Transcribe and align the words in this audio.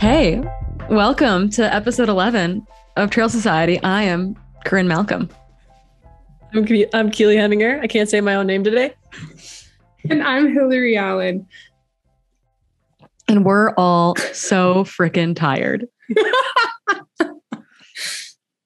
Hey, 0.00 0.42
welcome 0.88 1.50
to 1.50 1.74
episode 1.74 2.08
11 2.08 2.66
of 2.96 3.10
Trail 3.10 3.28
Society. 3.28 3.78
I 3.82 4.04
am 4.04 4.34
Corinne 4.64 4.88
Malcolm. 4.88 5.28
I'm, 6.54 6.66
I'm 6.94 7.10
Keely 7.10 7.36
Henninger. 7.36 7.80
I 7.82 7.86
can't 7.86 8.08
say 8.08 8.22
my 8.22 8.34
own 8.34 8.46
name 8.46 8.64
today. 8.64 8.94
And 10.08 10.22
I'm 10.22 10.54
Hillary 10.54 10.96
Allen. 10.96 11.46
And 13.28 13.44
we're 13.44 13.74
all 13.74 14.16
so 14.32 14.84
freaking 14.84 15.36
tired. 15.36 15.86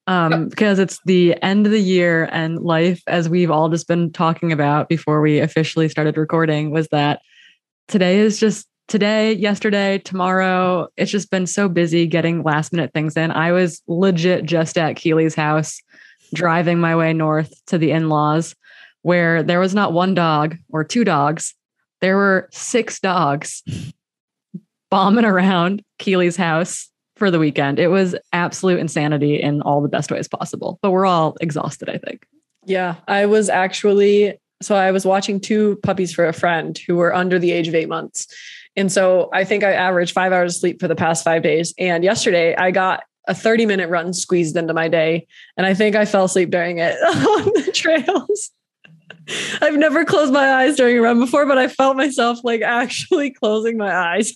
um, 0.06 0.50
because 0.50 0.78
it's 0.78 1.00
the 1.04 1.34
end 1.42 1.66
of 1.66 1.72
the 1.72 1.82
year 1.82 2.28
and 2.30 2.60
life, 2.60 3.02
as 3.08 3.28
we've 3.28 3.50
all 3.50 3.68
just 3.70 3.88
been 3.88 4.12
talking 4.12 4.52
about 4.52 4.88
before 4.88 5.20
we 5.20 5.40
officially 5.40 5.88
started 5.88 6.16
recording, 6.16 6.70
was 6.70 6.86
that 6.92 7.22
today 7.88 8.20
is 8.20 8.38
just 8.38 8.68
today, 8.88 9.32
yesterday, 9.32 9.98
tomorrow. 9.98 10.88
It's 10.96 11.10
just 11.10 11.30
been 11.30 11.46
so 11.46 11.68
busy 11.68 12.06
getting 12.06 12.42
last 12.42 12.72
minute 12.72 12.92
things 12.92 13.16
in. 13.16 13.30
I 13.30 13.52
was 13.52 13.82
legit 13.86 14.44
just 14.44 14.78
at 14.78 14.96
Keely's 14.96 15.34
house, 15.34 15.80
driving 16.34 16.78
my 16.78 16.96
way 16.96 17.12
north 17.12 17.52
to 17.66 17.78
the 17.78 17.90
in 17.90 18.08
laws, 18.08 18.54
where 19.02 19.42
there 19.42 19.60
was 19.60 19.74
not 19.74 19.92
one 19.92 20.14
dog 20.14 20.56
or 20.70 20.84
two 20.84 21.04
dogs, 21.04 21.54
there 22.00 22.16
were 22.16 22.48
six 22.52 23.00
dogs 23.00 23.62
bombing 24.90 25.24
around 25.24 25.82
Keely's 25.98 26.36
house 26.36 26.90
for 27.16 27.30
the 27.30 27.38
weekend. 27.38 27.78
It 27.78 27.88
was 27.88 28.14
absolute 28.32 28.80
insanity 28.80 29.40
in 29.40 29.62
all 29.62 29.80
the 29.80 29.88
best 29.88 30.10
ways 30.10 30.28
possible, 30.28 30.78
but 30.82 30.90
we're 30.90 31.06
all 31.06 31.36
exhausted, 31.40 31.88
I 31.88 31.98
think. 31.98 32.26
Yeah, 32.66 32.96
I 33.06 33.26
was 33.26 33.48
actually 33.48 34.38
so 34.62 34.76
I 34.76 34.90
was 34.92 35.04
watching 35.04 35.40
two 35.40 35.76
puppies 35.82 36.14
for 36.14 36.26
a 36.26 36.32
friend 36.32 36.78
who 36.86 36.96
were 36.96 37.14
under 37.14 37.38
the 37.38 37.52
age 37.52 37.68
of 37.68 37.74
eight 37.74 37.88
months. 37.88 38.26
And 38.76 38.90
so 38.90 39.30
I 39.32 39.44
think 39.44 39.64
I 39.64 39.72
averaged 39.72 40.12
five 40.12 40.32
hours 40.32 40.56
of 40.56 40.60
sleep 40.60 40.80
for 40.80 40.88
the 40.88 40.96
past 40.96 41.24
five 41.24 41.42
days. 41.42 41.74
And 41.78 42.02
yesterday 42.02 42.54
I 42.56 42.70
got 42.70 43.04
a 43.26 43.34
30 43.34 43.66
minute 43.66 43.88
run 43.88 44.12
squeezed 44.12 44.56
into 44.56 44.74
my 44.74 44.88
day. 44.88 45.26
And 45.56 45.66
I 45.66 45.74
think 45.74 45.96
I 45.96 46.04
fell 46.04 46.24
asleep 46.24 46.50
during 46.50 46.78
it 46.78 46.94
on 47.02 47.44
the 47.44 47.70
trails. 47.72 48.50
I've 49.60 49.76
never 49.76 50.04
closed 50.04 50.32
my 50.32 50.52
eyes 50.52 50.76
during 50.76 50.98
a 50.98 51.02
run 51.02 51.20
before, 51.20 51.46
but 51.46 51.58
I 51.58 51.68
felt 51.68 51.96
myself 51.96 52.40
like 52.44 52.62
actually 52.62 53.30
closing 53.42 53.76
my 53.76 53.94
eyes. 53.94 54.32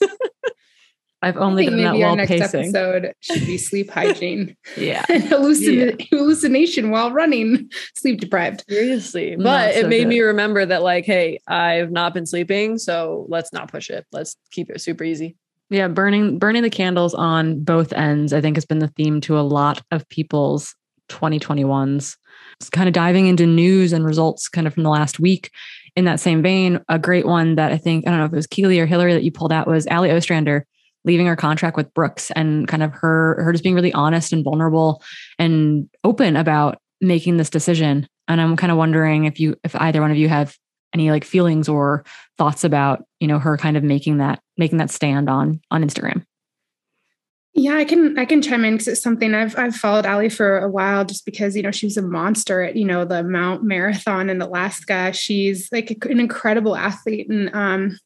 I've 1.20 1.36
only 1.36 1.66
done 1.66 1.78
that 1.78 1.97
while 1.97 2.14
next 2.16 2.28
pacing. 2.30 2.61
episode 2.61 3.12
should 3.20 3.44
be 3.44 3.58
sleep 3.58 3.91
hygiene. 3.98 4.56
yeah. 4.77 5.05
and 5.08 5.25
hallucin- 5.25 5.98
yeah. 5.98 6.06
hallucination 6.19 6.91
while 6.91 7.10
running, 7.12 7.70
sleep 7.97 8.20
deprived. 8.20 8.64
Seriously. 8.69 9.36
But 9.36 9.75
so 9.75 9.80
it 9.80 9.88
made 9.88 10.00
good. 10.05 10.08
me 10.08 10.20
remember 10.20 10.64
that, 10.64 10.83
like, 10.83 11.05
hey, 11.05 11.41
I've 11.48 11.91
not 11.91 12.14
been 12.14 12.27
sleeping. 12.27 12.78
So 12.78 13.27
let's 13.28 13.52
not 13.52 13.70
push 13.70 13.91
it. 13.91 14.06
Let's 14.12 14.36
keep 14.52 14.70
it 14.70 14.80
super 14.80 15.05
easy. 15.05 15.36
Yeah, 15.70 15.88
burning 15.88 16.38
burning 16.38 16.62
the 16.62 16.70
candles 16.70 17.12
on 17.14 17.62
both 17.62 17.92
ends, 17.92 18.32
I 18.32 18.41
think 18.41 18.56
has 18.56 18.64
been 18.64 18.78
the 18.78 18.88
theme 18.88 19.20
to 19.22 19.38
a 19.38 19.42
lot 19.42 19.82
of 19.91 20.08
people's 20.08 20.75
2021s. 21.10 22.16
It's 22.60 22.70
kind 22.70 22.88
of 22.88 22.94
diving 22.94 23.27
into 23.27 23.47
news 23.47 23.92
and 23.92 24.05
results 24.05 24.48
kind 24.48 24.66
of 24.66 24.75
from 24.75 24.82
the 24.82 24.91
last 24.91 25.20
week. 25.20 25.50
In 25.97 26.05
that 26.05 26.20
same 26.20 26.42
vein, 26.42 26.80
a 26.88 26.98
great 26.98 27.27
one 27.27 27.56
that 27.56 27.72
I 27.72 27.77
think, 27.77 28.06
I 28.06 28.10
don't 28.10 28.20
know 28.20 28.25
if 28.27 28.32
it 28.32 28.36
was 28.36 28.47
Keely 28.47 28.78
or 28.78 28.86
Hillary 28.86 29.12
that 29.14 29.25
you 29.25 29.32
pulled 29.32 29.53
out 29.53 29.66
was 29.66 29.86
Allie 29.88 30.10
Ostrander 30.12 30.64
leaving 31.08 31.26
her 31.26 31.34
contract 31.34 31.76
with 31.76 31.92
Brooks 31.94 32.30
and 32.32 32.68
kind 32.68 32.82
of 32.82 32.92
her 32.92 33.42
her 33.42 33.50
just 33.50 33.64
being 33.64 33.74
really 33.74 33.92
honest 33.92 34.32
and 34.32 34.44
vulnerable 34.44 35.02
and 35.38 35.88
open 36.04 36.36
about 36.36 36.78
making 37.00 37.38
this 37.38 37.50
decision. 37.50 38.06
And 38.28 38.40
I'm 38.40 38.56
kind 38.56 38.70
of 38.70 38.78
wondering 38.78 39.24
if 39.24 39.40
you 39.40 39.56
if 39.64 39.74
either 39.74 40.02
one 40.02 40.10
of 40.10 40.18
you 40.18 40.28
have 40.28 40.54
any 40.94 41.10
like 41.10 41.24
feelings 41.24 41.68
or 41.68 42.04
thoughts 42.36 42.62
about, 42.62 43.04
you 43.20 43.26
know, 43.26 43.38
her 43.38 43.56
kind 43.56 43.76
of 43.76 43.82
making 43.82 44.18
that 44.18 44.41
making 44.58 44.78
that 44.78 44.91
stand 44.91 45.30
on 45.30 45.60
on 45.70 45.82
Instagram. 45.82 46.24
Yeah, 47.54 47.76
I 47.76 47.86
can 47.86 48.18
I 48.18 48.26
can 48.26 48.42
chime 48.42 48.64
in 48.66 48.74
because 48.74 48.88
it's 48.88 49.02
something 49.02 49.34
I've 49.34 49.58
I've 49.58 49.74
followed 49.74 50.04
Allie 50.04 50.28
for 50.28 50.58
a 50.58 50.70
while 50.70 51.06
just 51.06 51.24
because 51.24 51.56
you 51.56 51.62
know 51.62 51.70
she 51.70 51.86
was 51.86 51.97
a 51.97 52.02
monster 52.02 52.62
at 52.62 52.76
you 52.76 52.84
know 52.84 53.06
the 53.06 53.24
Mount 53.24 53.64
Marathon 53.64 54.28
in 54.28 54.42
Alaska. 54.42 55.12
She's 55.14 55.68
like 55.72 56.04
an 56.04 56.20
incredible 56.20 56.76
athlete 56.76 57.30
and 57.30 57.48
um 57.54 57.98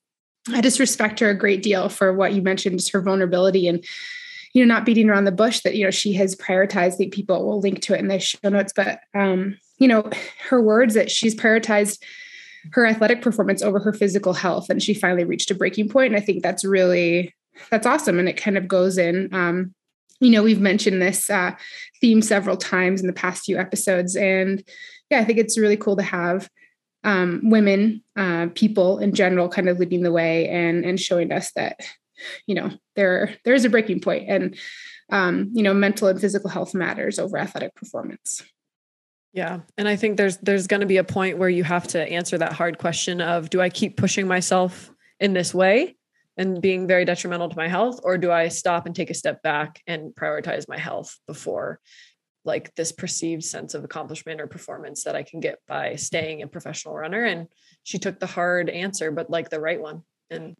I 0.50 0.60
just 0.60 0.80
respect 0.80 1.20
her 1.20 1.30
a 1.30 1.38
great 1.38 1.62
deal 1.62 1.88
for 1.88 2.12
what 2.12 2.32
you 2.32 2.42
mentioned, 2.42 2.78
just 2.78 2.92
her 2.92 3.00
vulnerability 3.00 3.68
and 3.68 3.84
you 4.52 4.64
know 4.64 4.74
not 4.74 4.84
beating 4.84 5.08
around 5.08 5.24
the 5.24 5.32
bush 5.32 5.60
that 5.60 5.76
you 5.76 5.84
know 5.84 5.90
she 5.90 6.12
has 6.14 6.34
prioritized. 6.36 6.96
The 6.96 7.08
people 7.08 7.44
will 7.44 7.60
link 7.60 7.80
to 7.82 7.94
it 7.94 8.00
in 8.00 8.08
the 8.08 8.18
show 8.18 8.48
notes, 8.48 8.72
but 8.74 9.00
um, 9.14 9.58
you 9.78 9.88
know 9.88 10.08
her 10.48 10.60
words 10.60 10.94
that 10.94 11.10
she's 11.10 11.34
prioritized 11.34 12.02
her 12.72 12.86
athletic 12.86 13.22
performance 13.22 13.62
over 13.62 13.78
her 13.80 13.92
physical 13.92 14.32
health, 14.32 14.68
and 14.68 14.82
she 14.82 14.94
finally 14.94 15.24
reached 15.24 15.50
a 15.50 15.54
breaking 15.54 15.88
point. 15.88 16.14
And 16.14 16.22
I 16.22 16.24
think 16.24 16.42
that's 16.42 16.64
really 16.64 17.34
that's 17.70 17.86
awesome, 17.86 18.18
and 18.18 18.28
it 18.28 18.36
kind 18.36 18.58
of 18.58 18.68
goes 18.68 18.98
in. 18.98 19.32
Um, 19.32 19.74
you 20.20 20.30
know, 20.30 20.42
we've 20.42 20.60
mentioned 20.60 21.02
this 21.02 21.30
uh, 21.30 21.52
theme 22.00 22.22
several 22.22 22.56
times 22.56 23.00
in 23.00 23.06
the 23.06 23.12
past 23.12 23.44
few 23.44 23.58
episodes, 23.58 24.16
and 24.16 24.62
yeah, 25.10 25.20
I 25.20 25.24
think 25.24 25.38
it's 25.38 25.58
really 25.58 25.76
cool 25.76 25.96
to 25.96 26.02
have 26.02 26.48
um, 27.04 27.40
women, 27.44 28.02
uh, 28.16 28.48
people 28.54 28.98
in 28.98 29.14
general, 29.14 29.48
kind 29.48 29.68
of 29.68 29.78
leading 29.78 30.02
the 30.02 30.12
way 30.12 30.48
and 30.48 30.84
and 30.84 31.00
showing 31.00 31.32
us 31.32 31.52
that 31.52 31.80
you 32.46 32.54
know 32.54 32.70
there 32.96 33.36
there 33.44 33.54
is 33.54 33.64
a 33.64 33.70
breaking 33.70 34.00
point, 34.00 34.28
and 34.28 34.56
um, 35.10 35.50
you 35.52 35.62
know 35.62 35.74
mental 35.74 36.08
and 36.08 36.20
physical 36.20 36.50
health 36.50 36.74
matters 36.74 37.18
over 37.18 37.38
athletic 37.38 37.74
performance. 37.74 38.42
Yeah, 39.32 39.60
and 39.78 39.88
I 39.88 39.96
think 39.96 40.16
there's 40.16 40.36
there's 40.38 40.66
going 40.66 40.80
to 40.80 40.86
be 40.86 40.98
a 40.98 41.04
point 41.04 41.38
where 41.38 41.48
you 41.48 41.64
have 41.64 41.86
to 41.88 42.08
answer 42.08 42.38
that 42.38 42.52
hard 42.52 42.78
question 42.78 43.20
of 43.20 43.50
do 43.50 43.60
I 43.60 43.70
keep 43.70 43.96
pushing 43.96 44.26
myself 44.26 44.92
in 45.20 45.32
this 45.32 45.54
way 45.54 45.96
and 46.36 46.60
being 46.60 46.86
very 46.86 47.04
detrimental 47.04 47.48
to 47.48 47.56
my 47.56 47.68
health 47.68 48.00
or 48.02 48.18
do 48.18 48.30
I 48.30 48.48
stop 48.48 48.86
and 48.86 48.94
take 48.94 49.10
a 49.10 49.14
step 49.14 49.42
back 49.42 49.80
and 49.86 50.14
prioritize 50.14 50.68
my 50.68 50.78
health 50.78 51.18
before 51.26 51.78
like 52.44 52.74
this 52.74 52.92
perceived 52.92 53.44
sense 53.44 53.74
of 53.74 53.84
accomplishment 53.84 54.40
or 54.40 54.46
performance 54.46 55.04
that 55.04 55.16
I 55.16 55.22
can 55.22 55.40
get 55.40 55.58
by 55.68 55.96
staying 55.96 56.42
a 56.42 56.48
professional 56.48 56.94
runner. 56.94 57.24
And 57.24 57.48
she 57.84 57.98
took 57.98 58.18
the 58.18 58.26
hard 58.26 58.68
answer, 58.68 59.10
but 59.10 59.30
like 59.30 59.48
the 59.48 59.60
right 59.60 59.80
one. 59.80 60.02
And 60.30 60.56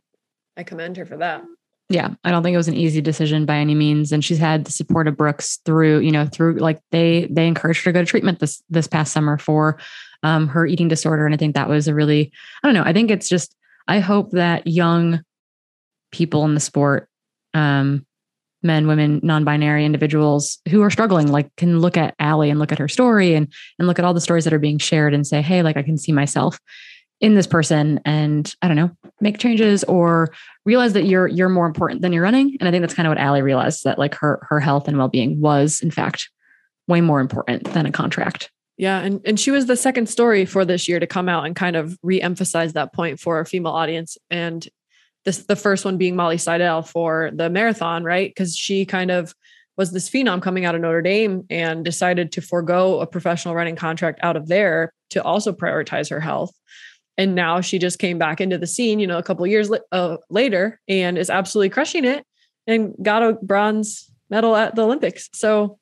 I 0.57 0.63
commend 0.63 0.97
her 0.97 1.07
for 1.07 1.17
that. 1.19 1.43
Yeah, 1.89 2.15
I 2.25 2.31
don't 2.31 2.43
think 2.43 2.55
it 2.55 2.59
was 2.59 2.69
an 2.69 2.77
easy 2.77 3.01
decision 3.01 3.45
by 3.45 3.57
any 3.57 3.75
means. 3.75 4.13
And 4.13 4.25
she's 4.25 4.39
had 4.39 4.65
the 4.65 4.73
support 4.73 5.09
of 5.09 5.17
Brooks 5.17 5.59
through, 5.65 6.01
you 6.01 6.13
know, 6.13 6.27
through 6.27 6.59
like 6.59 6.81
they 6.91 7.27
they 7.31 7.47
encouraged 7.47 7.85
her 7.85 7.93
to 7.93 7.99
go 7.99 8.01
to 8.01 8.07
treatment 8.07 8.39
this 8.39 8.63
this 8.71 8.87
past 8.87 9.13
summer 9.13 9.37
for 9.37 9.79
um, 10.23 10.49
her 10.49 10.65
eating 10.67 10.89
disorder. 10.89 11.27
And 11.27 11.35
I 11.35 11.39
think 11.39 11.55
that 11.55 11.69
was 11.69 11.89
a 11.89 11.95
really, 11.95 12.33
I 12.63 12.69
don't 12.69 12.75
know, 12.75 12.85
I 12.85 12.93
think 12.93 13.11
it's 13.11 13.29
just 13.29 13.55
I 13.89 13.99
hope 13.99 14.31
that 14.31 14.67
young 14.67 15.23
people 16.13 16.45
in 16.45 16.55
the 16.55 16.61
sport 16.61 17.09
um, 17.55 18.07
men, 18.63 18.87
women, 18.87 19.21
non-binary 19.23 19.85
individuals 19.85 20.59
who 20.69 20.83
are 20.83 20.91
struggling, 20.91 21.29
like 21.29 21.55
can 21.57 21.81
look 21.81 21.97
at 21.97 22.15
Allie 22.19 22.51
and 22.51 22.59
look 22.59 22.73
at 22.73 22.79
her 22.79 22.89
story 22.89 23.35
and 23.35 23.53
and 23.79 23.89
look 23.89 23.99
at 23.99 24.05
all 24.05 24.15
the 24.15 24.21
stories 24.21 24.45
that 24.45 24.53
are 24.53 24.59
being 24.59 24.79
shared 24.79 25.15
and 25.15 25.27
say, 25.27 25.43
hey, 25.43 25.63
like 25.63 25.77
I 25.77 25.83
can 25.83 25.99
see 25.99 26.13
myself 26.13 26.59
in 27.21 27.35
this 27.35 27.47
person 27.47 28.01
and 28.05 28.55
I 28.63 28.67
don't 28.67 28.77
know, 28.77 28.91
make 29.21 29.39
changes 29.39 29.85
or 29.85 30.35
realize 30.65 30.93
that 30.95 31.05
you're 31.05 31.29
you're 31.29 31.49
more 31.49 31.67
important 31.67 32.03
than 32.03 32.13
you're 32.13 32.23
running. 32.23 32.57
And 32.59 32.69
I 32.69 32.73
think 32.73 32.83
that's 32.83 32.95
kind 32.95 33.07
of 33.07 33.11
what 33.11 33.19
Allie 33.19 33.43
realized 33.43 33.85
that 33.85 33.99
like 33.99 34.15
her 34.17 34.45
her 34.49 34.61
health 34.61 34.89
and 34.89 34.99
well-being 34.99 35.41
was 35.41 35.81
in 35.81 35.91
fact 35.91 36.29
way 36.89 37.01
more 37.01 37.21
important 37.21 37.73
than 37.73 37.87
a 37.87 37.93
contract. 37.93 38.51
Yeah, 38.77 38.99
and 39.01 39.21
and 39.25 39.39
she 39.39 39.51
was 39.51 39.67
the 39.67 39.77
second 39.77 40.09
story 40.09 40.45
for 40.45 40.65
this 40.65 40.89
year 40.89 40.99
to 40.99 41.07
come 41.07 41.29
out 41.29 41.47
and 41.47 41.55
kind 41.55 41.77
of 41.77 41.97
re-emphasize 42.03 42.73
that 42.73 42.93
point 42.93 43.21
for 43.21 43.39
a 43.39 43.47
female 43.47 43.73
audience. 43.73 44.19
And 44.31 44.67
this 45.25 45.45
the 45.45 45.57
first 45.57 45.85
one 45.85 45.99
being 45.99 46.17
Molly 46.17 46.39
Seidel 46.39 46.83
for 46.83 47.31
the 47.33 47.49
marathon, 47.51 48.05
right? 48.05 48.31
Because 48.31 48.57
she 48.57 48.85
kind 48.85 49.11
of 49.11 49.35
was 49.77 49.93
this 49.93 50.11
phenom 50.11 50.43
coming 50.43 50.65
out 50.65 50.75
of 50.75 50.81
Notre 50.81 51.03
Dame 51.03 51.45
and 51.49 51.85
decided 51.85 52.33
to 52.33 52.43
forego 52.43 53.01
a 53.01 53.07
professional 53.07 53.55
running 53.55 53.77
contract 53.77 54.21
out 54.23 54.37
of 54.37 54.49
there 54.49 54.93
to 55.11 55.23
also 55.23 55.53
prioritize 55.53 56.11
her 56.11 56.21
health. 56.21 56.53
And 57.17 57.35
now 57.35 57.61
she 57.61 57.79
just 57.79 57.99
came 57.99 58.19
back 58.19 58.41
into 58.41 58.59
the 58.59 58.67
scene, 58.67 58.99
you 58.99 59.07
know, 59.07 59.19
a 59.19 59.23
couple 59.23 59.47
years 59.47 59.71
uh, 59.93 60.17
later 60.31 60.81
and 60.89 61.17
is 61.17 61.31
absolutely 61.31 61.71
crushing 61.71 62.05
it 62.05 62.25
and 62.67 62.95
got 63.03 63.23
a 63.23 63.35
bronze 63.35 64.11
medal 64.31 64.57
at 64.57 64.75
the 64.75 64.83
Olympics. 64.83 65.29
So 65.33 65.79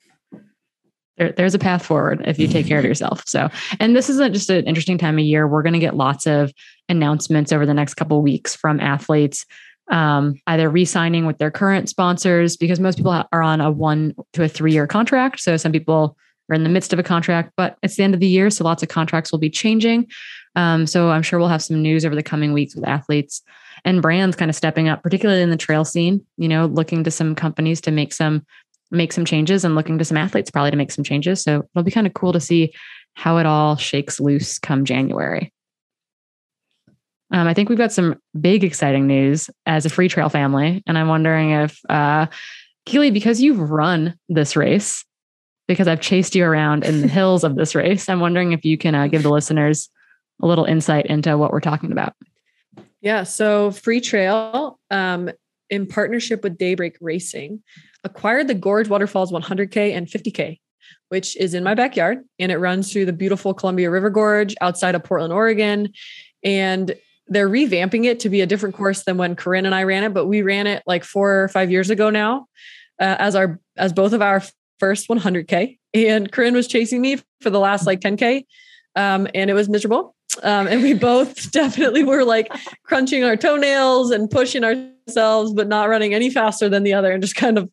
there, 1.21 1.31
there's 1.33 1.53
a 1.53 1.59
path 1.59 1.85
forward 1.85 2.23
if 2.25 2.39
you 2.39 2.47
take 2.47 2.65
care 2.65 2.79
of 2.79 2.85
yourself. 2.85 3.23
So, 3.27 3.49
and 3.79 3.95
this 3.95 4.09
isn't 4.09 4.33
just 4.33 4.49
an 4.49 4.65
interesting 4.65 4.97
time 4.97 5.19
of 5.19 5.23
year. 5.23 5.47
We're 5.47 5.61
going 5.61 5.73
to 5.73 5.79
get 5.79 5.95
lots 5.95 6.25
of 6.25 6.51
announcements 6.89 7.51
over 7.51 7.65
the 7.65 7.75
next 7.75 7.93
couple 7.93 8.17
of 8.17 8.23
weeks 8.23 8.55
from 8.55 8.79
athletes, 8.79 9.45
um, 9.91 10.33
either 10.47 10.67
re-signing 10.67 11.27
with 11.27 11.37
their 11.37 11.51
current 11.51 11.89
sponsors 11.89 12.57
because 12.57 12.79
most 12.79 12.97
people 12.97 13.23
are 13.31 13.43
on 13.43 13.61
a 13.61 13.69
one 13.69 14.15
to 14.33 14.43
a 14.43 14.47
three-year 14.47 14.87
contract. 14.87 15.39
So 15.41 15.57
some 15.57 15.71
people 15.71 16.17
are 16.49 16.55
in 16.55 16.63
the 16.63 16.69
midst 16.69 16.91
of 16.91 16.97
a 16.97 17.03
contract, 17.03 17.51
but 17.55 17.77
it's 17.83 17.97
the 17.97 18.03
end 18.03 18.15
of 18.15 18.19
the 18.19 18.27
year, 18.27 18.49
so 18.49 18.63
lots 18.63 18.81
of 18.81 18.89
contracts 18.89 19.31
will 19.31 19.39
be 19.39 19.49
changing. 19.49 20.07
Um, 20.55 20.87
so 20.87 21.11
I'm 21.11 21.21
sure 21.21 21.37
we'll 21.37 21.49
have 21.49 21.63
some 21.63 21.81
news 21.81 22.03
over 22.03 22.15
the 22.15 22.23
coming 22.23 22.51
weeks 22.51 22.75
with 22.75 22.87
athletes 22.87 23.43
and 23.85 24.01
brands 24.01 24.35
kind 24.35 24.49
of 24.49 24.55
stepping 24.55 24.89
up, 24.89 25.03
particularly 25.03 25.43
in 25.43 25.51
the 25.51 25.55
trail 25.55 25.85
scene. 25.85 26.25
You 26.37 26.49
know, 26.49 26.65
looking 26.65 27.03
to 27.03 27.11
some 27.11 27.35
companies 27.35 27.79
to 27.81 27.91
make 27.91 28.11
some 28.11 28.43
make 28.91 29.13
some 29.13 29.25
changes 29.25 29.63
and 29.63 29.75
looking 29.75 29.97
to 29.97 30.05
some 30.05 30.17
athletes 30.17 30.51
probably 30.51 30.71
to 30.71 30.77
make 30.77 30.91
some 30.91 31.03
changes. 31.03 31.41
So 31.41 31.63
it'll 31.73 31.83
be 31.83 31.91
kind 31.91 32.07
of 32.07 32.13
cool 32.13 32.33
to 32.33 32.39
see 32.39 32.73
how 33.13 33.37
it 33.37 33.45
all 33.45 33.75
shakes 33.77 34.19
loose 34.19 34.59
come 34.59 34.85
January. 34.85 35.51
um, 37.31 37.47
I 37.47 37.53
think 37.53 37.69
we've 37.69 37.77
got 37.77 37.91
some 37.91 38.19
big 38.39 38.63
exciting 38.63 39.07
news 39.07 39.49
as 39.65 39.85
a 39.85 39.89
Freetrail 39.89 40.31
family. 40.31 40.83
And 40.85 40.97
I'm 40.97 41.07
wondering 41.07 41.51
if, 41.51 41.79
uh, 41.89 42.27
Keely, 42.85 43.11
because 43.11 43.41
you've 43.41 43.59
run 43.59 44.15
this 44.27 44.55
race, 44.55 45.05
because 45.67 45.87
I've 45.87 46.01
chased 46.01 46.35
you 46.35 46.43
around 46.43 46.83
in 46.83 47.01
the 47.01 47.07
hills 47.19 47.43
of 47.43 47.55
this 47.55 47.75
race, 47.75 48.09
I'm 48.09 48.19
wondering 48.19 48.51
if 48.51 48.65
you 48.65 48.77
can 48.77 48.95
uh, 48.95 49.07
give 49.07 49.23
the 49.23 49.29
listeners 49.29 49.89
a 50.41 50.47
little 50.47 50.65
insight 50.65 51.05
into 51.05 51.37
what 51.37 51.51
we're 51.51 51.59
talking 51.61 51.91
about. 51.91 52.13
Yeah. 53.01 53.23
So 53.23 53.71
Freetrail, 53.71 54.75
um, 54.89 55.29
in 55.69 55.87
partnership 55.87 56.43
with 56.43 56.57
Daybreak 56.57 56.97
Racing, 56.99 57.63
acquired 58.03 58.47
the 58.47 58.53
Gorge 58.53 58.89
Waterfalls 58.89 59.31
100K 59.31 59.95
and 59.95 60.07
50K, 60.07 60.59
which 61.09 61.37
is 61.37 61.53
in 61.53 61.63
my 61.63 61.75
backyard. 61.75 62.19
And 62.39 62.51
it 62.51 62.57
runs 62.57 62.91
through 62.91 63.05
the 63.05 63.13
beautiful 63.13 63.53
Columbia 63.53 63.89
River 63.89 64.09
Gorge 64.09 64.55
outside 64.61 64.95
of 64.95 65.03
Portland, 65.03 65.33
Oregon. 65.33 65.93
And 66.43 66.95
they're 67.27 67.49
revamping 67.49 68.05
it 68.05 68.19
to 68.21 68.29
be 68.29 68.41
a 68.41 68.45
different 68.45 68.75
course 68.75 69.03
than 69.03 69.17
when 69.17 69.35
Corinne 69.35 69.65
and 69.65 69.73
I 69.73 69.83
ran 69.83 70.03
it, 70.03 70.13
but 70.13 70.25
we 70.25 70.41
ran 70.41 70.67
it 70.67 70.83
like 70.85 71.03
four 71.03 71.43
or 71.43 71.47
five 71.47 71.71
years 71.71 71.89
ago 71.89 72.09
now 72.09 72.47
uh, 72.99 73.15
as 73.19 73.35
our 73.35 73.59
as 73.77 73.93
both 73.93 74.13
of 74.13 74.21
our 74.21 74.43
first 74.79 75.07
100k. 75.07 75.77
And 75.93 76.31
Corinne 76.31 76.53
was 76.53 76.67
chasing 76.67 77.01
me 77.01 77.19
for 77.41 77.49
the 77.49 77.59
last 77.59 77.85
like 77.85 78.01
10k, 78.01 78.45
um, 78.95 79.27
and 79.33 79.49
it 79.49 79.53
was 79.53 79.69
miserable. 79.69 80.15
Um, 80.43 80.67
and 80.67 80.81
we 80.81 80.93
both 81.09 81.51
definitely 81.51 82.03
were 82.03 82.23
like 82.23 82.51
crunching 82.83 83.23
our 83.23 83.35
toenails 83.35 84.11
and 84.11 84.29
pushing 84.29 84.63
ourselves, 84.63 85.53
but 85.53 85.67
not 85.67 85.89
running 85.89 86.13
any 86.13 86.29
faster 86.29 86.69
than 86.69 86.83
the 86.83 86.93
other, 86.93 87.11
and 87.11 87.21
just 87.21 87.35
kind 87.35 87.57
of 87.57 87.69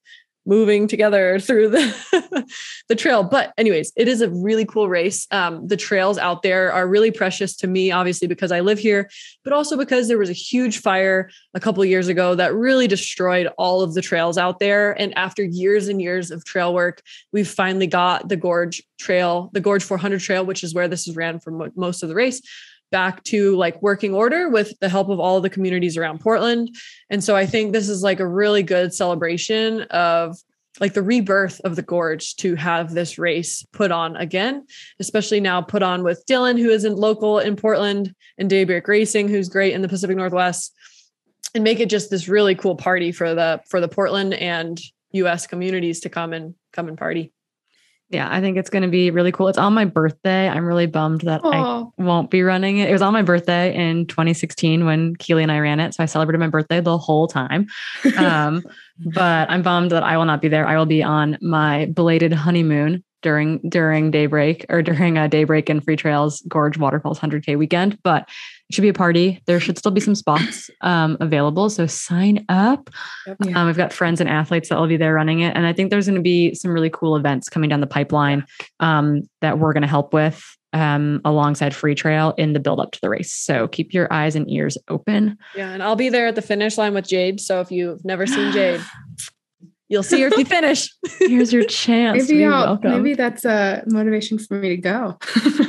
moving 0.49 0.89
together 0.89 1.39
through 1.39 1.69
the 1.69 2.49
the 2.89 2.97
trail. 2.97 3.23
But 3.23 3.53
anyways, 3.59 3.93
it 3.97 4.09
is 4.09 4.23
a 4.23 4.31
really 4.31 4.65
cool 4.65 4.89
race. 4.89 5.27
Um, 5.31 5.69
the 5.69 5.77
trails 5.77 6.17
out 6.17 6.43
there 6.43 6.73
are 6.73 6.89
really 6.89 7.11
precious 7.11 7.55
to 7.57 7.67
me, 7.67 7.93
obviously 7.93 8.27
because 8.27 8.51
I 8.51 8.61
live 8.61 8.79
here, 8.79 9.11
but 9.45 9.53
also 9.53 9.77
because 9.77 10.09
there 10.09 10.19
was 10.19 10.31
a 10.31 10.35
huge 10.35 10.79
fire 10.79 11.31
a 11.55 11.61
couple 11.61 11.85
years 11.85 12.09
ago 12.09 12.35
that 12.35 12.55
really 12.55 12.89
destroyed 12.89 13.49
all 13.59 13.83
of 13.83 13.93
the 13.93 14.03
trails 14.03 14.39
out 14.39 14.59
there. 14.59 14.99
And 14.99 15.17
after 15.19 15.45
years 15.45 15.87
and 15.89 16.01
years 16.01 16.31
of 16.31 16.45
trail 16.45 16.73
work, 16.73 17.03
we've 17.31 17.49
finally 17.49 17.87
got 17.87 18.29
the 18.29 18.37
Gorge 18.37 18.83
Trail, 18.99 19.51
the 19.53 19.61
Gorge 19.61 19.85
400 19.85 20.21
Trail, 20.21 20.47
which 20.47 20.65
is 20.65 20.75
where 20.75 20.89
this 20.89 21.07
is 21.07 21.15
ran 21.15 21.41
for 21.41 21.51
mo- 21.51 21.73
most 21.77 22.03
of 22.03 22.09
the 22.09 22.15
race 22.15 22.41
back 22.91 23.23
to 23.25 23.57
like 23.57 23.81
working 23.83 24.15
order 24.15 24.49
with 24.49 24.79
the 24.81 24.89
help 24.89 25.09
of 25.09 25.21
all 25.21 25.41
the 25.41 25.51
communities 25.51 25.97
around 25.97 26.21
Portland. 26.21 26.75
And 27.11 27.23
so 27.23 27.37
I 27.37 27.47
think 27.47 27.73
this 27.73 27.89
is 27.89 28.03
like 28.03 28.21
a 28.21 28.27
really 28.27 28.63
good 28.63 28.95
celebration 28.95 29.83
of 29.83 30.37
like 30.81 30.95
the 30.95 31.03
rebirth 31.03 31.61
of 31.65 31.77
the 31.77 31.83
gorge 31.83 32.37
to 32.37 32.55
have 32.55 32.93
this 32.93 33.19
race 33.19 33.67
put 33.73 33.91
on 33.91 34.17
again, 34.17 34.67
especially 35.01 35.41
now 35.41 35.61
put 35.61 35.83
on 35.83 36.05
with 36.05 36.25
Dylan, 36.27 36.59
who 36.59 36.71
isn't 36.71 36.97
local 36.97 37.39
in 37.39 37.57
Portland, 37.57 38.15
and 38.39 38.49
Daybreak 38.49 38.87
Racing, 38.87 39.29
who's 39.29 39.49
great 39.49 39.75
in 39.75 39.83
the 39.83 39.89
Pacific 39.89 40.17
Northwest, 40.17 40.73
and 41.55 41.65
make 41.65 41.81
it 41.81 41.91
just 41.91 42.11
this 42.11 42.29
really 42.29 42.55
cool 42.55 42.77
party 42.77 43.11
for 43.13 43.35
the 43.35 43.61
for 43.69 43.81
the 43.81 43.89
Portland 43.89 44.35
and 44.35 44.81
US 45.13 45.47
communities 45.47 46.01
to 46.01 46.09
come 46.09 46.33
and 46.33 46.55
come 46.73 46.89
and 46.89 46.99
party. 46.99 47.33
Yeah, 48.11 48.27
I 48.31 48.41
think 48.41 48.57
it's 48.57 48.71
going 48.71 48.83
to 48.83 48.89
be 48.89 49.11
really 49.11 49.33
cool. 49.33 49.49
It's 49.49 49.59
on 49.59 49.75
my 49.75 49.85
birthday. 49.85 50.49
I'm 50.49 50.65
really 50.65 50.87
bummed 50.87 51.21
that. 51.23 51.43
I 51.45 51.85
won't 51.99 52.31
be 52.31 52.43
running 52.43 52.79
it. 52.79 52.89
It 52.89 52.93
was 52.93 53.03
on 53.03 53.13
my 53.13 53.21
birthday 53.21 53.75
in 53.75 54.07
2016 54.07 54.87
when 54.87 55.15
Keely 55.17 55.43
and 55.43 55.53
I 55.53 55.59
ran 55.59 55.79
it. 55.79 55.95
So 55.95 56.03
I 56.03 56.07
celebrated 56.07 56.39
my 56.39 56.49
birthday 56.49 56.81
the 56.81 56.99
whole 56.99 57.27
time. 57.29 57.67
Um, 58.19 58.65
but 59.15 59.49
I'm 59.49 59.63
bummed 59.63 59.93
that 59.93 60.03
I 60.03 60.17
will 60.17 60.25
not 60.25 60.43
be 60.43 60.49
there. 60.49 60.67
I 60.67 60.77
will 60.77 60.87
be 60.87 61.05
on 61.05 61.39
my 61.41 61.87
belated 61.87 62.33
honeymoon 62.33 63.05
during 63.23 63.59
during 63.69 64.11
daybreak 64.11 64.65
or 64.69 64.83
during 64.83 65.19
a 65.19 65.29
daybreak 65.29 65.69
and 65.69 65.85
Freetrails 65.85 66.47
gorge 66.49 66.79
waterfalls 66.79 67.19
100k 67.19 67.59
weekend 67.59 67.99
but 68.03 68.29
it 68.69 68.75
should 68.75 68.83
be 68.83 68.89
a 68.89 68.95
party. 68.95 69.41
There 69.47 69.61
should 69.61 69.79
still 69.79 69.93
be 69.93 70.01
some 70.01 70.15
spots 70.15 70.69
um, 70.83 71.17
available 71.21 71.71
so 71.71 71.87
sign 71.87 72.45
up. 72.49 72.91
Yep. 73.27 73.57
um, 73.57 73.67
we've 73.67 73.77
got 73.77 73.93
friends 73.93 74.21
and 74.21 74.29
athletes 74.29 74.69
that 74.69 74.79
will 74.79 74.87
be 74.87 74.97
there 74.97 75.15
running 75.15 75.41
it 75.41 75.57
and 75.57 75.67
i 75.67 75.73
think 75.73 75.91
there's 75.91 76.07
going 76.07 76.17
to 76.17 76.23
be 76.23 76.55
some 76.55 76.71
really 76.71 76.91
cool 76.91 77.17
events 77.17 77.49
coming 77.49 77.71
down 77.71 77.81
the 77.81 77.87
pipeline 77.87 78.45
um, 78.81 79.23
that 79.41 79.59
we're 79.59 79.73
going 79.73 79.83
to 79.83 79.89
help 79.89 80.13
with 80.13 80.45
um, 80.75 81.23
alongside 81.25 81.73
Freetrail 81.73 82.35
in 82.39 82.53
the 82.53 82.61
build 82.61 82.79
up 82.79 82.93
to 82.93 83.01
the 83.01 83.09
race. 83.09 83.33
So 83.33 83.69
keep 83.69 83.95
your 83.95 84.13
eyes 84.13 84.37
and 84.37 84.51
ears 84.51 84.77
open. 84.89 85.39
Yeah 85.55 85.71
and 85.71 85.83
i'll 85.83 85.97
be 85.97 86.09
there 86.09 86.27
at 86.27 86.35
the 86.35 86.43
finish 86.43 86.79
line 86.79 86.95
with 86.95 87.07
jade 87.07 87.41
so 87.41 87.61
if 87.61 87.71
you've 87.71 88.05
never 88.05 88.27
seen 88.27 88.53
jade 88.53 88.81
You'll 89.89 90.03
see 90.03 90.21
her 90.21 90.29
if 90.29 90.37
you 90.37 90.45
finish. 90.45 90.95
Here's 91.19 91.53
your 91.53 91.65
chance. 91.65 92.29
Maybe, 92.29 92.47
maybe 92.83 93.15
that's 93.15 93.45
a 93.45 93.83
motivation 93.87 94.39
for 94.39 94.55
me 94.59 94.71
to 94.71 94.77
go. 94.77 95.19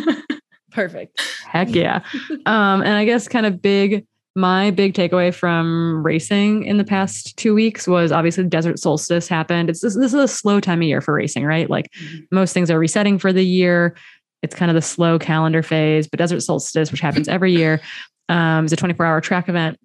Perfect. 0.71 1.21
Heck 1.45 1.73
yeah. 1.73 2.03
Um, 2.45 2.81
and 2.81 2.93
I 2.93 3.05
guess 3.05 3.27
kind 3.27 3.45
of 3.45 3.61
big, 3.61 4.05
my 4.35 4.71
big 4.71 4.93
takeaway 4.93 5.33
from 5.33 6.03
racing 6.03 6.63
in 6.63 6.77
the 6.77 6.83
past 6.83 7.35
two 7.37 7.55
weeks 7.55 7.87
was 7.87 8.11
obviously 8.11 8.43
desert 8.43 8.77
solstice 8.79 9.27
happened. 9.27 9.69
It's 9.69 9.81
this, 9.81 9.95
this 9.95 10.13
is 10.13 10.19
a 10.19 10.27
slow 10.27 10.59
time 10.59 10.79
of 10.79 10.87
year 10.87 11.01
for 11.01 11.13
racing, 11.13 11.45
right? 11.45 11.69
Like 11.69 11.89
mm-hmm. 11.99 12.25
most 12.31 12.53
things 12.53 12.69
are 12.69 12.79
resetting 12.79 13.17
for 13.19 13.33
the 13.33 13.43
year. 13.43 13.95
It's 14.41 14.55
kind 14.55 14.69
of 14.69 14.75
the 14.75 14.81
slow 14.81 15.19
calendar 15.19 15.63
phase, 15.63 16.07
but 16.07 16.17
desert 16.17 16.41
solstice, 16.41 16.91
which 16.91 17.01
happens 17.01 17.27
every 17.27 17.51
year, 17.51 17.81
um, 18.29 18.65
is 18.65 18.71
a 18.71 18.77
24 18.77 19.05
hour 19.05 19.21
track 19.21 19.49
event 19.49 19.77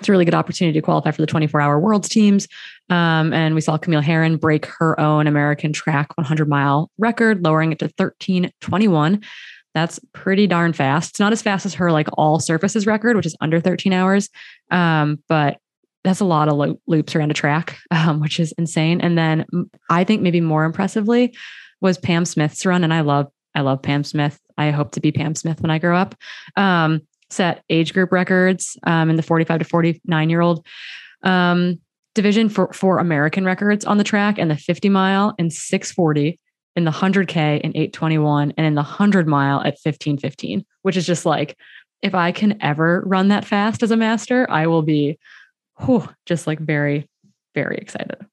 it's 0.00 0.08
a 0.08 0.12
really 0.12 0.24
good 0.24 0.34
opportunity 0.34 0.78
to 0.78 0.82
qualify 0.82 1.10
for 1.10 1.22
the 1.22 1.26
24 1.26 1.60
hour 1.60 1.78
worlds 1.78 2.08
teams. 2.08 2.48
Um, 2.90 3.32
and 3.32 3.54
we 3.54 3.60
saw 3.60 3.76
Camille 3.76 4.00
Herron 4.00 4.36
break 4.36 4.66
her 4.66 4.98
own 4.98 5.26
American 5.26 5.72
track 5.72 6.16
100 6.16 6.48
mile 6.48 6.90
record, 6.98 7.44
lowering 7.44 7.72
it 7.72 7.78
to 7.80 7.86
1321. 7.86 9.22
That's 9.74 10.00
pretty 10.12 10.46
darn 10.46 10.72
fast. 10.72 11.10
It's 11.10 11.20
not 11.20 11.32
as 11.32 11.40
fast 11.40 11.64
as 11.64 11.74
her 11.74 11.92
like 11.92 12.08
all 12.14 12.40
surfaces 12.40 12.86
record, 12.86 13.16
which 13.16 13.26
is 13.26 13.36
under 13.40 13.60
13 13.60 13.92
hours. 13.92 14.28
Um, 14.70 15.22
but 15.28 15.58
that's 16.04 16.20
a 16.20 16.24
lot 16.24 16.48
of 16.48 16.56
lo- 16.56 16.80
loops 16.86 17.14
around 17.14 17.30
a 17.30 17.34
track, 17.34 17.78
um, 17.90 18.20
which 18.20 18.40
is 18.40 18.52
insane. 18.58 19.00
And 19.00 19.16
then 19.16 19.46
I 19.88 20.04
think 20.04 20.22
maybe 20.22 20.40
more 20.40 20.64
impressively 20.64 21.34
was 21.80 21.98
Pam 21.98 22.24
Smith's 22.24 22.66
run. 22.66 22.84
And 22.84 22.92
I 22.92 23.00
love, 23.00 23.28
I 23.54 23.60
love 23.60 23.82
Pam 23.82 24.04
Smith. 24.04 24.38
I 24.58 24.70
hope 24.70 24.92
to 24.92 25.00
be 25.00 25.12
Pam 25.12 25.34
Smith 25.34 25.60
when 25.60 25.70
I 25.70 25.78
grow 25.78 25.96
up. 25.96 26.14
Um, 26.56 27.02
set 27.32 27.64
age 27.70 27.92
group 27.92 28.12
records 28.12 28.76
um, 28.84 29.10
in 29.10 29.16
the 29.16 29.22
45 29.22 29.60
to 29.60 29.64
49 29.64 30.30
year 30.30 30.40
old 30.40 30.64
um, 31.22 31.80
division 32.14 32.48
for, 32.48 32.72
for 32.72 32.98
American 32.98 33.44
records 33.44 33.84
on 33.84 33.98
the 33.98 34.04
track 34.04 34.38
and 34.38 34.50
the 34.50 34.56
50 34.56 34.88
mile 34.88 35.34
and 35.38 35.52
640 35.52 36.38
in 36.76 36.84
the 36.84 36.90
100K 36.90 37.60
in 37.60 37.70
821 37.70 38.52
and 38.56 38.66
in 38.66 38.74
the 38.74 38.82
100 38.82 39.26
mile 39.26 39.58
at 39.60 39.78
1515, 39.82 40.64
which 40.82 40.96
is 40.96 41.06
just 41.06 41.26
like, 41.26 41.56
if 42.02 42.14
I 42.14 42.32
can 42.32 42.60
ever 42.62 43.02
run 43.06 43.28
that 43.28 43.44
fast 43.44 43.82
as 43.82 43.90
a 43.90 43.96
master, 43.96 44.50
I 44.50 44.66
will 44.66 44.82
be 44.82 45.18
whew, 45.84 46.08
just 46.26 46.46
like 46.46 46.58
very, 46.58 47.08
very 47.54 47.76
excited. 47.76 48.26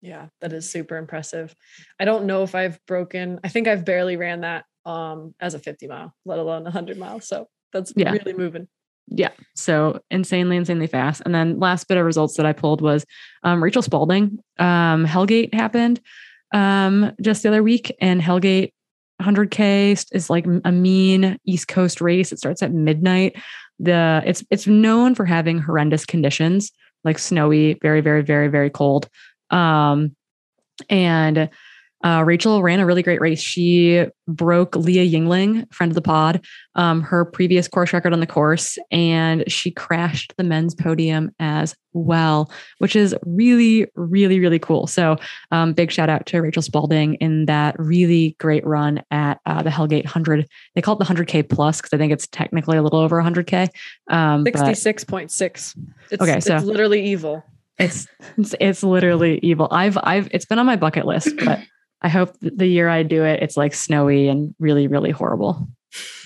Yeah, 0.00 0.26
that 0.40 0.52
is 0.52 0.70
super 0.70 0.96
impressive. 0.96 1.54
I 1.98 2.04
don't 2.04 2.26
know 2.26 2.44
if 2.44 2.54
I've 2.54 2.78
broken, 2.86 3.40
I 3.42 3.48
think 3.48 3.66
I've 3.66 3.84
barely 3.84 4.16
ran 4.16 4.42
that 4.42 4.64
um, 4.86 5.34
as 5.40 5.54
a 5.54 5.58
50 5.58 5.88
mile, 5.88 6.14
let 6.24 6.38
alone 6.38 6.62
100 6.64 6.98
miles. 6.98 7.26
So 7.26 7.48
that's 7.72 7.92
yeah. 7.96 8.12
really 8.12 8.34
moving. 8.34 8.68
Yeah. 9.10 9.30
So 9.54 10.00
insanely, 10.10 10.56
insanely 10.56 10.86
fast. 10.86 11.22
And 11.24 11.34
then 11.34 11.58
last 11.58 11.88
bit 11.88 11.96
of 11.96 12.04
results 12.04 12.36
that 12.36 12.46
I 12.46 12.52
pulled 12.52 12.80
was 12.80 13.06
um, 13.42 13.62
Rachel 13.62 13.82
Spalding. 13.82 14.38
Um, 14.58 15.06
Hellgate 15.06 15.54
happened 15.54 16.00
um, 16.52 17.12
just 17.20 17.42
the 17.42 17.48
other 17.48 17.62
week, 17.62 17.94
and 18.00 18.20
Hellgate 18.20 18.72
100K 19.20 20.06
is 20.12 20.30
like 20.30 20.46
a 20.64 20.72
mean 20.72 21.38
East 21.44 21.68
Coast 21.68 22.00
race. 22.00 22.32
It 22.32 22.38
starts 22.38 22.62
at 22.62 22.72
midnight. 22.72 23.36
The 23.78 24.22
it's 24.26 24.44
it's 24.50 24.66
known 24.66 25.14
for 25.14 25.24
having 25.24 25.58
horrendous 25.58 26.04
conditions, 26.04 26.72
like 27.04 27.18
snowy, 27.18 27.78
very, 27.80 28.00
very, 28.00 28.22
very, 28.22 28.48
very 28.48 28.70
cold. 28.70 29.08
Um, 29.50 30.14
and 30.88 31.50
uh, 32.04 32.22
Rachel 32.24 32.62
ran 32.62 32.78
a 32.78 32.86
really 32.86 33.02
great 33.02 33.20
race. 33.20 33.40
She 33.40 34.06
broke 34.28 34.76
Leah 34.76 35.04
Yingling, 35.04 35.72
friend 35.72 35.90
of 35.90 35.94
the 35.94 36.02
pod, 36.02 36.44
um, 36.76 37.00
her 37.00 37.24
previous 37.24 37.66
course 37.66 37.92
record 37.92 38.12
on 38.12 38.20
the 38.20 38.26
course, 38.26 38.78
and 38.92 39.50
she 39.50 39.70
crashed 39.70 40.32
the 40.36 40.44
men's 40.44 40.74
podium 40.74 41.30
as 41.40 41.74
well, 41.92 42.52
which 42.78 42.94
is 42.94 43.16
really, 43.24 43.86
really, 43.96 44.38
really 44.38 44.60
cool. 44.60 44.86
So, 44.86 45.16
um, 45.50 45.72
big 45.72 45.90
shout 45.90 46.08
out 46.08 46.26
to 46.26 46.40
Rachel 46.40 46.62
Spalding 46.62 47.14
in 47.14 47.46
that 47.46 47.74
really 47.78 48.36
great 48.38 48.64
run 48.64 49.02
at 49.10 49.40
uh, 49.46 49.62
the 49.62 49.70
Hellgate 49.70 50.04
100. 50.04 50.46
They 50.76 50.82
call 50.82 50.94
it 50.94 51.04
the 51.04 51.12
100K 51.12 51.48
plus 51.48 51.78
because 51.78 51.92
I 51.92 51.98
think 51.98 52.12
it's 52.12 52.28
technically 52.28 52.76
a 52.76 52.82
little 52.82 53.00
over 53.00 53.20
100K. 53.20 53.70
Um, 54.08 54.44
66.6. 54.44 55.76
It's, 56.10 56.22
okay, 56.22 56.40
so 56.40 56.56
it's 56.56 56.64
literally 56.64 57.04
evil. 57.06 57.42
It's, 57.78 58.06
it's 58.36 58.54
it's 58.60 58.82
literally 58.82 59.38
evil. 59.42 59.68
I've 59.70 59.96
I've 60.02 60.28
it's 60.32 60.44
been 60.44 60.58
on 60.58 60.66
my 60.66 60.76
bucket 60.76 61.06
list, 61.06 61.30
but 61.44 61.60
I 62.02 62.08
hope 62.08 62.36
the 62.40 62.66
year 62.66 62.88
I 62.88 63.02
do 63.02 63.24
it, 63.24 63.42
it's 63.42 63.56
like 63.56 63.74
snowy 63.74 64.28
and 64.28 64.54
really, 64.58 64.86
really 64.86 65.10
horrible. 65.10 65.68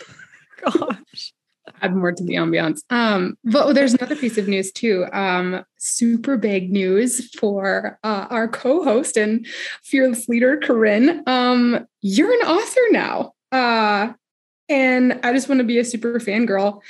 Gosh. 0.64 1.32
Add 1.80 1.94
more 1.94 2.12
to 2.12 2.22
the 2.22 2.34
ambiance. 2.34 2.80
Um, 2.90 3.36
but 3.44 3.72
there's 3.72 3.94
another 3.94 4.16
piece 4.16 4.38
of 4.38 4.48
news 4.48 4.70
too. 4.70 5.06
Um, 5.12 5.64
super 5.78 6.36
big 6.36 6.70
news 6.70 7.28
for 7.34 7.98
uh, 8.04 8.26
our 8.30 8.48
co-host 8.48 9.16
and 9.16 9.46
fearless 9.82 10.28
leader, 10.28 10.58
Corinne. 10.58 11.22
Um, 11.26 11.86
you're 12.00 12.32
an 12.32 12.46
author 12.46 12.80
now. 12.90 13.32
Uh, 13.50 14.12
and 14.68 15.20
I 15.22 15.32
just 15.32 15.48
want 15.48 15.58
to 15.58 15.64
be 15.64 15.78
a 15.78 15.84
super 15.84 16.18
fangirl 16.18 16.80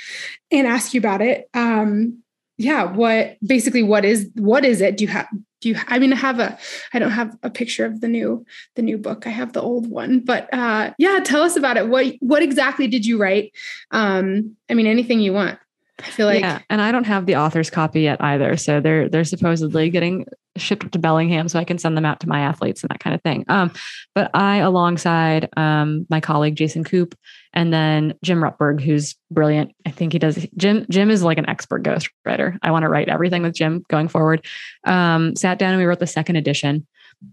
and 0.51 0.67
ask 0.67 0.93
you 0.93 0.99
about 0.99 1.21
it. 1.21 1.49
Um, 1.53 2.23
yeah, 2.57 2.83
what 2.83 3.37
basically 3.45 3.83
what 3.83 4.05
is 4.05 4.29
what 4.35 4.63
is 4.63 4.79
it? 4.79 4.97
Do 4.97 5.03
you 5.03 5.09
have 5.09 5.27
do 5.63 5.69
you 5.69 5.75
I 5.87 5.97
mean 5.97 6.13
I 6.13 6.17
have 6.17 6.39
a 6.39 6.57
I 6.93 6.99
don't 6.99 7.11
have 7.11 7.35
a 7.41 7.49
picture 7.49 7.85
of 7.85 8.01
the 8.01 8.07
new 8.07 8.45
the 8.75 8.81
new 8.81 8.97
book. 8.97 9.25
I 9.25 9.29
have 9.29 9.53
the 9.53 9.61
old 9.61 9.89
one. 9.89 10.19
But 10.19 10.53
uh 10.53 10.91
yeah, 10.97 11.19
tell 11.23 11.41
us 11.41 11.55
about 11.55 11.77
it. 11.77 11.87
What 11.87 12.13
what 12.19 12.43
exactly 12.43 12.87
did 12.87 13.05
you 13.05 13.17
write? 13.17 13.53
Um 13.91 14.55
I 14.69 14.73
mean 14.75 14.87
anything 14.87 15.19
you 15.19 15.33
want. 15.33 15.57
I 15.99 16.09
feel 16.09 16.25
like 16.25 16.41
yeah, 16.41 16.59
and 16.69 16.81
I 16.81 16.91
don't 16.91 17.05
have 17.05 17.25
the 17.25 17.37
author's 17.37 17.69
copy 17.69 18.01
yet 18.01 18.21
either. 18.21 18.57
So 18.57 18.81
they're 18.81 19.07
they're 19.07 19.23
supposedly 19.23 19.89
getting 19.89 20.25
shipped 20.57 20.91
to 20.91 20.99
Bellingham 20.99 21.47
so 21.47 21.59
I 21.59 21.63
can 21.63 21.77
send 21.77 21.97
them 21.97 22.05
out 22.05 22.19
to 22.21 22.29
my 22.29 22.41
athletes 22.41 22.83
and 22.83 22.89
that 22.89 22.99
kind 22.99 23.15
of 23.15 23.21
thing. 23.21 23.45
Um, 23.47 23.71
but 24.13 24.29
I, 24.33 24.57
alongside 24.57 25.49
um, 25.57 26.05
my 26.09 26.19
colleague 26.19 26.55
Jason 26.55 26.83
Koop 26.83 27.15
and 27.53 27.73
then 27.73 28.13
Jim 28.23 28.39
Rutberg, 28.39 28.81
who's 28.81 29.15
brilliant. 29.31 29.73
I 29.85 29.91
think 29.91 30.13
he 30.13 30.19
does. 30.19 30.47
Jim 30.57 30.85
Jim 30.89 31.09
is 31.09 31.23
like 31.23 31.37
an 31.37 31.49
expert 31.49 31.83
ghostwriter. 31.83 32.57
I 32.61 32.71
want 32.71 32.83
to 32.83 32.89
write 32.89 33.09
everything 33.09 33.43
with 33.43 33.55
Jim 33.55 33.83
going 33.89 34.07
forward. 34.07 34.45
Um, 34.85 35.35
sat 35.35 35.59
down 35.59 35.71
and 35.71 35.79
we 35.79 35.85
wrote 35.85 35.99
the 35.99 36.07
second 36.07 36.35
edition 36.35 36.87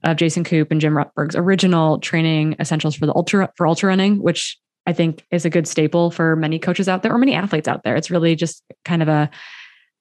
of 0.04 0.16
Jason 0.16 0.44
Koop 0.44 0.70
and 0.70 0.80
Jim 0.80 0.94
Rutberg's 0.94 1.36
original 1.36 1.98
training 1.98 2.56
essentials 2.60 2.94
for 2.94 3.06
the 3.06 3.14
ultra 3.14 3.50
for 3.56 3.66
ultra 3.66 3.88
running, 3.88 4.22
which 4.22 4.58
I 4.86 4.92
think 4.92 5.24
is 5.30 5.44
a 5.44 5.50
good 5.50 5.68
staple 5.68 6.10
for 6.10 6.36
many 6.36 6.58
coaches 6.58 6.88
out 6.88 7.02
there 7.02 7.12
or 7.12 7.18
many 7.18 7.34
athletes 7.34 7.68
out 7.68 7.82
there. 7.82 7.96
It's 7.96 8.10
really 8.10 8.34
just 8.34 8.62
kind 8.84 9.02
of 9.02 9.08
a 9.08 9.30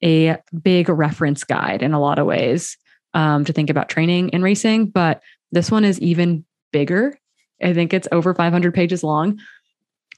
a 0.02 0.38
big 0.64 0.88
reference 0.88 1.44
guide 1.44 1.82
in 1.82 1.94
a 1.94 2.00
lot 2.00 2.20
of 2.20 2.26
ways 2.26 2.78
um, 3.14 3.46
to 3.46 3.54
think 3.54 3.70
about 3.70 3.90
training 3.90 4.32
and 4.34 4.44
racing. 4.44 4.88
But 4.88 5.22
this 5.52 5.72
one 5.72 5.86
is 5.86 6.00
even 6.00 6.46
bigger. 6.72 7.18
I 7.62 7.74
think 7.74 7.94
it's 7.94 8.08
over 8.12 8.34
500 8.34 8.74
pages 8.74 9.04
long, 9.04 9.40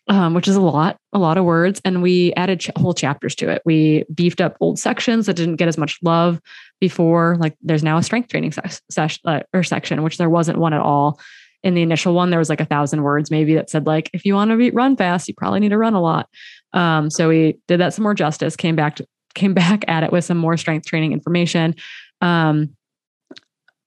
um, 0.08 0.34
which 0.34 0.48
is 0.48 0.56
a 0.56 0.62
lot, 0.62 0.98
a 1.14 1.20
lot 1.20 1.38
of 1.38 1.46
words. 1.46 1.82
And 1.84 2.02
we 2.02 2.34
added 2.34 2.60
ch- 2.60 2.72
whole 2.78 2.94
chapters 2.94 3.36
to 3.36 3.50
it. 3.50 3.62
We 3.66 4.04
beefed 4.14 4.42
up 4.42 4.58
old 4.60 4.80
sections 4.80 5.26
that 5.26 5.36
didn't 5.36 5.56
get 5.56 5.68
as 5.68 5.78
much 5.78 5.98
love 6.04 6.40
before. 6.80 7.38
Like 7.40 7.56
there's 7.62 7.84
now 7.84 7.98
a 7.98 8.04
strength 8.04 8.30
training 8.30 8.52
ses- 8.52 8.82
ses- 8.90 9.20
uh, 9.26 9.42
or 9.54 9.64
section, 9.64 10.04
which 10.04 10.18
there 10.18 10.30
wasn't 10.30 10.60
one 10.60 10.74
at 10.74 10.82
all. 10.82 11.20
In 11.64 11.76
the 11.76 11.84
initial 11.84 12.14
one, 12.14 12.32
there 12.32 12.40
was 12.40 12.50
like 12.50 12.62
a 12.62 12.66
thousand 12.66 13.04
words 13.04 13.30
maybe 13.30 13.54
that 13.56 13.70
said 13.70 13.86
like, 13.86 14.10
if 14.14 14.26
you 14.26 14.34
want 14.34 14.50
to 14.52 14.72
run 14.72 14.96
fast, 14.98 15.28
you 15.28 15.36
probably 15.36 15.60
need 15.60 15.70
to 15.70 15.78
run 15.78 15.94
a 15.94 16.02
lot. 16.02 16.28
Um, 16.74 17.10
so 17.10 17.30
we 17.30 17.60
did 17.68 17.80
that 17.80 17.94
some 17.94 18.04
more 18.04 18.16
justice. 18.16 18.56
Came 18.56 18.76
back 18.76 18.96
to, 18.98 19.08
came 19.36 19.54
back 19.56 19.86
at 19.88 20.04
it 20.04 20.12
with 20.12 20.26
some 20.26 20.38
more 20.38 20.58
strength 20.58 20.88
training 20.88 21.14
information. 21.14 21.76
Um, 22.22 22.76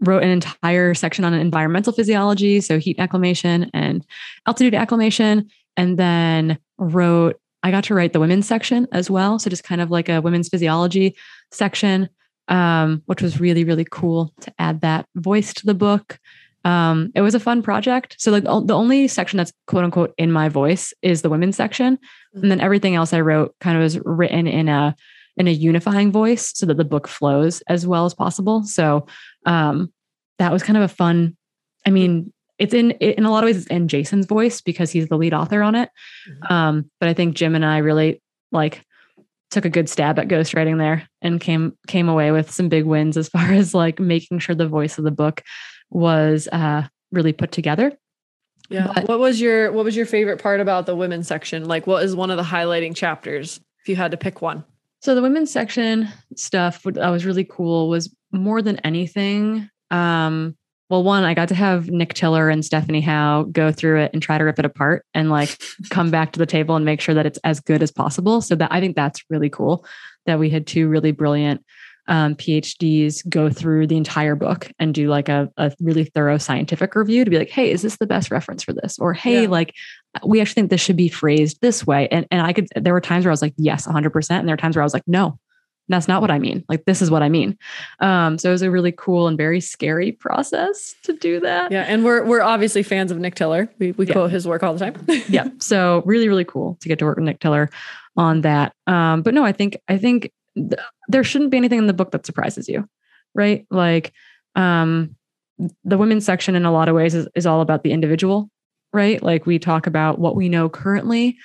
wrote 0.01 0.23
an 0.23 0.31
entire 0.31 0.95
section 0.95 1.25
on 1.25 1.35
environmental 1.35 1.93
physiology, 1.93 2.61
so 2.61 2.79
heat 2.79 2.99
acclimation 2.99 3.71
and 3.73 4.05
altitude 4.47 4.75
acclimation, 4.75 5.49
and 5.77 5.99
then 5.99 6.59
wrote 6.79 7.41
I 7.63 7.71
got 7.71 7.85
to 7.85 7.95
write 7.95 8.13
the 8.13 8.21
women's 8.21 8.47
section 8.47 8.87
as 8.93 9.11
well, 9.11 9.39
so 9.39 9.49
just 9.49 9.65
kind 9.65 9.81
of 9.81 9.91
like 9.91 10.11
a 10.11 10.21
women's 10.21 10.51
physiology 10.51 11.17
section, 11.51 12.11
um, 12.49 13.03
which 13.07 13.23
was 13.23 13.41
really 13.41 13.65
really 13.65 13.87
cool 13.91 14.33
to 14.41 14.53
add 14.59 14.83
that 14.83 15.07
voice 15.17 15.55
to 15.55 15.67
the 15.67 15.75
book. 15.75 16.19
Um, 16.65 17.13
it 17.15 17.21
was 17.21 17.35
a 17.35 17.41
fun 17.41 17.63
project. 17.63 18.17
So 18.19 18.31
like 18.31 18.45
the 18.45 18.75
only 18.75 19.07
section 19.07 19.37
that's 19.37 19.53
quote 19.67 19.85
unquote 19.85 20.15
in 20.17 20.33
my 20.33 20.49
voice 20.49 20.95
is 21.03 21.23
the 21.23 21.31
women's 21.31 21.57
section, 21.57 21.99
and 22.35 22.51
then 22.51 22.61
everything 22.61 22.95
else 22.95 23.13
I 23.13 23.21
wrote 23.21 23.55
kind 23.61 23.77
of 23.77 23.83
was 23.83 23.99
written 24.05 24.47
in 24.47 24.69
a 24.69 24.95
in 25.37 25.49
a 25.49 25.53
unifying 25.53 26.13
voice 26.13 26.53
so 26.55 26.65
that 26.67 26.77
the 26.77 26.85
book 26.85 27.09
flows 27.09 27.61
as 27.63 27.87
well 27.87 28.05
as 28.05 28.15
possible. 28.15 28.63
So 28.65 29.07
um, 29.45 29.93
that 30.39 30.53
was 30.53 30.63
kind 30.63 30.77
of 30.77 30.83
a 30.83 30.89
fun. 30.89 31.37
I 31.87 31.91
mean, 31.91 32.33
it's 32.59 32.75
in 32.75 32.93
in 32.93 33.25
a 33.25 33.31
lot 33.31 33.45
of 33.45 33.49
ways 33.49 33.59
it's 33.59 33.67
in 33.67 33.89
Jason's 33.89 34.27
voice 34.27 34.61
because 34.61 34.91
he's 34.91 35.09
the 35.09 35.17
lead 35.17 35.35
author 35.35 35.63
on 35.63 35.75
it. 35.75 35.91
Mm-hmm. 36.29 36.53
Um, 36.53 36.91
but 37.01 37.09
I 37.09 37.15
think 37.15 37.37
Jim 37.37 37.55
and 37.55 37.65
I 37.65 37.79
really 37.79 38.23
like 38.53 38.85
took 39.51 39.65
a 39.65 39.71
good 39.71 39.89
stab 39.89 40.19
at 40.19 40.29
ghostwriting 40.29 40.79
there 40.79 41.09
and 41.23 41.41
came 41.41 41.77
came 41.87 42.09
away 42.09 42.31
with 42.31 42.51
some 42.51 42.69
big 42.69 42.85
wins 42.85 43.17
as 43.17 43.29
far 43.29 43.53
as 43.53 43.75
like 43.75 43.99
making 43.99 44.39
sure 44.39 44.55
the 44.55 44.69
voice 44.69 44.99
of 44.99 45.05
the 45.05 45.11
book 45.11 45.43
was 45.91 46.49
uh, 46.53 46.83
really 47.13 47.33
put 47.33 47.53
together. 47.53 47.93
Yeah. 48.71 48.91
But, 48.95 49.09
what 49.09 49.19
was 49.19 49.41
your 49.41 49.73
what 49.73 49.85
was 49.85 49.97
your 49.97 50.07
favorite 50.07 50.41
part 50.41 50.61
about 50.61 50.87
the 50.87 50.97
women's 50.97 51.29
section? 51.29 51.67
Like 51.67 51.87
what 51.87 52.03
is 52.03 52.17
one 52.17 52.31
of 52.31 52.37
the 52.37 52.43
highlighting 52.43 52.95
chapters 52.97 53.61
if 53.81 53.89
you 53.89 53.97
had 53.97 54.11
to 54.13 54.17
pick 54.17 54.41
one? 54.41 54.65
So 55.01 55.15
the 55.15 55.23
women's 55.23 55.51
section 55.51 56.09
stuff 56.35 56.83
that 56.85 57.11
was 57.11 57.27
really 57.27 57.45
cool 57.45 57.91
was 57.91 58.15
more 58.35 58.63
than 58.63 58.79
anything 58.79 59.69
um, 59.91 60.57
well, 60.91 61.03
one, 61.03 61.25
I 61.25 61.35
got 61.35 61.49
to 61.49 61.55
have 61.55 61.89
Nick 61.89 62.15
Tiller 62.15 62.51
and 62.51 62.65
Stephanie 62.65 63.01
Howe 63.01 63.45
go 63.45 63.73
through 63.73 64.03
it 64.03 64.11
and 64.13 64.23
try 64.23 64.37
to 64.37 64.45
rip 64.45 64.59
it 64.59 64.65
apart 64.65 65.05
and 65.15 65.31
like 65.31 65.59
come 65.91 66.11
back 66.11 66.33
to 66.33 66.39
the 66.39 66.47
table 66.47 66.77
and 66.77 66.85
make 66.85 67.01
sure 67.01 67.15
that 67.15 67.27
it's 67.27 67.39
as 67.43 67.61
good 67.61 67.83
as 67.83 67.91
possible. 67.91 68.41
So 68.41 68.55
that 68.57 68.71
I 68.71 68.81
think 68.81 68.95
that's 68.95 69.25
really 69.31 69.49
cool 69.49 69.87
that 70.27 70.39
we 70.39 70.51
had 70.51 70.67
two 70.67 70.89
really 70.89 71.13
brilliant 71.13 71.65
um, 72.07 72.35
PhDs 72.35 73.27
go 73.29 73.49
through 73.49 73.87
the 73.87 73.97
entire 73.97 74.35
book 74.35 74.71
and 74.79 74.93
do 74.93 75.09
like 75.09 75.31
a, 75.31 75.51
a 75.57 75.73
really 75.81 76.05
thorough 76.05 76.37
scientific 76.37 76.95
review 76.95 77.25
to 77.25 77.31
be 77.31 77.39
like, 77.39 77.49
hey, 77.49 77.71
is 77.71 77.81
this 77.81 77.97
the 77.97 78.07
best 78.07 78.31
reference 78.31 78.63
for 78.63 78.75
this? 78.75 78.99
Or 78.99 79.15
hey, 79.15 79.43
yeah. 79.43 79.49
like 79.49 79.73
we 80.25 80.41
actually 80.43 80.55
think 80.55 80.71
this 80.71 80.83
should 80.83 80.99
be 80.99 81.09
phrased 81.09 81.63
this 81.63 81.87
way. 81.87 82.09
And 82.09 82.27
and 82.31 82.43
I 82.43 82.53
could 82.53 82.69
there 82.77 82.93
were 82.93 83.01
times 83.01 83.25
where 83.25 83.31
I 83.31 83.33
was 83.33 83.43
like, 83.43 83.55
yes, 83.57 83.87
100%. 83.87 84.31
And 84.31 84.47
there 84.47 84.53
were 84.53 84.59
times 84.59 84.77
where 84.77 84.83
I 84.83 84.85
was 84.85 84.95
like, 84.95 85.09
no, 85.09 85.39
that's 85.89 86.09
not 86.09 86.21
what 86.21 86.31
I 86.31 86.39
mean. 86.39 86.65
Like 86.69 86.85
this 86.85 87.03
is 87.03 87.11
what 87.11 87.23
I 87.23 87.29
mean. 87.29 87.59
Um, 88.01 88.39
so 88.39 88.49
it 88.49 88.53
was 88.53 88.63
a 88.63 88.71
really 88.71 88.93
cool 88.93 89.29
and 89.29 89.37
very 89.37 89.61
scary 89.61 90.13
process 90.13 90.95
to 91.03 91.13
do 91.13 91.41
that. 91.41 91.71
Yeah, 91.71 91.83
and 91.83 92.05
we're 92.05 92.25
we're 92.25 92.43
obviously 92.43 92.83
fans 92.83 93.11
of 93.11 93.19
Nick 93.19 93.35
Tiller. 93.35 93.69
We 93.79 93.93
we 93.93 94.07
yeah. 94.07 94.13
quote 94.13 94.31
his 94.31 94.47
work 94.47 94.63
all 94.63 94.75
the 94.75 94.81
time. 94.81 95.05
yeah. 95.29 95.49
So 95.59 96.03
really 96.07 96.29
really 96.29 96.45
cool 96.45 96.79
to 96.81 96.89
get 96.89 96.99
to 97.01 97.05
work 97.05 97.17
with 97.17 97.25
Nick 97.25 97.41
Tiller 97.41 97.71
on 98.17 98.43
that. 98.43 98.75
Um, 98.87 99.23
but 99.23 99.35
no, 99.35 99.45
I 99.45 99.53
think 99.53 99.77
I 99.89 99.99
think 99.99 100.33
th- 100.57 100.81
there 101.09 101.25
shouldn't 101.25 101.51
be 101.51 101.57
anything 101.57 101.79
in 101.79 101.87
the 101.87 101.93
book 101.93 102.13
that 102.13 102.25
surprises 102.25 102.69
you, 102.69 102.89
right? 103.35 103.67
Like 103.71 104.13
um, 104.55 105.17
the 105.85 105.99
women's 105.99 106.25
section 106.25 106.55
in 106.55 106.65
a 106.65 106.73
lot 106.73 106.89
of 106.89 106.95
ways 106.95 107.15
is, 107.15 107.29
is 107.35 107.47
all 107.47 107.61
about 107.61 107.83
the 107.83 107.93
individual, 107.93 108.51
right? 108.93 109.23
Like 109.23 109.47
we 109.47 109.59
talk 109.59 109.87
about 109.87 110.19
what 110.19 110.37
we 110.37 110.49
know 110.49 110.69
currently 110.69 111.37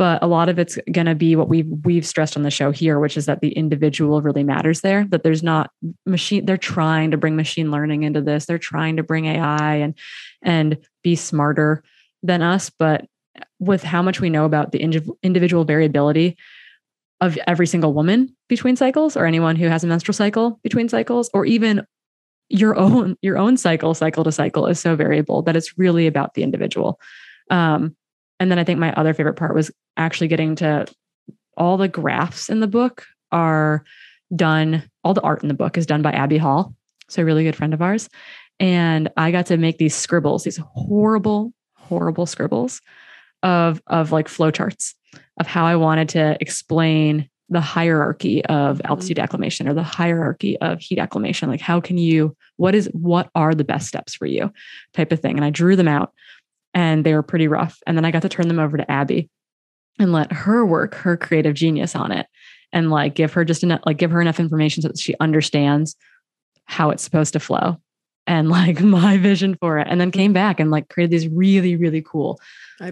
but 0.00 0.22
a 0.22 0.26
lot 0.26 0.48
of 0.48 0.58
it's 0.58 0.78
going 0.90 1.06
to 1.06 1.14
be 1.14 1.36
what 1.36 1.50
we've 1.50 1.68
we've 1.84 2.06
stressed 2.06 2.34
on 2.34 2.42
the 2.42 2.50
show 2.50 2.70
here 2.70 2.98
which 2.98 3.18
is 3.18 3.26
that 3.26 3.42
the 3.42 3.52
individual 3.52 4.22
really 4.22 4.42
matters 4.42 4.80
there 4.80 5.06
that 5.10 5.22
there's 5.22 5.42
not 5.42 5.70
machine 6.06 6.46
they're 6.46 6.56
trying 6.56 7.10
to 7.10 7.18
bring 7.18 7.36
machine 7.36 7.70
learning 7.70 8.02
into 8.02 8.20
this. 8.20 8.46
They're 8.46 8.58
trying 8.58 8.96
to 8.96 9.02
bring 9.02 9.26
ai 9.26 9.76
and 9.76 9.94
and 10.42 10.78
be 11.02 11.16
smarter 11.16 11.82
than 12.22 12.42
us. 12.42 12.70
But 12.70 13.06
with 13.58 13.82
how 13.82 14.02
much 14.02 14.20
we 14.20 14.30
know 14.30 14.44
about 14.44 14.72
the 14.72 14.80
individual 15.22 15.64
variability 15.64 16.36
of 17.20 17.38
every 17.46 17.66
single 17.66 17.92
woman 17.92 18.34
between 18.48 18.76
cycles 18.76 19.16
or 19.16 19.26
anyone 19.26 19.56
who 19.56 19.68
has 19.68 19.84
a 19.84 19.86
menstrual 19.86 20.14
cycle 20.14 20.58
between 20.62 20.88
cycles 20.88 21.28
or 21.34 21.44
even 21.44 21.86
your 22.48 22.76
own 22.76 23.16
your 23.22 23.38
own 23.38 23.56
cycle 23.56 23.94
cycle 23.94 24.24
to 24.24 24.32
cycle 24.32 24.66
is 24.66 24.80
so 24.80 24.96
variable 24.96 25.42
that 25.42 25.56
it's 25.56 25.78
really 25.78 26.06
about 26.06 26.34
the 26.34 26.42
individual. 26.42 26.98
Um, 27.50 27.96
and 28.40 28.50
then 28.50 28.58
I 28.58 28.64
think 28.64 28.80
my 28.80 28.92
other 28.94 29.14
favorite 29.14 29.34
part 29.34 29.54
was 29.54 29.70
actually 29.96 30.28
getting 30.28 30.56
to 30.56 30.86
all 31.56 31.76
the 31.76 31.88
graphs 31.88 32.48
in 32.48 32.60
the 32.60 32.66
book 32.66 33.06
are 33.30 33.84
done, 34.34 34.90
all 35.04 35.14
the 35.14 35.20
art 35.20 35.42
in 35.42 35.48
the 35.48 35.54
book 35.54 35.76
is 35.76 35.86
done 35.86 36.02
by 36.02 36.12
Abby 36.12 36.38
Hall. 36.38 36.74
So 37.08 37.22
a 37.22 37.24
really 37.24 37.44
good 37.44 37.56
friend 37.56 37.74
of 37.74 37.82
ours. 37.82 38.08
And 38.58 39.10
I 39.16 39.30
got 39.30 39.46
to 39.46 39.56
make 39.56 39.78
these 39.78 39.94
scribbles, 39.94 40.44
these 40.44 40.60
horrible, 40.74 41.52
horrible 41.74 42.26
scribbles 42.26 42.80
of, 43.42 43.82
of 43.86 44.10
like 44.10 44.28
flowcharts 44.28 44.94
of 45.38 45.46
how 45.46 45.66
I 45.66 45.76
wanted 45.76 46.08
to 46.10 46.36
explain 46.40 47.28
the 47.48 47.60
hierarchy 47.60 48.44
of 48.44 48.78
mm-hmm. 48.78 48.86
altitude 48.86 49.18
acclimation 49.18 49.68
or 49.68 49.74
the 49.74 49.82
hierarchy 49.82 50.56
of 50.60 50.80
heat 50.80 50.98
acclimation. 50.98 51.50
Like 51.50 51.60
how 51.60 51.80
can 51.80 51.98
you, 51.98 52.36
what 52.56 52.74
is, 52.74 52.88
what 52.92 53.28
are 53.34 53.54
the 53.54 53.64
best 53.64 53.88
steps 53.88 54.14
for 54.14 54.26
you 54.26 54.52
type 54.94 55.10
of 55.10 55.20
thing. 55.20 55.36
And 55.36 55.44
I 55.44 55.50
drew 55.50 55.74
them 55.74 55.88
out 55.88 56.12
and 56.74 57.04
they 57.04 57.14
were 57.14 57.22
pretty 57.22 57.48
rough. 57.48 57.78
And 57.86 57.96
then 57.96 58.04
I 58.04 58.10
got 58.10 58.22
to 58.22 58.28
turn 58.28 58.48
them 58.48 58.58
over 58.58 58.76
to 58.76 58.90
Abby 58.90 59.28
and 59.98 60.12
let 60.12 60.32
her 60.32 60.64
work 60.64 60.94
her 60.94 61.16
creative 61.16 61.54
genius 61.54 61.94
on 61.94 62.12
it 62.12 62.26
and 62.72 62.90
like 62.90 63.14
give 63.14 63.32
her 63.32 63.44
just 63.44 63.62
enough, 63.62 63.80
like 63.84 63.98
give 63.98 64.10
her 64.10 64.20
enough 64.20 64.40
information 64.40 64.82
so 64.82 64.88
that 64.88 64.98
she 64.98 65.14
understands 65.20 65.96
how 66.64 66.90
it's 66.90 67.02
supposed 67.02 67.32
to 67.32 67.40
flow 67.40 67.76
and 68.26 68.48
like 68.48 68.80
my 68.82 69.18
vision 69.18 69.56
for 69.60 69.78
it. 69.78 69.88
And 69.90 70.00
then 70.00 70.10
came 70.10 70.32
back 70.32 70.60
and 70.60 70.70
like 70.70 70.88
created 70.88 71.10
these 71.10 71.28
really, 71.28 71.76
really 71.76 72.02
cool 72.02 72.40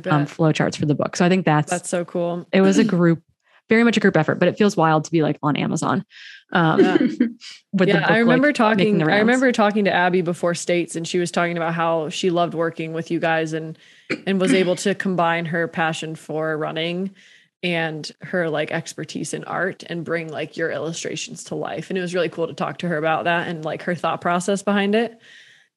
um, 0.07 0.27
flow 0.27 0.53
charts 0.53 0.77
for 0.77 0.87
the 0.87 0.95
book. 0.95 1.17
So 1.17 1.25
I 1.25 1.29
think 1.29 1.45
that's 1.45 1.71
that's 1.71 1.89
so 1.89 2.05
cool. 2.05 2.47
It 2.53 2.61
was 2.61 2.79
a 2.79 2.85
group 2.97 3.23
very 3.69 3.85
much 3.85 3.97
a 3.97 4.01
group 4.01 4.17
effort, 4.17 4.37
but 4.37 4.49
it 4.49 4.57
feels 4.57 4.77
wild 4.77 5.05
to 5.05 5.11
be 5.11 5.23
like 5.23 5.39
on 5.43 5.57
Amazon. 5.57 6.05
Um, 6.53 6.81
yeah, 6.81 6.97
with 7.73 7.89
yeah 7.89 8.07
I 8.07 8.19
remember 8.19 8.49
like 8.49 8.57
talking. 8.57 9.03
I 9.03 9.19
remember 9.19 9.53
talking 9.53 9.85
to 9.85 9.93
Abby 9.93 10.23
before 10.23 10.55
states, 10.55 10.97
and 10.97 11.07
she 11.07 11.19
was 11.19 11.31
talking 11.31 11.57
about 11.57 11.75
how 11.75 12.09
she 12.09 12.31
loved 12.31 12.55
working 12.55 12.93
with 12.93 13.11
you 13.11 13.19
guys 13.21 13.53
and 13.53 13.79
and 14.27 14.41
was 14.41 14.55
able 14.55 14.77
to 14.77 14.95
combine 14.95 15.45
her 15.47 15.69
passion 15.69 16.15
for 16.15 16.57
running 16.57 17.15
and 17.63 18.11
her 18.23 18.49
like 18.49 18.71
expertise 18.71 19.35
in 19.35 19.45
art 19.45 19.83
and 19.89 20.05
bring 20.05 20.29
like 20.29 20.57
your 20.57 20.71
illustrations 20.71 21.45
to 21.45 21.55
life. 21.55 21.91
And 21.91 21.99
it 21.99 22.03
was 22.03 22.15
really 22.15 22.29
cool 22.29 22.47
to 22.47 22.55
talk 22.55 22.79
to 22.79 22.89
her 22.89 22.97
about 22.97 23.25
that 23.25 23.49
and 23.49 23.65
like 23.65 23.83
her 23.83 23.95
thought 23.95 24.21
process 24.21 24.63
behind 24.63 24.95
it. 24.95 25.21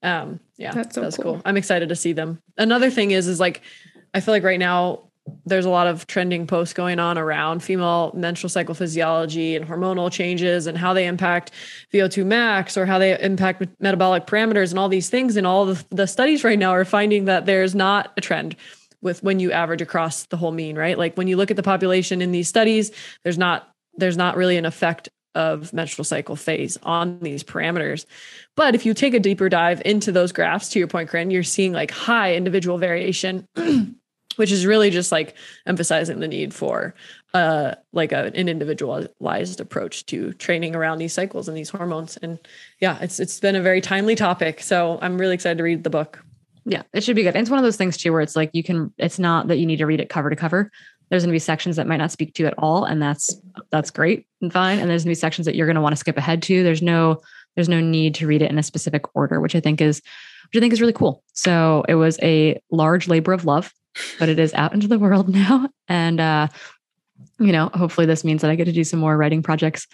Um, 0.04 0.40
yeah, 0.58 0.74
that's, 0.74 0.96
so 0.96 1.02
that's 1.02 1.18
cool. 1.18 1.34
cool. 1.34 1.42
I'm 1.44 1.58
excited 1.58 1.90
to 1.90 1.96
see 1.96 2.14
them. 2.14 2.42
Another 2.58 2.90
thing 2.90 3.12
is, 3.12 3.28
is 3.28 3.40
like, 3.40 3.62
I 4.14 4.20
feel 4.20 4.34
like 4.34 4.44
right 4.44 4.60
now 4.60 5.11
there's 5.46 5.66
a 5.66 5.70
lot 5.70 5.88
of 5.88 6.08
trending 6.08 6.48
posts 6.48 6.74
going 6.74 7.00
on 7.00 7.18
around 7.18 7.62
female 7.62 8.12
menstrual 8.16 8.50
cycle 8.50 8.74
physiology 8.74 9.56
and 9.56 9.68
hormonal 9.68 10.12
changes 10.12 10.68
and 10.68 10.78
how 10.78 10.94
they 10.94 11.06
impact 11.06 11.52
VO2 11.94 12.26
max 12.26 12.76
or 12.78 12.86
how 12.86 12.98
they 12.98 13.20
impact 13.20 13.64
metabolic 13.80 14.26
parameters 14.26 14.72
and 14.72 14.80
all 14.80 14.90
these 14.90 15.10
things. 15.10 15.38
And 15.38 15.46
all 15.46 15.66
the, 15.66 15.86
the 15.90 16.08
studies 16.08 16.44
right 16.44 16.58
now 16.58 16.72
are 16.72 16.86
finding 16.86 17.26
that 17.26 17.46
there's 17.46 17.76
not 17.76 18.12
a 18.18 18.22
trend 18.22 18.56
with 19.02 19.24
when 19.24 19.40
you 19.40 19.52
average 19.52 19.82
across 19.82 20.26
the 20.26 20.38
whole 20.38 20.52
mean, 20.52 20.78
right? 20.78 20.98
Like 20.98 21.16
when 21.16 21.28
you 21.28 21.38
look 21.38 21.52
at 21.52 21.58
the 21.58 21.64
population 21.64 22.22
in 22.22 22.32
these 22.32 22.48
studies, 22.48 22.92
there's 23.24 23.38
not 23.38 23.68
there's 23.98 24.18
not 24.18 24.38
really 24.38 24.58
an 24.58 24.66
effect 24.66 25.10
of 25.36 25.74
menstrual 25.74 26.06
cycle 26.06 26.36
phase 26.36 26.78
on 26.84 27.20
these 27.20 27.44
parameters. 27.44 28.06
But 28.56 28.76
if 28.76 28.86
you 28.86 28.94
take 28.94 29.14
a 29.14 29.20
deeper 29.20 29.50
dive 29.50 29.82
into 29.86 30.12
those 30.12 30.32
graphs, 30.32 30.70
to 30.70 30.80
your 30.80 30.88
point, 30.88 31.10
Corinne, 31.10 31.32
you're 31.32 31.44
seeing 31.44 31.74
like 31.74 31.92
high 31.92 32.36
individual 32.36 32.78
variation, 32.78 33.48
which 34.38 34.52
is 34.52 34.66
really 34.66 34.90
just 34.90 35.12
like 35.12 35.36
emphasizing 35.66 36.20
the 36.20 36.28
need 36.28 36.54
for 36.54 36.94
uh 37.34 37.76
like 37.94 38.12
a, 38.12 38.26
an 38.26 38.50
individualized 38.50 39.60
approach 39.60 40.06
to 40.08 40.34
training 40.34 40.76
around 40.76 40.98
these 40.98 41.14
cycles 41.14 41.48
and 41.48 41.58
these 41.58 41.70
hormones. 41.70 42.18
And 42.18 42.40
yeah, 42.80 42.98
it's 43.02 43.20
it's 43.20 43.40
been 43.40 43.56
a 43.56 43.62
very 43.62 43.82
timely 43.82 44.16
topic. 44.16 44.62
So 44.62 45.00
I'm 45.02 45.18
really 45.18 45.34
excited 45.34 45.58
to 45.58 45.64
read 45.64 45.84
the 45.84 45.90
book. 45.90 46.24
Yeah, 46.66 46.84
it 46.94 47.04
should 47.04 47.16
be 47.16 47.24
good. 47.24 47.36
And 47.36 47.42
it's 47.42 47.50
one 47.50 47.60
of 47.60 47.64
those 47.64 47.78
things 47.78 47.98
too 47.98 48.12
where 48.12 48.22
it's 48.22 48.36
like 48.36 48.52
you 48.54 48.64
can 48.64 48.94
it's 48.98 49.20
not 49.20 49.48
that 49.48 49.58
you 49.58 49.66
need 49.66 49.78
to 49.78 49.86
read 49.86 50.00
it 50.00 50.10
cover 50.10 50.30
to 50.30 50.36
cover 50.36 50.72
there's 51.12 51.24
going 51.24 51.32
to 51.32 51.36
be 51.36 51.40
sections 51.40 51.76
that 51.76 51.88
might 51.88 51.98
not 51.98 52.12
speak 52.12 52.34
to 52.34 52.44
you 52.44 52.48
at 52.48 52.56
all 52.58 52.86
and 52.86 53.02
that's 53.02 53.36
that's 53.70 53.92
great 53.92 54.26
and 54.42 54.52
fine 54.52 54.80
and 54.80 54.90
there's 54.90 55.04
going 55.04 55.14
to 55.14 55.18
be 55.18 55.20
sections 55.20 55.46
that 55.46 55.56
you're 55.56 55.68
going 55.68 55.76
to 55.76 55.82
want 55.82 55.94
to 55.94 55.98
skip 55.98 56.18
ahead 56.18 56.42
to 56.42 56.64
there's 56.64 56.82
no 56.82 57.22
there's 57.56 57.70
no 57.70 57.82
need 57.82 58.16
to 58.16 58.26
read 58.26 58.42
it 58.42 58.50
in 58.50 58.58
a 58.58 58.64
specific 58.64 59.04
order 59.14 59.40
which 59.40 59.54
i 59.54 59.60
think 59.60 59.82
is 59.82 60.02
which 60.48 60.58
i 60.58 60.60
think 60.60 60.74
is 60.74 60.82
really 60.82 60.94
cool 60.94 61.22
so 61.34 61.84
it 61.88 61.96
was 61.96 62.18
a 62.24 62.60
large 62.72 63.08
labor 63.08 63.34
of 63.34 63.46
love 63.46 63.72
but 64.20 64.30
it 64.30 64.40
is 64.40 64.54
out 64.54 64.74
into 64.74 64.88
the 64.88 65.00
world 65.00 65.30
now. 65.34 65.70
And 65.88 66.20
uh 66.20 66.48
you 67.40 67.52
know 67.52 67.70
hopefully 67.74 68.08
this 68.08 68.24
means 68.24 68.42
that 68.42 68.52
i 68.52 68.56
get 68.56 68.66
to 68.66 68.72
do 68.72 68.84
some 68.84 69.00
more 69.00 69.16
writing 69.16 69.44
projects 69.44 69.88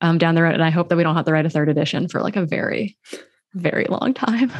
um 0.00 0.18
down 0.18 0.34
the 0.34 0.42
road. 0.42 0.54
And 0.54 0.64
i 0.64 0.70
hope 0.70 0.88
that 0.88 0.96
we 0.96 1.02
don't 1.02 1.16
have 1.16 1.26
to 1.26 1.32
write 1.32 1.46
a 1.46 1.50
third 1.50 1.68
edition 1.68 2.08
for 2.08 2.20
like 2.22 2.36
a 2.36 2.46
very 2.46 2.96
very 3.54 3.86
long 3.88 4.14
time. 4.14 4.52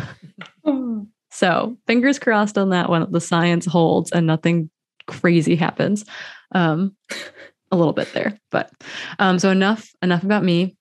So 1.31 1.77
fingers 1.87 2.19
crossed 2.19 2.59
on 2.59 2.71
that 2.71 2.89
one. 2.91 3.11
The 3.11 3.21
science 3.21 3.65
holds 3.65 4.11
and 4.13 4.27
nothing 4.27 4.71
crazy 5.07 5.57
happens. 5.57 6.05
Um, 6.53 6.97
a 7.73 7.77
little 7.77 7.93
bit 7.93 8.13
there, 8.13 8.39
but 8.51 8.71
um, 9.21 9.39
so 9.39 9.51
enough 9.51 9.89
enough 10.03 10.25
about 10.25 10.43
me. 10.43 10.77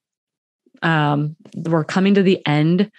Um, 0.82 1.36
we're 1.56 1.84
coming 1.84 2.16
to 2.16 2.24
the 2.24 2.46
end 2.48 2.90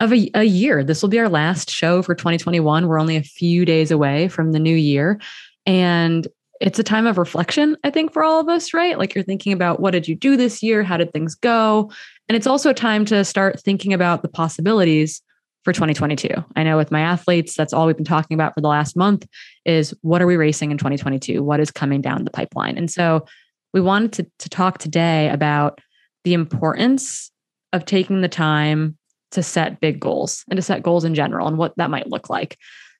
of 0.00 0.12
a, 0.12 0.30
a 0.34 0.44
year. 0.44 0.84
This 0.84 1.02
will 1.02 1.08
be 1.08 1.18
our 1.18 1.28
last 1.28 1.70
show 1.70 2.02
for 2.02 2.14
2021. 2.14 2.86
We're 2.86 3.00
only 3.00 3.16
a 3.16 3.22
few 3.22 3.64
days 3.64 3.90
away 3.90 4.28
from 4.28 4.52
the 4.52 4.58
new 4.58 4.74
year, 4.74 5.20
and 5.64 6.26
it's 6.60 6.78
a 6.78 6.84
time 6.84 7.06
of 7.06 7.18
reflection, 7.18 7.76
I 7.84 7.90
think, 7.90 8.12
for 8.12 8.24
all 8.24 8.40
of 8.40 8.48
us, 8.48 8.72
right? 8.72 8.98
Like 8.98 9.14
you're 9.14 9.24
thinking 9.24 9.52
about 9.52 9.80
what 9.80 9.90
did 9.90 10.08
you 10.08 10.14
do 10.14 10.36
this 10.36 10.62
year? 10.62 10.82
How 10.82 10.96
did 10.96 11.12
things 11.12 11.34
go? 11.34 11.90
And 12.28 12.36
it's 12.36 12.46
also 12.46 12.70
a 12.70 12.74
time 12.74 13.04
to 13.06 13.24
start 13.24 13.60
thinking 13.60 13.92
about 13.92 14.22
the 14.22 14.28
possibilities 14.28 15.22
for 15.64 15.72
2022. 15.72 16.28
I 16.54 16.62
know 16.62 16.76
with 16.76 16.90
my 16.90 17.00
athletes, 17.00 17.54
that's 17.54 17.72
all 17.72 17.86
we've 17.86 17.96
been 17.96 18.04
talking 18.04 18.36
about 18.36 18.54
for 18.54 18.60
the 18.60 18.68
last 18.68 18.96
month 18.96 19.26
is 19.64 19.92
what 20.02 20.22
are 20.22 20.26
we 20.26 20.36
racing 20.36 20.70
in 20.70 20.78
2022? 20.78 21.42
What 21.42 21.60
is 21.60 21.70
coming 21.70 22.00
down 22.00 22.24
the 22.24 22.30
pipeline? 22.30 22.78
And 22.78 22.90
so 22.90 23.26
we 23.74 23.80
wanted 23.80 24.12
to, 24.14 24.26
to 24.38 24.48
talk 24.48 24.78
today 24.78 25.28
about 25.28 25.80
the 26.24 26.34
importance 26.34 27.30
of 27.72 27.84
taking 27.84 28.20
the 28.20 28.28
time 28.28 28.96
to 29.36 29.42
set 29.42 29.80
big 29.80 30.00
goals 30.00 30.44
and 30.50 30.56
to 30.56 30.62
set 30.62 30.82
goals 30.82 31.04
in 31.04 31.14
general 31.14 31.46
and 31.46 31.58
what 31.58 31.76
that 31.76 31.90
might 31.90 32.08
look 32.08 32.30
like. 32.30 32.58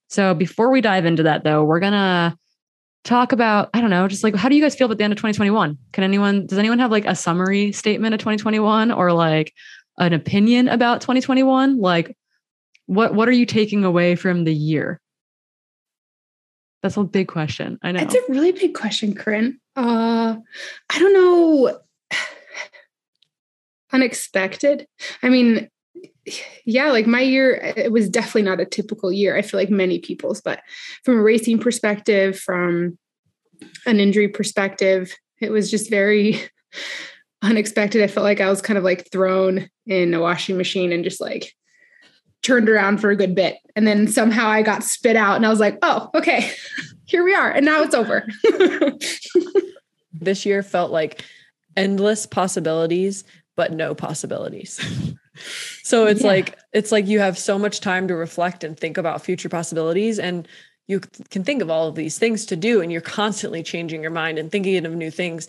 So 0.08 0.34
before 0.34 0.70
we 0.70 0.82
dive 0.82 1.06
into 1.06 1.22
that 1.24 1.44
though, 1.44 1.64
we're 1.64 1.80
going 1.80 1.94
to 1.94 2.36
talk 3.04 3.32
about 3.32 3.70
I 3.72 3.80
don't 3.80 3.90
know, 3.90 4.06
just 4.06 4.22
like 4.22 4.34
how 4.34 4.50
do 4.50 4.54
you 4.54 4.62
guys 4.62 4.76
feel 4.76 4.84
about 4.84 4.98
the 4.98 5.04
end 5.04 5.14
of 5.14 5.16
2021? 5.16 5.78
Can 5.92 6.04
anyone 6.04 6.46
does 6.46 6.58
anyone 6.58 6.78
have 6.78 6.90
like 6.90 7.06
a 7.06 7.14
summary 7.14 7.72
statement 7.72 8.14
of 8.14 8.20
2021 8.20 8.92
or 8.92 9.12
like 9.12 9.54
an 9.96 10.12
opinion 10.12 10.68
about 10.68 11.00
2021? 11.00 11.78
Like 11.78 12.16
what 12.84 13.14
what 13.14 13.28
are 13.28 13.32
you 13.32 13.46
taking 13.46 13.84
away 13.84 14.14
from 14.14 14.44
the 14.44 14.54
year? 14.54 15.00
That's 16.82 16.98
a 16.98 17.04
big 17.04 17.28
question. 17.28 17.78
I 17.82 17.92
know. 17.92 18.00
It's 18.00 18.14
a 18.14 18.20
really 18.28 18.52
big 18.52 18.74
question, 18.74 19.14
Corinne. 19.14 19.58
Uh 19.74 20.36
I 20.90 20.98
don't 20.98 21.14
know. 21.14 21.80
Unexpected. 23.92 24.86
I 25.22 25.30
mean, 25.30 25.70
yeah, 26.64 26.90
like 26.90 27.06
my 27.06 27.20
year, 27.20 27.54
it 27.76 27.92
was 27.92 28.08
definitely 28.08 28.42
not 28.42 28.60
a 28.60 28.64
typical 28.64 29.12
year. 29.12 29.36
I 29.36 29.42
feel 29.42 29.60
like 29.60 29.70
many 29.70 29.98
people's, 29.98 30.40
but 30.40 30.60
from 31.04 31.18
a 31.18 31.22
racing 31.22 31.58
perspective, 31.58 32.38
from 32.38 32.98
an 33.86 34.00
injury 34.00 34.28
perspective, 34.28 35.14
it 35.40 35.50
was 35.50 35.70
just 35.70 35.88
very 35.88 36.40
unexpected. 37.42 38.02
I 38.02 38.08
felt 38.08 38.24
like 38.24 38.40
I 38.40 38.50
was 38.50 38.62
kind 38.62 38.78
of 38.78 38.84
like 38.84 39.10
thrown 39.10 39.68
in 39.86 40.14
a 40.14 40.20
washing 40.20 40.56
machine 40.56 40.92
and 40.92 41.04
just 41.04 41.20
like 41.20 41.52
turned 42.42 42.68
around 42.68 42.98
for 42.98 43.10
a 43.10 43.16
good 43.16 43.34
bit. 43.34 43.58
And 43.74 43.86
then 43.86 44.08
somehow 44.08 44.48
I 44.48 44.62
got 44.62 44.84
spit 44.84 45.16
out 45.16 45.36
and 45.36 45.46
I 45.46 45.48
was 45.48 45.60
like, 45.60 45.78
oh, 45.82 46.10
okay, 46.14 46.50
here 47.06 47.24
we 47.24 47.34
are. 47.34 47.50
And 47.50 47.64
now 47.64 47.82
it's 47.82 47.94
over. 47.94 48.26
this 50.12 50.46
year 50.46 50.62
felt 50.62 50.90
like 50.90 51.24
endless 51.76 52.26
possibilities, 52.26 53.24
but 53.54 53.72
no 53.72 53.94
possibilities. 53.94 54.80
So 55.82 56.06
it's 56.06 56.22
yeah. 56.22 56.28
like, 56.28 56.58
it's 56.72 56.92
like 56.92 57.06
you 57.06 57.20
have 57.20 57.38
so 57.38 57.58
much 57.58 57.80
time 57.80 58.08
to 58.08 58.14
reflect 58.14 58.64
and 58.64 58.78
think 58.78 58.98
about 58.98 59.22
future 59.22 59.48
possibilities. 59.48 60.18
And 60.18 60.46
you 60.88 61.00
can 61.30 61.44
think 61.44 61.62
of 61.62 61.70
all 61.70 61.88
of 61.88 61.94
these 61.94 62.18
things 62.18 62.46
to 62.46 62.56
do, 62.56 62.80
and 62.80 62.92
you're 62.92 63.00
constantly 63.00 63.62
changing 63.62 64.02
your 64.02 64.10
mind 64.10 64.38
and 64.38 64.50
thinking 64.50 64.84
of 64.84 64.94
new 64.94 65.10
things 65.10 65.48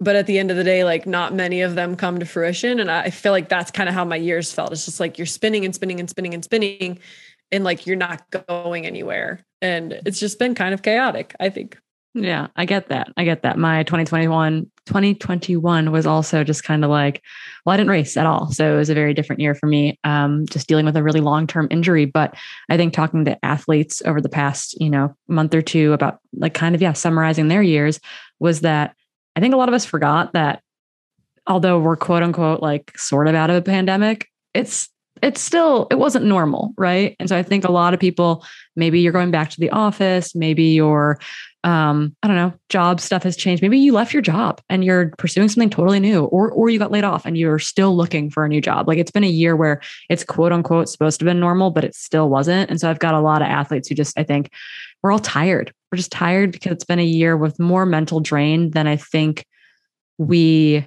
but 0.00 0.16
at 0.16 0.26
the 0.26 0.38
end 0.38 0.50
of 0.50 0.56
the 0.56 0.64
day 0.64 0.84
like 0.84 1.06
not 1.06 1.34
many 1.34 1.62
of 1.62 1.74
them 1.74 1.96
come 1.96 2.18
to 2.18 2.26
fruition 2.26 2.80
and 2.80 2.90
i 2.90 3.10
feel 3.10 3.32
like 3.32 3.48
that's 3.48 3.70
kind 3.70 3.88
of 3.88 3.94
how 3.94 4.04
my 4.04 4.16
years 4.16 4.52
felt 4.52 4.72
it's 4.72 4.84
just 4.84 5.00
like 5.00 5.18
you're 5.18 5.26
spinning 5.26 5.64
and 5.64 5.74
spinning 5.74 6.00
and 6.00 6.10
spinning 6.10 6.34
and 6.34 6.44
spinning 6.44 6.98
and 7.52 7.64
like 7.64 7.86
you're 7.86 7.96
not 7.96 8.24
going 8.48 8.86
anywhere 8.86 9.44
and 9.62 9.92
it's 10.04 10.18
just 10.18 10.38
been 10.38 10.54
kind 10.54 10.74
of 10.74 10.82
chaotic 10.82 11.34
i 11.40 11.48
think 11.48 11.78
yeah 12.14 12.48
i 12.56 12.64
get 12.64 12.88
that. 12.88 13.12
I 13.16 13.24
get 13.24 13.42
that. 13.42 13.58
My 13.58 13.82
2021 13.82 14.70
2021 14.86 15.90
was 15.90 16.06
also 16.06 16.44
just 16.44 16.62
kind 16.62 16.84
of 16.84 16.90
like 16.90 17.22
well 17.64 17.72
i 17.74 17.76
didn't 17.76 17.90
race 17.90 18.16
at 18.16 18.26
all. 18.26 18.50
So 18.52 18.74
it 18.74 18.76
was 18.76 18.90
a 18.90 18.94
very 18.94 19.14
different 19.14 19.40
year 19.40 19.54
for 19.54 19.66
me 19.66 19.98
um, 20.04 20.46
just 20.46 20.68
dealing 20.68 20.84
with 20.84 20.96
a 20.96 21.02
really 21.02 21.20
long-term 21.20 21.68
injury. 21.70 22.04
But 22.04 22.34
i 22.68 22.76
think 22.76 22.92
talking 22.92 23.24
to 23.24 23.44
athletes 23.44 24.02
over 24.06 24.20
the 24.20 24.28
past 24.28 24.80
you 24.80 24.90
know 24.90 25.14
month 25.28 25.54
or 25.54 25.62
two 25.62 25.92
about 25.92 26.18
like 26.36 26.54
kind 26.54 26.74
of 26.74 26.82
yeah 26.82 26.92
summarizing 26.92 27.48
their 27.48 27.62
years 27.62 28.00
was 28.38 28.60
that 28.60 28.94
I 29.36 29.40
think 29.40 29.54
a 29.54 29.56
lot 29.56 29.68
of 29.68 29.74
us 29.74 29.84
forgot 29.84 30.32
that 30.32 30.62
although 31.46 31.78
we're 31.78 31.96
quote 31.96 32.22
unquote 32.22 32.62
like 32.62 32.96
sort 32.96 33.28
of 33.28 33.34
out 33.34 33.50
of 33.50 33.56
a 33.56 33.62
pandemic, 33.62 34.28
it's 34.54 34.88
it's 35.22 35.40
still 35.40 35.86
it 35.90 35.96
wasn't 35.96 36.24
normal, 36.24 36.74
right? 36.76 37.16
And 37.18 37.28
so 37.28 37.36
I 37.36 37.42
think 37.42 37.64
a 37.64 37.72
lot 37.72 37.94
of 37.94 38.00
people 38.00 38.44
maybe 38.76 39.00
you're 39.00 39.12
going 39.12 39.30
back 39.30 39.50
to 39.50 39.60
the 39.60 39.70
office, 39.70 40.34
maybe 40.34 40.64
your 40.64 41.18
um 41.64 42.14
I 42.22 42.28
don't 42.28 42.36
know, 42.36 42.52
job 42.68 43.00
stuff 43.00 43.22
has 43.22 43.36
changed. 43.36 43.62
Maybe 43.62 43.78
you 43.78 43.92
left 43.92 44.12
your 44.12 44.22
job 44.22 44.60
and 44.68 44.84
you're 44.84 45.12
pursuing 45.18 45.48
something 45.48 45.70
totally 45.70 45.98
new 45.98 46.24
or 46.26 46.50
or 46.50 46.68
you 46.68 46.78
got 46.78 46.92
laid 46.92 47.04
off 47.04 47.24
and 47.24 47.36
you're 47.36 47.58
still 47.58 47.96
looking 47.96 48.30
for 48.30 48.44
a 48.44 48.48
new 48.48 48.60
job. 48.60 48.86
Like 48.86 48.98
it's 48.98 49.10
been 49.10 49.24
a 49.24 49.28
year 49.28 49.56
where 49.56 49.80
it's 50.10 50.24
quote 50.24 50.52
unquote 50.52 50.88
supposed 50.88 51.18
to 51.18 51.24
have 51.24 51.30
been 51.30 51.40
normal, 51.40 51.70
but 51.70 51.84
it 51.84 51.94
still 51.94 52.28
wasn't. 52.28 52.70
And 52.70 52.78
so 52.78 52.88
I've 52.88 52.98
got 52.98 53.14
a 53.14 53.20
lot 53.20 53.42
of 53.42 53.48
athletes 53.48 53.88
who 53.88 53.94
just 53.94 54.18
I 54.18 54.22
think 54.22 54.50
we're 55.02 55.10
all 55.10 55.18
tired. 55.18 55.72
We're 55.90 55.96
just 55.96 56.12
tired 56.12 56.52
because 56.52 56.72
it's 56.72 56.84
been 56.84 57.00
a 57.00 57.04
year 57.04 57.36
with 57.36 57.58
more 57.58 57.86
mental 57.86 58.20
drain 58.20 58.70
than 58.70 58.86
I 58.86 58.96
think 58.96 59.46
we 60.18 60.86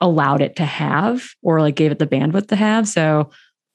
allowed 0.00 0.40
it 0.40 0.56
to 0.56 0.64
have 0.64 1.28
or 1.42 1.60
like 1.60 1.76
gave 1.76 1.92
it 1.92 1.98
the 1.98 2.06
bandwidth 2.06 2.48
to 2.48 2.56
have. 2.56 2.88
So 2.88 3.30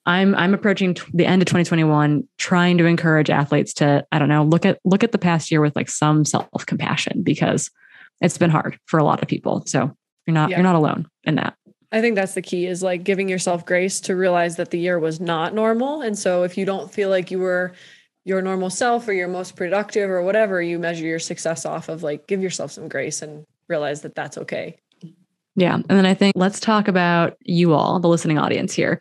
I'm 0.05 0.35
I'm 0.35 0.53
approaching 0.53 0.93
t- 0.93 1.03
the 1.13 1.25
end 1.25 1.41
of 1.41 1.47
2021 1.47 2.27
trying 2.37 2.77
to 2.77 2.85
encourage 2.85 3.29
athletes 3.29 3.73
to 3.75 4.05
I 4.11 4.19
don't 4.19 4.29
know 4.29 4.43
look 4.43 4.65
at 4.65 4.79
look 4.85 5.03
at 5.03 5.11
the 5.11 5.17
past 5.17 5.51
year 5.51 5.61
with 5.61 5.75
like 5.75 5.89
some 5.89 6.25
self-compassion 6.25 7.23
because 7.23 7.71
it's 8.21 8.37
been 8.37 8.51
hard 8.51 8.79
for 8.85 8.99
a 8.99 9.03
lot 9.03 9.21
of 9.21 9.27
people. 9.27 9.63
So 9.65 9.95
you're 10.25 10.33
not 10.33 10.49
yeah. 10.49 10.57
you're 10.57 10.63
not 10.63 10.75
alone 10.75 11.07
in 11.23 11.35
that. 11.35 11.55
I 11.91 12.01
think 12.01 12.15
that's 12.15 12.33
the 12.33 12.41
key 12.41 12.65
is 12.65 12.83
like 12.83 13.03
giving 13.03 13.29
yourself 13.29 13.65
grace 13.65 13.99
to 14.01 14.15
realize 14.15 14.57
that 14.57 14.71
the 14.71 14.79
year 14.79 14.99
was 14.99 15.19
not 15.19 15.53
normal 15.53 16.01
and 16.01 16.17
so 16.17 16.43
if 16.43 16.57
you 16.57 16.65
don't 16.65 16.91
feel 16.91 17.09
like 17.09 17.31
you 17.31 17.39
were 17.39 17.73
your 18.25 18.41
normal 18.41 18.69
self 18.69 19.07
or 19.07 19.13
your 19.13 19.27
most 19.27 19.55
productive 19.55 20.09
or 20.09 20.21
whatever 20.21 20.61
you 20.61 20.79
measure 20.79 21.05
your 21.05 21.19
success 21.19 21.65
off 21.65 21.87
of 21.87 22.03
like 22.03 22.27
give 22.27 22.41
yourself 22.41 22.71
some 22.71 22.89
grace 22.89 23.21
and 23.21 23.45
realize 23.69 24.01
that 24.01 24.15
that's 24.15 24.37
okay 24.37 24.75
yeah 25.55 25.75
and 25.75 25.85
then 25.87 26.05
i 26.05 26.13
think 26.13 26.33
let's 26.35 26.59
talk 26.59 26.87
about 26.87 27.37
you 27.41 27.73
all 27.73 27.99
the 27.99 28.09
listening 28.09 28.37
audience 28.37 28.73
here 28.73 28.99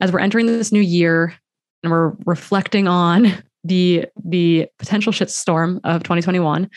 as 0.00 0.12
we're 0.12 0.20
entering 0.20 0.46
this 0.46 0.72
new 0.72 0.80
year 0.80 1.34
and 1.82 1.92
we're 1.92 2.12
reflecting 2.24 2.88
on 2.88 3.32
the 3.64 4.06
the 4.24 4.68
potential 4.78 5.12
shitstorm 5.12 5.80
of 5.82 6.02
2021 6.04 6.70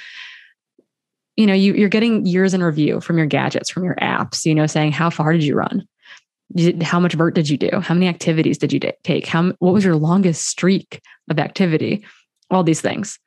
you 1.36 1.46
know 1.46 1.54
you, 1.54 1.74
you're 1.74 1.88
getting 1.88 2.26
years 2.26 2.54
in 2.54 2.64
review 2.64 3.00
from 3.00 3.18
your 3.18 3.28
gadgets 3.28 3.70
from 3.70 3.84
your 3.84 3.96
apps 3.96 4.46
you 4.46 4.56
know 4.56 4.66
saying 4.66 4.92
how 4.92 5.10
far 5.10 5.32
did 5.32 5.44
you 5.44 5.56
run? 5.56 5.88
How 6.82 7.00
much 7.00 7.14
vert 7.14 7.36
did 7.36 7.48
you 7.48 7.58
do? 7.58 7.80
How 7.80 7.94
many 7.94 8.08
activities 8.08 8.58
did 8.58 8.74
you 8.74 8.80
take? 9.04 9.28
How 9.28 9.54
what 9.60 9.74
was 9.74 9.86
your 9.86 9.96
longest 9.96 10.48
streak 10.48 11.02
of 11.30 11.38
activity? 11.38 12.04
All 12.50 12.64
these 12.64 12.82
things. 12.82 13.20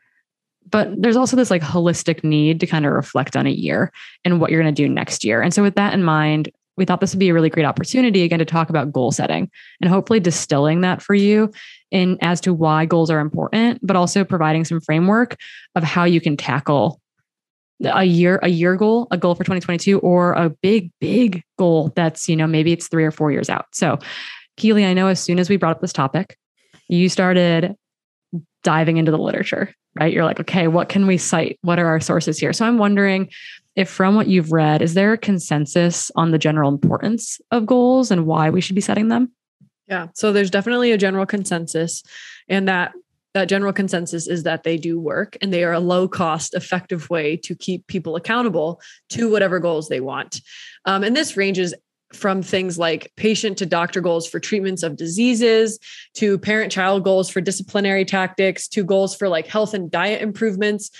But 0.68 0.90
there's 1.00 1.16
also 1.16 1.36
this 1.36 1.50
like 1.50 1.62
holistic 1.62 2.24
need 2.24 2.60
to 2.60 2.66
kind 2.66 2.84
of 2.84 2.92
reflect 2.92 3.36
on 3.36 3.46
a 3.46 3.50
year 3.50 3.92
and 4.24 4.40
what 4.40 4.50
you're 4.50 4.62
going 4.62 4.74
to 4.74 4.82
do 4.82 4.88
next 4.88 5.24
year. 5.24 5.40
And 5.40 5.54
so, 5.54 5.62
with 5.62 5.76
that 5.76 5.94
in 5.94 6.02
mind, 6.02 6.50
we 6.76 6.84
thought 6.84 7.00
this 7.00 7.12
would 7.14 7.20
be 7.20 7.28
a 7.28 7.34
really 7.34 7.50
great 7.50 7.66
opportunity 7.66 8.22
again 8.22 8.38
to 8.38 8.44
talk 8.44 8.70
about 8.70 8.92
goal 8.92 9.10
setting 9.10 9.50
and 9.80 9.90
hopefully 9.90 10.20
distilling 10.20 10.80
that 10.80 11.02
for 11.02 11.14
you 11.14 11.52
in 11.90 12.16
as 12.22 12.40
to 12.40 12.54
why 12.54 12.86
goals 12.86 13.10
are 13.10 13.20
important, 13.20 13.78
but 13.86 13.96
also 13.96 14.24
providing 14.24 14.64
some 14.64 14.80
framework 14.80 15.36
of 15.74 15.82
how 15.82 16.04
you 16.04 16.20
can 16.20 16.36
tackle 16.36 17.00
a 17.84 18.04
year 18.04 18.38
a 18.42 18.48
year 18.48 18.76
goal, 18.76 19.08
a 19.10 19.18
goal 19.18 19.34
for 19.34 19.44
2022 19.44 19.98
or 20.00 20.32
a 20.34 20.48
big 20.48 20.90
big 21.00 21.42
goal 21.58 21.92
that's, 21.96 22.28
you 22.28 22.36
know, 22.36 22.46
maybe 22.46 22.72
it's 22.72 22.88
3 22.88 23.04
or 23.04 23.10
4 23.10 23.32
years 23.32 23.50
out. 23.50 23.66
So, 23.72 23.98
Keely, 24.56 24.84
I 24.84 24.94
know 24.94 25.08
as 25.08 25.20
soon 25.20 25.38
as 25.38 25.48
we 25.48 25.56
brought 25.56 25.76
up 25.76 25.80
this 25.80 25.92
topic, 25.92 26.36
you 26.88 27.08
started 27.08 27.74
diving 28.62 28.98
into 28.98 29.10
the 29.10 29.18
literature, 29.18 29.74
right? 29.98 30.12
You're 30.12 30.24
like, 30.24 30.40
okay, 30.40 30.68
what 30.68 30.88
can 30.88 31.06
we 31.06 31.18
cite? 31.18 31.58
What 31.62 31.78
are 31.78 31.86
our 31.86 32.00
sources 32.00 32.38
here? 32.38 32.52
So 32.52 32.66
I'm 32.66 32.78
wondering 32.78 33.30
if 33.76 33.88
from 33.88 34.14
what 34.14 34.28
you've 34.28 34.52
read, 34.52 34.82
is 34.82 34.94
there 34.94 35.12
a 35.12 35.18
consensus 35.18 36.10
on 36.14 36.30
the 36.30 36.38
general 36.38 36.68
importance 36.68 37.40
of 37.50 37.66
goals 37.66 38.10
and 38.10 38.26
why 38.26 38.50
we 38.50 38.60
should 38.60 38.74
be 38.74 38.80
setting 38.80 39.08
them? 39.08 39.32
Yeah. 39.88 40.08
So 40.14 40.32
there's 40.32 40.50
definitely 40.50 40.92
a 40.92 40.98
general 40.98 41.26
consensus 41.26 42.02
and 42.48 42.68
that 42.68 42.92
that 43.34 43.48
general 43.48 43.72
consensus 43.72 44.26
is 44.26 44.42
that 44.42 44.62
they 44.62 44.76
do 44.76 45.00
work 45.00 45.38
and 45.40 45.52
they 45.52 45.64
are 45.64 45.72
a 45.72 45.80
low 45.80 46.06
cost 46.06 46.54
effective 46.54 47.08
way 47.08 47.36
to 47.38 47.54
keep 47.54 47.86
people 47.86 48.14
accountable 48.14 48.80
to 49.08 49.30
whatever 49.30 49.58
goals 49.58 49.88
they 49.88 50.00
want 50.00 50.40
um, 50.84 51.02
and 51.02 51.16
this 51.16 51.36
ranges 51.36 51.74
from 52.12 52.42
things 52.42 52.78
like 52.78 53.10
patient 53.16 53.56
to 53.58 53.66
doctor 53.66 54.00
goals 54.00 54.28
for 54.28 54.38
treatments 54.38 54.82
of 54.82 54.96
diseases 54.96 55.78
to 56.14 56.38
parent 56.38 56.70
child 56.70 57.04
goals 57.04 57.30
for 57.30 57.40
disciplinary 57.40 58.04
tactics 58.04 58.68
to 58.68 58.84
goals 58.84 59.14
for 59.14 59.28
like 59.28 59.46
health 59.46 59.72
and 59.72 59.90
diet 59.90 60.20
improvements 60.20 60.90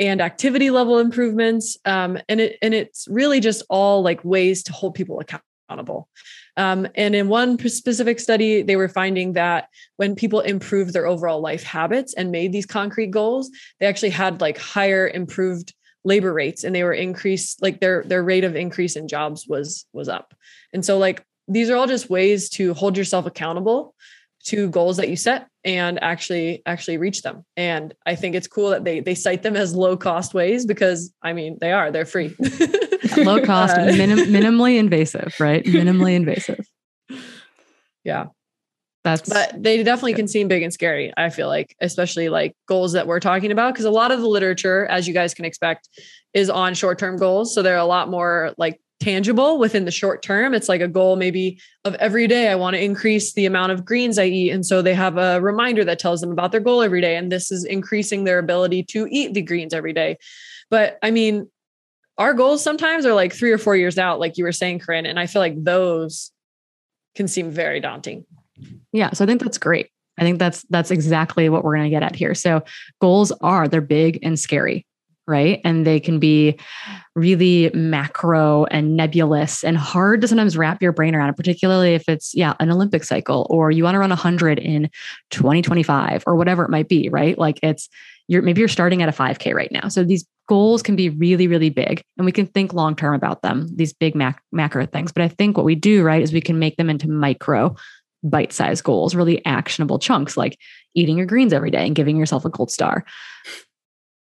and 0.00 0.20
activity 0.22 0.70
level 0.70 0.98
improvements. 0.98 1.76
Um, 1.84 2.18
and 2.28 2.40
it 2.40 2.56
and 2.62 2.74
it's 2.74 3.06
really 3.08 3.38
just 3.38 3.62
all 3.68 4.02
like 4.02 4.24
ways 4.24 4.64
to 4.64 4.72
hold 4.72 4.94
people 4.94 5.20
accountable. 5.20 6.08
Um, 6.56 6.88
and 6.96 7.14
in 7.14 7.28
one 7.28 7.58
specific 7.68 8.18
study, 8.18 8.62
they 8.62 8.76
were 8.76 8.88
finding 8.88 9.34
that 9.34 9.68
when 9.96 10.16
people 10.16 10.40
improved 10.40 10.94
their 10.94 11.06
overall 11.06 11.40
life 11.40 11.62
habits 11.62 12.14
and 12.14 12.32
made 12.32 12.52
these 12.52 12.66
concrete 12.66 13.12
goals, 13.12 13.50
they 13.78 13.86
actually 13.86 14.10
had 14.10 14.40
like 14.40 14.58
higher 14.58 15.08
improved 15.08 15.74
labor 16.04 16.32
rates 16.32 16.64
and 16.64 16.74
they 16.74 16.82
were 16.82 16.94
increased 16.94 17.60
like 17.60 17.80
their 17.80 18.02
their 18.04 18.22
rate 18.22 18.44
of 18.44 18.56
increase 18.56 18.96
in 18.96 19.06
jobs 19.06 19.46
was 19.46 19.84
was 19.92 20.08
up 20.08 20.32
and 20.72 20.82
so 20.82 20.96
like 20.96 21.22
these 21.46 21.68
are 21.68 21.76
all 21.76 21.86
just 21.86 22.08
ways 22.08 22.48
to 22.48 22.72
hold 22.72 22.96
yourself 22.96 23.26
accountable 23.26 23.94
to 24.44 24.68
goals 24.70 24.96
that 24.96 25.08
you 25.08 25.16
set 25.16 25.48
and 25.64 26.02
actually 26.02 26.62
actually 26.66 26.96
reach 26.96 27.22
them. 27.22 27.44
And 27.56 27.94
i 28.06 28.14
think 28.14 28.34
it's 28.34 28.46
cool 28.46 28.70
that 28.70 28.84
they 28.84 29.00
they 29.00 29.14
cite 29.14 29.42
them 29.42 29.56
as 29.56 29.74
low 29.74 29.96
cost 29.96 30.34
ways 30.34 30.66
because 30.66 31.12
i 31.22 31.32
mean 31.32 31.58
they 31.60 31.72
are 31.72 31.90
they're 31.90 32.06
free. 32.06 32.34
Low 33.16 33.44
cost 33.44 33.76
uh, 33.76 33.86
minim, 33.86 34.18
minimally 34.18 34.78
invasive 34.78 35.34
right? 35.40 35.64
Minimally 35.64 36.14
invasive. 36.14 36.66
Yeah. 38.02 38.26
That's 39.04 39.28
but 39.28 39.62
they 39.62 39.82
definitely 39.82 40.14
can 40.14 40.26
seem 40.26 40.48
big 40.48 40.62
and 40.62 40.72
scary 40.72 41.12
i 41.18 41.28
feel 41.28 41.48
like 41.48 41.76
especially 41.80 42.30
like 42.30 42.54
goals 42.66 42.92
that 42.92 43.06
we're 43.06 43.20
talking 43.20 43.52
about 43.52 43.74
because 43.74 43.84
a 43.84 43.90
lot 43.90 44.10
of 44.10 44.20
the 44.20 44.26
literature 44.26 44.86
as 44.86 45.06
you 45.06 45.12
guys 45.12 45.34
can 45.34 45.44
expect 45.44 45.88
is 46.34 46.50
on 46.50 46.74
short-term 46.74 47.16
goals. 47.16 47.54
So 47.54 47.62
they're 47.62 47.76
a 47.76 47.84
lot 47.84 48.08
more 48.08 48.54
like 48.56 48.80
tangible 49.00 49.58
within 49.58 49.86
the 49.86 49.90
short 49.90 50.22
term. 50.22 50.54
It's 50.54 50.68
like 50.68 50.82
a 50.82 50.88
goal 50.88 51.16
maybe 51.16 51.58
of 51.84 51.94
every 51.94 52.26
day 52.26 52.48
I 52.48 52.54
want 52.54 52.74
to 52.74 52.84
increase 52.84 53.32
the 53.32 53.46
amount 53.46 53.72
of 53.72 53.84
greens 53.84 54.18
I 54.18 54.26
eat. 54.26 54.50
And 54.50 54.64
so 54.64 54.82
they 54.82 54.94
have 54.94 55.16
a 55.16 55.40
reminder 55.40 55.84
that 55.84 55.98
tells 55.98 56.20
them 56.20 56.30
about 56.30 56.52
their 56.52 56.60
goal 56.60 56.82
every 56.82 57.00
day. 57.00 57.16
And 57.16 57.32
this 57.32 57.50
is 57.50 57.64
increasing 57.64 58.24
their 58.24 58.38
ability 58.38 58.84
to 58.84 59.08
eat 59.10 59.34
the 59.34 59.42
greens 59.42 59.74
every 59.74 59.94
day. 59.94 60.18
But 60.70 60.98
I 61.02 61.10
mean, 61.10 61.50
our 62.18 62.34
goals 62.34 62.62
sometimes 62.62 63.06
are 63.06 63.14
like 63.14 63.32
three 63.32 63.50
or 63.50 63.58
four 63.58 63.74
years 63.74 63.96
out, 63.96 64.20
like 64.20 64.36
you 64.36 64.44
were 64.44 64.52
saying, 64.52 64.80
Corinne. 64.80 65.06
And 65.06 65.18
I 65.18 65.26
feel 65.26 65.40
like 65.40 65.64
those 65.64 66.30
can 67.14 67.26
seem 67.26 67.50
very 67.50 67.80
daunting. 67.80 68.26
Yeah. 68.92 69.12
So 69.12 69.24
I 69.24 69.26
think 69.26 69.42
that's 69.42 69.58
great. 69.58 69.88
I 70.18 70.22
think 70.22 70.38
that's 70.38 70.64
that's 70.68 70.90
exactly 70.90 71.48
what 71.48 71.64
we're 71.64 71.76
going 71.76 71.84
to 71.84 71.90
get 71.90 72.02
at 72.02 72.14
here. 72.14 72.34
So 72.34 72.62
goals 73.00 73.32
are 73.40 73.66
they're 73.66 73.80
big 73.80 74.18
and 74.22 74.38
scary 74.38 74.86
right? 75.30 75.60
And 75.64 75.86
they 75.86 76.00
can 76.00 76.18
be 76.18 76.58
really 77.14 77.70
macro 77.72 78.64
and 78.66 78.96
nebulous 78.96 79.64
and 79.64 79.78
hard 79.78 80.20
to 80.20 80.28
sometimes 80.28 80.56
wrap 80.56 80.82
your 80.82 80.92
brain 80.92 81.14
around, 81.14 81.32
particularly 81.34 81.94
if 81.94 82.08
it's, 82.08 82.34
yeah, 82.34 82.54
an 82.60 82.70
Olympic 82.70 83.04
cycle 83.04 83.46
or 83.48 83.70
you 83.70 83.84
want 83.84 83.94
to 83.94 83.98
run 84.00 84.10
100 84.10 84.58
in 84.58 84.90
2025 85.30 86.24
or 86.26 86.34
whatever 86.34 86.64
it 86.64 86.70
might 86.70 86.88
be, 86.88 87.08
right? 87.08 87.38
Like 87.38 87.60
it's, 87.62 87.88
you're 88.28 88.42
maybe 88.42 88.60
you're 88.60 88.68
starting 88.68 89.02
at 89.02 89.08
a 89.08 89.12
5K 89.12 89.54
right 89.54 89.72
now. 89.72 89.88
So 89.88 90.04
these 90.04 90.26
goals 90.48 90.82
can 90.82 90.96
be 90.96 91.08
really, 91.08 91.46
really 91.46 91.70
big 91.70 92.02
and 92.18 92.26
we 92.26 92.32
can 92.32 92.46
think 92.46 92.72
long 92.72 92.96
term 92.96 93.14
about 93.14 93.42
them, 93.42 93.68
these 93.74 93.92
big 93.92 94.14
mac- 94.14 94.42
macro 94.52 94.84
things. 94.84 95.12
But 95.12 95.22
I 95.22 95.28
think 95.28 95.56
what 95.56 95.66
we 95.66 95.76
do, 95.76 96.02
right, 96.02 96.22
is 96.22 96.32
we 96.32 96.40
can 96.40 96.58
make 96.58 96.76
them 96.76 96.90
into 96.90 97.08
micro 97.08 97.76
bite 98.22 98.52
sized 98.52 98.84
goals, 98.84 99.14
really 99.14 99.44
actionable 99.46 99.98
chunks 99.98 100.36
like 100.36 100.58
eating 100.94 101.16
your 101.16 101.26
greens 101.26 101.52
every 101.52 101.70
day 101.70 101.86
and 101.86 101.94
giving 101.94 102.16
yourself 102.16 102.44
a 102.44 102.50
gold 102.50 102.70
star. 102.70 103.04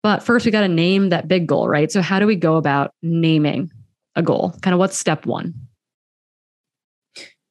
But 0.07 0.23
first, 0.23 0.47
we 0.47 0.53
got 0.53 0.61
to 0.61 0.69
name 0.69 1.09
that 1.09 1.27
big 1.27 1.49
goal, 1.49 1.69
right? 1.69 1.91
So, 1.91 2.01
how 2.01 2.21
do 2.21 2.29
we 2.29 2.37
go 2.37 2.55
about 2.55 2.95
naming 3.03 3.73
a 4.15 4.23
goal? 4.23 4.55
Kind 4.63 4.73
of 4.73 4.79
what's 4.79 4.97
step 4.97 5.27
one? 5.27 5.53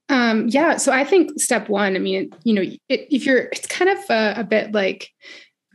Um, 0.07 0.47
yeah. 0.47 0.77
So, 0.77 0.93
I 0.93 1.03
think 1.03 1.37
step 1.37 1.67
one, 1.67 1.97
I 1.97 1.99
mean, 1.99 2.31
you 2.45 2.53
know, 2.53 2.61
it, 2.61 3.07
if 3.13 3.25
you're, 3.25 3.49
it's 3.51 3.67
kind 3.67 3.91
of 3.91 3.97
a, 4.09 4.35
a 4.37 4.43
bit 4.45 4.71
like 4.71 5.09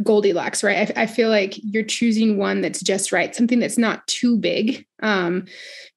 Goldilocks, 0.02 0.64
right? 0.64 0.90
I, 0.96 1.02
I, 1.02 1.06
feel 1.06 1.28
like 1.28 1.52
you're 1.58 1.82
choosing 1.82 2.38
one 2.38 2.62
that's 2.62 2.80
just 2.80 3.12
right, 3.12 3.36
something 3.36 3.58
that's 3.58 3.76
not 3.76 4.06
too 4.06 4.38
big. 4.38 4.86
Um, 5.02 5.44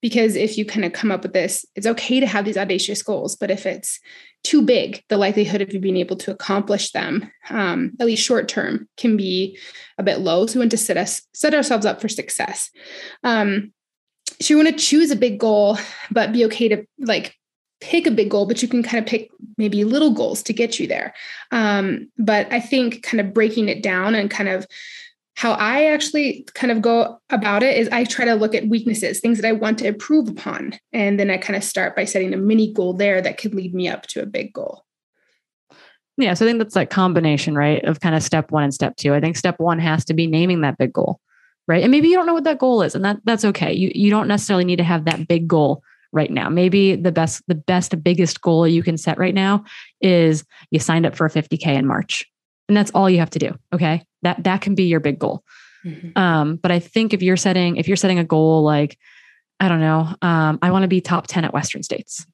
because 0.02 0.36
if 0.36 0.58
you 0.58 0.66
kind 0.66 0.84
of 0.84 0.92
come 0.92 1.14
up 1.14 1.24
with 1.24 1.32
this, 1.32 1.66
it's 1.78 1.88
okay 1.88 2.20
to 2.20 2.28
have 2.28 2.44
these 2.44 2.58
audacious 2.58 3.02
goals, 3.02 3.38
but 3.38 3.50
if 3.50 3.66
it's 3.66 4.02
too 4.44 4.62
big, 4.62 5.04
the 5.10 5.18
likelihood 5.18 5.62
of 5.62 5.74
you 5.74 5.80
being 5.80 5.98
able 5.98 6.18
to 6.18 6.32
accomplish 6.32 6.92
them, 6.92 7.32
um, 7.50 7.94
at 8.00 8.06
least 8.06 8.24
short 8.24 8.48
term, 8.48 8.88
can 8.98 9.16
be 9.16 9.58
a 9.98 10.04
bit 10.04 10.20
low. 10.20 10.46
So 10.46 10.56
we 10.56 10.60
want 10.60 10.72
to 10.72 10.78
set 10.78 10.98
us 10.98 11.22
set 11.34 11.54
ourselves 11.54 11.86
up 11.86 12.02
for 12.02 12.10
success. 12.10 12.70
Um, 13.24 13.72
so 14.42 14.54
you 14.54 14.64
want 14.64 14.78
to 14.78 14.84
choose 14.84 15.12
a 15.12 15.16
big 15.16 15.40
goal, 15.40 15.78
but 16.12 16.34
be 16.34 16.46
okay 16.46 16.68
to 16.68 16.86
like 17.00 17.36
pick 17.80 18.08
a 18.08 18.12
big 18.12 18.30
goal, 18.30 18.46
but 18.46 18.62
you 18.62 18.68
can 18.68 18.84
kind 18.84 19.04
of 19.04 19.10
pick 19.10 19.30
maybe 19.58 19.84
little 19.84 20.12
goals 20.12 20.42
to 20.44 20.54
get 20.54 20.80
you 20.80 20.88
there. 20.88 21.14
Um, 21.52 22.10
but 22.18 22.52
I 22.52 22.60
think 22.60 23.04
kind 23.04 23.20
of 23.22 23.34
breaking 23.34 23.70
it 23.70 23.84
down 23.84 24.16
and 24.16 24.32
kind 24.32 24.50
of 24.50 24.66
how 25.36 25.54
I 25.54 25.86
actually 25.86 26.46
kind 26.54 26.72
of 26.72 26.82
go 26.82 27.20
about 27.30 27.64
it 27.64 27.78
is 27.78 27.90
I 27.90 28.04
try 28.04 28.26
to 28.26 28.36
look 28.36 28.54
at 28.54 28.68
weaknesses, 28.68 29.20
things 29.20 29.40
that 29.40 29.48
I 29.48 29.52
want 29.52 29.80
to 29.80 29.88
improve 29.88 30.30
upon. 30.30 30.78
And 30.92 31.20
then 31.20 31.30
I 31.30 31.38
kind 31.38 31.58
of 31.58 31.64
start 31.64 31.96
by 31.96 32.06
setting 32.06 32.34
a 32.34 32.38
mini 32.38 32.72
goal 32.72 32.94
there 32.94 33.22
that 33.22 33.38
could 33.38 33.56
lead 33.56 33.74
me 33.74 33.88
up 33.88 34.06
to 34.08 34.22
a 34.22 34.26
big 34.28 34.54
goal. 34.54 34.84
Yeah. 36.18 36.36
So 36.36 36.46
I 36.46 36.50
think 36.50 36.60
that's 36.60 36.76
like 36.76 36.92
combination, 36.92 37.56
right? 37.56 37.84
Of 37.84 38.00
kind 38.00 38.16
of 38.16 38.22
step 38.22 38.52
one 38.52 38.64
and 38.64 38.74
step 38.74 38.96
two. 38.96 39.16
I 39.16 39.20
think 39.20 39.36
step 39.36 39.60
one 39.60 39.80
has 39.80 40.06
to 40.06 40.14
be 40.14 40.28
naming 40.28 40.62
that 40.62 40.78
big 40.78 40.94
goal. 40.94 41.20
Right. 41.68 41.82
And 41.82 41.92
maybe 41.92 42.10
you 42.10 42.16
don't 42.16 42.28
know 42.28 42.34
what 42.34 42.44
that 42.44 42.60
goal 42.60 42.82
is, 42.82 42.94
and 42.94 43.06
that 43.06 43.20
that's 43.24 43.46
okay. 43.46 43.72
You 43.72 43.90
you 43.96 44.10
don't 44.10 44.28
necessarily 44.28 44.66
need 44.66 44.76
to 44.76 44.84
have 44.84 45.06
that 45.06 45.30
big 45.30 45.48
goal 45.48 45.82
right 46.12 46.30
now. 46.30 46.50
Maybe 46.50 46.96
the 46.96 47.12
best, 47.12 47.42
the 47.48 47.56
best, 47.56 48.04
biggest 48.04 48.42
goal 48.42 48.68
you 48.68 48.84
can 48.84 48.98
set 48.98 49.18
right 49.18 49.34
now 49.34 49.64
is 50.02 50.46
you 50.72 50.80
signed 50.80 51.06
up 51.06 51.16
for 51.16 51.26
a 51.26 51.30
50K 51.30 51.68
in 51.68 51.88
March. 51.88 52.26
And 52.68 52.78
that's 52.78 52.92
all 52.92 53.10
you 53.10 53.20
have 53.20 53.32
to 53.32 53.40
do. 53.40 53.56
Okay. 53.74 54.06
That 54.22 54.44
that 54.44 54.62
can 54.62 54.76
be 54.76 54.84
your 54.84 55.00
big 55.00 55.20
goal. 55.20 55.44
Mm-hmm. 55.86 56.18
Um, 56.18 56.56
but 56.56 56.72
I 56.72 56.80
think 56.80 57.14
if 57.14 57.22
you're 57.22 57.38
setting, 57.38 57.76
if 57.76 57.88
you're 57.88 57.98
setting 57.98 58.20
a 58.20 58.24
goal 58.24 58.64
like, 58.64 58.98
I 59.60 59.68
don't 59.68 59.82
know, 59.82 60.16
um, 60.22 60.60
I 60.62 60.72
want 60.72 60.84
to 60.84 60.88
be 60.88 61.02
top 61.02 61.28
10 61.28 61.44
at 61.44 61.54
Western 61.54 61.84
States, 61.84 62.26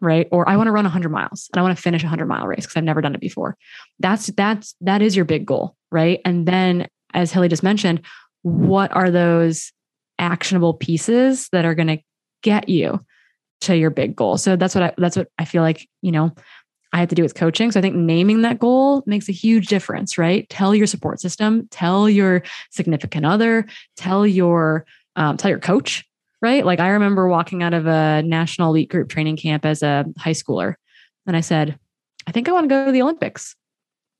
right? 0.00 0.26
Or 0.32 0.48
I 0.48 0.56
want 0.56 0.66
to 0.66 0.72
run 0.72 0.84
100 0.84 1.08
miles 1.10 1.48
and 1.52 1.60
I 1.60 1.62
want 1.62 1.76
to 1.76 1.82
finish 1.82 2.02
a 2.02 2.06
100 2.06 2.26
mile 2.26 2.46
race 2.46 2.64
because 2.64 2.76
I've 2.76 2.84
never 2.84 3.00
done 3.00 3.14
it 3.14 3.20
before. 3.20 3.56
That's 4.00 4.26
that's 4.28 4.74
that 4.80 5.00
is 5.00 5.14
your 5.14 5.24
big 5.24 5.46
goal, 5.46 5.76
right? 5.90 6.20
And 6.24 6.46
then, 6.46 6.88
as 7.14 7.32
Hilly 7.32 7.48
just 7.48 7.62
mentioned, 7.62 8.02
what 8.42 8.90
are 8.92 9.10
those 9.10 9.72
actionable 10.18 10.74
pieces 10.74 11.48
that 11.52 11.64
are 11.64 11.74
going 11.74 11.88
to 11.88 11.98
get 12.42 12.68
you 12.68 13.00
to 13.62 13.76
your 13.76 13.90
big 13.90 14.14
goal. 14.16 14.36
So 14.36 14.56
that's 14.56 14.74
what 14.74 14.84
I 14.84 14.94
that's 14.98 15.16
what 15.16 15.28
I 15.38 15.44
feel 15.44 15.62
like, 15.62 15.88
you 16.02 16.12
know, 16.12 16.32
I 16.92 17.00
have 17.00 17.08
to 17.08 17.14
do 17.14 17.22
with 17.22 17.34
coaching. 17.34 17.72
So 17.72 17.80
I 17.80 17.82
think 17.82 17.96
naming 17.96 18.42
that 18.42 18.58
goal 18.58 19.02
makes 19.06 19.28
a 19.28 19.32
huge 19.32 19.68
difference, 19.68 20.18
right? 20.18 20.48
Tell 20.48 20.74
your 20.74 20.86
support 20.86 21.20
system, 21.20 21.68
tell 21.70 22.08
your 22.08 22.42
significant 22.70 23.24
other, 23.24 23.66
tell 23.96 24.26
your 24.26 24.84
um, 25.16 25.36
tell 25.36 25.50
your 25.50 25.58
coach, 25.58 26.04
right? 26.40 26.64
Like 26.64 26.80
I 26.80 26.88
remember 26.88 27.28
walking 27.28 27.62
out 27.62 27.74
of 27.74 27.86
a 27.86 28.22
national 28.22 28.70
elite 28.70 28.90
group 28.90 29.08
training 29.08 29.36
camp 29.36 29.64
as 29.64 29.82
a 29.82 30.06
high 30.18 30.32
schooler, 30.32 30.74
and 31.26 31.36
I 31.36 31.40
said, 31.40 31.78
I 32.26 32.32
think 32.32 32.48
I 32.48 32.52
want 32.52 32.64
to 32.64 32.68
go 32.68 32.86
to 32.86 32.92
the 32.92 33.02
Olympics. 33.02 33.56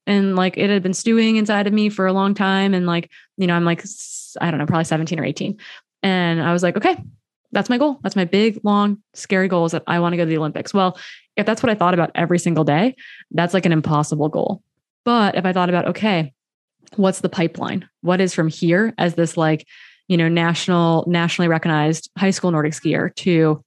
And 0.06 0.34
like 0.34 0.58
it 0.58 0.68
had 0.68 0.82
been 0.82 0.94
stewing 0.94 1.36
inside 1.36 1.66
of 1.66 1.72
me 1.72 1.88
for 1.88 2.06
a 2.06 2.12
long 2.12 2.34
time. 2.34 2.74
And 2.74 2.86
like, 2.86 3.10
you 3.36 3.46
know, 3.46 3.54
I'm 3.54 3.64
like, 3.64 3.84
I 4.40 4.50
don't 4.50 4.58
know, 4.58 4.66
probably 4.66 4.84
17 4.84 5.20
or 5.20 5.24
18. 5.24 5.58
And 6.02 6.42
I 6.42 6.52
was 6.52 6.62
like, 6.62 6.76
okay, 6.76 6.96
that's 7.52 7.70
my 7.70 7.78
goal. 7.78 8.00
That's 8.02 8.16
my 8.16 8.24
big, 8.24 8.60
long, 8.64 9.02
scary 9.14 9.48
goal 9.48 9.66
is 9.66 9.72
that 9.72 9.84
I 9.86 10.00
want 10.00 10.14
to 10.14 10.16
go 10.16 10.24
to 10.24 10.28
the 10.28 10.38
Olympics. 10.38 10.72
Well, 10.72 10.98
if 11.36 11.46
that's 11.46 11.62
what 11.62 11.70
I 11.70 11.74
thought 11.74 11.94
about 11.94 12.10
every 12.14 12.38
single 12.38 12.64
day, 12.64 12.96
that's 13.30 13.54
like 13.54 13.66
an 13.66 13.72
impossible 13.72 14.28
goal. 14.28 14.62
But 15.04 15.34
if 15.36 15.44
I 15.44 15.52
thought 15.52 15.68
about, 15.68 15.88
okay, 15.88 16.32
what's 16.96 17.20
the 17.20 17.28
pipeline? 17.28 17.88
What 18.00 18.20
is 18.20 18.34
from 18.34 18.48
here 18.48 18.94
as 18.98 19.14
this 19.14 19.36
like, 19.36 19.66
you 20.08 20.16
know, 20.16 20.28
national, 20.28 21.04
nationally 21.06 21.48
recognized 21.48 22.10
high 22.18 22.30
school 22.30 22.50
Nordic 22.50 22.72
skier 22.72 23.14
to 23.16 23.62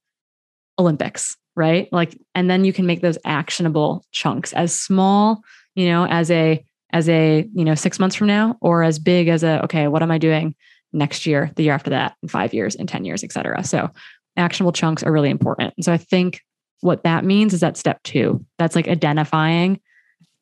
Olympics, 0.78 1.38
right? 1.56 1.88
Like, 1.92 2.20
and 2.34 2.50
then 2.50 2.66
you 2.66 2.74
can 2.74 2.86
make 2.86 3.02
those 3.02 3.18
actionable 3.26 4.06
chunks 4.12 4.54
as 4.54 4.78
small, 4.78 5.42
you 5.76 5.88
know, 5.88 6.06
as 6.06 6.30
a, 6.30 6.64
as 6.92 7.10
a, 7.10 7.48
you 7.54 7.66
know, 7.66 7.76
six 7.76 8.00
months 8.00 8.16
from 8.16 8.28
now, 8.28 8.58
or 8.62 8.84
as 8.84 9.00
big 9.00 9.28
as 9.28 9.44
a, 9.44 9.64
okay, 9.64 9.88
what 9.88 10.04
am 10.04 10.12
I 10.12 10.18
doing 10.18 10.56
next 10.94 11.26
year, 11.26 11.52
the 11.56 11.64
year 11.64 11.74
after 11.74 11.90
that, 11.90 12.16
in 12.24 12.30
five 12.30 12.54
years, 12.54 12.76
in 12.76 12.88
10 12.88 13.06
years, 13.06 13.24
et 13.24 13.32
cetera. 13.32 13.64
So 13.64 13.90
actionable 14.38 14.72
chunks 14.72 15.04
are 15.04 15.12
really 15.12 15.30
important. 15.30 15.74
And 15.78 15.86
so 15.86 15.92
I 15.92 15.98
think 15.98 16.42
what 16.82 17.04
that 17.04 17.26
means 17.26 17.54
is 17.54 17.62
that 17.62 17.78
step 17.78 18.02
two, 18.04 18.46
that's 18.58 18.76
like 18.76 18.88
identifying 18.88 19.80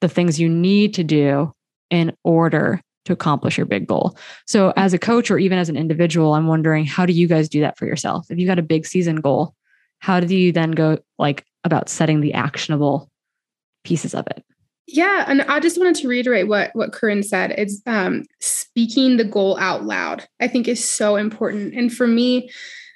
the 0.01 0.10
things 0.10 0.39
you 0.39 0.49
need 0.49 0.93
to 0.95 1.03
do 1.03 1.53
in 1.89 2.15
order 2.23 2.82
to 3.06 3.13
accomplish 3.13 3.58
your 3.58 3.65
big 3.65 3.88
goal. 3.88 4.17
So, 4.47 4.73
as 4.75 4.93
a 4.93 4.99
coach 4.99 5.29
or 5.29 5.38
even 5.38 5.58
as 5.58 5.69
an 5.69 5.77
individual, 5.77 6.34
I'm 6.34 6.47
wondering 6.47 6.86
how 6.86 7.06
do 7.06 7.13
you 7.13 7.27
guys 7.27 7.49
do 7.49 7.62
that 7.62 7.77
for 7.77 7.86
yourself? 7.86 8.27
If 8.29 8.39
you 8.39 8.47
got 8.47 8.60
a 8.60 8.63
big 8.63 8.86
season 8.86 9.17
goal, 9.17 9.53
how 9.99 10.19
do 10.19 10.36
you 10.36 10.51
then 10.51 10.71
go 10.71 10.99
like 11.19 11.45
about 11.63 11.89
setting 11.89 12.21
the 12.21 12.34
actionable 12.34 13.10
pieces 13.84 14.13
of 14.13 14.25
it? 14.27 14.43
Yeah, 14.88 15.26
and 15.28 15.43
I 15.43 15.60
just 15.60 15.78
wanted 15.78 15.96
to 15.96 16.08
reiterate 16.08 16.48
what 16.48 16.72
what 16.74 16.91
Corinne 16.91 17.24
said. 17.24 17.56
It's 17.58 17.82
um, 17.86 18.26
speaking 18.39 19.17
the 19.17 19.24
goal 19.24 19.58
out 19.58 19.86
loud. 19.86 20.28
I 20.41 20.48
think 20.48 20.67
is 20.67 20.84
so 20.84 21.15
important, 21.15 21.74
and 21.74 21.91
for 21.91 22.06
me, 22.06 22.50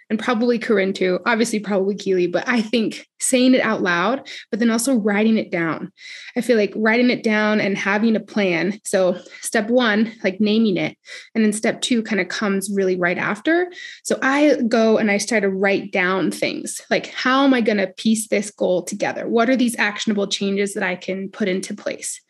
and 0.09 0.19
probably 0.19 0.57
Corinne 0.59 0.93
too, 0.93 1.19
obviously 1.25 1.59
probably 1.59 1.95
Keely, 1.95 2.27
but 2.27 2.47
I 2.47 2.61
think 2.61 3.05
saying 3.19 3.55
it 3.55 3.61
out 3.61 3.81
loud, 3.81 4.27
but 4.51 4.59
then 4.59 4.69
also 4.69 4.95
writing 4.95 5.37
it 5.37 5.51
down. 5.51 5.91
I 6.35 6.41
feel 6.41 6.57
like 6.57 6.73
writing 6.75 7.09
it 7.09 7.23
down 7.23 7.59
and 7.59 7.77
having 7.77 8.15
a 8.15 8.21
plan. 8.21 8.79
So 8.83 9.19
step 9.41 9.69
one, 9.69 10.13
like 10.23 10.39
naming 10.39 10.77
it, 10.77 10.97
and 11.33 11.43
then 11.43 11.51
step 11.51 11.81
two 11.81 12.03
kind 12.03 12.21
of 12.21 12.27
comes 12.27 12.69
really 12.73 12.95
right 12.95 13.17
after. 13.17 13.71
So 14.03 14.19
I 14.21 14.57
go 14.67 14.97
and 14.97 15.09
I 15.09 15.17
start 15.17 15.41
to 15.43 15.49
write 15.49 15.91
down 15.91 16.31
things 16.31 16.81
like 16.89 17.07
how 17.07 17.43
am 17.43 17.53
I 17.53 17.61
going 17.61 17.77
to 17.77 17.87
piece 17.87 18.27
this 18.27 18.51
goal 18.51 18.83
together? 18.83 19.27
What 19.27 19.49
are 19.49 19.55
these 19.55 19.77
actionable 19.77 20.27
changes 20.27 20.73
that 20.73 20.83
I 20.83 20.95
can 20.95 21.29
put 21.29 21.47
into 21.47 21.75
place? 21.75 22.21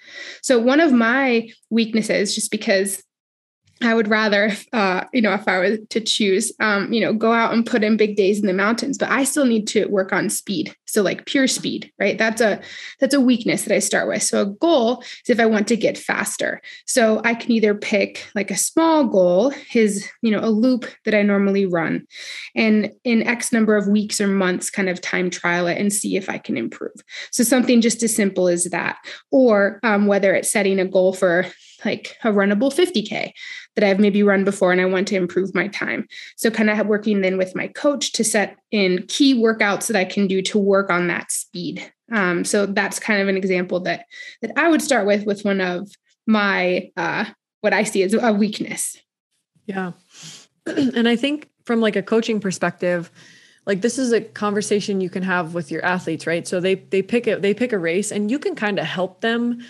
So 0.41 0.59
one 0.59 0.79
of 0.79 0.93
my 0.93 1.49
weaknesses, 1.69 2.33
just 2.33 2.51
because 2.51 3.03
I 3.81 3.93
would 3.93 4.07
rather, 4.07 4.51
uh, 4.73 5.03
you 5.13 5.21
know, 5.21 5.33
if 5.33 5.47
I 5.47 5.57
were 5.57 5.77
to 5.77 6.01
choose, 6.01 6.51
um, 6.59 6.91
you 6.91 6.99
know, 6.99 7.13
go 7.13 7.31
out 7.31 7.53
and 7.53 7.65
put 7.65 7.83
in 7.83 7.95
big 7.95 8.15
days 8.15 8.39
in 8.39 8.47
the 8.47 8.53
mountains, 8.53 8.97
but 8.97 9.09
I 9.09 9.23
still 9.23 9.45
need 9.45 9.67
to 9.67 9.85
work 9.87 10.11
on 10.11 10.29
speed. 10.29 10.75
So 10.85 11.03
like 11.03 11.25
pure 11.25 11.47
speed, 11.47 11.91
right? 11.99 12.17
That's 12.17 12.41
a 12.41 12.59
that's 12.99 13.13
a 13.13 13.21
weakness 13.21 13.63
that 13.63 13.75
I 13.75 13.79
start 13.79 14.07
with. 14.07 14.23
So 14.23 14.41
a 14.41 14.45
goal 14.45 15.01
is 15.01 15.29
if 15.29 15.39
I 15.39 15.45
want 15.45 15.67
to 15.67 15.77
get 15.77 15.97
faster. 15.97 16.61
So 16.85 17.21
I 17.23 17.35
can 17.35 17.51
either 17.51 17.75
pick 17.75 18.25
like 18.33 18.49
a 18.49 18.57
small 18.57 19.05
goal, 19.05 19.53
is 19.73 20.07
you 20.21 20.31
know 20.31 20.39
a 20.39 20.49
loop 20.49 20.85
that 21.05 21.13
I 21.13 21.21
normally 21.21 21.65
run, 21.65 22.07
and 22.55 22.91
in 23.03 23.21
X 23.23 23.51
number 23.51 23.75
of 23.75 23.87
weeks 23.87 24.19
or 24.19 24.27
months, 24.27 24.69
kind 24.69 24.89
of 24.89 25.01
time 25.01 25.29
trial 25.29 25.67
it 25.67 25.77
and 25.77 25.93
see 25.93 26.15
if 26.15 26.29
I 26.29 26.37
can 26.39 26.57
improve. 26.57 26.95
So 27.31 27.43
something 27.43 27.81
just 27.81 28.01
as 28.01 28.15
simple 28.15 28.47
as 28.47 28.65
that, 28.65 28.97
or 29.29 29.79
um, 29.83 30.07
whether 30.07 30.33
it's 30.33 30.51
setting 30.51 30.79
a 30.79 30.85
goal 30.85 31.13
for 31.13 31.45
like 31.85 32.17
a 32.23 32.29
runnable 32.29 32.73
50K 32.73 33.31
that 33.75 33.83
I've 33.83 33.99
maybe 33.99 34.23
run 34.23 34.43
before 34.43 34.71
and 34.71 34.81
I 34.81 34.85
want 34.85 35.07
to 35.09 35.15
improve 35.15 35.53
my 35.53 35.67
time. 35.67 36.07
So, 36.35 36.49
kind 36.49 36.69
of 36.69 36.87
working 36.87 37.21
then 37.21 37.37
with 37.37 37.55
my 37.55 37.67
coach 37.67 38.11
to 38.13 38.23
set 38.23 38.57
in 38.71 39.05
key 39.07 39.35
workouts 39.35 39.87
that 39.87 39.95
I 39.95 40.05
can 40.05 40.27
do 40.27 40.41
to 40.43 40.57
work 40.57 40.89
on 40.89 41.07
that 41.07 41.31
speed. 41.31 41.91
Um, 42.11 42.45
so 42.45 42.65
that's 42.65 42.99
kind 42.99 43.21
of 43.21 43.27
an 43.27 43.37
example 43.37 43.79
that 43.81 44.05
that 44.41 44.51
I 44.55 44.69
would 44.69 44.81
start 44.81 45.05
with 45.05 45.25
with 45.25 45.43
one 45.43 45.61
of 45.61 45.89
my 46.25 46.91
uh, 46.95 47.25
what 47.61 47.73
I 47.73 47.83
see 47.83 48.03
as 48.03 48.13
a 48.13 48.33
weakness. 48.33 48.97
Yeah, 49.65 49.91
and 50.65 51.07
I 51.07 51.15
think 51.15 51.49
from 51.65 51.81
like 51.81 51.95
a 51.95 52.03
coaching 52.03 52.39
perspective, 52.39 53.11
like 53.65 53.81
this 53.81 53.97
is 53.97 54.13
a 54.13 54.21
conversation 54.21 55.01
you 55.01 55.09
can 55.09 55.23
have 55.23 55.53
with 55.53 55.69
your 55.69 55.83
athletes, 55.83 56.25
right? 56.25 56.47
So 56.47 56.59
they 56.59 56.75
they 56.75 57.01
pick 57.01 57.27
a 57.27 57.35
they 57.35 57.53
pick 57.53 57.73
a 57.73 57.77
race, 57.77 58.11
and 58.11 58.31
you 58.31 58.39
can 58.39 58.55
kind 58.55 58.79
of 58.79 58.85
help 58.85 59.21
them 59.21 59.61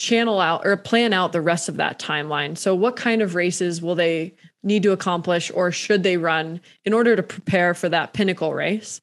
channel 0.00 0.40
out 0.40 0.66
or 0.66 0.76
plan 0.78 1.12
out 1.12 1.32
the 1.32 1.42
rest 1.42 1.68
of 1.68 1.76
that 1.76 1.98
timeline. 2.00 2.56
So, 2.56 2.74
what 2.74 2.96
kind 2.96 3.20
of 3.22 3.34
races 3.34 3.82
will 3.82 3.94
they 3.94 4.34
need 4.62 4.82
to 4.82 4.92
accomplish 4.92 5.50
or 5.54 5.70
should 5.70 6.02
they 6.02 6.16
run 6.16 6.60
in 6.84 6.92
order 6.92 7.14
to 7.14 7.22
prepare 7.22 7.74
for 7.74 7.88
that 7.90 8.12
pinnacle 8.14 8.52
race? 8.52 9.00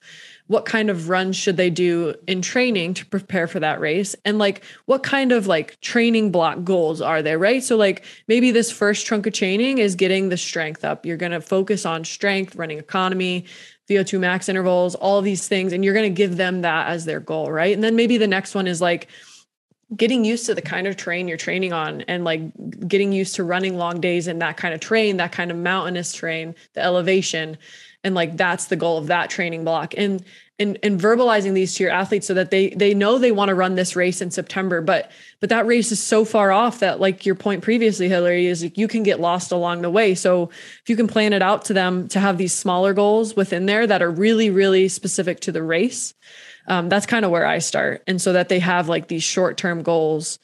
What 0.48 0.66
kind 0.66 0.90
of 0.90 1.10
runs 1.10 1.36
should 1.36 1.58
they 1.58 1.70
do 1.70 2.16
in 2.28 2.42
training 2.42 2.96
to 2.96 3.06
prepare 3.06 3.48
for 3.48 3.60
that 3.60 3.80
race? 3.80 4.16
And 4.26 4.40
like, 4.40 4.64
what 4.86 5.04
kind 5.04 5.32
of 5.32 5.46
like 5.46 5.80
training 5.82 6.32
block 6.32 6.64
goals 6.64 7.02
are 7.02 7.22
there, 7.22 7.38
right? 7.38 7.64
So, 7.64 7.78
like, 7.78 8.04
maybe 8.28 8.50
this 8.50 8.72
first 8.72 9.06
trunk 9.06 9.28
of 9.28 9.34
chaining 9.34 9.78
is 9.78 9.96
getting 9.96 10.30
the 10.30 10.38
strength 10.38 10.84
up. 10.84 11.06
You're 11.06 11.18
going 11.18 11.32
to 11.32 11.42
focus 11.42 11.86
on 11.86 12.06
strength, 12.06 12.56
running 12.56 12.80
economy, 12.80 13.46
VO2 13.88 14.20
max 14.20 14.50
intervals, 14.50 14.96
all 14.96 15.22
these 15.22 15.48
things, 15.48 15.74
and 15.74 15.86
you're 15.86 15.94
going 15.94 16.12
to 16.12 16.18
give 16.18 16.38
them 16.38 16.62
that 16.62 16.88
as 16.88 17.06
their 17.06 17.20
goal, 17.20 17.52
right? 17.52 17.74
And 17.74 17.84
then 17.84 17.96
maybe 17.96 18.18
the 18.18 18.28
next 18.28 18.56
one 18.56 18.68
is 18.68 18.82
like, 18.82 19.08
getting 19.96 20.26
used 20.26 20.46
to 20.46 20.54
the 20.54 20.62
kind 20.62 20.86
of 20.86 20.98
terrain 20.98 21.28
you're 21.28 21.38
training 21.38 21.72
on 21.72 22.02
and 22.02 22.24
like 22.24 22.42
getting 22.88 23.14
used 23.14 23.36
to 23.36 23.44
running 23.44 23.78
long 23.78 24.02
days 24.02 24.28
in 24.28 24.40
that 24.40 24.58
kind 24.58 24.74
of 24.74 24.80
terrain, 24.80 25.18
that 25.18 25.32
kind 25.32 25.50
of 25.50 25.58
mountainous 25.58 26.12
terrain, 26.12 26.56
the 26.74 26.82
elevation. 26.82 27.58
And 28.04 28.14
like 28.14 28.36
that's 28.36 28.66
the 28.66 28.76
goal 28.76 28.98
of 28.98 29.08
that 29.08 29.30
training 29.30 29.64
block. 29.64 29.94
And 29.98 30.24
and 30.60 30.78
and 30.82 31.00
verbalizing 31.00 31.54
these 31.54 31.76
to 31.76 31.84
your 31.84 31.92
athletes 31.92 32.26
so 32.26 32.34
that 32.34 32.52
they 32.52 32.70
they 32.70 32.94
know 32.94 33.18
they 33.18 33.32
want 33.32 33.50
to 33.50 33.56
run 33.56 33.76
this 33.76 33.96
race 33.96 34.22
in 34.22 34.32
September, 34.32 34.82
but 34.82 35.12
but 35.40 35.50
that 35.50 35.68
race 35.68 35.92
is 35.92 36.02
so 36.02 36.26
far 36.26 36.52
off 36.52 36.80
that 36.80 37.00
like 37.00 37.26
your 37.26 37.36
point 37.36 37.64
previously, 37.64 38.10
Hillary, 38.10 38.48
is 38.48 38.72
you 38.76 38.88
can 38.88 39.04
get 39.04 39.20
lost 39.20 39.52
along 39.52 39.82
the 39.84 39.90
way. 39.90 40.16
So 40.16 40.50
if 40.82 40.84
you 40.88 40.96
can 40.96 41.08
plan 41.08 41.34
it 41.34 41.42
out 41.42 41.66
to 41.66 41.74
them 41.74 42.08
to 42.10 42.20
have 42.20 42.38
these 42.38 42.54
smaller 42.54 42.94
goals 42.94 43.36
within 43.36 43.68
there 43.68 43.86
that 43.86 44.02
are 44.02 44.10
really, 44.10 44.50
really 44.50 44.88
specific 44.88 45.40
to 45.42 45.52
the 45.52 45.64
race, 45.64 46.16
um, 46.68 46.90
that's 46.90 47.06
kind 47.06 47.26
of 47.26 47.32
where 47.32 47.46
I 47.46 47.60
start. 47.60 48.04
And 48.08 48.22
so 48.22 48.34
that 48.34 48.50
they 48.50 48.60
have 48.60 48.90
like 48.90 49.08
these 49.08 49.24
short 49.24 49.58
term 49.58 49.84
goals 49.84 50.40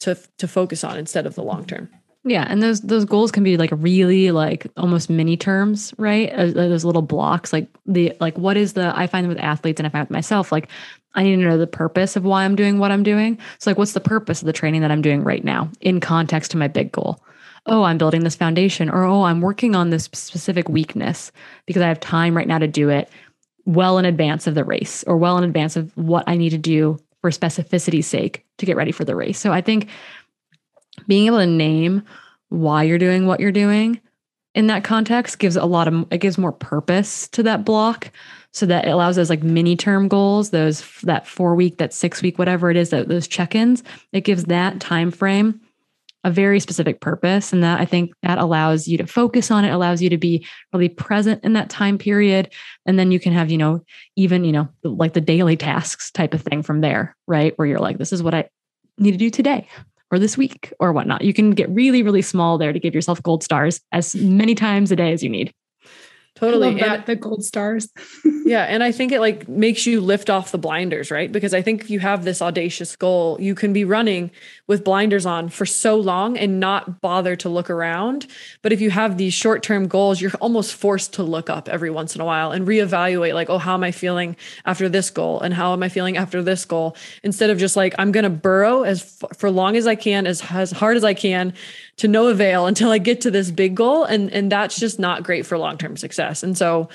to 0.00 0.18
to 0.38 0.48
focus 0.48 0.84
on 0.84 0.98
instead 0.98 1.26
of 1.26 1.34
the 1.34 1.42
long 1.42 1.64
term. 1.64 1.90
Yeah, 2.24 2.44
and 2.48 2.60
those 2.60 2.80
those 2.80 3.04
goals 3.04 3.30
can 3.30 3.44
be 3.44 3.56
like 3.56 3.70
really 3.72 4.32
like 4.32 4.66
almost 4.76 5.08
mini 5.08 5.36
terms, 5.36 5.94
right? 5.96 6.32
Uh, 6.32 6.46
those 6.46 6.84
little 6.84 7.02
blocks, 7.02 7.52
like 7.52 7.68
the 7.86 8.16
like 8.20 8.36
what 8.36 8.56
is 8.56 8.72
the 8.72 8.92
I 8.96 9.06
find 9.06 9.28
with 9.28 9.38
athletes 9.38 9.78
and 9.78 9.86
I 9.86 9.90
find 9.90 10.08
with 10.08 10.10
myself, 10.10 10.50
like 10.50 10.68
I 11.14 11.22
need 11.22 11.36
to 11.36 11.42
know 11.42 11.56
the 11.56 11.68
purpose 11.68 12.16
of 12.16 12.24
why 12.24 12.44
I'm 12.44 12.56
doing 12.56 12.78
what 12.78 12.90
I'm 12.90 13.04
doing. 13.04 13.38
So 13.58 13.70
like, 13.70 13.78
what's 13.78 13.92
the 13.92 14.00
purpose 14.00 14.42
of 14.42 14.46
the 14.46 14.52
training 14.52 14.80
that 14.80 14.90
I'm 14.90 15.02
doing 15.02 15.22
right 15.22 15.44
now 15.44 15.70
in 15.80 16.00
context 16.00 16.50
to 16.50 16.56
my 16.56 16.66
big 16.68 16.90
goal? 16.90 17.22
Oh, 17.64 17.84
I'm 17.84 17.98
building 17.98 18.22
this 18.22 18.36
foundation, 18.36 18.90
or 18.90 19.04
oh, 19.04 19.22
I'm 19.22 19.40
working 19.40 19.74
on 19.74 19.90
this 19.90 20.04
specific 20.04 20.68
weakness 20.68 21.32
because 21.64 21.82
I 21.82 21.88
have 21.88 22.00
time 22.00 22.36
right 22.36 22.46
now 22.46 22.58
to 22.58 22.68
do 22.68 22.90
it 22.90 23.08
well 23.66 23.98
in 23.98 24.04
advance 24.04 24.46
of 24.46 24.54
the 24.54 24.64
race 24.64 25.04
or 25.06 25.16
well 25.16 25.36
in 25.36 25.44
advance 25.44 25.76
of 25.76 25.94
what 25.96 26.24
I 26.26 26.36
need 26.36 26.50
to 26.50 26.58
do 26.58 26.98
for 27.20 27.30
specificity's 27.30 28.06
sake 28.06 28.46
to 28.58 28.66
get 28.66 28.76
ready 28.76 28.92
for 28.92 29.04
the 29.04 29.16
race. 29.16 29.38
So 29.38 29.52
I 29.52 29.60
think 29.60 29.88
being 31.06 31.26
able 31.26 31.38
to 31.38 31.46
name 31.46 32.02
why 32.48 32.84
you're 32.84 32.98
doing 32.98 33.26
what 33.26 33.40
you're 33.40 33.52
doing 33.52 34.00
in 34.54 34.68
that 34.68 34.84
context 34.84 35.38
gives 35.38 35.56
a 35.56 35.64
lot 35.64 35.88
of 35.88 36.06
it 36.10 36.18
gives 36.18 36.38
more 36.38 36.52
purpose 36.52 37.28
to 37.28 37.42
that 37.42 37.64
block 37.64 38.10
so 38.52 38.64
that 38.64 38.86
it 38.86 38.90
allows 38.90 39.16
those 39.16 39.28
like 39.28 39.42
mini 39.42 39.76
term 39.76 40.08
goals 40.08 40.50
those 40.50 41.00
that 41.02 41.26
4 41.26 41.54
week 41.54 41.78
that 41.78 41.92
6 41.92 42.22
week 42.22 42.38
whatever 42.38 42.70
it 42.70 42.76
is 42.76 42.90
that 42.90 43.08
those 43.08 43.28
check-ins 43.28 43.82
it 44.12 44.22
gives 44.22 44.44
that 44.44 44.80
time 44.80 45.10
frame 45.10 45.60
a 46.26 46.30
very 46.30 46.58
specific 46.58 47.00
purpose. 47.00 47.52
And 47.52 47.62
that 47.62 47.80
I 47.80 47.84
think 47.84 48.12
that 48.24 48.38
allows 48.38 48.88
you 48.88 48.98
to 48.98 49.06
focus 49.06 49.52
on 49.52 49.64
it, 49.64 49.70
allows 49.70 50.02
you 50.02 50.10
to 50.10 50.18
be 50.18 50.44
really 50.72 50.88
present 50.88 51.42
in 51.44 51.52
that 51.52 51.70
time 51.70 51.98
period. 51.98 52.52
And 52.84 52.98
then 52.98 53.12
you 53.12 53.20
can 53.20 53.32
have, 53.32 53.48
you 53.48 53.56
know, 53.56 53.84
even, 54.16 54.44
you 54.44 54.50
know, 54.50 54.68
like 54.82 55.12
the 55.12 55.20
daily 55.20 55.56
tasks 55.56 56.10
type 56.10 56.34
of 56.34 56.42
thing 56.42 56.64
from 56.64 56.80
there, 56.80 57.16
right? 57.28 57.56
Where 57.56 57.68
you're 57.68 57.78
like, 57.78 57.98
this 57.98 58.12
is 58.12 58.24
what 58.24 58.34
I 58.34 58.48
need 58.98 59.12
to 59.12 59.16
do 59.16 59.30
today 59.30 59.68
or 60.10 60.18
this 60.18 60.36
week 60.36 60.72
or 60.80 60.92
whatnot. 60.92 61.22
You 61.22 61.32
can 61.32 61.52
get 61.52 61.70
really, 61.70 62.02
really 62.02 62.22
small 62.22 62.58
there 62.58 62.72
to 62.72 62.80
give 62.80 62.92
yourself 62.92 63.22
gold 63.22 63.44
stars 63.44 63.80
as 63.92 64.16
many 64.16 64.56
times 64.56 64.90
a 64.90 64.96
day 64.96 65.12
as 65.12 65.22
you 65.22 65.30
need. 65.30 65.54
Totally. 66.36 66.78
and 66.80 67.06
the 67.06 67.16
gold 67.16 67.44
stars. 67.44 67.88
yeah. 68.44 68.64
And 68.64 68.82
I 68.82 68.92
think 68.92 69.10
it 69.10 69.20
like 69.20 69.48
makes 69.48 69.86
you 69.86 70.02
lift 70.02 70.28
off 70.28 70.52
the 70.52 70.58
blinders, 70.58 71.10
right? 71.10 71.32
Because 71.32 71.54
I 71.54 71.62
think 71.62 71.80
if 71.80 71.90
you 71.90 71.98
have 72.00 72.24
this 72.24 72.42
audacious 72.42 72.94
goal, 72.94 73.38
you 73.40 73.54
can 73.54 73.72
be 73.72 73.84
running 73.84 74.30
with 74.66 74.84
blinders 74.84 75.24
on 75.26 75.48
for 75.48 75.64
so 75.64 75.96
long 75.96 76.36
and 76.36 76.58
not 76.58 77.00
bother 77.00 77.36
to 77.36 77.48
look 77.48 77.70
around. 77.70 78.26
But 78.62 78.72
if 78.72 78.80
you 78.80 78.90
have 78.90 79.16
these 79.16 79.32
short 79.32 79.62
term 79.62 79.86
goals, 79.86 80.20
you're 80.20 80.32
almost 80.40 80.74
forced 80.74 81.14
to 81.14 81.22
look 81.22 81.48
up 81.48 81.68
every 81.68 81.90
once 81.90 82.14
in 82.14 82.20
a 82.20 82.24
while 82.24 82.52
and 82.52 82.66
reevaluate, 82.66 83.34
like, 83.34 83.48
oh, 83.48 83.58
how 83.58 83.74
am 83.74 83.84
I 83.84 83.92
feeling 83.92 84.36
after 84.64 84.88
this 84.88 85.10
goal? 85.10 85.40
And 85.40 85.54
how 85.54 85.72
am 85.72 85.82
I 85.82 85.88
feeling 85.88 86.16
after 86.16 86.42
this 86.42 86.64
goal? 86.64 86.96
Instead 87.22 87.50
of 87.50 87.58
just 87.58 87.76
like, 87.76 87.94
I'm 87.98 88.12
going 88.12 88.24
to 88.24 88.30
burrow 88.30 88.82
as 88.82 89.02
f- 89.22 89.36
for 89.36 89.50
long 89.50 89.76
as 89.76 89.86
I 89.86 89.94
can, 89.94 90.26
as, 90.26 90.42
as 90.50 90.72
hard 90.72 90.96
as 90.96 91.04
I 91.04 91.14
can 91.14 91.54
to 91.98 92.08
no 92.08 92.28
avail 92.28 92.66
until 92.66 92.90
I 92.90 92.98
get 92.98 93.20
to 93.22 93.30
this 93.30 93.50
big 93.50 93.74
goal. 93.74 94.04
And, 94.04 94.32
and 94.32 94.50
that's 94.50 94.78
just 94.78 94.98
not 94.98 95.22
great 95.22 95.46
for 95.46 95.56
long 95.56 95.78
term 95.78 95.96
success. 95.96 96.42
And 96.42 96.58
so 96.58 96.88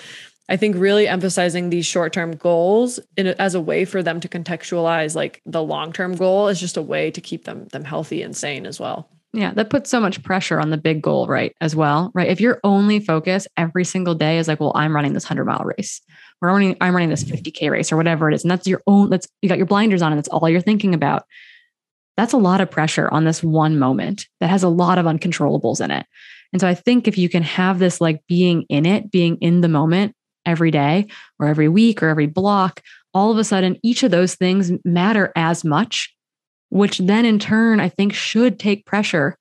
I 0.51 0.57
think 0.57 0.75
really 0.75 1.07
emphasizing 1.07 1.69
these 1.69 1.85
short 1.85 2.11
term 2.11 2.35
goals 2.35 2.99
in 3.15 3.27
as 3.27 3.55
a 3.55 3.61
way 3.61 3.85
for 3.85 4.03
them 4.03 4.19
to 4.19 4.27
contextualize 4.27 5.15
like 5.15 5.41
the 5.45 5.63
long 5.63 5.93
term 5.93 6.13
goal 6.13 6.49
is 6.49 6.59
just 6.59 6.75
a 6.75 6.81
way 6.81 7.09
to 7.11 7.21
keep 7.21 7.45
them 7.45 7.69
them 7.69 7.85
healthy 7.85 8.21
and 8.21 8.35
sane 8.35 8.65
as 8.65 8.77
well. 8.77 9.09
Yeah, 9.31 9.53
that 9.53 9.69
puts 9.69 9.89
so 9.89 10.01
much 10.01 10.21
pressure 10.23 10.59
on 10.59 10.69
the 10.69 10.77
big 10.77 11.01
goal, 11.01 11.25
right? 11.25 11.55
As 11.61 11.73
well, 11.73 12.11
right? 12.13 12.27
If 12.27 12.41
your 12.41 12.59
only 12.65 12.99
focus 12.99 13.47
every 13.55 13.85
single 13.85 14.13
day 14.13 14.39
is 14.39 14.49
like, 14.49 14.59
well, 14.59 14.73
I'm 14.75 14.93
running 14.93 15.13
this 15.13 15.23
100 15.23 15.45
mile 15.45 15.63
race, 15.63 16.01
or 16.41 16.49
I'm 16.49 16.55
running, 16.55 16.77
I'm 16.81 16.93
running 16.93 17.09
this 17.09 17.23
50K 17.23 17.71
race, 17.71 17.93
or 17.93 17.95
whatever 17.95 18.29
it 18.29 18.35
is, 18.35 18.43
and 18.43 18.51
that's 18.51 18.67
your 18.67 18.83
own, 18.87 19.09
that's 19.09 19.29
you 19.41 19.47
got 19.47 19.57
your 19.57 19.67
blinders 19.67 20.01
on, 20.01 20.11
and 20.11 20.17
that's 20.17 20.27
all 20.27 20.49
you're 20.49 20.59
thinking 20.59 20.93
about. 20.93 21.23
That's 22.17 22.33
a 22.33 22.37
lot 22.37 22.59
of 22.59 22.69
pressure 22.69 23.07
on 23.09 23.23
this 23.23 23.41
one 23.41 23.79
moment 23.79 24.27
that 24.41 24.49
has 24.49 24.63
a 24.63 24.69
lot 24.69 24.97
of 24.97 25.05
uncontrollables 25.05 25.79
in 25.79 25.91
it. 25.91 26.05
And 26.51 26.59
so 26.59 26.67
I 26.67 26.73
think 26.73 27.07
if 27.07 27.17
you 27.17 27.29
can 27.29 27.43
have 27.43 27.79
this 27.79 28.01
like 28.01 28.21
being 28.27 28.63
in 28.63 28.85
it, 28.85 29.11
being 29.11 29.37
in 29.37 29.61
the 29.61 29.69
moment 29.69 30.13
every 30.45 30.71
day, 30.71 31.07
or 31.39 31.47
every 31.47 31.67
week, 31.67 32.01
or 32.01 32.09
every 32.09 32.27
block, 32.27 32.81
all 33.13 33.31
of 33.31 33.37
a 33.37 33.43
sudden, 33.43 33.77
each 33.83 34.03
of 34.03 34.11
those 34.11 34.35
things 34.35 34.71
matter 34.83 35.31
as 35.35 35.63
much 35.63 36.15
which 36.71 36.99
then 36.99 37.25
in 37.25 37.37
turn, 37.37 37.79
I 37.79 37.89
think 37.89 38.13
should 38.13 38.57
take 38.57 38.85
pressure 38.85 39.37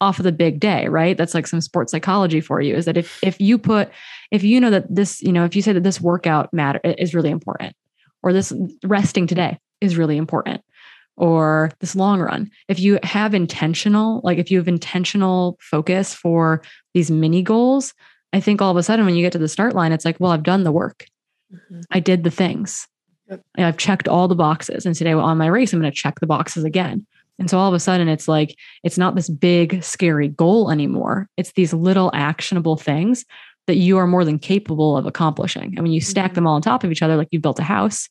off 0.00 0.18
of 0.18 0.24
the 0.24 0.32
big 0.32 0.60
day, 0.60 0.86
right? 0.86 1.16
That's 1.16 1.34
like 1.34 1.46
some 1.46 1.62
sports 1.62 1.90
psychology 1.90 2.40
for 2.40 2.60
you 2.60 2.76
is 2.76 2.84
that 2.84 2.98
if 2.98 3.18
if 3.24 3.40
you 3.40 3.58
put 3.58 3.90
if 4.30 4.44
you 4.44 4.60
know 4.60 4.70
that 4.70 4.94
this, 4.94 5.22
you 5.22 5.32
know, 5.32 5.44
if 5.44 5.56
you 5.56 5.62
say 5.62 5.72
that 5.72 5.82
this 5.82 6.00
workout 6.00 6.52
matter 6.52 6.80
is 6.84 7.14
really 7.14 7.30
important 7.30 7.74
or 8.22 8.32
this 8.32 8.52
resting 8.84 9.26
today 9.26 9.58
is 9.80 9.96
really 9.96 10.18
important 10.18 10.60
or 11.16 11.70
this 11.80 11.96
long 11.96 12.20
run, 12.20 12.50
if 12.68 12.78
you 12.78 12.98
have 13.02 13.32
intentional, 13.34 14.20
like 14.22 14.36
if 14.36 14.50
you 14.50 14.58
have 14.58 14.68
intentional 14.68 15.56
focus 15.60 16.12
for 16.12 16.60
these 16.92 17.10
mini 17.10 17.42
goals, 17.42 17.94
I 18.34 18.40
think 18.40 18.60
all 18.60 18.70
of 18.72 18.76
a 18.76 18.82
sudden 18.82 19.06
when 19.06 19.14
you 19.14 19.22
get 19.22 19.32
to 19.32 19.38
the 19.38 19.48
start 19.48 19.76
line, 19.76 19.92
it's 19.92 20.04
like, 20.04 20.18
well, 20.18 20.32
I've 20.32 20.42
done 20.42 20.64
the 20.64 20.72
work. 20.72 21.06
Mm-hmm. 21.52 21.82
I 21.92 22.00
did 22.00 22.24
the 22.24 22.32
things. 22.32 22.88
Yep. 23.30 23.42
I've 23.56 23.76
checked 23.76 24.08
all 24.08 24.26
the 24.26 24.34
boxes. 24.34 24.84
And 24.84 24.94
today 24.94 25.12
on 25.12 25.38
my 25.38 25.46
race, 25.46 25.72
I'm 25.72 25.80
going 25.80 25.90
to 25.90 25.96
check 25.96 26.18
the 26.18 26.26
boxes 26.26 26.64
again. 26.64 27.06
And 27.38 27.48
so 27.48 27.58
all 27.58 27.68
of 27.68 27.74
a 27.74 27.80
sudden, 27.80 28.08
it's 28.08 28.26
like, 28.26 28.56
it's 28.82 28.98
not 28.98 29.14
this 29.14 29.28
big, 29.28 29.84
scary 29.84 30.28
goal 30.28 30.72
anymore. 30.72 31.28
It's 31.36 31.52
these 31.52 31.72
little 31.72 32.10
actionable 32.12 32.76
things 32.76 33.24
that 33.68 33.76
you 33.76 33.98
are 33.98 34.06
more 34.06 34.24
than 34.24 34.40
capable 34.40 34.96
of 34.96 35.06
accomplishing. 35.06 35.72
And 35.76 35.82
when 35.82 35.92
you 35.92 36.00
stack 36.00 36.30
mm-hmm. 36.30 36.34
them 36.34 36.46
all 36.48 36.56
on 36.56 36.62
top 36.62 36.82
of 36.82 36.90
each 36.90 37.02
other 37.02 37.16
like 37.16 37.28
you 37.30 37.38
built 37.38 37.60
a 37.60 37.64
house. 37.64 38.08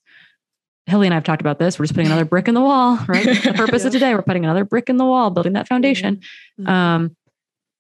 Hilly 0.86 1.08
and 1.08 1.14
I 1.14 1.18
have 1.18 1.26
talked 1.26 1.42
about 1.42 1.60
this. 1.60 1.78
We're 1.78 1.86
just 1.86 1.96
putting 1.96 2.08
another 2.08 2.26
brick 2.26 2.48
in 2.48 2.54
the 2.54 2.62
wall, 2.62 2.98
right? 3.08 3.26
the 3.26 3.54
purpose 3.54 3.84
yeah. 3.84 3.88
of 3.88 3.94
today, 3.94 4.16
we're 4.16 4.22
putting 4.22 4.46
another 4.46 4.64
brick 4.64 4.90
in 4.90 4.96
the 4.96 5.06
wall, 5.06 5.32
building 5.32 5.54
that 5.54 5.68
foundation. 5.68 6.22
Mm-hmm. 6.60 6.70
Um, 6.70 7.18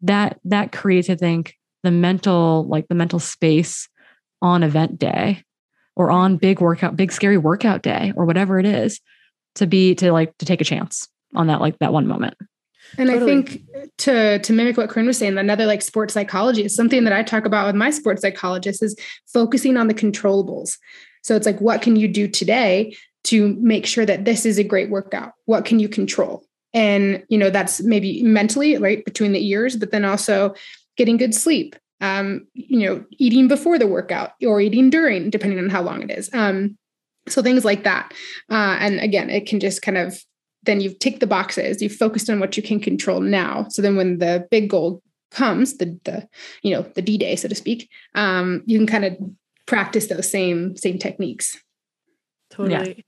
that 0.02 0.40
that 0.44 0.74
creates, 0.74 1.10
I 1.10 1.16
think, 1.16 1.56
the 1.84 1.92
mental, 1.92 2.66
like 2.68 2.88
the 2.88 2.96
mental 2.96 3.20
space 3.20 3.88
on 4.42 4.64
event 4.64 4.98
day 4.98 5.44
or 5.96 6.12
on 6.12 6.38
big 6.38 6.60
workout, 6.60 6.96
big 6.96 7.12
scary 7.12 7.38
workout 7.38 7.82
day 7.82 8.14
or 8.16 8.26
whatever 8.26 8.60
it 8.60 8.66
is 8.66 9.00
to 9.56 9.68
be 9.68 9.96
to 9.96 10.12
like 10.12 10.38
to 10.38 10.46
take 10.46 10.62
a 10.62 10.66
chance 10.66 11.08
on 11.36 11.48
that 11.48 11.62
like 11.62 11.78
that 11.80 11.94
one 11.94 12.08
moment. 12.08 12.36
And 12.98 13.10
totally. 13.10 13.32
I 13.32 13.44
think 13.44 13.62
to 14.00 14.40
to 14.40 14.54
mimic 14.54 14.78
what 14.78 14.90
Corinne 14.90 15.08
was 15.08 15.18
saying, 15.18 15.38
another 15.38 15.66
like 15.66 15.82
sports 15.82 16.14
psychology 16.14 16.66
is 16.66 16.76
something 16.76 17.04
that 17.06 17.14
I 17.14 17.24
talk 17.24 17.46
about 17.46 17.66
with 17.66 17.76
my 17.76 17.90
sports 17.90 18.22
psychologist 18.22 18.84
is 18.84 18.96
focusing 19.32 19.78
on 19.78 19.88
the 19.88 19.94
controllables. 19.94 20.78
So 21.22 21.36
it's 21.36 21.46
like, 21.46 21.60
what 21.62 21.82
can 21.82 21.96
you 21.96 22.08
do 22.08 22.28
today 22.28 22.96
to 23.26 23.56
make 23.60 23.86
sure 23.86 24.06
that 24.06 24.26
this 24.26 24.46
is 24.46 24.60
a 24.60 24.64
great 24.64 24.90
workout? 24.90 25.32
What 25.46 25.66
can 25.66 25.80
you 25.80 25.88
control? 25.88 26.44
And 26.74 27.24
you 27.30 27.38
know, 27.38 27.50
that's 27.50 27.82
maybe 27.82 28.22
mentally 28.24 28.78
right 28.78 29.04
between 29.06 29.32
the 29.32 29.48
ears, 29.48 29.78
but 29.78 29.92
then 29.92 30.06
also 30.06 30.54
getting 30.98 31.18
good 31.18 31.34
sleep, 31.34 31.76
um, 32.02 32.46
you 32.54 32.88
know, 32.88 33.04
eating 33.12 33.48
before 33.48 33.80
the 33.80 33.88
workout 33.88 34.32
or 34.46 34.62
eating 34.62 34.90
during, 34.90 35.30
depending 35.30 35.60
on 35.60 35.70
how 35.70 35.82
long 35.82 36.02
it 36.02 36.12
is. 36.12 36.30
Um, 36.34 36.78
so 37.28 37.42
things 37.42 37.64
like 37.64 37.84
that. 37.84 38.14
Uh, 38.50 38.78
and 38.80 39.00
again, 39.00 39.30
it 39.30 39.48
can 39.48 39.60
just 39.60 39.82
kind 39.82 39.98
of 39.98 40.22
then 40.66 40.80
you've 40.80 41.00
ticked 41.00 41.20
the 41.20 41.28
boxes. 41.28 41.82
You've 41.82 41.96
focused 41.96 42.30
on 42.30 42.40
what 42.40 42.56
you 42.56 42.64
can 42.64 42.80
control 42.80 43.20
now. 43.20 43.68
So 43.70 43.82
then 43.82 43.98
when 43.98 44.20
the 44.20 44.48
big 44.50 44.70
goal 44.70 45.02
comes, 45.32 45.78
the 45.78 46.00
the 46.06 46.28
you 46.62 46.74
know 46.74 46.84
the 46.96 47.02
D 47.02 47.18
day, 47.18 47.36
so 47.36 47.48
to 47.48 47.56
speak, 47.56 47.90
um, 48.16 48.64
you 48.66 48.78
can 48.78 48.88
kind 48.88 49.06
of 49.06 49.18
practice 49.66 50.08
those 50.08 50.30
same 50.30 50.78
same 50.78 50.98
techniques. 51.00 51.58
Totally. 52.50 52.96
Yeah 52.98 53.04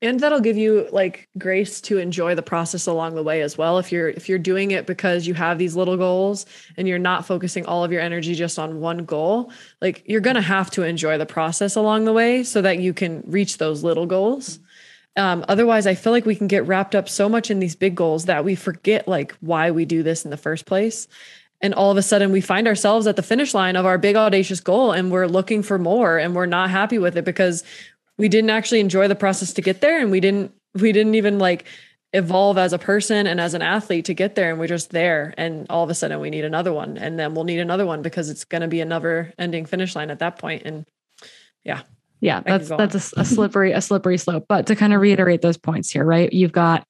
and 0.00 0.20
that'll 0.20 0.40
give 0.40 0.56
you 0.56 0.88
like 0.92 1.28
grace 1.38 1.80
to 1.80 1.98
enjoy 1.98 2.34
the 2.36 2.42
process 2.42 2.86
along 2.86 3.16
the 3.16 3.22
way 3.22 3.42
as 3.42 3.58
well. 3.58 3.78
If 3.78 3.90
you're 3.90 4.08
if 4.08 4.28
you're 4.28 4.38
doing 4.38 4.70
it 4.70 4.86
because 4.86 5.26
you 5.26 5.34
have 5.34 5.58
these 5.58 5.74
little 5.74 5.96
goals 5.96 6.46
and 6.76 6.86
you're 6.86 6.98
not 6.98 7.26
focusing 7.26 7.66
all 7.66 7.82
of 7.82 7.90
your 7.90 8.00
energy 8.00 8.34
just 8.34 8.58
on 8.58 8.80
one 8.80 9.04
goal 9.04 9.50
like 9.82 10.04
you're 10.06 10.20
going 10.20 10.36
to 10.36 10.42
have 10.42 10.70
to 10.72 10.84
enjoy 10.84 11.18
the 11.18 11.26
process 11.26 11.74
along 11.74 12.04
the 12.04 12.12
way 12.12 12.44
so 12.44 12.62
that 12.62 12.78
you 12.78 12.94
can 12.94 13.22
reach 13.26 13.58
those 13.58 13.82
little 13.82 14.06
goals. 14.06 14.60
Um, 15.16 15.44
otherwise 15.48 15.88
i 15.88 15.96
feel 15.96 16.12
like 16.12 16.26
we 16.26 16.36
can 16.36 16.46
get 16.46 16.64
wrapped 16.68 16.94
up 16.94 17.08
so 17.08 17.28
much 17.28 17.50
in 17.50 17.58
these 17.58 17.74
big 17.74 17.96
goals 17.96 18.26
that 18.26 18.44
we 18.44 18.54
forget 18.54 19.08
like 19.08 19.32
why 19.40 19.72
we 19.72 19.84
do 19.84 20.04
this 20.04 20.24
in 20.24 20.30
the 20.30 20.36
first 20.36 20.64
place. 20.64 21.08
And 21.60 21.74
all 21.74 21.90
of 21.90 21.96
a 21.96 22.02
sudden 22.02 22.30
we 22.30 22.40
find 22.40 22.68
ourselves 22.68 23.08
at 23.08 23.16
the 23.16 23.22
finish 23.22 23.52
line 23.52 23.74
of 23.74 23.84
our 23.84 23.98
big 23.98 24.14
audacious 24.14 24.60
goal 24.60 24.92
and 24.92 25.10
we're 25.10 25.26
looking 25.26 25.64
for 25.64 25.76
more 25.76 26.18
and 26.18 26.36
we're 26.36 26.46
not 26.46 26.70
happy 26.70 26.98
with 26.98 27.16
it 27.16 27.24
because 27.24 27.64
we 28.18 28.28
didn't 28.28 28.50
actually 28.50 28.80
enjoy 28.80 29.08
the 29.08 29.14
process 29.14 29.52
to 29.54 29.62
get 29.62 29.80
there 29.80 30.00
and 30.00 30.10
we 30.10 30.20
didn't 30.20 30.52
we 30.74 30.92
didn't 30.92 31.14
even 31.14 31.38
like 31.38 31.64
evolve 32.12 32.56
as 32.56 32.72
a 32.72 32.78
person 32.78 33.26
and 33.26 33.40
as 33.40 33.54
an 33.54 33.62
athlete 33.62 34.06
to 34.06 34.14
get 34.14 34.34
there 34.34 34.50
and 34.50 34.58
we're 34.58 34.66
just 34.66 34.90
there 34.90 35.34
and 35.36 35.66
all 35.68 35.84
of 35.84 35.90
a 35.90 35.94
sudden 35.94 36.20
we 36.20 36.30
need 36.30 36.44
another 36.44 36.72
one 36.72 36.96
and 36.96 37.18
then 37.18 37.34
we'll 37.34 37.44
need 37.44 37.60
another 37.60 37.86
one 37.86 38.02
because 38.02 38.30
it's 38.30 38.44
going 38.44 38.62
to 38.62 38.68
be 38.68 38.80
another 38.80 39.32
ending 39.38 39.66
finish 39.66 39.94
line 39.94 40.10
at 40.10 40.18
that 40.18 40.38
point 40.38 40.62
and 40.64 40.86
yeah. 41.64 41.82
Yeah 42.20 42.40
that's 42.40 42.68
that's 42.68 43.12
a, 43.12 43.20
a 43.20 43.24
slippery 43.24 43.72
a 43.72 43.80
slippery 43.80 44.18
slope 44.18 44.46
but 44.48 44.66
to 44.66 44.76
kind 44.76 44.92
of 44.92 45.00
reiterate 45.00 45.42
those 45.42 45.56
points 45.56 45.90
here 45.90 46.04
right 46.04 46.32
you've 46.32 46.52
got 46.52 46.84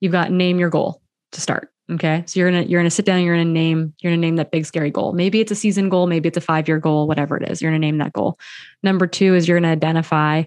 you've 0.00 0.12
got 0.12 0.30
name 0.30 0.58
your 0.58 0.70
goal 0.70 1.00
to 1.32 1.40
start 1.40 1.70
okay? 1.92 2.24
So 2.26 2.40
you're 2.40 2.50
gonna 2.50 2.62
you're 2.64 2.80
gonna 2.80 2.90
sit 2.90 3.04
down 3.04 3.22
you're 3.22 3.34
gonna 3.34 3.44
name 3.44 3.94
you're 4.00 4.12
gonna 4.12 4.20
name 4.20 4.36
that 4.36 4.50
big 4.50 4.66
scary 4.66 4.90
goal. 4.90 5.12
Maybe 5.12 5.40
it's 5.40 5.52
a 5.52 5.56
season 5.56 5.88
goal 5.88 6.06
maybe 6.06 6.28
it's 6.28 6.36
a 6.36 6.42
five 6.42 6.68
year 6.68 6.78
goal 6.78 7.06
whatever 7.06 7.36
it 7.36 7.48
is 7.48 7.62
you're 7.62 7.70
gonna 7.70 7.78
name 7.78 7.98
that 7.98 8.12
goal. 8.12 8.38
Number 8.82 9.06
two 9.06 9.34
is 9.34 9.46
you're 9.46 9.58
gonna 9.58 9.72
identify 9.72 10.44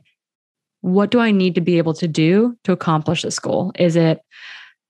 what 0.81 1.11
do 1.11 1.19
I 1.19 1.31
need 1.31 1.55
to 1.55 1.61
be 1.61 1.77
able 1.77 1.93
to 1.95 2.07
do 2.07 2.57
to 2.63 2.71
accomplish 2.71 3.21
this 3.21 3.39
goal? 3.39 3.71
Is 3.77 3.95
it 3.95 4.21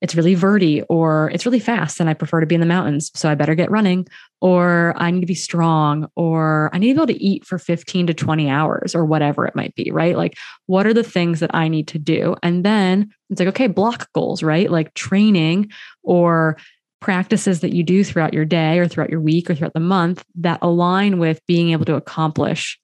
it's 0.00 0.14
really 0.14 0.36
verty 0.36 0.84
or 0.88 1.28
it's 1.30 1.44
really 1.44 1.58
fast 1.58 1.98
and 1.98 2.08
I 2.08 2.14
prefer 2.14 2.40
to 2.40 2.46
be 2.46 2.54
in 2.54 2.60
the 2.60 2.66
mountains, 2.66 3.10
so 3.14 3.28
I 3.28 3.34
better 3.34 3.56
get 3.56 3.70
running, 3.70 4.06
or 4.40 4.94
I 4.96 5.10
need 5.10 5.22
to 5.22 5.26
be 5.26 5.34
strong, 5.34 6.08
or 6.14 6.70
I 6.72 6.78
need 6.78 6.88
to 6.88 6.94
be 6.94 6.98
able 6.98 7.18
to 7.18 7.24
eat 7.24 7.44
for 7.44 7.58
15 7.58 8.06
to 8.06 8.14
20 8.14 8.48
hours 8.48 8.94
or 8.94 9.04
whatever 9.04 9.44
it 9.44 9.56
might 9.56 9.74
be, 9.74 9.90
right? 9.90 10.16
Like, 10.16 10.36
what 10.66 10.86
are 10.86 10.94
the 10.94 11.02
things 11.02 11.40
that 11.40 11.50
I 11.52 11.68
need 11.68 11.88
to 11.88 11.98
do? 11.98 12.36
And 12.42 12.64
then 12.64 13.10
it's 13.30 13.40
like, 13.40 13.48
okay, 13.48 13.66
block 13.66 14.08
goals, 14.12 14.42
right? 14.42 14.70
Like 14.70 14.94
training 14.94 15.70
or 16.04 16.56
practices 17.00 17.60
that 17.60 17.74
you 17.74 17.82
do 17.82 18.02
throughout 18.04 18.34
your 18.34 18.44
day 18.44 18.78
or 18.78 18.88
throughout 18.88 19.10
your 19.10 19.20
week 19.20 19.50
or 19.50 19.54
throughout 19.54 19.74
the 19.74 19.80
month 19.80 20.24
that 20.36 20.58
align 20.62 21.18
with 21.18 21.44
being 21.46 21.70
able 21.70 21.84
to 21.84 21.94
accomplish 21.94 22.78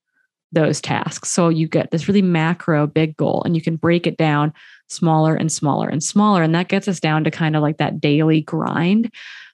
those 0.55 0.81
tasks. 0.81 1.31
So 1.31 1.49
you 1.49 1.69
get 1.69 1.91
this 1.91 2.09
really 2.09 2.23
macro 2.23 2.87
big 2.87 3.17
goal 3.17 3.43
and 3.45 3.55
you 3.55 3.63
can 3.63 3.77
break 3.77 4.07
it 4.07 4.17
down 4.17 4.53
smaller 4.89 5.35
and 5.35 5.51
smaller 5.51 5.89
and 5.89 6.03
smaller. 6.03 6.43
And 6.43 6.55
that 6.55 6.69
gets 6.69 6.89
us 6.89 7.01
down 7.01 7.25
to 7.25 7.31
kind 7.31 7.57
of 7.57 7.63
like 7.63 7.79
that 7.79 8.01
daily 8.01 8.41
grind 8.41 9.13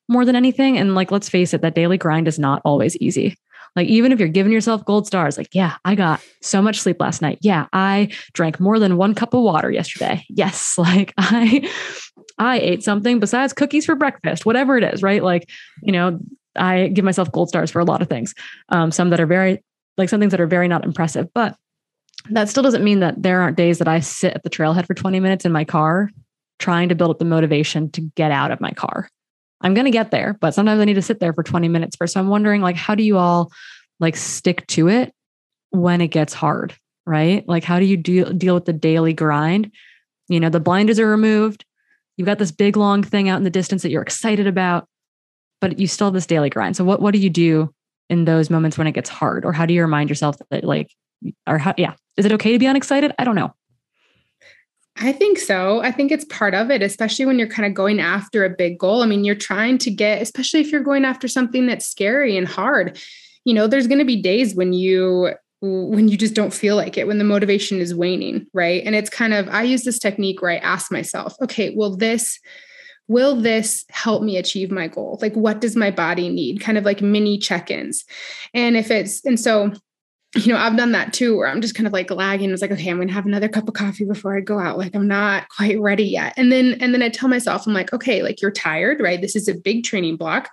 more 0.08 0.24
than 0.24 0.36
anything. 0.36 0.76
And 0.76 0.94
like, 0.94 1.10
let's 1.10 1.28
face 1.28 1.54
it, 1.54 1.62
that 1.62 1.74
daily 1.74 1.98
grind 1.98 2.28
is 2.28 2.38
not 2.38 2.62
always 2.64 2.96
easy. 2.96 3.36
Like, 3.76 3.86
even 3.86 4.10
if 4.10 4.18
you're 4.18 4.28
giving 4.28 4.52
yourself 4.52 4.84
gold 4.84 5.06
stars, 5.06 5.38
like, 5.38 5.54
yeah, 5.54 5.76
I 5.84 5.94
got 5.94 6.20
so 6.42 6.60
much 6.60 6.80
sleep 6.80 6.96
last 7.00 7.22
night. 7.22 7.38
Yeah, 7.40 7.66
I 7.72 8.10
drank 8.32 8.58
more 8.58 8.80
than 8.80 8.96
one 8.96 9.14
cup 9.14 9.32
of 9.32 9.42
water 9.42 9.70
yesterday. 9.70 10.24
Yes, 10.28 10.74
like 10.78 11.14
I 11.16 11.70
I 12.38 12.58
ate 12.58 12.82
something 12.82 13.20
besides 13.20 13.52
cookies 13.52 13.86
for 13.86 13.94
breakfast, 13.94 14.44
whatever 14.44 14.76
it 14.76 14.84
is, 14.84 15.02
right? 15.02 15.22
Like, 15.22 15.48
you 15.82 15.92
know, 15.92 16.18
I 16.56 16.88
give 16.88 17.04
myself 17.04 17.30
gold 17.30 17.48
stars 17.48 17.70
for 17.70 17.78
a 17.80 17.84
lot 17.84 18.02
of 18.02 18.08
things. 18.08 18.34
Um, 18.70 18.90
some 18.90 19.10
that 19.10 19.20
are 19.20 19.26
very 19.26 19.62
like 20.00 20.08
some 20.08 20.20
things 20.20 20.32
that 20.32 20.40
are 20.40 20.46
very 20.46 20.68
not 20.68 20.84
impressive. 20.84 21.28
But 21.34 21.56
that 22.30 22.48
still 22.48 22.62
doesn't 22.62 22.84
mean 22.84 23.00
that 23.00 23.22
there 23.22 23.40
aren't 23.40 23.56
days 23.56 23.78
that 23.78 23.88
I 23.88 24.00
sit 24.00 24.34
at 24.34 24.42
the 24.42 24.50
trailhead 24.50 24.86
for 24.86 24.94
20 24.94 25.20
minutes 25.20 25.44
in 25.44 25.52
my 25.52 25.64
car 25.64 26.10
trying 26.58 26.88
to 26.90 26.94
build 26.94 27.10
up 27.10 27.18
the 27.18 27.24
motivation 27.24 27.90
to 27.92 28.00
get 28.16 28.30
out 28.30 28.50
of 28.50 28.60
my 28.60 28.70
car. 28.70 29.08
I'm 29.62 29.74
going 29.74 29.86
to 29.86 29.90
get 29.90 30.10
there, 30.10 30.36
but 30.40 30.54
sometimes 30.54 30.80
I 30.80 30.84
need 30.84 30.94
to 30.94 31.02
sit 31.02 31.20
there 31.20 31.32
for 31.32 31.42
20 31.42 31.68
minutes 31.68 31.96
first. 31.96 32.14
So 32.14 32.20
I'm 32.20 32.28
wondering 32.28 32.60
like 32.60 32.76
how 32.76 32.94
do 32.94 33.02
you 33.02 33.18
all 33.18 33.50
like 33.98 34.16
stick 34.16 34.66
to 34.68 34.88
it 34.88 35.14
when 35.70 36.00
it 36.00 36.08
gets 36.08 36.34
hard, 36.34 36.74
right? 37.06 37.46
Like 37.48 37.64
how 37.64 37.78
do 37.78 37.84
you 37.84 37.96
deal 37.96 38.32
deal 38.32 38.54
with 38.54 38.64
the 38.64 38.72
daily 38.72 39.12
grind? 39.12 39.72
You 40.28 40.40
know, 40.40 40.50
the 40.50 40.60
blinders 40.60 40.98
are 40.98 41.08
removed. 41.08 41.64
You've 42.16 42.26
got 42.26 42.38
this 42.38 42.52
big 42.52 42.76
long 42.76 43.02
thing 43.02 43.28
out 43.28 43.38
in 43.38 43.44
the 43.44 43.50
distance 43.50 43.82
that 43.82 43.90
you're 43.90 44.02
excited 44.02 44.46
about, 44.46 44.86
but 45.60 45.78
you 45.78 45.86
still 45.86 46.08
have 46.08 46.14
this 46.14 46.26
daily 46.26 46.50
grind. 46.50 46.76
So 46.76 46.84
what 46.84 47.00
what 47.00 47.12
do 47.12 47.18
you 47.20 47.30
do 47.30 47.74
in 48.10 48.26
those 48.26 48.50
moments 48.50 48.76
when 48.76 48.86
it 48.86 48.92
gets 48.92 49.08
hard 49.08 49.44
or 49.44 49.52
how 49.52 49.64
do 49.64 49.72
you 49.72 49.80
remind 49.80 50.10
yourself 50.10 50.36
that 50.50 50.64
like 50.64 50.90
or 51.46 51.56
how 51.56 51.72
yeah 51.78 51.94
is 52.16 52.26
it 52.26 52.32
okay 52.32 52.52
to 52.52 52.58
be 52.58 52.66
unexcited 52.66 53.12
i 53.18 53.24
don't 53.24 53.36
know 53.36 53.54
I 55.02 55.12
think 55.12 55.38
so. 55.38 55.80
I 55.80 55.92
think 55.92 56.12
it's 56.12 56.26
part 56.26 56.52
of 56.52 56.70
it, 56.70 56.82
especially 56.82 57.24
when 57.24 57.38
you're 57.38 57.48
kind 57.48 57.64
of 57.64 57.72
going 57.72 58.00
after 58.00 58.44
a 58.44 58.50
big 58.50 58.78
goal. 58.78 59.02
I 59.02 59.06
mean, 59.06 59.24
you're 59.24 59.34
trying 59.34 59.78
to 59.78 59.90
get, 59.90 60.20
especially 60.20 60.60
if 60.60 60.70
you're 60.70 60.82
going 60.82 61.06
after 61.06 61.26
something 61.26 61.66
that's 61.66 61.86
scary 61.88 62.36
and 62.36 62.46
hard. 62.46 62.98
You 63.46 63.54
know, 63.54 63.66
there's 63.66 63.86
going 63.86 64.00
to 64.00 64.04
be 64.04 64.20
days 64.20 64.54
when 64.54 64.74
you 64.74 65.30
when 65.62 66.08
you 66.08 66.16
just 66.16 66.34
don't 66.34 66.52
feel 66.52 66.76
like 66.76 66.98
it, 66.98 67.06
when 67.06 67.18
the 67.18 67.24
motivation 67.24 67.78
is 67.78 67.94
waning, 67.94 68.46
right? 68.52 68.82
And 68.84 68.94
it's 68.94 69.10
kind 69.10 69.32
of 69.32 69.48
I 69.48 69.62
use 69.62 69.84
this 69.84 69.98
technique 69.98 70.42
where 70.42 70.50
I 70.50 70.56
ask 70.56 70.92
myself, 70.92 71.34
okay, 71.40 71.72
well 71.74 71.96
this 71.96 72.38
will 73.10 73.34
this 73.34 73.84
help 73.90 74.22
me 74.22 74.36
achieve 74.36 74.70
my 74.70 74.86
goal? 74.86 75.18
Like, 75.20 75.34
what 75.34 75.60
does 75.60 75.74
my 75.74 75.90
body 75.90 76.28
need? 76.28 76.60
Kind 76.60 76.78
of 76.78 76.84
like 76.84 77.02
mini 77.02 77.38
check 77.38 77.68
ins. 77.68 78.04
And 78.54 78.76
if 78.76 78.88
it's, 78.88 79.24
and 79.24 79.38
so 79.38 79.72
you 80.36 80.52
know, 80.52 80.58
I've 80.58 80.76
done 80.76 80.92
that 80.92 81.12
too, 81.12 81.36
where 81.36 81.48
I'm 81.48 81.60
just 81.60 81.74
kind 81.74 81.88
of 81.88 81.92
like 81.92 82.10
lagging. 82.10 82.50
It's 82.50 82.62
like, 82.62 82.70
okay, 82.70 82.88
I'm 82.88 82.98
gonna 82.98 83.12
have 83.12 83.26
another 83.26 83.48
cup 83.48 83.66
of 83.66 83.74
coffee 83.74 84.04
before 84.04 84.36
I 84.36 84.40
go 84.40 84.60
out. 84.60 84.78
Like 84.78 84.94
I'm 84.94 85.08
not 85.08 85.48
quite 85.48 85.80
ready 85.80 86.04
yet. 86.04 86.34
And 86.36 86.52
then 86.52 86.76
and 86.80 86.94
then 86.94 87.02
I 87.02 87.08
tell 87.08 87.28
myself, 87.28 87.66
I'm 87.66 87.74
like, 87.74 87.92
okay, 87.92 88.22
like 88.22 88.40
you're 88.40 88.52
tired, 88.52 89.00
right? 89.00 89.20
This 89.20 89.34
is 89.34 89.48
a 89.48 89.54
big 89.54 89.82
training 89.82 90.16
block. 90.16 90.48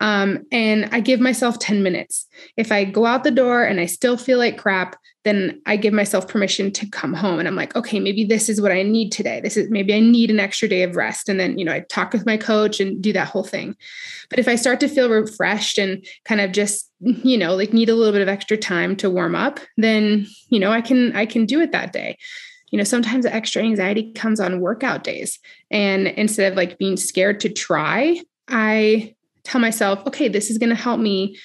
Um, 0.00 0.44
and 0.52 0.90
I 0.92 1.00
give 1.00 1.20
myself 1.20 1.58
10 1.58 1.82
minutes. 1.82 2.26
If 2.58 2.70
I 2.70 2.84
go 2.84 3.06
out 3.06 3.24
the 3.24 3.30
door 3.30 3.64
and 3.64 3.80
I 3.80 3.86
still 3.86 4.18
feel 4.18 4.36
like 4.36 4.58
crap, 4.58 4.96
then 5.24 5.62
I 5.64 5.78
give 5.78 5.94
myself 5.94 6.28
permission 6.28 6.70
to 6.72 6.86
come 6.86 7.14
home 7.14 7.38
and 7.38 7.48
I'm 7.48 7.56
like, 7.56 7.74
okay, 7.74 7.98
maybe 7.98 8.24
this 8.24 8.50
is 8.50 8.60
what 8.60 8.72
I 8.72 8.82
need 8.82 9.10
today. 9.10 9.40
This 9.40 9.56
is 9.56 9.70
maybe 9.70 9.94
I 9.94 10.00
need 10.00 10.30
an 10.30 10.38
extra 10.38 10.68
day 10.68 10.82
of 10.82 10.96
rest. 10.96 11.30
And 11.30 11.40
then, 11.40 11.58
you 11.58 11.64
know, 11.64 11.72
I 11.72 11.80
talk 11.80 12.12
with 12.12 12.26
my 12.26 12.36
coach 12.36 12.78
and 12.78 13.00
do 13.00 13.12
that 13.14 13.28
whole 13.28 13.42
thing. 13.42 13.74
But 14.28 14.38
if 14.38 14.48
I 14.48 14.56
start 14.56 14.80
to 14.80 14.88
feel 14.88 15.08
refreshed 15.08 15.78
and 15.78 16.06
kind 16.26 16.42
of 16.42 16.52
just, 16.52 16.90
you 17.00 17.36
know, 17.36 17.54
like 17.54 17.72
need 17.72 17.88
a 17.88 17.94
little 17.94 18.12
bit 18.12 18.22
of 18.22 18.28
extra 18.28 18.56
time 18.56 18.96
to 18.96 19.10
warm 19.10 19.34
up, 19.34 19.60
then, 19.76 20.26
you 20.48 20.58
know, 20.58 20.70
I 20.70 20.80
can 20.80 21.14
I 21.16 21.26
can 21.26 21.46
do 21.46 21.60
it 21.60 21.72
that 21.72 21.92
day. 21.92 22.16
You 22.70 22.78
know, 22.78 22.84
sometimes 22.84 23.26
extra 23.26 23.62
anxiety 23.62 24.12
comes 24.12 24.40
on 24.40 24.60
workout 24.60 25.04
days. 25.04 25.38
And 25.70 26.08
instead 26.08 26.50
of 26.50 26.56
like 26.56 26.78
being 26.78 26.96
scared 26.96 27.40
to 27.40 27.48
try, 27.48 28.20
I 28.48 29.14
tell 29.44 29.60
myself, 29.60 30.04
okay, 30.06 30.28
this 30.28 30.50
is 30.50 30.58
going 30.58 30.70
to 30.70 30.74
help 30.74 30.98
me 30.98 31.36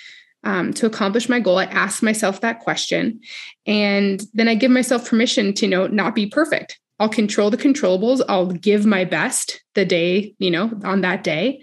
um, 0.43 0.74
to 0.74 0.86
accomplish 0.86 1.28
my 1.28 1.39
goal, 1.39 1.58
I 1.58 1.66
ask 1.66 2.02
myself 2.02 2.41
that 2.41 2.62
question. 2.62 3.20
And 3.68 4.24
then 4.34 4.47
I 4.47 4.56
give 4.56 4.72
myself 4.72 5.08
permission 5.08 5.54
to 5.56 5.66
you 5.66 5.70
know 5.70 5.88
not 5.88 6.16
be 6.16 6.28
perfect. 6.28 6.80
I'll 7.00 7.10
control 7.10 7.50
the 7.50 7.58
controllables. 7.58 8.22
I'll 8.28 8.47
give 8.47 8.86
my 8.86 9.06
best 9.06 9.64
the 9.74 9.86
day, 9.86 10.36
you 10.38 10.52
know, 10.52 10.72
on 10.84 11.02
that 11.02 11.24
day. 11.24 11.62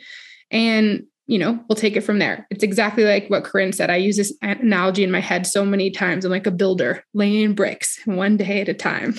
And, 0.51 1.05
you 1.27 1.39
know, 1.39 1.59
we'll 1.68 1.77
take 1.77 1.97
it 1.97 2.03
from 2.03 2.18
there. 2.18 2.47
It's 2.51 2.62
exactly 2.62 3.05
like 3.05 3.29
what 3.29 3.45
Corinne 3.45 3.72
said. 3.72 3.91
I 3.91 3.97
use 3.97 4.16
this 4.16 4.33
analogy 4.43 5.03
in 5.03 5.11
my 5.11 5.20
head 5.20 5.47
so 5.47 5.64
many 5.64 5.91
times. 5.91 6.24
I'm 6.24 6.31
like 6.31 6.47
a 6.47 6.53
builder 6.53 7.05
laying 7.14 7.55
bricks 7.55 7.99
one 8.05 8.37
day 8.37 8.61
at 8.61 8.68
a 8.68 8.74
time. 8.74 9.14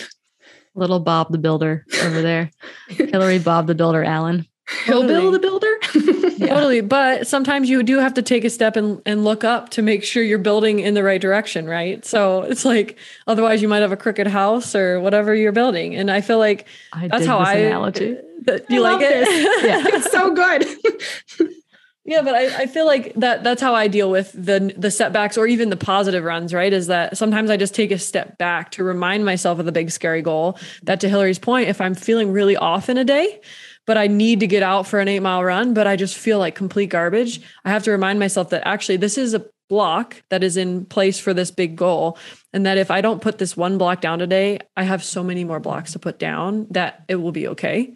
Little 0.74 1.00
Bob 1.00 1.32
the 1.32 1.38
Builder 1.38 1.86
over 2.04 2.22
there. 2.22 2.52
Hillary 2.88 3.40
Bob 3.40 3.68
the 3.68 3.76
Builder 3.76 4.04
Allen. 4.04 4.46
He'll 4.86 5.08
build 5.08 5.34
the 5.34 5.40
builder. 5.40 5.72
yeah. 6.38 6.54
Totally. 6.54 6.82
But 6.82 7.26
sometimes 7.26 7.70
you 7.70 7.84
do 7.84 8.00
have 8.00 8.14
to 8.16 8.22
take 8.22 8.44
a 8.44 8.50
step 8.50 8.76
and, 8.76 9.02
and 9.06 9.24
look 9.24 9.46
up 9.46 9.70
to 9.70 9.82
make 9.82 10.04
sure 10.04 10.22
you're 10.22 10.38
building 10.38 10.80
in 10.80 10.94
the 10.94 11.04
right 11.04 11.22
direction, 11.22 11.68
right? 11.68 12.06
So 12.06 12.42
it's 12.42 12.66
like 12.66 12.98
otherwise 13.28 13.62
you 13.62 13.70
might 13.70 13.80
have 13.80 13.94
a 13.94 13.98
crooked 13.98 14.28
house 14.28 14.76
or 14.76 15.00
whatever 15.00 15.34
you're 15.34 15.54
building. 15.54 15.96
And 15.96 16.12
I 16.12 16.20
feel 16.20 16.38
like 16.38 16.68
I 16.92 17.08
that's 17.08 17.26
how 17.26 17.38
I 17.38 17.54
analogy. 17.54 18.18
Uh, 18.46 18.58
do 18.58 18.76
you 18.76 18.86
I 18.86 18.92
like 18.92 19.02
it? 19.02 19.64
yeah. 19.66 19.84
it's 19.88 20.12
so 20.12 20.34
good. 20.34 20.66
Yeah, 22.08 22.22
but 22.22 22.34
I, 22.36 22.62
I 22.62 22.66
feel 22.68 22.86
like 22.86 23.14
that 23.16 23.44
that's 23.44 23.62
how 23.62 23.76
I 23.76 23.90
deal 23.90 24.10
with 24.10 24.32
the 24.32 24.74
the 24.78 24.90
setbacks 24.90 25.38
or 25.38 25.46
even 25.46 25.70
the 25.70 25.76
positive 25.76 26.24
runs, 26.24 26.54
right? 26.54 26.72
Is 26.72 26.88
that 26.88 27.18
sometimes 27.18 27.50
I 27.50 27.58
just 27.58 27.76
take 27.76 27.92
a 27.92 28.00
step 28.00 28.38
back 28.38 28.72
to 28.72 28.84
remind 28.86 29.26
myself 29.26 29.60
of 29.60 29.66
the 29.66 29.74
big 29.74 29.92
scary 29.92 30.22
goal. 30.22 30.58
That 30.84 31.02
to 31.02 31.10
Hillary's 31.10 31.38
point, 31.38 31.68
if 31.68 31.82
I'm 31.82 31.94
feeling 31.94 32.32
really 32.32 32.56
off 32.56 32.88
in 32.88 32.98
a 32.98 33.04
day, 33.04 33.42
but 33.86 33.98
I 33.98 34.08
need 34.08 34.40
to 34.40 34.48
get 34.48 34.64
out 34.64 34.88
for 34.88 35.02
an 35.02 35.10
eight 35.10 35.20
mile 35.20 35.44
run, 35.44 35.74
but 35.74 35.86
I 35.86 35.98
just 35.98 36.18
feel 36.18 36.40
like 36.40 36.56
complete 36.56 36.88
garbage. 36.88 37.42
I 37.66 37.72
have 37.72 37.84
to 37.84 37.92
remind 37.92 38.20
myself 38.20 38.52
that 38.52 38.66
actually 38.66 38.98
this 38.98 39.18
is 39.18 39.34
a 39.34 39.46
block 39.68 40.24
that 40.30 40.46
is 40.46 40.56
in 40.56 40.86
place 40.86 41.20
for 41.20 41.34
this 41.34 41.52
big 41.52 41.76
goal. 41.76 42.18
And 42.54 42.66
that 42.66 42.78
if 42.78 42.90
I 42.90 43.02
don't 43.02 43.22
put 43.22 43.38
this 43.38 43.58
one 43.58 43.78
block 43.78 44.00
down 44.00 44.20
today, 44.20 44.60
I 44.78 44.84
have 44.84 45.04
so 45.04 45.24
many 45.24 45.44
more 45.44 45.60
blocks 45.60 45.92
to 45.92 46.00
put 46.00 46.20
down 46.20 46.68
that 46.72 47.04
it 47.10 47.16
will 47.16 47.34
be 47.34 47.50
okay. 47.50 47.94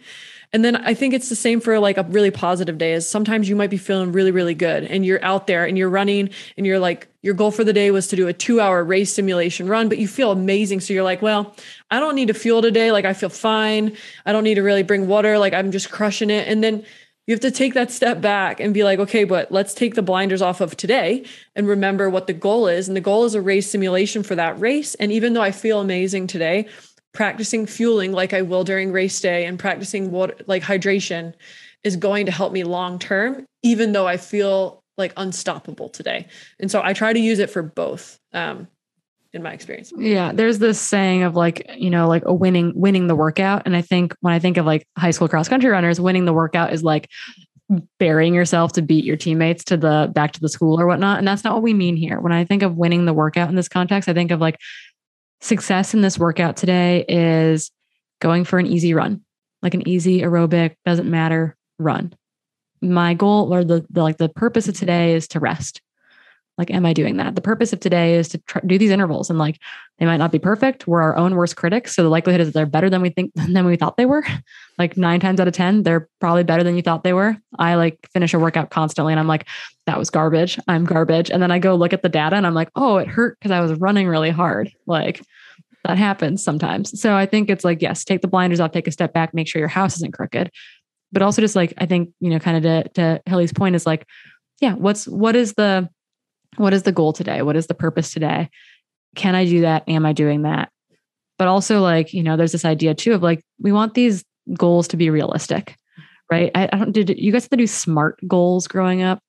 And 0.53 0.65
then 0.65 0.75
I 0.75 0.93
think 0.93 1.13
it's 1.13 1.29
the 1.29 1.35
same 1.35 1.61
for 1.61 1.79
like 1.79 1.97
a 1.97 2.03
really 2.03 2.31
positive 2.31 2.77
day 2.77 2.93
is 2.93 3.07
sometimes 3.07 3.47
you 3.47 3.55
might 3.55 3.69
be 3.69 3.77
feeling 3.77 4.11
really, 4.11 4.31
really 4.31 4.53
good 4.53 4.83
and 4.83 5.05
you're 5.05 5.23
out 5.23 5.47
there 5.47 5.65
and 5.65 5.77
you're 5.77 5.89
running 5.89 6.29
and 6.57 6.65
you're 6.65 6.79
like, 6.79 7.07
your 7.21 7.33
goal 7.33 7.51
for 7.51 7.63
the 7.63 7.71
day 7.71 7.89
was 7.91 8.07
to 8.09 8.15
do 8.15 8.27
a 8.27 8.33
two 8.33 8.59
hour 8.59 8.83
race 8.83 9.13
simulation 9.13 9.67
run, 9.67 9.87
but 9.87 9.97
you 9.97 10.07
feel 10.07 10.31
amazing. 10.31 10.81
So 10.81 10.93
you're 10.93 11.03
like, 11.03 11.21
well, 11.21 11.55
I 11.89 11.99
don't 11.99 12.15
need 12.15 12.27
to 12.27 12.33
fuel 12.33 12.61
today. 12.61 12.91
Like 12.91 13.05
I 13.05 13.13
feel 13.13 13.29
fine. 13.29 13.95
I 14.25 14.33
don't 14.33 14.43
need 14.43 14.55
to 14.55 14.63
really 14.63 14.83
bring 14.83 15.07
water. 15.07 15.37
Like 15.37 15.53
I'm 15.53 15.71
just 15.71 15.89
crushing 15.89 16.29
it. 16.29 16.47
And 16.47 16.61
then 16.61 16.83
you 17.27 17.33
have 17.33 17.41
to 17.41 17.51
take 17.51 17.75
that 17.75 17.91
step 17.91 18.19
back 18.19 18.59
and 18.59 18.73
be 18.73 18.83
like, 18.83 18.99
okay, 18.99 19.23
but 19.23 19.51
let's 19.51 19.73
take 19.73 19.95
the 19.95 20.01
blinders 20.01 20.41
off 20.41 20.59
of 20.59 20.75
today 20.75 21.23
and 21.55 21.67
remember 21.67 22.09
what 22.09 22.27
the 22.27 22.33
goal 22.33 22.67
is. 22.67 22.87
And 22.89 22.97
the 22.97 23.01
goal 23.01 23.23
is 23.23 23.35
a 23.35 23.41
race 23.41 23.69
simulation 23.69 24.23
for 24.23 24.35
that 24.35 24.59
race. 24.59 24.95
And 24.95 25.11
even 25.11 25.33
though 25.33 25.41
I 25.41 25.51
feel 25.51 25.79
amazing 25.79 26.27
today, 26.27 26.67
practicing 27.14 27.66
fueling 27.66 28.12
like 28.12 28.34
I 28.34 28.41
will 28.41 28.64
during 28.64 28.91
race 28.91 29.20
day 29.20 29.45
and 29.45 29.59
practicing 29.59 30.12
water 30.12 30.36
like 30.47 30.64
hydration 30.64 31.34
is 31.84 31.95
going 31.95 32.26
to 32.28 32.32
help 32.32 32.53
me 32.53 32.64
long 32.64 32.99
term, 32.99 33.45
even 33.64 33.91
though 33.91 34.07
I 34.07 34.18
feel 34.18 34.84
like 34.97 35.14
unstoppable 35.18 35.89
today. 35.89 36.28
And 36.59 36.70
so 36.70 36.82
I 36.84 36.93
try 36.93 37.14
to 37.14 37.20
use 37.20 37.39
it 37.39 37.49
for 37.49 37.62
both. 37.62 38.20
Um, 38.34 38.68
in 39.34 39.41
my 39.41 39.53
experience. 39.53 39.93
Yeah, 39.95 40.34
there's 40.34 40.59
this 40.59 40.78
saying 40.80 41.24
of 41.24 41.38
like, 41.38 41.66
you 41.78 41.89
know, 41.89 42.07
like 42.07 42.24
a 42.26 42.34
winning 42.34 42.74
winning 42.76 43.07
the 43.07 43.16
workout 43.16 43.64
and 43.66 43.76
I 43.76 43.82
think 43.82 44.14
when 44.20 44.34
I 44.34 44.39
think 44.39 44.57
of 44.57 44.66
like 44.66 44.86
high 44.97 45.12
school 45.12 45.30
cross 45.30 45.47
country 45.47 45.70
runners, 45.70 46.01
winning 46.01 46.26
the 46.26 46.34
workout 46.34 46.74
is 46.74 46.84
like 46.84 47.09
burying 47.97 48.34
yourself 48.34 48.74
to 48.74 48.82
beat 48.82 49.05
your 49.05 49.16
teammates 49.16 49.64
to 49.64 49.78
the 49.78 50.12
back 50.14 50.34
to 50.34 50.41
the 50.41 50.49
school 50.49 50.78
or 50.78 50.86
whatnot 50.86 51.18
and 51.18 51.26
that's 51.26 51.45
not 51.45 51.53
what 51.53 51.64
we 51.64 51.74
mean 51.74 51.95
here. 51.95 52.20
When 52.20 52.34
I 52.34 52.43
think 52.43 52.62
of 52.62 52.76
winning 52.76 53.05
the 53.05 53.14
workout 53.14 53.47
in 53.47 53.55
this 53.55 53.70
context, 53.70 54.09
I 54.09 54.14
think 54.14 54.32
of 54.32 54.41
like 54.41 54.57
success 55.41 55.93
in 55.93 56.01
this 56.01 56.17
workout 56.17 56.55
today 56.55 57.03
is 57.07 57.71
going 58.19 58.45
for 58.45 58.59
an 58.59 58.67
easy 58.67 58.93
run, 58.93 59.21
like 59.61 59.73
an 59.73 59.87
easy 59.87 60.21
aerobic, 60.21 60.75
doesn't 60.85 61.09
matter, 61.09 61.57
run. 61.79 62.13
My 62.81 63.13
goal 63.13 63.53
or 63.53 63.63
the, 63.63 63.85
the 63.89 64.01
like 64.01 64.17
the 64.17 64.29
purpose 64.29 64.67
of 64.67 64.75
today 64.75 65.13
is 65.13 65.27
to 65.29 65.39
rest. 65.39 65.81
Like, 66.57 66.69
am 66.69 66.85
I 66.85 66.93
doing 66.93 67.17
that? 67.17 67.35
The 67.35 67.41
purpose 67.41 67.73
of 67.73 67.79
today 67.79 68.15
is 68.15 68.27
to 68.29 68.41
do 68.65 68.77
these 68.77 68.91
intervals, 68.91 69.29
and 69.29 69.39
like 69.39 69.59
they 69.99 70.05
might 70.05 70.17
not 70.17 70.31
be 70.31 70.39
perfect. 70.39 70.87
We're 70.87 71.01
our 71.01 71.17
own 71.17 71.35
worst 71.35 71.55
critics, 71.55 71.95
so 71.95 72.03
the 72.03 72.09
likelihood 72.09 72.41
is 72.41 72.47
that 72.49 72.53
they're 72.53 72.65
better 72.65 72.89
than 72.89 73.01
we 73.01 73.09
think 73.09 73.31
than 73.35 73.65
we 73.65 73.75
thought 73.75 73.97
they 73.97 74.05
were. 74.05 74.25
Like 74.77 74.97
nine 74.97 75.19
times 75.19 75.39
out 75.39 75.47
of 75.47 75.53
ten, 75.53 75.83
they're 75.83 76.09
probably 76.19 76.43
better 76.43 76.63
than 76.63 76.75
you 76.75 76.81
thought 76.81 77.03
they 77.03 77.13
were. 77.13 77.37
I 77.59 77.75
like 77.75 77.99
finish 78.13 78.33
a 78.33 78.39
workout 78.39 78.71
constantly, 78.71 79.13
and 79.13 79.19
I'm 79.19 79.27
like, 79.27 79.47
that 79.85 79.99
was 79.99 80.09
garbage. 80.09 80.57
I'm 80.67 80.85
garbage, 80.85 81.29
and 81.29 81.43
then 81.43 81.51
I 81.51 81.59
go 81.59 81.75
look 81.75 81.93
at 81.93 82.01
the 82.01 82.09
data, 82.09 82.35
and 82.35 82.47
I'm 82.47 82.55
like, 82.55 82.71
oh, 82.75 82.97
it 82.97 83.07
hurt 83.07 83.37
because 83.37 83.51
I 83.51 83.59
was 83.59 83.73
running 83.79 84.07
really 84.07 84.31
hard. 84.31 84.71
Like 84.87 85.21
that 85.83 85.97
happens 85.97 86.43
sometimes. 86.43 86.99
So 86.99 87.15
I 87.15 87.25
think 87.25 87.49
it's 87.49 87.65
like, 87.65 87.81
yes, 87.81 88.03
take 88.03 88.21
the 88.21 88.27
blinders 88.27 88.59
off, 88.59 88.71
take 88.71 88.87
a 88.87 88.91
step 88.91 89.13
back, 89.13 89.33
make 89.33 89.47
sure 89.47 89.59
your 89.59 89.67
house 89.67 89.95
isn't 89.97 90.13
crooked. 90.13 90.51
But 91.11 91.21
also 91.21 91.41
just 91.41 91.55
like, 91.55 91.73
I 91.77 91.85
think, 91.85 92.09
you 92.19 92.29
know, 92.29 92.39
kind 92.39 92.57
of 92.57 92.63
to, 92.63 92.89
to 92.93 93.21
Hilly's 93.25 93.53
point 93.53 93.75
is 93.75 93.85
like, 93.85 94.05
yeah, 94.61 94.73
what's, 94.73 95.07
what 95.07 95.35
is 95.35 95.53
the, 95.53 95.89
what 96.57 96.73
is 96.73 96.83
the 96.83 96.91
goal 96.91 97.13
today? 97.13 97.41
What 97.41 97.55
is 97.55 97.67
the 97.67 97.73
purpose 97.73 98.11
today? 98.11 98.49
Can 99.15 99.35
I 99.35 99.45
do 99.45 99.61
that? 99.61 99.87
Am 99.87 100.05
I 100.05 100.13
doing 100.13 100.43
that? 100.43 100.71
But 101.37 101.47
also 101.47 101.81
like, 101.81 102.13
you 102.13 102.23
know, 102.23 102.37
there's 102.37 102.51
this 102.51 102.65
idea 102.65 102.93
too 102.93 103.13
of 103.13 103.23
like, 103.23 103.43
we 103.59 103.71
want 103.71 103.93
these 103.93 104.23
goals 104.57 104.87
to 104.89 104.97
be 104.97 105.09
realistic, 105.09 105.75
right? 106.29 106.51
I, 106.53 106.69
I 106.71 106.77
don't, 106.77 106.91
did 106.91 107.09
you 107.17 107.31
guys 107.31 107.43
have 107.43 107.49
to 107.51 107.57
do 107.57 107.67
SMART 107.67 108.19
goals 108.27 108.67
growing 108.67 109.01
up? 109.01 109.19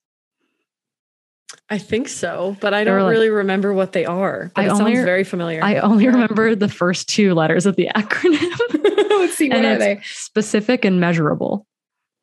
I 1.70 1.78
think 1.78 2.08
so, 2.08 2.56
but 2.60 2.74
I 2.74 2.84
don't 2.84 3.02
like, 3.02 3.10
really 3.10 3.30
remember 3.30 3.72
what 3.72 3.92
they 3.92 4.04
are. 4.04 4.50
But 4.54 4.62
I 4.62 4.66
it 4.66 4.70
only, 4.70 4.94
sounds 4.94 5.04
very 5.04 5.24
familiar. 5.24 5.60
I 5.62 5.76
only 5.78 6.06
remember 6.06 6.54
the 6.54 6.68
first 6.68 7.08
two 7.08 7.34
letters 7.34 7.64
of 7.64 7.76
the 7.76 7.88
acronym. 7.96 9.10
Let's 9.10 9.36
see, 9.36 9.48
what 9.48 9.58
and 9.58 9.66
are 9.66 9.78
they? 9.78 10.00
Specific 10.04 10.84
and 10.84 11.00
measurable 11.00 11.66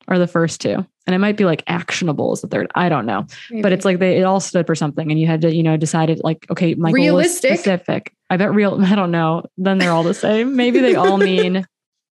are 0.10 0.20
the 0.20 0.28
first 0.28 0.60
two. 0.60 0.86
And 1.08 1.16
it 1.16 1.20
might 1.20 1.38
be 1.38 1.46
like 1.46 1.64
actionable 1.68 2.34
is 2.34 2.42
the 2.42 2.48
third. 2.48 2.70
I 2.76 2.90
don't 2.90 3.06
know. 3.06 3.26
Maybe. 3.50 3.62
But 3.62 3.72
it's 3.72 3.86
like 3.86 4.00
they 4.00 4.18
it 4.18 4.24
all 4.24 4.40
stood 4.40 4.68
for 4.68 4.76
something. 4.76 5.10
And 5.10 5.20
you 5.20 5.28
had 5.28 5.42
to, 5.42 5.56
you 5.56 5.64
know, 5.64 5.78
decided 5.78 6.22
like, 6.24 6.46
okay, 6.52 6.76
my 6.76 6.92
realistic. 6.92 7.50
goal 7.50 7.54
is 7.54 7.60
specific. 7.62 8.14
I 8.30 8.38
bet 8.38 8.54
real 8.54 8.80
I 8.84 8.96
don't 8.96 9.12
know. 9.12 9.44
Then 9.58 9.78
they're 9.78 9.92
all 9.92 10.04
the 10.04 10.14
same. 10.14 10.56
Maybe 10.56 10.80
they 10.80 10.96
all 10.96 11.18
mean 11.18 11.66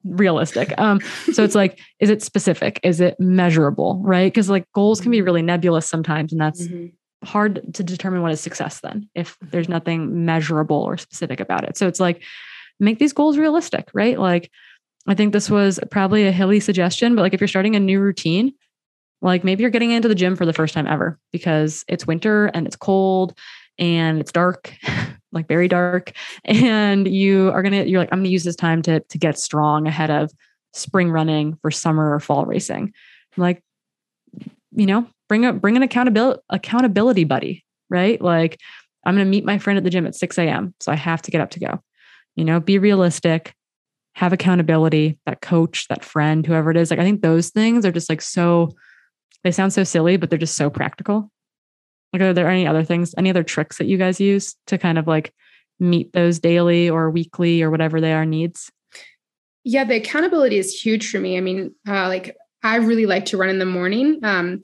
realistic. 0.04 0.72
Um, 0.78 1.00
so 1.32 1.44
it's 1.44 1.54
like, 1.54 1.80
is 2.00 2.08
it 2.08 2.22
specific? 2.22 2.80
Is 2.82 3.00
it 3.00 3.18
measurable? 3.20 4.00
Right. 4.02 4.32
Because 4.32 4.48
like 4.48 4.64
goals 4.72 5.00
can 5.00 5.10
be 5.10 5.22
really 5.22 5.42
nebulous 5.42 5.86
sometimes. 5.88 6.32
And 6.32 6.40
that's 6.40 6.62
mm-hmm 6.62 6.86
hard 7.24 7.74
to 7.74 7.82
determine 7.82 8.22
what 8.22 8.32
is 8.32 8.40
success 8.40 8.80
then 8.80 9.08
if 9.14 9.36
there's 9.42 9.68
nothing 9.68 10.24
measurable 10.24 10.76
or 10.76 10.96
specific 10.96 11.40
about 11.40 11.64
it. 11.64 11.76
So 11.76 11.88
it's 11.88 12.00
like 12.00 12.22
make 12.78 12.98
these 12.98 13.12
goals 13.12 13.38
realistic, 13.38 13.88
right? 13.92 14.18
Like 14.18 14.50
I 15.08 15.14
think 15.14 15.32
this 15.32 15.50
was 15.50 15.80
probably 15.90 16.26
a 16.26 16.32
Hilly 16.32 16.60
suggestion, 16.60 17.14
but 17.14 17.22
like 17.22 17.34
if 17.34 17.40
you're 17.40 17.48
starting 17.48 17.74
a 17.74 17.80
new 17.80 18.00
routine, 18.00 18.52
like 19.22 19.42
maybe 19.42 19.62
you're 19.62 19.70
getting 19.70 19.90
into 19.90 20.08
the 20.08 20.14
gym 20.14 20.36
for 20.36 20.46
the 20.46 20.52
first 20.52 20.74
time 20.74 20.86
ever 20.86 21.18
because 21.32 21.84
it's 21.88 22.06
winter 22.06 22.46
and 22.46 22.66
it's 22.66 22.76
cold 22.76 23.36
and 23.78 24.20
it's 24.20 24.30
dark, 24.30 24.72
like 25.32 25.48
very 25.48 25.66
dark, 25.66 26.12
and 26.44 27.08
you 27.08 27.50
are 27.50 27.62
gonna 27.62 27.84
you're 27.84 28.00
like 28.00 28.10
I'm 28.12 28.20
gonna 28.20 28.28
use 28.28 28.44
this 28.44 28.56
time 28.56 28.82
to 28.82 29.00
to 29.00 29.18
get 29.18 29.38
strong 29.38 29.86
ahead 29.86 30.10
of 30.10 30.30
spring 30.74 31.10
running 31.10 31.56
for 31.62 31.70
summer 31.70 32.14
or 32.14 32.20
fall 32.20 32.44
racing. 32.44 32.92
Like 33.36 33.62
you 34.72 34.86
know, 34.86 35.08
bring 35.28 35.46
up 35.46 35.60
bring 35.60 35.76
an 35.76 35.82
accountability 35.82 36.40
accountability 36.50 37.24
buddy, 37.24 37.64
right? 37.88 38.20
Like 38.20 38.60
I'm 39.06 39.16
to 39.16 39.24
meet 39.24 39.44
my 39.44 39.58
friend 39.58 39.78
at 39.78 39.84
the 39.84 39.90
gym 39.90 40.06
at 40.06 40.14
6 40.14 40.38
a.m. 40.38 40.74
So 40.80 40.92
I 40.92 40.96
have 40.96 41.22
to 41.22 41.30
get 41.30 41.40
up 41.40 41.50
to 41.50 41.60
go. 41.60 41.82
You 42.36 42.44
know, 42.44 42.60
be 42.60 42.78
realistic, 42.78 43.54
have 44.18 44.32
accountability, 44.32 45.16
that 45.26 45.40
coach, 45.40 45.86
that 45.86 46.04
friend, 46.04 46.44
whoever 46.44 46.72
it 46.72 46.76
is. 46.76 46.90
Like 46.90 46.98
I 46.98 47.04
think 47.04 47.22
those 47.22 47.50
things 47.50 47.86
are 47.86 47.92
just 47.92 48.08
like 48.08 48.20
so 48.20 48.70
they 49.44 49.52
sound 49.52 49.72
so 49.72 49.84
silly, 49.84 50.16
but 50.16 50.28
they're 50.28 50.38
just 50.40 50.56
so 50.56 50.68
practical. 50.68 51.30
Like 52.12 52.22
are 52.22 52.32
there 52.32 52.48
any 52.48 52.66
other 52.66 52.82
things, 52.82 53.14
any 53.16 53.30
other 53.30 53.44
tricks 53.44 53.78
that 53.78 53.86
you 53.86 53.96
guys 53.96 54.20
use 54.20 54.56
to 54.66 54.76
kind 54.76 54.98
of 54.98 55.06
like 55.06 55.32
meet 55.78 56.12
those 56.14 56.40
daily 56.40 56.90
or 56.90 57.12
weekly 57.12 57.62
or 57.62 57.70
whatever 57.70 58.00
they 58.00 58.12
are 58.12 58.26
needs? 58.26 58.72
Yeah, 59.62 59.84
the 59.84 59.94
accountability 59.94 60.58
is 60.58 60.74
huge 60.74 61.08
for 61.08 61.20
me. 61.20 61.36
I 61.36 61.40
mean, 61.40 61.72
uh, 61.86 62.08
like 62.08 62.36
I 62.64 62.76
really 62.76 63.06
like 63.06 63.26
to 63.26 63.36
run 63.36 63.50
in 63.50 63.60
the 63.60 63.66
morning. 63.66 64.18
Um, 64.24 64.62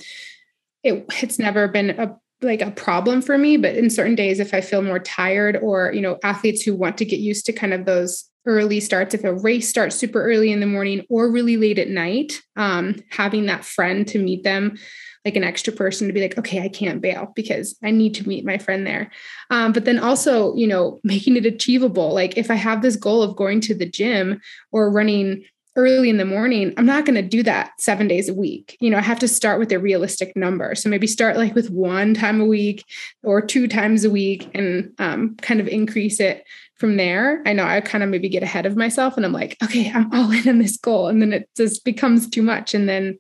it, 0.83 1.07
it's 1.23 1.39
never 1.39 1.69
been 1.69 1.91
a 1.91 2.17
like 2.43 2.61
a 2.61 2.73
problem 2.73 3.23
for 3.23 3.39
me 3.39 3.57
but 3.57 3.75
in 3.75 3.89
certain 3.89 4.17
days 4.17 4.39
if 4.39 4.53
i 4.53 4.61
feel 4.61 4.83
more 4.83 4.99
tired 4.99 5.57
or 5.63 5.91
you 5.95 6.01
know 6.03 6.19
athletes 6.23 6.61
who 6.61 6.75
want 6.75 6.99
to 6.99 7.05
get 7.05 7.21
used 7.21 7.47
to 7.47 7.55
kind 7.55 7.73
of 7.73 7.87
those 7.87 8.29
early 8.47 8.81
starts 8.81 9.15
if 9.15 9.25
a 9.25 9.35
race 9.35 9.69
starts 9.69 9.97
super 9.97 10.23
early 10.23 10.53
in 10.53 10.61
the 10.61 10.67
morning 10.67 11.05
or 11.09 11.31
really 11.31 11.57
late 11.57 11.79
at 11.79 11.89
night 11.89 12.41
um, 12.57 12.97
having 13.11 13.47
that 13.47 13.65
friend 13.65 14.07
to 14.09 14.19
meet 14.19 14.45
them 14.45 14.77
like 15.25 15.37
an 15.37 15.45
extra 15.45 15.73
person 15.73 16.07
to 16.07 16.13
be 16.13 16.21
like 16.21 16.37
okay 16.37 16.61
i 16.61 16.69
can't 16.69 17.01
bail 17.01 17.33
because 17.35 17.77
i 17.83 17.91
need 17.91 18.15
to 18.15 18.29
meet 18.29 18.45
my 18.45 18.59
friend 18.59 18.87
there. 18.87 19.11
Um, 19.51 19.73
but 19.73 19.85
then 19.85 19.99
also 19.99 20.55
you 20.55 20.67
know 20.67 21.01
making 21.05 21.37
it 21.37 21.47
achievable. 21.47 22.13
Like 22.13 22.37
if 22.37 22.51
i 22.51 22.55
have 22.55 22.83
this 22.83 22.97
goal 22.97 23.23
of 23.23 23.37
going 23.37 23.61
to 23.63 23.75
the 23.75 23.89
gym 23.89 24.41
or 24.73 24.91
running 24.91 25.45
early 25.77 26.09
in 26.09 26.19
the 26.19 26.25
morning, 26.25 26.73
I'm 26.77 26.87
not 26.87 27.05
going 27.05 27.17
to 27.17 27.23
do 27.23 27.43
that 27.43 27.73
seven 27.79 28.07
days 28.07 28.29
a 28.29 28.35
week. 28.35 28.77
You 28.81 28.91
know, 28.91 28.99
I 28.99 29.03
have 29.03 29.19
to 29.21 29.29
start 29.29 29.59
with 29.59 29.73
a 29.73 29.79
realistic 29.79 30.37
number. 30.37 30.75
So 30.75 30.89
maybe 30.89 31.07
start 31.07 31.37
like 31.37 31.55
with 31.55 31.71
one 31.71 32.15
time 32.15 32.41
a 32.41 32.45
week 32.45 32.85
or 33.23 33.41
two 33.41 33.67
times 33.67 34.05
a 34.05 34.11
week 34.11 34.51
and 34.55 34.93
um, 34.99 35.37
kind 35.43 35.61
of 35.61 35.67
increase 35.67 36.21
it 36.21 36.45
from 36.77 36.97
there. 36.97 37.43
I 37.47 37.53
know 37.53 37.65
I 37.65 37.81
kind 37.81 38.05
of 38.05 38.11
maybe 38.11 38.29
get 38.29 38.43
ahead 38.43 38.67
of 38.67 38.77
myself 38.77 39.17
and 39.17 39.25
I'm 39.25 39.33
like, 39.33 39.57
okay, 39.63 39.91
I'm 39.93 40.13
all 40.13 40.31
in 40.31 40.49
on 40.49 40.59
this 40.59 40.77
goal. 40.77 41.09
And 41.09 41.23
then 41.23 41.33
it 41.33 41.49
just 41.57 41.85
becomes 41.85 42.29
too 42.29 42.43
much. 42.43 42.75
And 42.75 42.89
then 42.89 43.19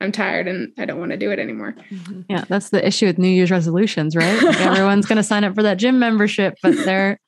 I'm 0.00 0.12
tired 0.12 0.48
and 0.48 0.72
I 0.78 0.84
don't 0.84 1.00
want 1.00 1.10
to 1.12 1.18
do 1.18 1.30
it 1.30 1.38
anymore. 1.38 1.74
Mm-hmm. 1.90 2.22
Yeah, 2.28 2.44
that's 2.48 2.70
the 2.70 2.86
issue 2.86 3.06
with 3.06 3.18
New 3.18 3.28
Year's 3.28 3.50
resolutions, 3.50 4.16
right? 4.16 4.42
Like 4.42 4.60
everyone's 4.60 5.06
going 5.06 5.16
to 5.16 5.22
sign 5.22 5.44
up 5.44 5.54
for 5.54 5.62
that 5.62 5.78
gym 5.78 5.98
membership, 5.98 6.54
but 6.62 6.76
they're 6.84 7.18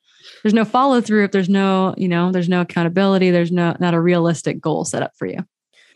there's 0.43 0.53
no 0.53 0.65
follow 0.65 1.01
through 1.01 1.23
if 1.23 1.31
there's 1.31 1.49
no 1.49 1.95
you 1.97 2.07
know 2.07 2.31
there's 2.31 2.49
no 2.49 2.61
accountability. 2.61 3.31
There's 3.31 3.51
no 3.51 3.75
not 3.79 3.93
a 3.93 3.99
realistic 3.99 4.61
goal 4.61 4.85
set 4.85 5.01
up 5.01 5.15
for 5.15 5.25
you. 5.25 5.45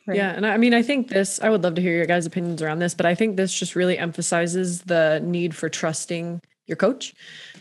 Right. 0.08 0.16
yeah 0.16 0.32
and 0.32 0.48
i 0.48 0.56
mean 0.56 0.74
i 0.74 0.82
think 0.82 1.10
this 1.10 1.42
i 1.42 1.50
would 1.50 1.64
love 1.64 1.76
to 1.76 1.82
hear 1.82 1.92
your 1.92 2.06
guys 2.06 2.26
opinions 2.26 2.62
around 2.62 2.80
this 2.80 2.94
but 2.94 3.06
i 3.06 3.14
think 3.14 3.36
this 3.36 3.54
just 3.54 3.76
really 3.76 3.98
emphasizes 3.98 4.84
the 4.84 5.20
need 5.22 5.54
for 5.54 5.68
trusting 5.68 6.40
your 6.66 6.78
coach. 6.78 7.14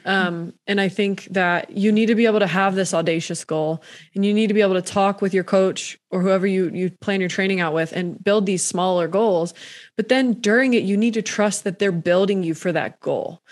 Um, 0.04 0.52
and 0.68 0.80
i 0.80 0.88
think 0.88 1.24
that 1.32 1.70
you 1.76 1.90
need 1.90 2.06
to 2.06 2.14
be 2.14 2.26
able 2.26 2.38
to 2.38 2.46
have 2.46 2.76
this 2.76 2.94
audacious 2.94 3.44
goal 3.44 3.82
and 4.14 4.24
you 4.24 4.32
need 4.32 4.46
to 4.46 4.54
be 4.54 4.60
able 4.60 4.74
to 4.74 4.82
talk 4.82 5.20
with 5.20 5.34
your 5.34 5.42
coach 5.42 5.98
or 6.10 6.20
whoever 6.20 6.46
you 6.46 6.70
you 6.72 6.90
plan 7.00 7.18
your 7.18 7.28
training 7.28 7.58
out 7.58 7.74
with 7.74 7.92
and 7.92 8.22
build 8.22 8.46
these 8.46 8.62
smaller 8.62 9.08
goals. 9.08 9.52
But 9.96 10.08
then 10.08 10.34
during 10.34 10.74
it 10.74 10.84
you 10.84 10.96
need 10.96 11.14
to 11.14 11.22
trust 11.22 11.64
that 11.64 11.80
they're 11.80 11.90
building 11.90 12.44
you 12.44 12.54
for 12.54 12.70
that 12.70 13.00
goal 13.00 13.42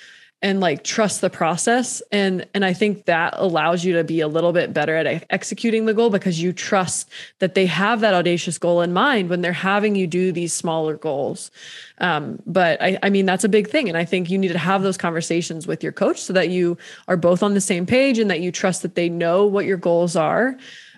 and 0.42 0.60
like 0.60 0.84
trust 0.84 1.20
the 1.20 1.30
process. 1.30 2.02
And 2.12 2.46
and 2.54 2.64
i 2.64 2.72
think 2.72 3.06
that 3.06 3.34
allows 3.36 3.84
you 3.84 3.94
to 3.94 4.04
be 4.04 4.20
a 4.20 4.28
little 4.28 4.52
bit 4.52 4.72
better 4.74 4.94
at 4.96 5.26
executing 5.30 5.86
the 5.86 5.94
goal 5.94 6.10
because 6.10 6.40
you 6.40 6.52
trust 6.52 7.08
that 7.38 7.54
they 7.54 7.66
have 7.66 8.00
that 8.00 8.14
audacious 8.14 8.58
goal 8.58 8.82
in 8.82 8.92
mind 8.92 9.30
when 9.30 9.40
they're 9.40 9.52
having 9.52 9.96
you 9.96 10.06
do 10.06 10.32
these 10.32 10.52
smaller 10.52 10.96
goals. 10.96 11.50
Um, 11.98 12.40
but 12.46 12.80
I, 12.82 12.98
I 13.02 13.10
mean 13.10 13.26
that's 13.26 13.44
a 13.44 13.48
big 13.48 13.68
thing. 13.68 13.88
And 13.88 13.96
i 13.96 14.04
think 14.04 14.30
you 14.30 14.38
need 14.38 14.52
to 14.52 14.58
have 14.58 14.82
those 14.82 14.98
conversations 14.98 15.66
with 15.66 15.82
your 15.82 15.92
coach 15.92 16.20
so 16.20 16.32
that 16.34 16.50
you 16.50 16.76
are 17.08 17.16
both 17.16 17.42
on 17.42 17.54
the 17.54 17.60
same 17.60 17.86
page 17.86 18.18
and 18.18 18.30
that 18.30 18.40
you 18.40 18.52
trust 18.52 18.82
that 18.82 18.94
they 18.94 19.08
know 19.08 19.46
what 19.46 19.64
your 19.64 19.78
goals 19.78 20.14
are 20.14 20.56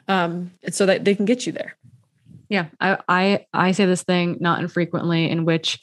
um, 0.09 0.51
so 0.71 0.87
that 0.87 1.05
they 1.05 1.15
can 1.15 1.25
get 1.25 1.47
you 1.47 1.53
there. 1.53 1.77
Yeah. 2.49 2.67
I, 2.81 2.99
I 3.09 3.47
i 3.53 3.73
say 3.73 3.87
this 3.87 4.03
thing 4.03 4.39
not 4.41 4.61
infrequently 4.61 5.31
in 5.31 5.45
which 5.45 5.81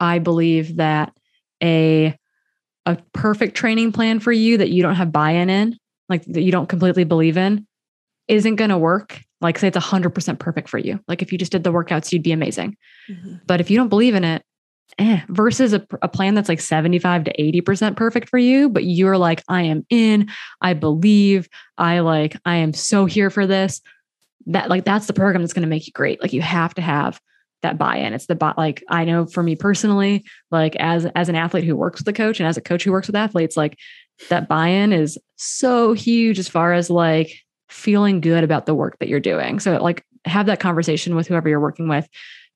i 0.00 0.18
believe 0.18 0.76
that 0.76 1.12
a 1.62 2.18
a 2.86 2.96
perfect 3.12 3.56
training 3.56 3.92
plan 3.92 4.20
for 4.20 4.32
you 4.32 4.56
that 4.58 4.70
you 4.70 4.82
don't 4.82 4.94
have 4.94 5.12
buy-in 5.12 5.50
in, 5.50 5.78
like 6.08 6.24
that 6.26 6.42
you 6.42 6.52
don't 6.52 6.68
completely 6.68 7.04
believe 7.04 7.36
in, 7.36 7.66
isn't 8.28 8.56
going 8.56 8.70
to 8.70 8.78
work. 8.78 9.20
Like 9.40 9.58
say 9.58 9.68
it's 9.68 9.76
100% 9.76 10.38
perfect 10.38 10.68
for 10.68 10.78
you. 10.78 11.00
Like 11.08 11.20
if 11.20 11.30
you 11.30 11.38
just 11.38 11.52
did 11.52 11.64
the 11.64 11.72
workouts, 11.72 12.12
you'd 12.12 12.22
be 12.22 12.32
amazing. 12.32 12.76
Mm-hmm. 13.10 13.34
But 13.46 13.60
if 13.60 13.70
you 13.70 13.76
don't 13.76 13.88
believe 13.88 14.14
in 14.14 14.24
it, 14.24 14.42
eh, 14.98 15.20
versus 15.28 15.72
a, 15.72 15.86
a 16.00 16.08
plan 16.08 16.34
that's 16.34 16.48
like 16.48 16.60
75 16.60 17.24
to 17.24 17.32
80% 17.38 17.96
perfect 17.96 18.28
for 18.28 18.38
you, 18.38 18.68
but 18.68 18.84
you're 18.84 19.18
like, 19.18 19.42
I 19.48 19.62
am 19.62 19.84
in, 19.90 20.30
I 20.60 20.74
believe, 20.74 21.48
I 21.76 22.00
like, 22.00 22.36
I 22.44 22.56
am 22.56 22.72
so 22.72 23.04
here 23.04 23.30
for 23.30 23.46
this. 23.46 23.80
That 24.46 24.70
like 24.70 24.84
that's 24.84 25.06
the 25.06 25.12
program 25.12 25.42
that's 25.42 25.52
going 25.52 25.64
to 25.64 25.68
make 25.68 25.86
you 25.88 25.92
great. 25.92 26.22
Like 26.22 26.32
you 26.32 26.40
have 26.40 26.72
to 26.74 26.82
have 26.82 27.20
that 27.62 27.78
buy-in. 27.78 28.12
It's 28.12 28.26
the 28.26 28.34
bot 28.34 28.58
like 28.58 28.82
I 28.88 29.04
know 29.04 29.26
for 29.26 29.42
me 29.42 29.56
personally, 29.56 30.24
like 30.50 30.76
as 30.76 31.06
as 31.14 31.28
an 31.28 31.34
athlete 31.34 31.64
who 31.64 31.76
works 31.76 32.00
with 32.00 32.08
a 32.08 32.12
coach 32.12 32.40
and 32.40 32.48
as 32.48 32.56
a 32.56 32.62
coach 32.62 32.84
who 32.84 32.92
works 32.92 33.06
with 33.06 33.16
athletes, 33.16 33.56
like 33.56 33.78
that 34.28 34.48
buy-in 34.48 34.92
is 34.92 35.18
so 35.36 35.92
huge 35.92 36.38
as 36.38 36.48
far 36.48 36.72
as 36.72 36.90
like 36.90 37.32
feeling 37.68 38.20
good 38.20 38.44
about 38.44 38.66
the 38.66 38.74
work 38.74 38.98
that 38.98 39.08
you're 39.08 39.20
doing. 39.20 39.58
So 39.60 39.76
like 39.82 40.04
have 40.24 40.46
that 40.46 40.60
conversation 40.60 41.14
with 41.14 41.26
whoever 41.26 41.48
you're 41.48 41.60
working 41.60 41.88
with 41.88 42.08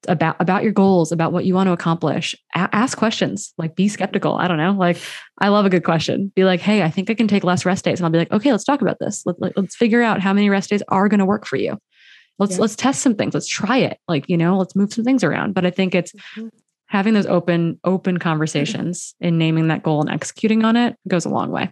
about 0.09 0.37
about 0.41 0.63
your 0.63 0.73
goals, 0.73 1.13
about 1.13 1.33
what 1.33 1.45
you 1.45 1.55
want 1.55 1.67
to 1.67 1.73
accomplish. 1.73 2.35
A- 2.55 2.75
ask 2.75 2.97
questions, 2.97 3.53
like 3.59 3.77
be 3.77 3.89
skeptical. 3.89 4.37
I 4.37 4.49
don't 4.49 4.57
know. 4.57 4.73
Like 4.73 4.99
I 5.39 5.49
love 5.49 5.67
a 5.67 5.71
good 5.71 5.85
question. 5.85 6.33
Be 6.35 6.45
like, 6.45 6.61
"Hey, 6.61 6.83
I 6.83 6.91
think 6.91 7.11
I 7.11 7.15
can 7.15 7.29
take 7.29 7.45
less 7.45 7.67
rest 7.67 7.85
days." 7.85 8.01
And 8.01 8.07
I'll 8.07 8.13
be 8.13 8.19
like, 8.19 8.33
"Okay, 8.33 8.51
let's 8.51 8.65
talk 8.65 8.81
about 8.81 8.99
this. 8.99 9.23
Let, 9.27 9.41
let, 9.41 9.57
let's 9.57 9.77
figure 9.77 10.03
out 10.03 10.21
how 10.21 10.33
many 10.33 10.49
rest 10.49 10.71
days 10.71 10.83
are 10.89 11.09
going 11.09 11.19
to 11.19 11.27
work 11.27 11.47
for 11.47 11.57
you." 11.57 11.79
Let's 12.41 12.55
yeah. 12.55 12.63
let's 12.63 12.75
test 12.75 13.03
some 13.03 13.15
things. 13.15 13.35
Let's 13.35 13.47
try 13.47 13.77
it. 13.79 13.99
Like 14.09 14.29
you 14.29 14.37
know 14.37 14.59
let's 14.59 14.75
move 14.75 14.93
some 14.93 15.05
things 15.05 15.23
around. 15.23 15.55
But 15.55 15.65
i 15.65 15.71
think 15.71 15.95
it's 15.95 16.13
mm-hmm. 16.13 16.49
having 16.87 17.15
those 17.15 17.27
open 17.27 17.79
open 17.85 18.19
conversations 18.19 19.15
and 19.21 19.39
naming 19.39 19.69
that 19.69 19.85
goal 19.85 20.01
and 20.01 20.11
executing 20.11 20.65
on 20.65 20.77
it 20.77 20.97
goes 21.07 21.25
a 21.25 21.29
long 21.29 21.53
way. 21.53 21.71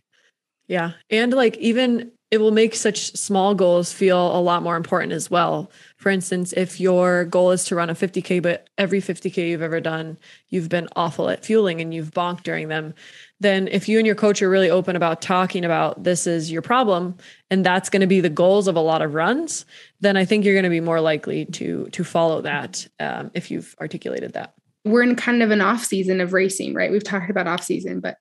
Yeah. 0.68 0.92
And 1.10 1.32
like 1.32 1.56
even 1.56 2.12
it 2.30 2.38
will 2.38 2.50
make 2.50 2.74
such 2.74 3.16
small 3.16 3.54
goals 3.54 3.92
feel 3.92 4.36
a 4.36 4.40
lot 4.40 4.62
more 4.62 4.76
important 4.76 5.12
as 5.12 5.30
well. 5.30 5.70
For 5.96 6.10
instance 6.10 6.52
if 6.52 6.78
your 6.80 7.24
goal 7.24 7.50
is 7.50 7.64
to 7.64 7.74
run 7.74 7.90
a 7.90 7.94
50k 7.94 8.42
but 8.42 8.68
every 8.78 9.00
50k 9.00 9.48
you've 9.48 9.62
ever 9.62 9.80
done 9.80 10.18
you've 10.48 10.68
been 10.68 10.88
awful 10.94 11.28
at 11.28 11.44
fueling 11.44 11.80
and 11.80 11.92
you've 11.92 12.12
bonked 12.12 12.42
during 12.42 12.68
them 12.68 12.94
then 13.40 13.68
if 13.68 13.88
you 13.88 13.98
and 13.98 14.06
your 14.06 14.16
coach 14.16 14.42
are 14.42 14.50
really 14.50 14.70
open 14.70 14.96
about 14.96 15.22
talking 15.22 15.64
about 15.64 16.04
this 16.04 16.26
is 16.26 16.50
your 16.50 16.62
problem 16.62 17.16
and 17.50 17.64
that's 17.64 17.88
going 17.88 18.00
to 18.00 18.06
be 18.06 18.20
the 18.20 18.28
goals 18.28 18.68
of 18.68 18.76
a 18.76 18.80
lot 18.80 19.02
of 19.02 19.14
runs 19.14 19.64
then 20.00 20.16
i 20.16 20.24
think 20.24 20.44
you're 20.44 20.54
going 20.54 20.62
to 20.62 20.70
be 20.70 20.80
more 20.80 21.00
likely 21.00 21.44
to 21.46 21.88
to 21.90 22.04
follow 22.04 22.40
that 22.40 22.86
um, 23.00 23.30
if 23.34 23.50
you've 23.50 23.74
articulated 23.80 24.32
that. 24.34 24.54
We're 24.84 25.02
in 25.02 25.16
kind 25.16 25.42
of 25.42 25.50
an 25.50 25.60
off 25.60 25.84
season 25.84 26.20
of 26.20 26.32
racing 26.32 26.74
right? 26.74 26.90
We've 26.90 27.04
talked 27.04 27.30
about 27.30 27.48
off 27.48 27.64
season 27.64 28.00
but 28.00 28.18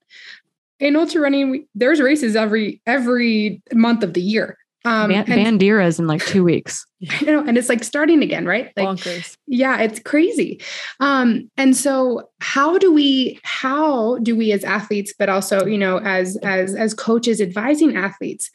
in 0.80 0.96
ultra 0.96 1.20
running 1.20 1.50
we, 1.50 1.66
there's 1.74 2.00
races 2.00 2.36
every 2.36 2.80
every 2.86 3.62
month 3.72 4.02
of 4.02 4.14
the 4.14 4.22
year 4.22 4.58
um, 4.84 5.10
Ban- 5.10 5.26
Bandera's 5.26 5.98
in 5.98 6.06
like 6.06 6.24
two 6.24 6.44
weeks. 6.44 6.84
You 7.20 7.26
know, 7.26 7.44
and 7.46 7.56
it's 7.56 7.68
like 7.68 7.84
starting 7.84 8.24
again, 8.24 8.44
right? 8.44 8.72
Like, 8.76 8.88
Bonkers. 8.88 9.36
yeah, 9.46 9.78
it's 9.78 10.00
crazy. 10.00 10.60
Um, 10.98 11.48
and 11.56 11.76
so, 11.76 12.28
how 12.40 12.76
do 12.76 12.92
we, 12.92 13.38
how 13.44 14.18
do 14.18 14.34
we 14.34 14.50
as 14.50 14.64
athletes, 14.64 15.14
but 15.16 15.28
also, 15.28 15.64
you 15.64 15.78
know, 15.78 15.98
as 15.98 16.36
as 16.38 16.74
as 16.74 16.94
coaches 16.94 17.40
advising 17.40 17.96
athletes, 17.96 18.50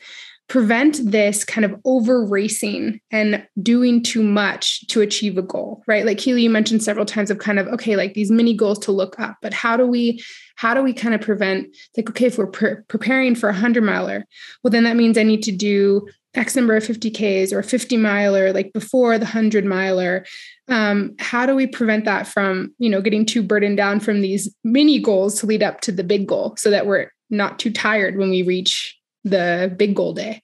prevent 0.49 0.99
this 1.03 1.43
kind 1.43 1.65
of 1.65 1.75
over 1.85 2.23
racing 2.23 2.99
and 3.11 3.45
doing 3.61 4.03
too 4.03 4.21
much 4.21 4.85
to 4.87 5.01
achieve 5.01 5.37
a 5.37 5.41
goal, 5.41 5.81
right? 5.87 6.05
Like 6.05 6.17
Keely, 6.17 6.43
you 6.43 6.49
mentioned 6.49 6.83
several 6.83 7.05
times 7.05 7.31
of 7.31 7.39
kind 7.39 7.59
of, 7.59 7.67
okay, 7.67 7.95
like 7.95 8.13
these 8.13 8.29
mini 8.29 8.53
goals 8.53 8.79
to 8.79 8.91
look 8.91 9.19
up, 9.19 9.37
but 9.41 9.53
how 9.53 9.77
do 9.77 9.87
we, 9.87 10.21
how 10.55 10.73
do 10.73 10.83
we 10.83 10.93
kind 10.93 11.15
of 11.15 11.21
prevent, 11.21 11.75
like, 11.97 12.09
okay, 12.09 12.25
if 12.25 12.37
we're 12.37 12.47
pre- 12.47 12.75
preparing 12.87 13.35
for 13.35 13.49
a 13.49 13.53
100 13.53 13.83
miler, 13.83 14.25
well, 14.63 14.71
then 14.71 14.83
that 14.83 14.97
means 14.97 15.17
I 15.17 15.23
need 15.23 15.43
to 15.43 15.51
do 15.51 16.07
X 16.35 16.55
number 16.55 16.75
of 16.75 16.83
50Ks 16.83 17.53
or 17.53 17.63
50 17.63 17.97
miler, 17.97 18.51
like 18.53 18.73
before 18.73 19.17
the 19.17 19.25
100 19.25 19.65
miler. 19.65 20.25
Um, 20.67 21.15
how 21.19 21.45
do 21.45 21.55
we 21.55 21.67
prevent 21.67 22.05
that 22.05 22.27
from, 22.27 22.73
you 22.79 22.89
know, 22.89 23.01
getting 23.01 23.25
too 23.25 23.43
burdened 23.43 23.77
down 23.77 23.99
from 23.99 24.21
these 24.21 24.53
mini 24.63 24.99
goals 24.99 25.39
to 25.39 25.45
lead 25.45 25.63
up 25.63 25.81
to 25.81 25.91
the 25.91 26.03
big 26.03 26.27
goal 26.27 26.55
so 26.57 26.69
that 26.71 26.87
we're 26.87 27.11
not 27.29 27.59
too 27.59 27.71
tired 27.71 28.17
when 28.17 28.29
we 28.29 28.41
reach 28.41 28.97
the 29.23 29.73
big 29.77 29.95
goal 29.95 30.13
day. 30.13 30.41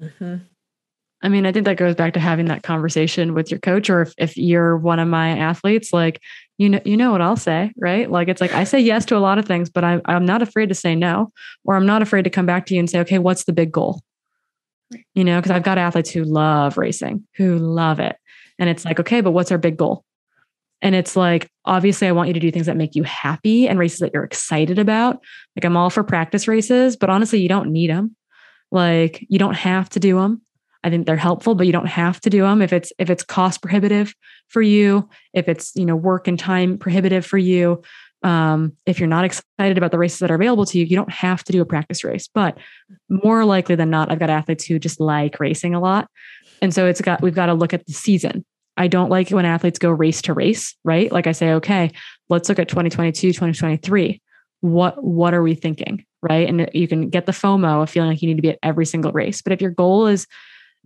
Mm-hmm. 0.00 0.36
I 1.22 1.28
mean, 1.30 1.46
I 1.46 1.52
think 1.52 1.64
that 1.64 1.78
goes 1.78 1.94
back 1.94 2.12
to 2.14 2.20
having 2.20 2.46
that 2.46 2.62
conversation 2.62 3.32
with 3.32 3.50
your 3.50 3.58
coach, 3.58 3.88
or 3.88 4.02
if, 4.02 4.12
if 4.18 4.36
you're 4.36 4.76
one 4.76 4.98
of 4.98 5.08
my 5.08 5.38
athletes, 5.38 5.90
like 5.92 6.20
you 6.58 6.68
know, 6.68 6.80
you 6.84 6.96
know 6.96 7.10
what 7.12 7.22
I'll 7.22 7.36
say, 7.36 7.72
right? 7.78 8.10
Like 8.10 8.28
it's 8.28 8.40
like 8.40 8.52
I 8.52 8.64
say 8.64 8.78
yes 8.78 9.06
to 9.06 9.16
a 9.16 9.18
lot 9.18 9.38
of 9.38 9.46
things, 9.46 9.70
but 9.70 9.84
I, 9.84 10.00
I'm 10.04 10.26
not 10.26 10.42
afraid 10.42 10.68
to 10.68 10.74
say 10.74 10.94
no, 10.94 11.32
or 11.64 11.76
I'm 11.76 11.86
not 11.86 12.02
afraid 12.02 12.24
to 12.24 12.30
come 12.30 12.46
back 12.46 12.66
to 12.66 12.74
you 12.74 12.80
and 12.80 12.88
say, 12.88 13.00
okay, 13.00 13.18
what's 13.18 13.44
the 13.44 13.52
big 13.52 13.72
goal? 13.72 14.02
You 15.14 15.24
know, 15.24 15.40
because 15.40 15.50
I've 15.50 15.62
got 15.62 15.78
athletes 15.78 16.10
who 16.10 16.24
love 16.24 16.76
racing, 16.76 17.26
who 17.36 17.56
love 17.56 18.00
it, 18.00 18.16
and 18.58 18.68
it's 18.68 18.84
like, 18.84 19.00
okay, 19.00 19.22
but 19.22 19.30
what's 19.30 19.50
our 19.50 19.58
big 19.58 19.78
goal? 19.78 20.04
And 20.82 20.94
it's 20.94 21.16
like, 21.16 21.50
obviously, 21.64 22.08
I 22.08 22.12
want 22.12 22.28
you 22.28 22.34
to 22.34 22.40
do 22.40 22.50
things 22.50 22.66
that 22.66 22.76
make 22.76 22.94
you 22.94 23.02
happy 23.04 23.66
and 23.68 23.78
races 23.78 24.00
that 24.00 24.12
you're 24.12 24.24
excited 24.24 24.78
about. 24.78 25.20
Like, 25.56 25.64
I'm 25.64 25.76
all 25.76 25.90
for 25.90 26.04
practice 26.04 26.46
races, 26.46 26.96
but 26.96 27.10
honestly, 27.10 27.40
you 27.40 27.48
don't 27.48 27.72
need 27.72 27.90
them. 27.90 28.16
Like, 28.70 29.24
you 29.28 29.38
don't 29.38 29.54
have 29.54 29.88
to 29.90 30.00
do 30.00 30.16
them. 30.16 30.42
I 30.84 30.90
think 30.90 31.06
they're 31.06 31.16
helpful, 31.16 31.54
but 31.54 31.66
you 31.66 31.72
don't 31.72 31.86
have 31.86 32.20
to 32.20 32.30
do 32.30 32.42
them 32.42 32.60
if 32.60 32.72
it's 32.72 32.92
if 32.98 33.08
it's 33.08 33.24
cost 33.24 33.62
prohibitive 33.62 34.14
for 34.48 34.60
you, 34.60 35.08
if 35.32 35.48
it's 35.48 35.74
you 35.74 35.86
know 35.86 35.96
work 35.96 36.28
and 36.28 36.38
time 36.38 36.76
prohibitive 36.76 37.24
for 37.24 37.38
you. 37.38 37.82
Um, 38.22 38.72
if 38.84 39.00
you're 39.00 39.08
not 39.08 39.24
excited 39.24 39.78
about 39.78 39.90
the 39.90 39.98
races 39.98 40.18
that 40.20 40.30
are 40.30 40.34
available 40.34 40.66
to 40.66 40.78
you, 40.78 40.84
you 40.84 40.96
don't 40.96 41.12
have 41.12 41.42
to 41.44 41.52
do 41.52 41.60
a 41.62 41.66
practice 41.66 42.04
race. 42.04 42.28
But 42.32 42.58
more 43.08 43.44
likely 43.44 43.74
than 43.74 43.90
not, 43.90 44.10
I've 44.10 44.18
got 44.18 44.30
athletes 44.30 44.64
who 44.64 44.78
just 44.78 45.00
like 45.00 45.40
racing 45.40 45.74
a 45.74 45.80
lot, 45.80 46.08
and 46.60 46.72
so 46.74 46.86
it's 46.86 47.00
got 47.00 47.22
we've 47.22 47.34
got 47.34 47.46
to 47.46 47.54
look 47.54 47.72
at 47.72 47.86
the 47.86 47.92
season. 47.94 48.44
I 48.76 48.88
don't 48.88 49.10
like 49.10 49.30
it 49.30 49.34
when 49.34 49.44
athletes 49.44 49.78
go 49.78 49.90
race 49.90 50.22
to 50.22 50.34
race, 50.34 50.74
right? 50.84 51.10
Like 51.12 51.26
I 51.26 51.32
say, 51.32 51.52
okay, 51.54 51.92
let's 52.28 52.48
look 52.48 52.58
at 52.58 52.68
2022, 52.68 53.28
2023. 53.28 54.20
What 54.60 55.02
what 55.02 55.34
are 55.34 55.42
we 55.42 55.54
thinking? 55.54 56.04
Right. 56.22 56.48
And 56.48 56.70
you 56.72 56.88
can 56.88 57.10
get 57.10 57.26
the 57.26 57.32
FOMO 57.32 57.82
of 57.82 57.90
feeling 57.90 58.08
like 58.08 58.22
you 58.22 58.28
need 58.28 58.36
to 58.36 58.42
be 58.42 58.50
at 58.50 58.58
every 58.62 58.86
single 58.86 59.12
race. 59.12 59.42
But 59.42 59.52
if 59.52 59.60
your 59.60 59.70
goal 59.70 60.06
is 60.06 60.26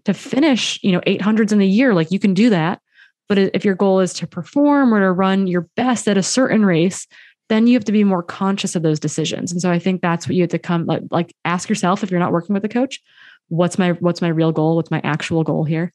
to 0.05 0.13
finish, 0.13 0.81
you 0.83 0.91
know, 0.91 1.01
800s 1.01 1.53
in 1.53 1.59
the 1.59 1.67
year, 1.67 1.95
like 1.95 2.11
you 2.11 2.19
can 2.19 2.35
do 2.35 2.51
that. 2.51 2.81
But 3.29 3.39
if 3.39 3.65
your 3.65 3.75
goal 3.75 4.01
is 4.01 4.15
to 4.15 4.27
perform 4.27 4.93
or 4.93 5.01
to 5.01 5.13
run 5.13 5.47
your 5.47 5.69
best 5.77 6.09
at 6.09 6.17
a 6.17 6.23
certain 6.23 6.65
race, 6.65 7.07
then 7.49 7.67
you 7.67 7.75
have 7.75 7.85
to 7.85 7.93
be 7.93 8.05
more 8.05 8.23
conscious 8.23 8.75
of 8.75 8.83
those 8.83 8.99
decisions. 8.99 9.53
And 9.53 9.61
so 9.61 9.71
I 9.71 9.79
think 9.79 10.01
that's 10.01 10.27
what 10.27 10.35
you 10.35 10.43
have 10.43 10.51
to 10.51 10.59
come 10.59 10.87
like 10.87 11.03
like 11.11 11.35
ask 11.45 11.69
yourself 11.69 12.03
if 12.03 12.11
you're 12.11 12.21
not 12.21 12.33
working 12.33 12.55
with 12.55 12.65
a 12.65 12.69
coach, 12.69 13.01
what's 13.49 13.79
my 13.79 13.93
what's 13.93 14.23
my 14.23 14.29
real 14.29 14.53
goal? 14.53 14.77
What's 14.77 14.91
my 14.91 15.01
actual 15.05 15.45
goal 15.45 15.65
here? 15.65 15.93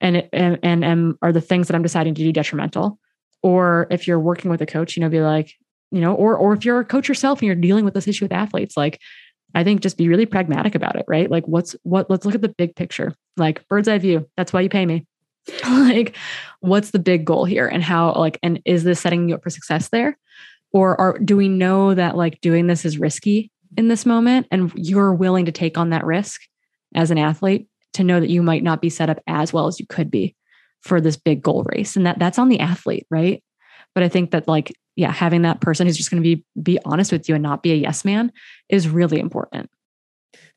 And 0.00 0.28
and 0.32 0.58
and, 0.62 0.84
and 0.84 1.14
are 1.22 1.32
the 1.32 1.40
things 1.40 1.68
that 1.68 1.74
I'm 1.74 1.82
deciding 1.82 2.14
to 2.14 2.22
do 2.22 2.32
detrimental? 2.32 2.98
Or 3.42 3.86
if 3.90 4.06
you're 4.06 4.20
working 4.20 4.50
with 4.50 4.62
a 4.62 4.66
coach, 4.66 4.96
you 4.96 5.02
know, 5.02 5.08
be 5.08 5.20
like, 5.20 5.52
you 5.90 6.00
know, 6.00 6.14
or 6.14 6.36
or 6.36 6.52
if 6.54 6.64
you're 6.64 6.80
a 6.80 6.84
coach 6.84 7.08
yourself 7.08 7.40
and 7.40 7.46
you're 7.46 7.54
dealing 7.54 7.84
with 7.84 7.94
this 7.94 8.08
issue 8.08 8.24
with 8.24 8.32
athletes, 8.32 8.76
like 8.76 9.00
I 9.54 9.62
think 9.64 9.80
just 9.80 9.96
be 9.96 10.08
really 10.08 10.26
pragmatic 10.26 10.74
about 10.74 10.96
it, 10.96 11.04
right? 11.06 11.30
Like 11.30 11.46
what's 11.46 11.76
what 11.82 12.10
let's 12.10 12.24
look 12.24 12.34
at 12.34 12.42
the 12.42 12.48
big 12.48 12.74
picture. 12.74 13.14
Like 13.36 13.66
bird's 13.68 13.88
eye 13.88 13.98
view. 13.98 14.28
That's 14.36 14.52
why 14.52 14.62
you 14.62 14.68
pay 14.68 14.84
me. 14.86 15.06
like 15.68 16.16
what's 16.60 16.90
the 16.90 16.98
big 16.98 17.24
goal 17.24 17.44
here 17.44 17.68
and 17.68 17.82
how 17.82 18.14
like 18.14 18.38
and 18.42 18.60
is 18.64 18.84
this 18.84 19.00
setting 19.00 19.28
you 19.28 19.36
up 19.36 19.42
for 19.42 19.50
success 19.50 19.88
there? 19.90 20.18
Or 20.72 21.00
are 21.00 21.18
do 21.18 21.36
we 21.36 21.48
know 21.48 21.94
that 21.94 22.16
like 22.16 22.40
doing 22.40 22.66
this 22.66 22.84
is 22.84 22.98
risky 22.98 23.52
in 23.76 23.88
this 23.88 24.06
moment 24.06 24.46
and 24.50 24.72
you're 24.74 25.14
willing 25.14 25.44
to 25.44 25.52
take 25.52 25.78
on 25.78 25.90
that 25.90 26.04
risk 26.04 26.40
as 26.94 27.10
an 27.10 27.18
athlete 27.18 27.68
to 27.94 28.04
know 28.04 28.20
that 28.20 28.30
you 28.30 28.42
might 28.42 28.62
not 28.62 28.80
be 28.80 28.90
set 28.90 29.10
up 29.10 29.20
as 29.26 29.52
well 29.52 29.66
as 29.66 29.80
you 29.80 29.86
could 29.86 30.10
be 30.10 30.34
for 30.82 31.00
this 31.00 31.16
big 31.16 31.42
goal 31.42 31.64
race 31.72 31.96
and 31.96 32.06
that 32.06 32.18
that's 32.18 32.38
on 32.38 32.48
the 32.48 32.60
athlete, 32.60 33.06
right? 33.10 33.42
But 33.94 34.04
I 34.04 34.08
think 34.08 34.32
that 34.32 34.46
like 34.46 34.72
yeah, 34.96 35.10
having 35.10 35.42
that 35.42 35.60
person 35.60 35.86
who's 35.86 35.96
just 35.96 36.10
going 36.10 36.22
to 36.22 36.36
be 36.36 36.44
be 36.60 36.78
honest 36.84 37.10
with 37.10 37.28
you 37.28 37.34
and 37.34 37.42
not 37.42 37.62
be 37.62 37.72
a 37.72 37.76
yes 37.76 38.04
man 38.04 38.32
is 38.68 38.88
really 38.88 39.18
important. 39.18 39.70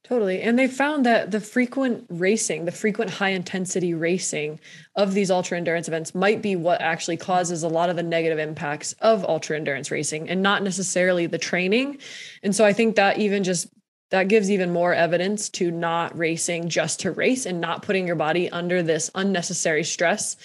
Totally. 0.04 0.42
And 0.42 0.58
they 0.58 0.68
found 0.68 1.06
that 1.06 1.32
the 1.32 1.42
frequent 1.42 2.06
racing, 2.08 2.64
the 2.64 2.72
frequent 2.72 3.12
high 3.12 3.32
intensity 3.32 3.94
racing 3.94 4.58
of 4.96 5.14
these 5.14 5.30
ultra 5.30 5.58
endurance 5.58 5.90
events 5.90 6.16
might 6.16 6.42
be 6.42 6.56
what 6.56 6.80
actually 6.80 7.18
causes 7.18 7.62
a 7.62 7.68
lot 7.68 7.90
of 7.90 7.98
the 7.98 8.04
negative 8.04 8.40
impacts 8.40 8.94
of 9.02 9.26
ultra 9.26 9.58
endurance 9.58 9.92
racing 9.92 10.30
and 10.30 10.42
not 10.42 10.64
necessarily 10.64 11.26
the 11.26 11.38
training. 11.38 11.98
And 12.42 12.56
so 12.56 12.64
I 12.64 12.72
think 12.72 12.96
that 12.96 13.18
even 13.18 13.44
just 13.44 13.68
that 14.10 14.28
gives 14.28 14.50
even 14.50 14.72
more 14.72 14.94
evidence 14.94 15.50
to 15.50 15.72
not 15.72 16.18
racing 16.18 16.70
just 16.70 17.02
to 17.02 17.12
race 17.12 17.46
and 17.46 17.60
not 17.60 17.82
putting 17.82 18.08
your 18.08 18.16
body 18.16 18.50
under 18.50 18.82
this 18.82 19.12
unnecessary 19.16 19.84
stress 19.84 20.38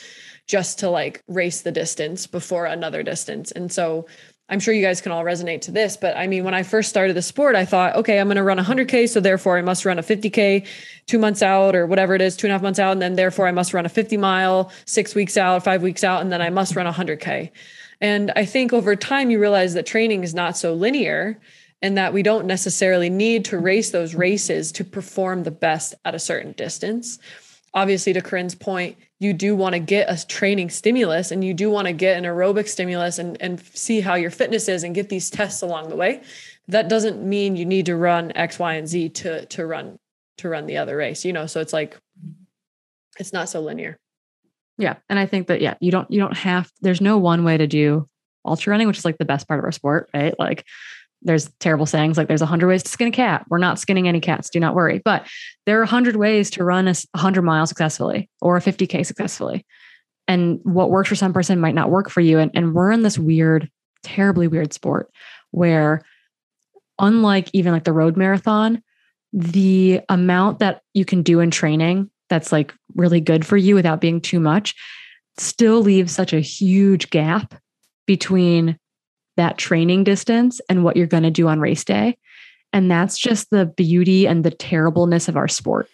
just 0.47 0.81
to 0.81 0.91
like 0.91 1.23
race 1.29 1.63
the 1.63 1.73
distance 1.73 2.27
before 2.27 2.67
another 2.67 3.03
distance. 3.03 3.53
And 3.53 3.71
so 3.71 4.07
I'm 4.49 4.61
sure 4.61 4.75
you 4.75 4.83
guys 4.83 5.01
can 5.01 5.13
all 5.13 5.25
resonate 5.25 5.63
to 5.63 5.71
this, 5.71 5.97
but 5.97 6.17
I 6.17 6.27
mean, 6.27 6.45
when 6.45 6.53
I 6.53 6.63
first 6.63 6.91
started 6.91 7.17
the 7.17 7.23
sport, 7.23 7.57
I 7.57 7.65
thought, 7.65 7.97
okay, 7.97 8.19
I'm 8.19 8.27
going 8.27 8.37
to 8.37 8.43
run 8.43 8.59
100K. 8.59 9.09
So 9.09 9.21
therefore, 9.21 9.57
I 9.57 9.63
must 9.63 9.85
run 9.85 9.99
a 9.99 10.03
50K 10.03 10.67
two 11.07 11.19
months 11.19 11.43
out 11.43 11.75
or 11.75 11.87
whatever 11.87 12.15
it 12.15 12.21
is, 12.21 12.37
two 12.37 12.47
and 12.49 12.53
a 12.53 12.55
half 12.55 12.63
months 12.63 12.79
out. 12.79 12.93
And 12.93 13.01
then 13.01 13.15
therefore, 13.15 13.47
I 13.47 13.53
must 13.53 13.73
run 13.73 13.87
a 13.87 13.89
50 13.89 14.17
mile 14.19 14.71
six 14.85 15.15
weeks 15.15 15.37
out, 15.37 15.65
five 15.65 15.83
weeks 15.83 16.05
out. 16.05 16.21
And 16.21 16.31
then 16.31 16.43
I 16.43 16.51
must 16.51 16.77
run 16.77 16.93
100K. 16.93 17.51
And 18.03 18.33
I 18.35 18.45
think 18.45 18.73
over 18.73 18.97
time, 18.97 19.31
you 19.31 19.41
realize 19.41 19.75
that 19.75 19.87
training 19.87 20.25
is 20.25 20.35
not 20.35 20.57
so 20.57 20.75
linear 20.75 21.41
and 21.83 21.99
that 21.99 22.13
we 22.13 22.23
don't 22.23 22.47
necessarily 22.47 23.11
need 23.11 23.45
to 23.47 23.59
race 23.59 23.91
those 23.91 24.15
races 24.15 24.73
to 24.73 24.85
perform 24.85 25.43
the 25.43 25.51
best 25.51 25.95
at 26.05 26.15
a 26.15 26.19
certain 26.19 26.53
distance 26.53 27.19
obviously 27.75 28.13
to 28.13 28.21
Corinne's 28.21 28.55
point, 28.55 28.97
you 29.19 29.33
do 29.33 29.55
want 29.55 29.75
to 29.75 29.79
get 29.79 30.11
a 30.11 30.27
training 30.27 30.71
stimulus 30.71 31.31
and 31.31 31.45
you 31.45 31.55
do 31.55 31.71
want 31.71 31.87
to 31.87 31.93
get 31.93 32.17
an 32.17 32.25
aerobic 32.25 32.69
stimulus 32.69 33.19
and, 33.19 33.41
and 33.41 33.61
see 33.61 34.01
how 34.01 34.15
your 34.15 34.31
fitness 34.31 34.69
is 34.69 34.83
and 34.83 34.95
get 34.95 35.09
these 35.09 35.31
tests 35.31 35.63
along 35.63 35.89
the 35.89 35.97
way. 35.97 36.23
That 36.69 36.89
doesn't 36.89 37.23
mean 37.23 37.57
you 37.57 37.65
need 37.65 37.87
to 37.87 37.97
run 37.97 38.33
X, 38.35 38.59
Y, 38.59 38.75
and 38.75 38.89
Z 38.89 39.11
to 39.11 39.47
to 39.47 39.67
run 39.67 39.99
to 40.39 40.49
run 40.49 40.67
the 40.67 40.77
other 40.77 40.97
race, 40.97 41.25
you 41.25 41.33
know. 41.33 41.47
So 41.47 41.61
it's 41.61 41.73
like 41.73 41.99
it's 43.19 43.33
not 43.33 43.49
so 43.49 43.61
linear. 43.61 43.99
Yeah. 44.79 44.97
And 45.09 45.19
I 45.19 45.27
think 45.27 45.49
that 45.49 45.61
yeah, 45.61 45.75
you 45.81 45.91
don't 45.91 46.11
you 46.11 46.21
don't 46.21 46.37
have 46.37 46.71
there's 46.81 47.01
no 47.01 47.19
one 47.19 47.45
way 47.45 47.57
to 47.57 47.67
do 47.67 48.09
ultra 48.45 48.71
running, 48.71 48.87
which 48.87 48.99
is 48.99 49.05
like 49.05 49.19
the 49.19 49.25
best 49.25 49.49
part 49.49 49.59
of 49.59 49.65
our 49.65 49.73
sport, 49.73 50.09
right? 50.15 50.35
Like 50.39 50.65
there's 51.25 51.51
terrible 51.61 51.87
sayings 51.87 52.17
like 52.17 52.29
there's 52.29 52.43
a 52.43 52.47
hundred 52.47 52.69
ways 52.69 52.83
to 52.83 52.91
skin 52.91 53.09
a 53.09 53.13
cat. 53.13 53.45
We're 53.49 53.59
not 53.59 53.79
skinning 53.79 54.09
any 54.09 54.21
cats. 54.21 54.51
Do 54.51 54.61
not 54.61 54.75
worry. 54.75 55.01
But 55.05 55.27
there 55.67 55.79
are 55.79 55.85
a 55.85 55.87
hundred 55.87 56.17
ways 56.17 56.51
to 56.51 56.65
run 56.65 56.89
a 56.89 56.95
hundred 57.17 57.43
miles 57.43 57.69
successfully 57.69 58.29
or 58.41 58.57
a 58.57 58.61
50K 58.61 59.07
successfully. 59.07 59.65
And 60.29 60.61
what 60.63 60.91
works 60.91 61.09
for 61.09 61.15
some 61.15 61.33
person 61.33 61.61
might 61.61 61.75
not 61.75 61.91
work 61.91 62.11
for 62.11 62.21
you. 62.21 62.39
And, 62.39 62.51
and 62.55 62.75
we're 62.75 62.93
in 62.93 63.03
this 63.03 63.19
weird, 63.19 63.71
terribly 64.03 64.49
weird 64.49 64.73
sport 64.73 65.11
where 65.51 66.03
unlike 66.99 67.49
even 67.53 67.73
like 67.73 67.85
the 67.85 67.93
road 67.93 68.17
marathon, 68.17 68.83
the 69.33 70.01
amount 70.09 70.59
that 70.59 70.83
you 70.95 71.05
can 71.05 71.23
do 71.23 71.41
in 71.41 71.51
training 71.51 72.11
that's 72.29 72.53
like 72.53 72.75
really 72.95 73.21
good 73.21 73.47
for 73.47 73.57
you 73.57 73.75
without 73.75 74.01
being 74.01 74.21
too 74.21 74.41
much 74.41 74.75
still 75.39 75.81
leaves 75.81 76.13
such 76.13 76.33
a 76.33 76.41
huge 76.41 77.11
gap 77.11 77.55
between 78.07 78.79
that 79.37 79.59
training 79.59 80.05
distance 80.05 80.61
and 80.69 80.85
what 80.85 80.97
you're 80.97 81.07
going 81.07 81.23
to 81.23 81.31
do 81.31 81.49
on 81.49 81.61
race 81.61 81.85
day. 81.85 82.19
And 82.73 82.91
that's 82.91 83.19
just 83.19 83.51
the 83.51 83.67
beauty 83.67 84.27
and 84.27 84.45
the 84.45 84.51
terribleness 84.51 85.29
of 85.29 85.37
our 85.37 85.49
sport, 85.49 85.89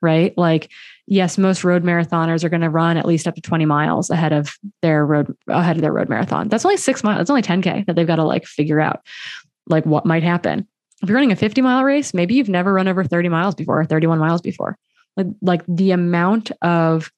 right? 0.00 0.36
Like, 0.38 0.70
yes, 1.06 1.36
most 1.36 1.64
road 1.64 1.84
marathoners 1.84 2.44
are 2.44 2.48
going 2.48 2.62
to 2.62 2.70
run 2.70 2.96
at 2.96 3.06
least 3.06 3.28
up 3.28 3.34
to 3.34 3.40
20 3.40 3.66
miles 3.66 4.10
ahead 4.10 4.32
of 4.32 4.54
their 4.80 5.04
road 5.04 5.36
ahead 5.48 5.76
of 5.76 5.82
their 5.82 5.92
road 5.92 6.08
marathon. 6.08 6.48
That's 6.48 6.64
only 6.64 6.78
six 6.78 7.04
miles. 7.04 7.20
It's 7.20 7.30
only 7.30 7.42
10K 7.42 7.86
that 7.86 7.96
they've 7.96 8.06
got 8.06 8.16
to 8.16 8.24
like 8.24 8.46
figure 8.46 8.80
out 8.80 9.00
like 9.68 9.84
what 9.84 10.06
might 10.06 10.22
happen. 10.22 10.66
If 11.02 11.08
you're 11.08 11.16
running 11.16 11.32
a 11.32 11.36
50 11.36 11.60
mile 11.60 11.84
race, 11.84 12.14
maybe 12.14 12.34
you've 12.34 12.48
never 12.48 12.72
run 12.72 12.88
over 12.88 13.04
30 13.04 13.28
miles 13.28 13.54
before 13.54 13.80
or 13.80 13.84
31 13.84 14.18
miles 14.18 14.40
before. 14.40 14.78
Like, 15.16 15.26
like 15.42 15.62
the 15.68 15.90
amount 15.90 16.50
of 16.62 17.12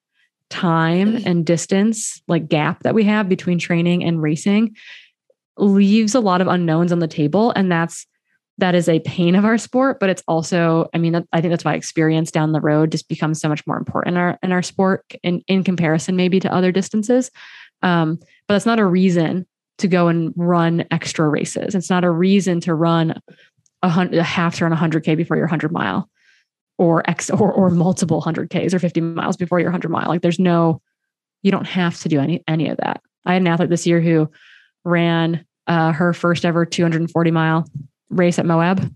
time 0.50 1.14
mm. 1.14 1.26
and 1.26 1.46
distance, 1.46 2.20
like 2.26 2.48
gap 2.48 2.82
that 2.82 2.94
we 2.94 3.04
have 3.04 3.28
between 3.28 3.58
training 3.58 4.04
and 4.04 4.20
racing 4.20 4.74
leaves 5.58 6.14
a 6.14 6.20
lot 6.20 6.40
of 6.40 6.46
unknowns 6.46 6.92
on 6.92 6.98
the 6.98 7.08
table 7.08 7.52
and 7.56 7.70
that's 7.70 8.06
that 8.58 8.74
is 8.74 8.88
a 8.88 9.00
pain 9.00 9.34
of 9.34 9.44
our 9.44 9.58
sport 9.58 9.98
but 10.00 10.08
it's 10.08 10.22
also 10.28 10.88
i 10.94 10.98
mean 10.98 11.14
i 11.32 11.40
think 11.40 11.50
that's 11.50 11.64
why 11.64 11.74
experience 11.74 12.30
down 12.30 12.52
the 12.52 12.60
road 12.60 12.90
just 12.90 13.08
becomes 13.08 13.40
so 13.40 13.48
much 13.48 13.66
more 13.66 13.76
important 13.76 14.14
in 14.14 14.20
our 14.20 14.38
in 14.42 14.52
our 14.52 14.62
sport 14.62 15.04
in 15.22 15.42
in 15.46 15.62
comparison 15.64 16.16
maybe 16.16 16.40
to 16.40 16.52
other 16.52 16.72
distances. 16.72 17.30
Um, 17.82 18.16
but 18.48 18.54
that's 18.54 18.66
not 18.66 18.78
a 18.78 18.86
reason 18.86 19.46
to 19.78 19.88
go 19.88 20.08
and 20.08 20.32
run 20.36 20.84
extra 20.90 21.28
races. 21.28 21.74
It's 21.74 21.90
not 21.90 22.04
a 22.04 22.10
reason 22.10 22.60
to 22.60 22.74
run 22.74 23.20
a 23.82 23.88
hundred 23.88 24.18
a 24.18 24.22
half 24.22 24.56
turn 24.56 24.72
100k 24.72 25.16
before 25.16 25.36
your 25.36 25.46
100 25.46 25.70
mile 25.70 26.08
or 26.78 27.08
x 27.08 27.30
or, 27.30 27.52
or 27.52 27.70
multiple 27.70 28.22
100ks 28.22 28.72
or 28.72 28.78
50 28.78 29.00
miles 29.00 29.36
before 29.36 29.60
your 29.60 29.68
100 29.68 29.90
mile. 29.90 30.08
Like 30.08 30.22
there's 30.22 30.38
no 30.38 30.80
you 31.42 31.50
don't 31.50 31.66
have 31.66 32.00
to 32.00 32.08
do 32.08 32.20
any 32.20 32.42
any 32.48 32.68
of 32.68 32.78
that. 32.78 33.00
I 33.24 33.34
had 33.34 33.42
an 33.42 33.48
athlete 33.48 33.70
this 33.70 33.86
year 33.86 34.00
who 34.00 34.30
ran 34.86 35.44
uh, 35.66 35.92
her 35.92 36.12
first 36.12 36.44
ever 36.44 36.64
240 36.64 37.30
mile 37.30 37.68
race 38.08 38.38
at 38.38 38.46
Moab. 38.46 38.90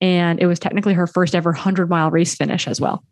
And 0.00 0.40
it 0.40 0.46
was 0.46 0.58
technically 0.58 0.92
her 0.94 1.06
first 1.06 1.34
ever 1.34 1.50
100 1.50 1.88
mile 1.88 2.10
race 2.10 2.34
finish 2.34 2.68
as 2.68 2.80
well. 2.80 3.04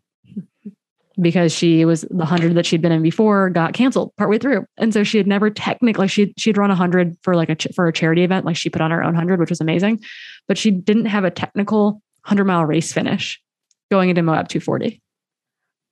Because 1.19 1.53
she 1.53 1.85
was 1.85 2.01
the 2.01 2.17
100 2.17 2.55
that 2.55 2.65
she'd 2.65 2.81
been 2.81 2.91
in 2.91 3.01
before 3.01 3.49
got 3.49 3.73
canceled 3.73 4.15
partway 4.17 4.37
through. 4.37 4.65
And 4.77 4.93
so 4.93 5.03
she 5.03 5.17
had 5.17 5.27
never 5.27 5.49
technically, 5.49 6.07
she, 6.07 6.33
she'd 6.37 6.57
run 6.57 6.69
100 6.69 7.15
for 7.21 7.35
like 7.35 7.49
a, 7.49 7.73
for 7.73 7.87
a 7.87 7.93
charity 7.93 8.23
event. 8.23 8.45
Like 8.45 8.57
she 8.57 8.69
put 8.69 8.81
on 8.81 8.91
her 8.91 9.01
own 9.01 9.13
100, 9.13 9.39
which 9.39 9.49
was 9.49 9.61
amazing. 9.61 10.01
But 10.47 10.57
she 10.57 10.71
didn't 10.71 11.05
have 11.05 11.23
a 11.23 11.31
technical 11.31 12.01
100 12.25 12.45
mile 12.45 12.65
race 12.65 12.91
finish 12.91 13.39
going 13.89 14.09
into 14.09 14.23
Moab 14.23 14.49
240. 14.49 15.01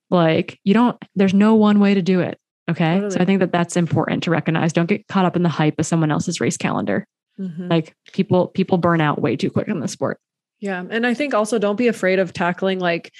Like 0.09 0.59
you 0.63 0.73
don't, 0.73 0.97
there's 1.15 1.33
no 1.33 1.55
one 1.55 1.79
way 1.79 1.93
to 1.93 2.01
do 2.01 2.19
it. 2.19 2.40
Okay. 2.69 2.95
Totally. 2.95 3.11
So 3.11 3.19
I 3.19 3.25
think 3.25 3.39
that 3.39 3.51
that's 3.51 3.75
important 3.75 4.23
to 4.23 4.31
recognize. 4.31 4.73
Don't 4.73 4.87
get 4.87 5.07
caught 5.07 5.25
up 5.25 5.35
in 5.35 5.43
the 5.43 5.49
hype 5.49 5.79
of 5.79 5.85
someone 5.85 6.11
else's 6.11 6.39
race 6.39 6.57
calendar. 6.57 7.05
Mm-hmm. 7.39 7.67
Like 7.69 7.95
people, 8.11 8.47
people 8.47 8.77
burn 8.77 9.01
out 9.01 9.21
way 9.21 9.35
too 9.35 9.49
quick 9.49 9.67
in 9.67 9.79
the 9.79 9.87
sport. 9.87 10.19
Yeah. 10.59 10.83
And 10.89 11.07
I 11.07 11.13
think 11.13 11.33
also 11.33 11.57
don't 11.57 11.75
be 11.75 11.87
afraid 11.87 12.19
of 12.19 12.33
tackling 12.33 12.79
like 12.79 13.11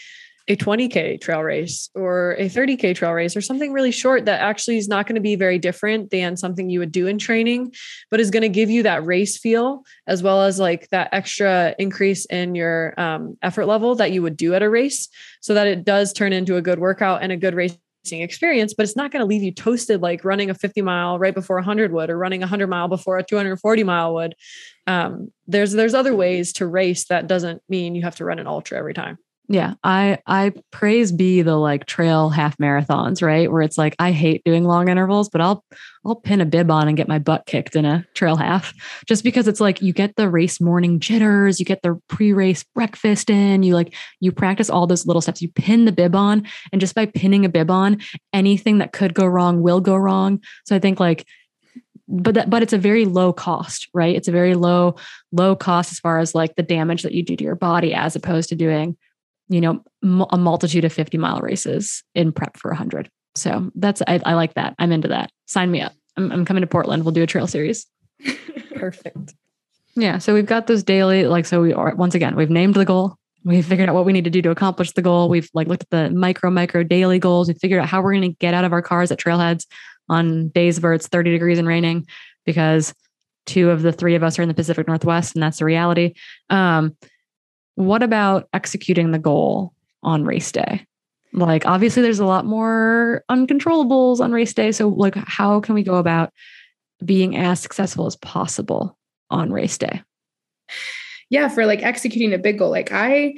a 0.48 0.56
20K 0.56 1.22
trail 1.22 1.42
race 1.42 1.90
or 1.96 2.36
a 2.38 2.50
30K 2.50 2.96
trail 2.96 3.12
race 3.12 3.36
or 3.36 3.42
something 3.42 3.72
really 3.72 3.92
short 3.92 4.26
that 4.26 4.42
actually 4.42 4.78
is 4.78 4.88
not 4.88 5.08
going 5.08 5.16
to 5.16 5.22
be 5.22 5.36
very 5.36 5.60
different 5.60 6.10
than 6.10 6.36
something 6.36 6.70
you 6.70 6.80
would 6.80 6.92
do 6.92 7.08
in 7.08 7.18
training, 7.18 7.72
but 8.10 8.20
is 8.20 8.32
going 8.32 8.42
to 8.42 8.50
give 8.50 8.70
you 8.70 8.84
that 8.84 9.06
race 9.06 9.38
feel 9.38 9.84
as 10.08 10.24
well 10.24 10.42
as 10.42 10.60
like 10.60 10.90
that 10.90 11.10
extra 11.12 11.76
increase 11.78 12.26
in 12.26 12.56
your 12.56 13.00
um, 13.00 13.38
effort 13.42 13.66
level 13.66 13.96
that 13.96 14.12
you 14.12 14.22
would 14.22 14.36
do 14.36 14.54
at 14.54 14.64
a 14.64 14.70
race 14.70 15.08
so 15.42 15.54
that 15.54 15.68
it 15.68 15.84
does 15.84 16.12
turn 16.12 16.34
into 16.34 16.58
a 16.58 16.62
good 16.62 16.80
workout 16.80 17.22
and 17.22 17.32
a 17.32 17.38
good 17.38 17.54
race 17.56 17.78
experience, 18.10 18.74
but 18.74 18.84
it's 18.84 18.96
not 18.96 19.12
going 19.12 19.22
to 19.22 19.26
leave 19.26 19.44
you 19.44 19.52
toasted 19.52 20.02
like 20.02 20.26
running 20.26 20.50
a 20.50 20.54
50 20.54 20.82
mile 20.82 21.20
right 21.20 21.34
before 21.34 21.58
100 21.58 21.92
would 21.92 22.10
or 22.10 22.18
running 22.18 22.42
a 22.42 22.46
100 22.46 22.68
mile 22.68 22.88
before 22.88 23.18
a 23.18 23.24
240 23.24 23.84
mile 23.84 24.14
would. 24.16 24.36
Um, 24.88 25.32
there's 25.48 25.72
there's 25.74 25.94
other 25.94 26.16
ways 26.16 26.54
to 26.54 26.68
race 26.68 27.06
that 27.06 27.28
doesn't 27.28 27.62
mean 27.70 27.96
you 27.96 28.02
have 28.02 28.16
to 28.16 28.26
run 28.26 28.40
an 28.40 28.48
ultra 28.48 28.78
every 28.78 28.94
time. 28.94 29.18
Yeah, 29.48 29.74
I 29.84 30.20
I 30.26 30.54
praise 30.72 31.12
be 31.12 31.42
the 31.42 31.58
like 31.58 31.86
trail 31.86 32.30
half 32.30 32.58
marathons, 32.58 33.22
right? 33.22 33.52
Where 33.52 33.62
it's 33.62 33.78
like 33.78 33.96
I 34.00 34.12
hate 34.12 34.44
doing 34.46 34.64
long 34.64 34.88
intervals, 34.88 35.28
but 35.28 35.42
I'll 35.42 35.66
I'll 36.06 36.16
pin 36.16 36.40
a 36.40 36.46
bib 36.46 36.72
on 36.72 36.88
and 36.88 36.96
get 36.96 37.10
my 37.10 37.20
butt 37.20 37.46
kicked 37.48 37.76
in 37.76 37.84
a 37.84 38.06
trail 38.14 38.38
half 38.38 38.74
just 39.06 39.26
because 39.26 39.50
it's 39.50 39.60
like 39.60 39.82
you 39.82 39.92
get 39.92 40.16
the 40.16 40.30
race 40.30 40.62
morning 40.62 41.02
jitters, 41.02 41.60
you 41.60 41.66
get 41.66 41.82
the 41.82 42.00
pre-race 42.08 42.64
breakfast 42.64 43.30
in, 43.30 43.64
you 43.64 43.76
like 43.76 43.94
you 44.22 44.32
practice 44.32 44.70
all 44.70 44.88
those 44.88 45.06
little 45.06 45.22
steps. 45.22 45.42
You 45.42 45.50
pin 45.50 45.84
the 45.84 45.92
bib 45.92 46.16
on 46.16 46.48
and 46.72 46.80
just 46.80 46.96
by 46.96 47.06
pinning 47.06 47.44
a 47.44 47.50
bib 47.50 47.70
on, 47.70 48.00
anything 48.32 48.78
that 48.78 48.94
could 48.94 49.14
go 49.14 49.26
wrong 49.26 49.62
will 49.62 49.82
go 49.82 49.98
wrong. 49.98 50.42
So 50.66 50.76
I 50.78 50.80
think 50.80 51.00
like 51.00 51.26
but 52.08 52.36
that 52.36 52.50
but 52.50 52.62
it's 52.62 52.74
a 52.74 52.78
very 52.78 53.06
low 53.06 53.32
cost 53.32 53.88
right 53.94 54.16
it's 54.16 54.28
a 54.28 54.34
very 54.34 54.54
low 54.54 54.96
low 55.32 55.56
cost 55.56 55.92
as 55.94 56.00
far 56.00 56.20
as 56.20 56.36
like 56.36 56.56
the 56.56 56.64
damage 56.64 57.04
that 57.04 57.14
you 57.14 57.24
do 57.24 57.38
to 57.38 57.44
your 57.44 57.56
body 57.56 57.94
as 57.94 58.16
opposed 58.18 58.50
to 58.50 58.56
doing 58.56 58.98
you 59.52 59.60
know, 59.60 59.84
a 60.32 60.38
multitude 60.38 60.86
of 60.86 60.94
50 60.94 61.18
mile 61.18 61.40
races 61.42 62.04
in 62.16 62.32
prep 62.32 62.58
for 62.58 62.72
100. 62.72 63.10
So 63.36 63.70
that's, 63.76 64.02
I, 64.08 64.22
I 64.26 64.34
like 64.34 64.54
that. 64.54 64.76
I'm 64.80 64.94
into 64.94 65.10
that. 65.10 65.30
Sign 65.46 65.70
me 65.70 65.82
up. 65.82 65.92
I'm, 66.16 66.32
I'm 66.32 66.46
coming 66.46 66.62
to 66.62 66.68
Portland. 66.68 67.04
We'll 67.04 67.12
do 67.12 67.24
a 67.24 67.28
trail 67.28 67.48
series. 67.48 67.86
Perfect. 68.76 69.34
Yeah. 69.96 70.20
So 70.20 70.34
we've 70.34 70.46
got 70.46 70.68
those 70.68 70.84
daily, 70.84 71.28
like, 71.28 71.46
so 71.46 71.62
we 71.62 71.74
are, 71.74 71.94
once 71.96 72.16
again, 72.16 72.38
we've 72.38 72.50
named 72.50 72.76
the 72.76 72.86
goal. 72.86 73.18
We've 73.44 73.66
figured 73.66 73.90
out 73.90 73.96
what 73.96 74.06
we 74.06 74.14
need 74.14 74.24
to 74.24 74.30
do 74.30 74.42
to 74.42 74.52
accomplish 74.52 74.94
the 74.94 75.02
goal. 75.02 75.28
We've 75.28 75.50
like 75.54 75.68
looked 75.68 75.84
at 75.84 75.90
the 75.90 76.16
micro, 76.16 76.50
micro 76.50 76.84
daily 76.84 77.20
goals. 77.20 77.50
We 77.50 77.56
figured 77.56 77.82
out 77.82 77.90
how 77.90 78.02
we're 78.02 78.14
going 78.14 78.32
to 78.32 78.38
get 78.40 78.54
out 78.54 78.64
of 78.64 78.72
our 78.72 78.82
cars 78.82 79.12
at 79.12 79.20
trailheads 79.20 79.66
on 80.08 80.48
days 80.50 80.80
where 80.80 80.94
it's 80.94 81.08
30 81.08 81.32
degrees 81.32 81.60
and 81.60 81.68
raining 81.68 82.06
because 82.46 82.94
two 83.46 83.70
of 83.70 83.82
the 83.82 83.92
three 83.92 84.16
of 84.16 84.24
us 84.24 84.40
are 84.40 84.44
in 84.44 84.48
the 84.48 84.54
Pacific 84.54 84.88
Northwest, 84.88 85.36
and 85.36 85.44
that's 85.44 85.60
the 85.60 85.66
reality. 85.66 86.14
Um, 86.50 86.96
what 87.82 88.04
about 88.04 88.48
executing 88.54 89.12
the 89.12 89.20
goal 89.20 89.74
on 90.04 90.24
race 90.24 90.52
day? 90.52 90.86
Like, 91.34 91.66
obviously, 91.66 92.02
there's 92.02 92.20
a 92.20 92.26
lot 92.26 92.46
more 92.46 93.24
uncontrollables 93.30 94.20
on 94.20 94.32
race 94.32 94.54
day. 94.54 94.72
So, 94.72 94.90
like, 94.90 95.16
how 95.16 95.60
can 95.62 95.76
we 95.76 95.84
go 95.84 95.96
about 95.96 96.34
being 97.04 97.38
as 97.38 97.60
successful 97.60 98.06
as 98.06 98.16
possible 98.18 98.98
on 99.30 99.52
race 99.52 99.78
day? 99.78 100.04
Yeah, 101.30 101.48
for 101.48 101.66
like 101.66 101.82
executing 101.82 102.34
a 102.34 102.38
big 102.38 102.60
goal, 102.60 102.70
like, 102.70 102.92
I, 102.92 103.36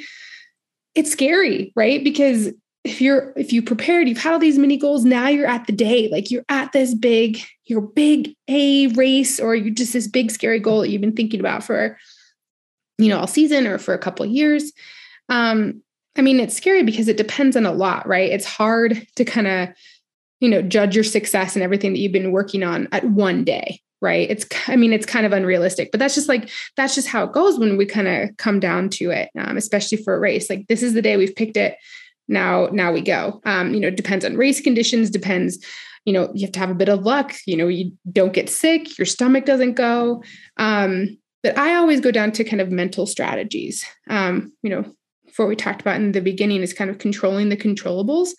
it's 0.95 1.11
scary, 1.11 1.71
right? 1.75 2.03
Because 2.03 2.51
if 2.83 2.99
you're 2.99 3.33
if 3.37 3.53
you 3.53 3.61
prepared 3.61 4.09
you've 4.09 4.17
had 4.17 4.33
all 4.33 4.39
these 4.39 4.57
mini 4.57 4.77
goals 4.77 5.05
now 5.05 5.27
you're 5.27 5.47
at 5.47 5.65
the 5.67 5.73
day 5.73 6.09
like 6.09 6.29
you're 6.29 6.43
at 6.49 6.71
this 6.73 6.93
big 6.93 7.39
your 7.65 7.79
big 7.79 8.35
a 8.49 8.87
race 8.87 9.39
or 9.39 9.55
you 9.55 9.71
just 9.71 9.93
this 9.93 10.07
big 10.07 10.29
scary 10.29 10.59
goal 10.59 10.81
that 10.81 10.89
you've 10.89 11.01
been 11.01 11.15
thinking 11.15 11.39
about 11.39 11.63
for 11.63 11.97
you 12.97 13.09
know, 13.09 13.19
all 13.19 13.27
season 13.27 13.67
or 13.67 13.77
for 13.77 13.93
a 13.93 13.99
couple 13.99 14.25
years. 14.25 14.71
Um, 15.29 15.81
I 16.17 16.21
mean, 16.21 16.39
it's 16.39 16.55
scary 16.55 16.83
because 16.83 17.07
it 17.07 17.17
depends 17.17 17.55
on 17.55 17.65
a 17.65 17.71
lot, 17.71 18.07
right? 18.07 18.31
It's 18.31 18.45
hard 18.45 19.05
to 19.15 19.25
kind 19.25 19.47
of, 19.47 19.69
you 20.39 20.49
know, 20.49 20.61
judge 20.61 20.95
your 20.95 21.03
success 21.03 21.55
and 21.55 21.63
everything 21.63 21.93
that 21.93 21.99
you've 21.99 22.11
been 22.11 22.31
working 22.31 22.63
on 22.63 22.87
at 22.91 23.03
one 23.05 23.43
day, 23.43 23.79
right? 24.01 24.29
It's, 24.29 24.45
I 24.67 24.75
mean, 24.75 24.93
it's 24.93 25.05
kind 25.05 25.25
of 25.25 25.33
unrealistic, 25.33 25.91
but 25.91 25.99
that's 25.99 26.15
just 26.15 26.29
like, 26.29 26.49
that's 26.77 26.93
just 26.93 27.07
how 27.07 27.23
it 27.23 27.33
goes 27.33 27.57
when 27.57 27.77
we 27.77 27.85
kind 27.85 28.07
of 28.07 28.29
come 28.37 28.59
down 28.59 28.89
to 28.89 29.09
it, 29.09 29.29
um, 29.37 29.57
especially 29.57 29.97
for 29.97 30.15
a 30.15 30.19
race. 30.19 30.49
Like, 30.49 30.67
this 30.67 30.83
is 30.83 30.93
the 30.93 31.01
day 31.01 31.17
we've 31.17 31.35
picked 31.35 31.57
it. 31.57 31.77
Now, 32.27 32.67
now 32.71 32.91
we 32.91 33.01
go. 33.01 33.41
Um, 33.45 33.73
you 33.73 33.79
know, 33.79 33.89
depends 33.89 34.23
on 34.23 34.37
race 34.37 34.61
conditions, 34.61 35.09
depends 35.09 35.65
you 36.05 36.11
know 36.11 36.29
you 36.33 36.45
have 36.45 36.51
to 36.51 36.59
have 36.59 36.69
a 36.69 36.75
bit 36.75 36.89
of 36.89 37.03
luck 37.03 37.33
you 37.45 37.55
know 37.55 37.67
you 37.67 37.91
don't 38.11 38.33
get 38.33 38.49
sick 38.49 38.97
your 38.97 39.05
stomach 39.05 39.45
doesn't 39.45 39.73
go 39.73 40.21
um, 40.57 41.17
but 41.43 41.57
I 41.57 41.75
always 41.75 41.99
go 41.99 42.09
down 42.09 42.31
to 42.33 42.43
kind 42.43 42.61
of 42.61 42.71
mental 42.71 43.05
strategies. 43.05 43.85
Um, 44.09 44.53
you 44.63 44.69
know, 44.69 44.85
before 45.25 45.45
we 45.45 45.55
talked 45.55 45.81
about 45.81 45.97
in 45.97 46.13
the 46.13 46.21
beginning 46.21 46.61
is 46.61 46.73
kind 46.73 46.89
of 46.89 46.99
controlling 46.99 47.49
the 47.49 47.57
controllables 47.57 48.29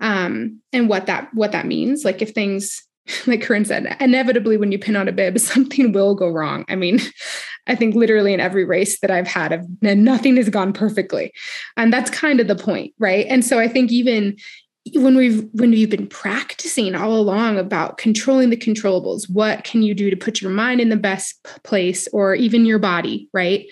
um, 0.00 0.60
and 0.72 0.88
what 0.88 1.06
that 1.06 1.28
what 1.34 1.52
that 1.52 1.66
means. 1.66 2.04
Like 2.04 2.22
if 2.22 2.30
things, 2.30 2.82
like 3.26 3.42
Corinne 3.42 3.64
said, 3.64 3.96
inevitably 4.00 4.56
when 4.56 4.72
you 4.72 4.78
pin 4.78 4.96
on 4.96 5.08
a 5.08 5.12
bib, 5.12 5.38
something 5.40 5.92
will 5.92 6.14
go 6.14 6.28
wrong. 6.28 6.64
I 6.68 6.76
mean, 6.76 7.00
I 7.66 7.74
think 7.74 7.96
literally 7.96 8.32
in 8.32 8.38
every 8.38 8.64
race 8.64 9.00
that 9.00 9.10
I've 9.10 9.26
had, 9.26 9.52
I've, 9.52 9.66
nothing 9.82 10.36
has 10.36 10.48
gone 10.48 10.72
perfectly, 10.72 11.32
and 11.76 11.92
that's 11.92 12.10
kind 12.10 12.38
of 12.38 12.46
the 12.46 12.54
point, 12.54 12.94
right? 12.98 13.26
And 13.28 13.44
so 13.44 13.58
I 13.58 13.66
think 13.66 13.90
even 13.90 14.36
when 14.94 15.16
we've 15.16 15.48
when 15.52 15.72
you've 15.72 15.90
been 15.90 16.06
practicing 16.06 16.94
all 16.94 17.14
along 17.14 17.58
about 17.58 17.98
controlling 17.98 18.50
the 18.50 18.56
controllables 18.56 19.28
what 19.28 19.64
can 19.64 19.82
you 19.82 19.94
do 19.94 20.10
to 20.10 20.16
put 20.16 20.40
your 20.40 20.50
mind 20.50 20.80
in 20.80 20.88
the 20.88 20.96
best 20.96 21.42
place 21.64 22.06
or 22.12 22.34
even 22.34 22.64
your 22.64 22.78
body 22.78 23.28
right? 23.32 23.66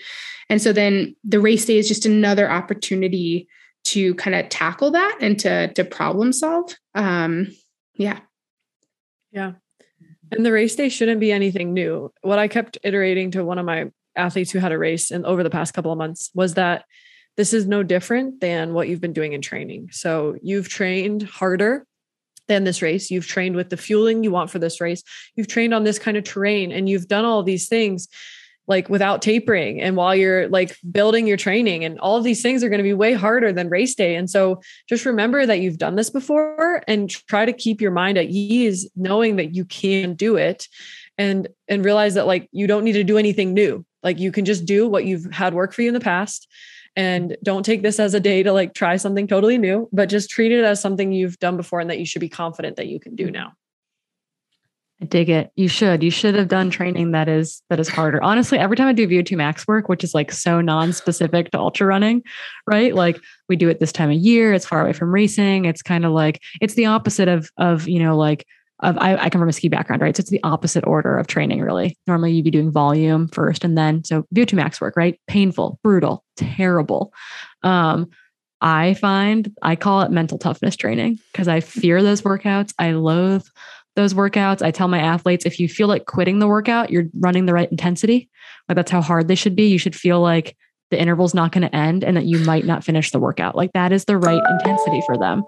And 0.49 0.61
so 0.61 0.71
then 0.73 1.15
the 1.23 1.39
race 1.39 1.65
day 1.65 1.77
is 1.77 1.87
just 1.87 2.05
another 2.05 2.49
opportunity 2.51 3.47
to 3.85 4.13
kind 4.15 4.35
of 4.35 4.49
tackle 4.49 4.91
that 4.91 5.17
and 5.21 5.39
to 5.39 5.71
to 5.73 5.85
problem 5.85 6.33
solve 6.33 6.73
um 6.95 7.47
yeah. 7.95 8.19
Yeah. 9.31 9.53
And 10.31 10.45
the 10.45 10.51
race 10.51 10.75
day 10.75 10.89
shouldn't 10.89 11.19
be 11.19 11.31
anything 11.31 11.73
new. 11.73 12.11
What 12.21 12.39
i 12.39 12.47
kept 12.47 12.77
iterating 12.83 13.31
to 13.31 13.45
one 13.45 13.59
of 13.59 13.65
my 13.65 13.91
athletes 14.15 14.51
who 14.51 14.59
had 14.59 14.71
a 14.71 14.77
race 14.77 15.11
and 15.11 15.25
over 15.25 15.43
the 15.43 15.49
past 15.49 15.73
couple 15.73 15.91
of 15.91 15.97
months 15.97 16.29
was 16.33 16.55
that 16.55 16.85
this 17.37 17.53
is 17.53 17.65
no 17.67 17.83
different 17.83 18.39
than 18.39 18.73
what 18.73 18.87
you've 18.87 19.01
been 19.01 19.13
doing 19.13 19.33
in 19.33 19.41
training. 19.41 19.89
So 19.91 20.35
you've 20.41 20.69
trained 20.69 21.23
harder 21.23 21.85
than 22.47 22.63
this 22.63 22.81
race. 22.81 23.11
You've 23.11 23.27
trained 23.27 23.55
with 23.55 23.69
the 23.69 23.77
fueling 23.77 24.23
you 24.23 24.31
want 24.31 24.49
for 24.49 24.59
this 24.59 24.79
race. 24.79 25.03
You've 25.35 25.47
trained 25.47 25.73
on 25.73 25.83
this 25.83 25.99
kind 25.99 26.17
of 26.17 26.23
terrain 26.23 26.71
and 26.71 26.87
you've 26.87 27.07
done 27.07 27.25
all 27.25 27.43
these 27.43 27.67
things 27.67 28.07
like 28.67 28.89
without 28.89 29.21
tapering 29.21 29.79
and 29.79 29.95
while 29.95 30.15
you're 30.15 30.47
like 30.49 30.75
building 30.91 31.27
your 31.27 31.37
training 31.37 31.85
and 31.85 31.99
all 31.99 32.21
these 32.21 32.41
things 32.41 32.63
are 32.63 32.69
going 32.69 32.79
to 32.79 32.83
be 32.83 32.93
way 32.93 33.13
harder 33.13 33.51
than 33.53 33.69
race 33.69 33.93
day 33.93 34.15
and 34.15 34.29
so 34.29 34.59
just 34.89 35.05
remember 35.05 35.45
that 35.45 35.59
you've 35.59 35.77
done 35.77 35.95
this 35.95 36.09
before 36.09 36.81
and 36.87 37.09
try 37.09 37.45
to 37.45 37.53
keep 37.53 37.79
your 37.79 37.91
mind 37.91 38.17
at 38.17 38.25
ease 38.25 38.89
knowing 38.95 39.35
that 39.35 39.53
you 39.53 39.65
can 39.65 40.15
do 40.15 40.35
it 40.35 40.67
and 41.17 41.47
and 41.67 41.85
realize 41.85 42.15
that 42.15 42.27
like 42.27 42.49
you 42.51 42.65
don't 42.65 42.83
need 42.83 42.93
to 42.93 43.03
do 43.03 43.17
anything 43.17 43.53
new 43.53 43.85
like 44.01 44.19
you 44.19 44.31
can 44.31 44.45
just 44.45 44.65
do 44.65 44.87
what 44.87 45.05
you've 45.05 45.31
had 45.31 45.53
work 45.53 45.71
for 45.71 45.83
you 45.83 45.87
in 45.87 45.93
the 45.93 45.99
past 45.99 46.47
and 46.95 47.35
don't 47.43 47.63
take 47.63 47.81
this 47.81 47.99
as 47.99 48.13
a 48.13 48.19
day 48.19 48.43
to 48.43 48.53
like 48.53 48.73
try 48.73 48.97
something 48.97 49.27
totally 49.27 49.57
new, 49.57 49.89
but 49.91 50.09
just 50.09 50.29
treat 50.29 50.51
it 50.51 50.63
as 50.63 50.81
something 50.81 51.11
you've 51.11 51.39
done 51.39 51.57
before 51.57 51.79
and 51.79 51.89
that 51.89 51.99
you 51.99 52.05
should 52.05 52.21
be 52.21 52.29
confident 52.29 52.77
that 52.77 52.87
you 52.87 52.99
can 52.99 53.15
do 53.15 53.29
now. 53.29 53.53
I 55.01 55.05
dig 55.05 55.29
it. 55.29 55.51
You 55.55 55.67
should. 55.67 56.03
You 56.03 56.09
should 56.09 56.35
have 56.35 56.47
done 56.47 56.69
training 56.69 57.11
that 57.11 57.27
is 57.27 57.61
that 57.69 57.81
is 57.81 57.89
harder. 57.89 58.23
Honestly, 58.23 58.57
every 58.57 58.77
time 58.77 58.87
I 58.87 58.93
do 58.93 59.07
VO2 59.07 59.35
max 59.35 59.67
work, 59.67 59.89
which 59.89 60.05
is 60.05 60.15
like 60.15 60.31
so 60.31 60.61
non-specific 60.61 61.51
to 61.51 61.59
ultra 61.59 61.85
running, 61.85 62.23
right? 62.65 62.95
Like 62.95 63.19
we 63.49 63.57
do 63.57 63.67
it 63.67 63.81
this 63.81 63.91
time 63.91 64.09
of 64.09 64.15
year, 64.15 64.53
it's 64.53 64.65
far 64.65 64.81
away 64.81 64.93
from 64.93 65.13
racing. 65.13 65.65
It's 65.65 65.81
kind 65.81 66.05
of 66.05 66.13
like 66.13 66.41
it's 66.61 66.75
the 66.75 66.85
opposite 66.85 67.27
of 67.27 67.51
of, 67.57 67.89
you 67.89 68.01
know, 68.01 68.15
like 68.15 68.45
of 68.81 68.97
I, 68.97 69.15
I 69.15 69.29
come 69.29 69.41
from 69.41 69.49
a 69.49 69.53
ski 69.53 69.69
background, 69.69 70.01
right? 70.01 70.15
So 70.15 70.21
it's 70.21 70.29
the 70.29 70.43
opposite 70.43 70.85
order 70.85 71.17
of 71.17 71.27
training, 71.27 71.61
really. 71.61 71.97
Normally 72.07 72.33
you'd 72.33 72.43
be 72.43 72.51
doing 72.51 72.71
volume 72.71 73.27
first 73.29 73.63
and 73.63 73.77
then 73.77 74.03
so 74.03 74.25
VO2 74.35 74.53
max 74.53 74.81
work, 74.81 74.95
right? 74.97 75.19
Painful, 75.27 75.79
brutal, 75.83 76.23
terrible. 76.35 77.13
Um, 77.63 78.09
I 78.61 78.95
find 78.95 79.53
I 79.61 79.75
call 79.75 80.01
it 80.01 80.11
mental 80.11 80.37
toughness 80.37 80.75
training 80.75 81.19
because 81.31 81.47
I 81.47 81.59
fear 81.59 82.01
those 82.01 82.21
workouts. 82.21 82.73
I 82.79 82.91
loathe 82.91 83.45
those 83.95 84.13
workouts. 84.13 84.61
I 84.61 84.71
tell 84.71 84.87
my 84.87 84.99
athletes 84.99 85.45
if 85.45 85.59
you 85.59 85.69
feel 85.69 85.87
like 85.87 86.05
quitting 86.05 86.39
the 86.39 86.47
workout, 86.47 86.89
you're 86.89 87.05
running 87.19 87.45
the 87.45 87.53
right 87.53 87.71
intensity. 87.71 88.29
Like 88.67 88.75
that's 88.75 88.91
how 88.91 89.01
hard 89.01 89.27
they 89.27 89.35
should 89.35 89.55
be. 89.55 89.67
You 89.67 89.77
should 89.77 89.95
feel 89.95 90.19
like 90.19 90.57
the 90.91 90.99
interval's 90.99 91.33
not 91.33 91.51
going 91.51 91.67
to 91.67 91.75
end 91.75 92.03
and 92.03 92.15
that 92.17 92.25
you 92.25 92.39
might 92.39 92.65
not 92.65 92.83
finish 92.83 93.11
the 93.11 93.19
workout. 93.19 93.55
Like 93.55 93.71
that 93.73 93.91
is 93.91 94.05
the 94.05 94.17
right 94.17 94.41
intensity 94.51 95.01
for 95.05 95.17
them. 95.17 95.43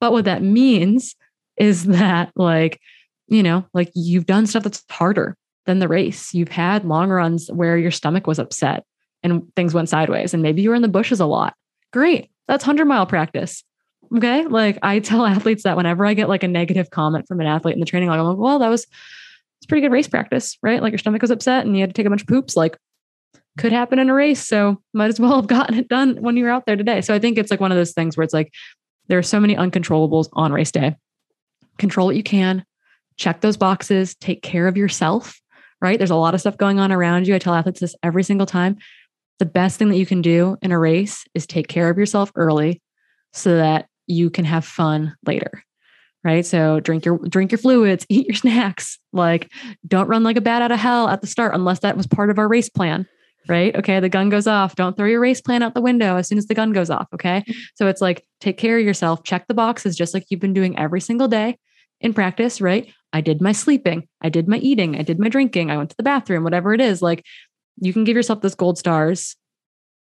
But 0.00 0.12
what 0.12 0.26
that 0.26 0.42
means 0.42 1.16
is 1.58 1.84
that 1.84 2.32
like, 2.36 2.80
you 3.28 3.42
know, 3.42 3.66
like 3.74 3.90
you've 3.94 4.26
done 4.26 4.46
stuff 4.46 4.62
that's 4.62 4.84
harder 4.90 5.36
than 5.66 5.78
the 5.78 5.88
race. 5.88 6.32
You've 6.32 6.48
had 6.48 6.84
long 6.84 7.10
runs 7.10 7.50
where 7.52 7.76
your 7.76 7.90
stomach 7.90 8.26
was 8.26 8.38
upset 8.38 8.84
and 9.22 9.42
things 9.54 9.74
went 9.74 9.88
sideways 9.88 10.32
and 10.32 10.42
maybe 10.42 10.62
you 10.62 10.70
were 10.70 10.74
in 10.74 10.82
the 10.82 10.88
bushes 10.88 11.20
a 11.20 11.26
lot. 11.26 11.54
Great. 11.92 12.30
That's 12.46 12.64
100 12.64 12.86
mile 12.86 13.06
practice. 13.06 13.64
Okay. 14.16 14.46
Like 14.46 14.78
I 14.82 14.98
tell 15.00 15.26
athletes 15.26 15.64
that 15.64 15.76
whenever 15.76 16.06
I 16.06 16.14
get 16.14 16.28
like 16.28 16.42
a 16.42 16.48
negative 16.48 16.90
comment 16.90 17.26
from 17.28 17.40
an 17.40 17.46
athlete 17.46 17.74
in 17.74 17.80
the 17.80 17.86
training, 17.86 18.08
like, 18.08 18.18
I'm 18.18 18.26
like, 18.26 18.38
well, 18.38 18.58
that 18.60 18.68
was 18.68 18.86
it's 19.58 19.66
pretty 19.66 19.82
good 19.82 19.92
race 19.92 20.08
practice, 20.08 20.56
right? 20.62 20.80
Like 20.80 20.92
your 20.92 20.98
stomach 20.98 21.20
was 21.20 21.32
upset 21.32 21.66
and 21.66 21.76
you 21.76 21.82
had 21.82 21.90
to 21.90 21.94
take 21.94 22.06
a 22.06 22.10
bunch 22.10 22.22
of 22.22 22.28
poops. 22.28 22.56
Like 22.56 22.78
could 23.58 23.72
happen 23.72 23.98
in 23.98 24.08
a 24.08 24.14
race. 24.14 24.46
So 24.46 24.80
might 24.94 25.08
as 25.08 25.20
well 25.20 25.36
have 25.36 25.46
gotten 25.48 25.76
it 25.76 25.88
done 25.88 26.16
when 26.22 26.36
you 26.36 26.44
were 26.44 26.50
out 26.50 26.64
there 26.64 26.76
today. 26.76 27.02
So 27.02 27.12
I 27.12 27.18
think 27.18 27.36
it's 27.36 27.50
like 27.50 27.60
one 27.60 27.72
of 27.72 27.76
those 27.76 27.92
things 27.92 28.16
where 28.16 28.24
it's 28.24 28.32
like 28.32 28.52
there 29.08 29.18
are 29.18 29.22
so 29.22 29.40
many 29.40 29.54
uncontrollables 29.54 30.28
on 30.32 30.52
race 30.52 30.70
day. 30.70 30.96
Control 31.78 32.06
what 32.06 32.16
you 32.16 32.22
can, 32.22 32.64
check 33.16 33.40
those 33.40 33.56
boxes, 33.56 34.14
take 34.16 34.42
care 34.42 34.68
of 34.68 34.76
yourself, 34.76 35.40
right? 35.80 35.98
There's 35.98 36.10
a 36.10 36.16
lot 36.16 36.34
of 36.34 36.40
stuff 36.40 36.56
going 36.56 36.78
on 36.78 36.92
around 36.92 37.26
you. 37.26 37.34
I 37.34 37.38
tell 37.38 37.54
athletes 37.54 37.80
this 37.80 37.94
every 38.02 38.22
single 38.22 38.46
time. 38.46 38.78
The 39.38 39.46
best 39.46 39.78
thing 39.78 39.88
that 39.90 39.98
you 39.98 40.06
can 40.06 40.22
do 40.22 40.56
in 40.62 40.72
a 40.72 40.78
race 40.78 41.24
is 41.34 41.46
take 41.46 41.68
care 41.68 41.88
of 41.88 41.98
yourself 41.98 42.32
early 42.34 42.82
so 43.32 43.56
that 43.56 43.86
you 44.06 44.30
can 44.30 44.44
have 44.44 44.64
fun 44.64 45.14
later 45.26 45.62
right 46.24 46.44
so 46.44 46.80
drink 46.80 47.04
your 47.04 47.18
drink 47.28 47.52
your 47.52 47.58
fluids 47.58 48.06
eat 48.10 48.26
your 48.26 48.34
snacks 48.34 48.98
like 49.12 49.50
don't 49.86 50.08
run 50.08 50.22
like 50.22 50.36
a 50.36 50.40
bat 50.40 50.62
out 50.62 50.72
of 50.72 50.78
hell 50.78 51.08
at 51.08 51.20
the 51.20 51.26
start 51.26 51.54
unless 51.54 51.80
that 51.80 51.96
was 51.96 52.06
part 52.06 52.30
of 52.30 52.38
our 52.38 52.48
race 52.48 52.68
plan 52.68 53.06
right 53.48 53.74
okay 53.76 54.00
the 54.00 54.08
gun 54.08 54.28
goes 54.28 54.46
off 54.46 54.74
don't 54.74 54.96
throw 54.96 55.06
your 55.06 55.20
race 55.20 55.40
plan 55.40 55.62
out 55.62 55.74
the 55.74 55.80
window 55.80 56.16
as 56.16 56.28
soon 56.28 56.38
as 56.38 56.46
the 56.46 56.54
gun 56.54 56.72
goes 56.72 56.90
off 56.90 57.06
okay 57.14 57.40
mm-hmm. 57.40 57.60
so 57.74 57.86
it's 57.86 58.00
like 58.00 58.26
take 58.40 58.58
care 58.58 58.78
of 58.78 58.84
yourself 58.84 59.22
check 59.22 59.46
the 59.46 59.54
boxes 59.54 59.96
just 59.96 60.14
like 60.14 60.24
you've 60.28 60.40
been 60.40 60.52
doing 60.54 60.76
every 60.78 61.00
single 61.00 61.28
day 61.28 61.56
in 62.00 62.14
practice 62.14 62.60
right 62.60 62.92
i 63.12 63.20
did 63.20 63.40
my 63.40 63.52
sleeping 63.52 64.06
i 64.20 64.28
did 64.28 64.48
my 64.48 64.58
eating 64.58 64.96
i 64.96 65.02
did 65.02 65.18
my 65.18 65.28
drinking 65.28 65.70
i 65.70 65.76
went 65.76 65.90
to 65.90 65.96
the 65.96 66.02
bathroom 66.02 66.44
whatever 66.44 66.72
it 66.74 66.80
is 66.80 67.02
like 67.02 67.24
you 67.80 67.92
can 67.92 68.04
give 68.04 68.16
yourself 68.16 68.40
those 68.40 68.54
gold 68.54 68.78
stars 68.78 69.36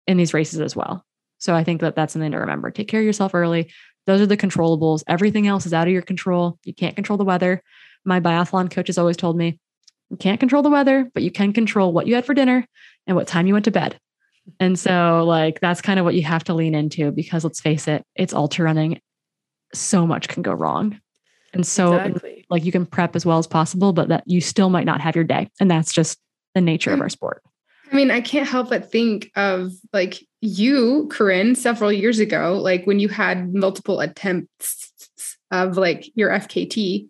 in 0.07 0.17
these 0.17 0.35
races 0.35 0.61
as 0.61 0.77
well 0.77 1.05
so 1.39 1.55
i 1.55 1.65
think 1.65 1.81
that 1.81 1.95
that's 1.97 2.13
something 2.13 2.33
to 2.33 2.39
remember 2.39 2.71
take 2.71 2.89
care 2.89 3.01
of 3.01 3.07
yourself 3.07 3.35
early 3.35 3.71
those 4.07 4.21
are 4.21 4.27
the 4.27 4.37
controllables. 4.37 5.03
Everything 5.07 5.47
else 5.47 5.67
is 5.67 5.73
out 5.73 5.87
of 5.87 5.93
your 5.93 6.03
control. 6.03 6.59
You 6.65 6.75
can't 6.75 6.95
control 6.95 7.17
the 7.17 7.25
weather. 7.25 7.63
My 8.05 8.21
biathlon 8.21 8.71
coach 8.71 8.89
has 8.89 8.99
always 8.99 9.17
told 9.17 9.37
me, 9.37 9.59
you 10.11 10.17
can't 10.17 10.41
control 10.41 10.63
the 10.63 10.71
weather, 10.71 11.11
but 11.15 11.23
you 11.23 11.31
can 11.31 11.53
control 11.53 11.93
what 11.93 12.07
you 12.07 12.15
had 12.15 12.27
for 12.27 12.35
dinner 12.35 12.67
and 13.07 13.17
what 13.17 13.27
time 13.27 13.47
you 13.47 13.55
went 13.55 13.65
to 13.65 13.71
bed. 13.71 13.99
And 14.61 14.79
so, 14.79 15.25
like, 15.27 15.61
that's 15.61 15.81
kind 15.81 15.99
of 15.99 16.05
what 16.05 16.15
you 16.15 16.23
have 16.23 16.45
to 16.45 16.55
lean 16.55 16.75
into 16.75 17.11
because 17.11 17.45
let's 17.45 17.61
face 17.61 17.89
it, 17.89 18.05
it's 18.15 18.35
ultra 18.35 18.67
running. 18.67 19.01
So 19.73 20.07
much 20.07 20.29
can 20.29 20.43
go 20.43 20.53
wrong. 20.53 21.01
And 21.55 21.67
so, 21.67 21.95
exactly. 21.95 22.47
like, 22.51 22.65
you 22.65 22.73
can 22.73 22.87
prep 22.87 23.17
as 23.17 23.25
well 23.25 23.39
as 23.39 23.47
possible, 23.47 23.93
but 23.93 24.09
that 24.09 24.25
you 24.27 24.41
still 24.41 24.71
might 24.71 24.87
not 24.87 25.01
have 25.01 25.15
your 25.15 25.25
day. 25.25 25.49
And 25.61 25.71
that's 25.71 25.93
just 25.93 26.19
the 26.55 26.61
nature 26.61 26.93
of 26.93 26.99
mm. 26.99 27.03
our 27.03 27.09
sport. 27.09 27.43
I 27.93 27.97
mean, 27.97 28.11
I 28.11 28.21
can't 28.21 28.49
help 28.49 28.71
but 28.71 28.91
think 28.91 29.31
of 29.37 29.73
like 29.93 30.27
you, 30.41 31.09
Corinne, 31.11 31.55
several 31.55 31.93
years 31.93 32.19
ago, 32.19 32.59
like 32.61 32.87
when 32.87 32.99
you 32.99 33.09
had 33.09 33.55
multiple 33.55 34.01
attempts 34.01 34.93
of 35.51 35.77
like 35.77 36.11
your 36.17 36.31
FKT 36.31 37.09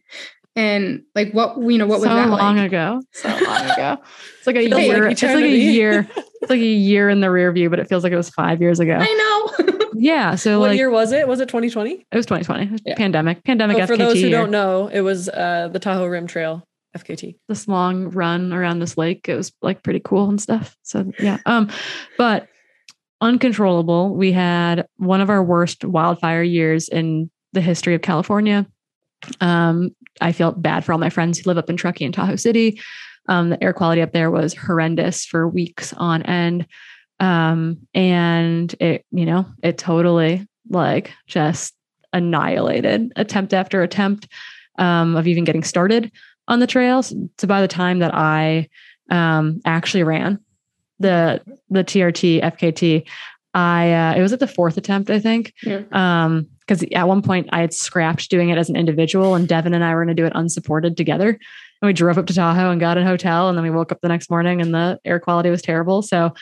and 0.56 1.02
like 1.14 1.32
what 1.32 1.56
you 1.58 1.78
know 1.78 1.86
what 1.86 2.00
so 2.00 2.08
was 2.08 2.08
that 2.10 2.28
long 2.28 2.56
like? 2.56 2.66
ago 2.66 3.02
so 3.12 3.28
long 3.28 3.70
ago 3.70 3.96
it's 4.38 4.46
like 4.46 4.56
a 4.56 4.62
year 4.62 5.04
like 5.04 5.12
it's 5.12 5.22
like 5.22 5.34
a 5.34 5.48
year 5.48 6.08
it's 6.14 6.50
like 6.50 6.60
a 6.60 6.64
year 6.64 7.08
in 7.08 7.20
the 7.20 7.30
rear 7.30 7.50
view 7.50 7.68
but 7.68 7.80
it 7.80 7.88
feels 7.88 8.04
like 8.04 8.12
it 8.12 8.16
was 8.16 8.30
five 8.30 8.60
years 8.60 8.78
ago 8.78 8.96
i 9.00 9.52
know 9.58 9.72
yeah 9.94 10.34
so 10.34 10.60
what 10.60 10.70
like, 10.70 10.78
year 10.78 10.90
was 10.90 11.12
it 11.12 11.26
was 11.26 11.40
it 11.40 11.46
2020 11.48 11.92
it 11.92 12.16
was 12.16 12.26
2020 12.26 12.64
it 12.64 12.72
was 12.72 12.82
yeah. 12.84 12.94
pandemic 12.96 13.42
pandemic 13.44 13.78
oh, 13.78 13.86
for 13.86 13.96
those 13.96 14.14
who 14.14 14.28
year. 14.28 14.38
don't 14.38 14.50
know 14.50 14.88
it 14.88 15.00
was 15.00 15.28
uh 15.28 15.68
the 15.72 15.78
tahoe 15.78 16.06
rim 16.06 16.26
trail 16.26 16.66
FKT. 16.96 17.36
This 17.48 17.66
long 17.66 18.10
run 18.10 18.52
around 18.52 18.78
this 18.78 18.96
lake. 18.96 19.28
It 19.28 19.34
was 19.34 19.52
like 19.62 19.82
pretty 19.82 20.00
cool 20.00 20.28
and 20.28 20.40
stuff. 20.40 20.76
So 20.82 21.10
yeah. 21.18 21.38
Um, 21.44 21.68
but 22.16 22.46
uncontrollable. 23.20 24.14
We 24.14 24.32
had 24.32 24.86
one 24.96 25.20
of 25.20 25.30
our 25.30 25.42
worst 25.42 25.84
wildfire 25.84 26.42
years 26.42 26.88
in 26.88 27.30
the 27.52 27.60
history 27.60 27.94
of 27.94 28.02
California. 28.02 28.66
Um, 29.40 29.94
I 30.20 30.32
felt 30.32 30.60
bad 30.60 30.84
for 30.84 30.92
all 30.92 30.98
my 30.98 31.10
friends 31.10 31.38
who 31.38 31.48
live 31.48 31.58
up 31.58 31.70
in 31.70 31.76
Truckee 31.76 32.04
and 32.04 32.12
Tahoe 32.12 32.36
City. 32.36 32.80
Um, 33.28 33.48
the 33.50 33.64
air 33.64 33.72
quality 33.72 34.02
up 34.02 34.12
there 34.12 34.30
was 34.30 34.54
horrendous 34.54 35.24
for 35.24 35.48
weeks 35.48 35.94
on 35.94 36.22
end. 36.24 36.66
Um, 37.20 37.86
and 37.94 38.74
it, 38.80 39.04
you 39.10 39.24
know, 39.24 39.46
it 39.62 39.78
totally 39.78 40.46
like 40.68 41.12
just 41.26 41.74
annihilated 42.12 43.12
attempt 43.16 43.52
after 43.52 43.82
attempt 43.82 44.28
um, 44.78 45.16
of 45.16 45.26
even 45.26 45.44
getting 45.44 45.64
started 45.64 46.10
on 46.48 46.60
the 46.60 46.66
trails. 46.66 47.14
So 47.38 47.46
by 47.46 47.60
the 47.60 47.68
time 47.68 48.00
that 48.00 48.14
I 48.14 48.68
um, 49.10 49.60
actually 49.64 50.02
ran 50.02 50.38
the 50.98 51.42
the 51.70 51.84
TRT 51.84 52.42
FKT, 52.42 53.06
I 53.54 53.92
uh, 53.92 54.14
it 54.16 54.22
was 54.22 54.32
at 54.32 54.40
the 54.40 54.46
fourth 54.46 54.76
attempt, 54.76 55.10
I 55.10 55.20
think. 55.20 55.52
Yeah. 55.62 55.82
Um, 55.92 56.48
because 56.66 56.82
at 56.94 57.06
one 57.06 57.20
point 57.20 57.46
I 57.52 57.60
had 57.60 57.74
scrapped 57.74 58.30
doing 58.30 58.48
it 58.48 58.56
as 58.56 58.70
an 58.70 58.76
individual, 58.76 59.34
and 59.34 59.46
Devin 59.46 59.74
and 59.74 59.84
I 59.84 59.94
were 59.94 60.02
going 60.02 60.16
to 60.16 60.22
do 60.22 60.26
it 60.26 60.32
unsupported 60.34 60.96
together. 60.96 61.28
And 61.28 61.86
we 61.86 61.92
drove 61.92 62.16
up 62.16 62.24
to 62.26 62.34
Tahoe 62.34 62.70
and 62.70 62.80
got 62.80 62.96
a 62.96 63.04
hotel, 63.04 63.50
and 63.50 63.58
then 63.58 63.62
we 63.62 63.70
woke 63.70 63.92
up 63.92 64.00
the 64.00 64.08
next 64.08 64.30
morning, 64.30 64.62
and 64.62 64.72
the 64.72 64.98
air 65.04 65.20
quality 65.20 65.50
was 65.50 65.60
terrible. 65.60 66.00
So 66.00 66.32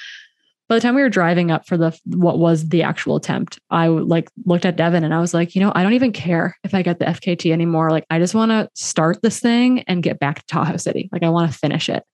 by 0.73 0.77
the 0.77 0.81
time 0.81 0.95
we 0.95 1.03
were 1.03 1.11
driving 1.11 1.51
up 1.51 1.67
for 1.67 1.77
the 1.77 1.95
what 2.07 2.39
was 2.39 2.71
the 2.71 2.83
actual 2.83 3.15
attempt, 3.15 3.61
I 3.69 3.89
like 3.89 4.31
looked 4.47 4.65
at 4.65 4.75
Devin 4.75 5.05
and 5.05 5.13
I 5.13 5.21
was 5.21 5.35
like, 5.35 5.55
you 5.55 5.61
know, 5.61 5.71
I 5.75 5.83
don't 5.83 5.93
even 5.93 6.13
care 6.13 6.57
if 6.65 6.75
I 6.75 6.81
get 6.81 6.99
the 6.99 7.05
FKT 7.05 7.53
anymore. 7.53 7.91
Like, 7.91 8.07
I 8.09 8.19
just 8.19 8.35
want 8.35 8.53
to 8.53 8.71
start 8.73 9.21
this 9.21 9.39
thing 9.39 9.83
and 9.83 10.03
get 10.03 10.19
back 10.19 10.39
to 10.39 10.47
Tahoe 10.47 10.79
City. 10.79 11.11
Like, 11.13 11.25
I 11.25 11.29
want 11.29 11.53
to 11.53 11.59
finish 11.59 11.91
it. 11.91 12.05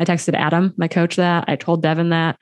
I 0.00 0.04
texted 0.04 0.34
Adam, 0.34 0.74
my 0.76 0.88
coach, 0.88 1.14
that 1.14 1.44
I 1.46 1.54
told 1.54 1.80
Devin 1.80 2.08
that, 2.08 2.40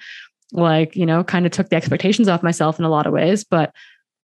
like, 0.50 0.96
you 0.96 1.04
know, 1.04 1.22
kind 1.22 1.44
of 1.44 1.52
took 1.52 1.68
the 1.68 1.76
expectations 1.76 2.26
off 2.26 2.42
myself 2.42 2.78
in 2.78 2.86
a 2.86 2.90
lot 2.90 3.06
of 3.06 3.12
ways, 3.12 3.44
but 3.44 3.74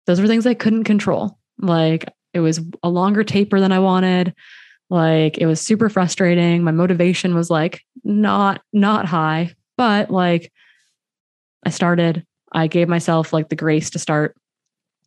those 0.06 0.20
were 0.20 0.28
things 0.28 0.46
I 0.46 0.54
couldn't 0.54 0.84
control. 0.84 1.36
Like, 1.58 2.04
it 2.32 2.38
was 2.38 2.60
a 2.84 2.88
longer 2.88 3.24
taper 3.24 3.58
than 3.58 3.72
I 3.72 3.80
wanted. 3.80 4.36
Like, 4.88 5.36
it 5.38 5.46
was 5.46 5.60
super 5.60 5.88
frustrating. 5.88 6.62
My 6.62 6.70
motivation 6.70 7.34
was 7.34 7.50
like 7.50 7.82
not 8.04 8.62
not 8.72 9.06
high, 9.06 9.56
but 9.76 10.12
like 10.12 10.52
I 11.64 11.70
started. 11.70 12.24
I 12.52 12.66
gave 12.66 12.88
myself 12.88 13.32
like 13.32 13.48
the 13.48 13.56
grace 13.56 13.90
to 13.90 13.98
start. 13.98 14.36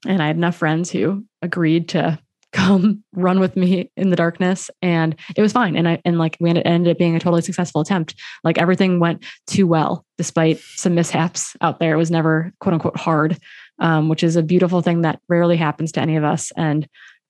And 0.06 0.22
I 0.22 0.28
had 0.28 0.36
enough 0.36 0.56
friends 0.56 0.92
who 0.92 1.26
agreed 1.42 1.90
to 1.90 2.20
come 2.54 3.04
run 3.14 3.40
with 3.40 3.56
me 3.56 3.92
in 3.98 4.12
the 4.12 4.16
darkness 4.16 4.70
and 4.84 5.16
it 5.36 5.42
was 5.42 5.52
fine 5.52 5.76
and 5.76 5.90
i 5.90 6.00
and 6.06 6.20
like 6.20 6.38
we 6.40 6.50
ended, 6.50 6.68
ended 6.68 6.92
up 6.92 7.00
being 7.00 7.16
a 7.16 7.20
totally 7.20 7.42
successful 7.42 7.82
attempt 7.82 8.14
like 8.44 8.60
everything 8.60 9.00
went 9.00 9.26
too 9.48 9.66
well 9.66 10.06
despite 10.20 10.60
some 10.60 10.94
mishaps 10.94 11.58
out 11.62 11.80
there 11.80 11.96
it 11.96 11.98
was 11.98 12.12
never 12.12 12.54
quote 12.60 12.74
unquote 12.74 12.96
hard 12.96 13.40
um, 13.80 14.08
which 14.08 14.24
is 14.24 14.36
a 14.36 14.44
beautiful 14.44 14.84
thing 14.84 15.02
that 15.02 15.20
rarely 15.28 15.58
happens 15.58 15.92
to 15.92 16.00
any 16.00 16.16
of 16.16 16.24
us 16.24 16.52
and 16.56 16.88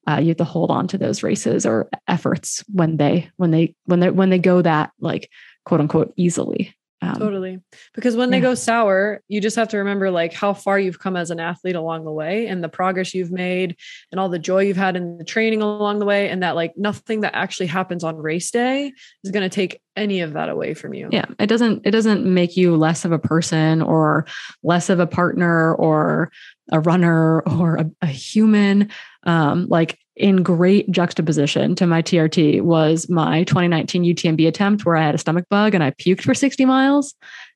uh, 0.08 0.20
you 0.20 0.28
have 0.28 0.38
to 0.38 0.44
hold 0.44 0.70
on 0.70 0.90
to 0.90 0.98
those 0.98 1.24
races 1.24 1.66
or 1.66 1.88
efforts 2.10 2.62
when 2.68 2.98
they 2.98 3.30
when 3.38 3.52
they 3.52 3.74
when 3.86 4.02
they 4.02 4.10
when 4.10 4.30
they 4.30 4.40
go 4.40 4.62
that 4.62 4.92
like 5.00 5.30
quote 5.64 5.80
unquote 5.80 6.14
easily 6.18 6.76
um, 7.10 7.16
totally. 7.16 7.60
Because 7.94 8.16
when 8.16 8.30
yeah. 8.30 8.38
they 8.38 8.42
go 8.42 8.56
sour, 8.56 9.22
you 9.28 9.42
just 9.42 9.56
have 9.56 9.70
to 9.70 9.78
remember 9.78 10.12
like 10.12 10.34
how 10.34 10.54
far 10.54 10.80
you've 10.80 11.00
come 11.00 11.16
as 11.16 11.32
an 11.32 11.40
athlete 11.40 11.76
along 11.76 12.06
the 12.06 12.12
way 12.12 12.48
and 12.48 12.64
the 12.64 12.70
progress 12.70 13.14
you've 13.14 13.32
made 13.32 13.76
and 14.12 14.20
all 14.20 14.30
the 14.30 14.40
joy 14.40 14.64
you've 14.64 14.78
had 14.78 14.96
in 14.96 15.18
the 15.18 15.24
training 15.24 15.62
along 15.62 16.00
the 16.00 16.06
way. 16.06 16.30
And 16.30 16.44
that 16.44 16.56
like 16.56 16.74
nothing 16.78 17.22
that 17.22 17.36
actually 17.36 17.68
happens 17.68 18.04
on 18.04 18.18
race 18.18 18.52
day 18.52 18.94
is 19.24 19.32
going 19.32 19.48
to 19.48 19.54
take 19.54 19.82
any 19.96 20.22
of 20.22 20.34
that 20.34 20.50
away 20.50 20.74
from 20.74 20.94
you. 20.94 21.10
Yeah. 21.12 21.26
It 21.40 21.48
doesn't, 21.48 21.86
it 21.86 21.92
doesn't 21.92 22.26
make 22.26 22.58
you 22.58 22.76
less 22.76 23.06
of 23.06 23.12
a 23.12 23.20
person 23.20 23.82
or 23.82 24.26
less 24.64 24.90
of 24.90 25.00
a 25.00 25.08
partner 25.08 25.76
or 25.76 26.32
a 26.72 26.80
runner 26.80 27.42
or 27.42 27.76
a, 27.76 27.92
a 28.02 28.08
human. 28.08 28.90
Um, 29.26 29.68
like 29.70 29.98
in 30.16 30.44
great 30.44 30.90
juxtaposition 30.92 31.76
to 31.76 31.88
my 31.88 32.02
TRT 32.02 32.62
was 32.62 33.10
my 33.10 33.44
2019 33.46 34.04
UTMB 34.04 34.48
attempt 34.48 34.86
where 34.86 34.96
I 34.96 35.04
had 35.04 35.16
a 35.16 35.18
stomach 35.18 35.46
bug 35.50 35.74
and 35.74 35.84
I 35.84 35.92
puked 35.92 36.22
for 36.22 36.34
60 36.34 36.66
miles 36.66 37.16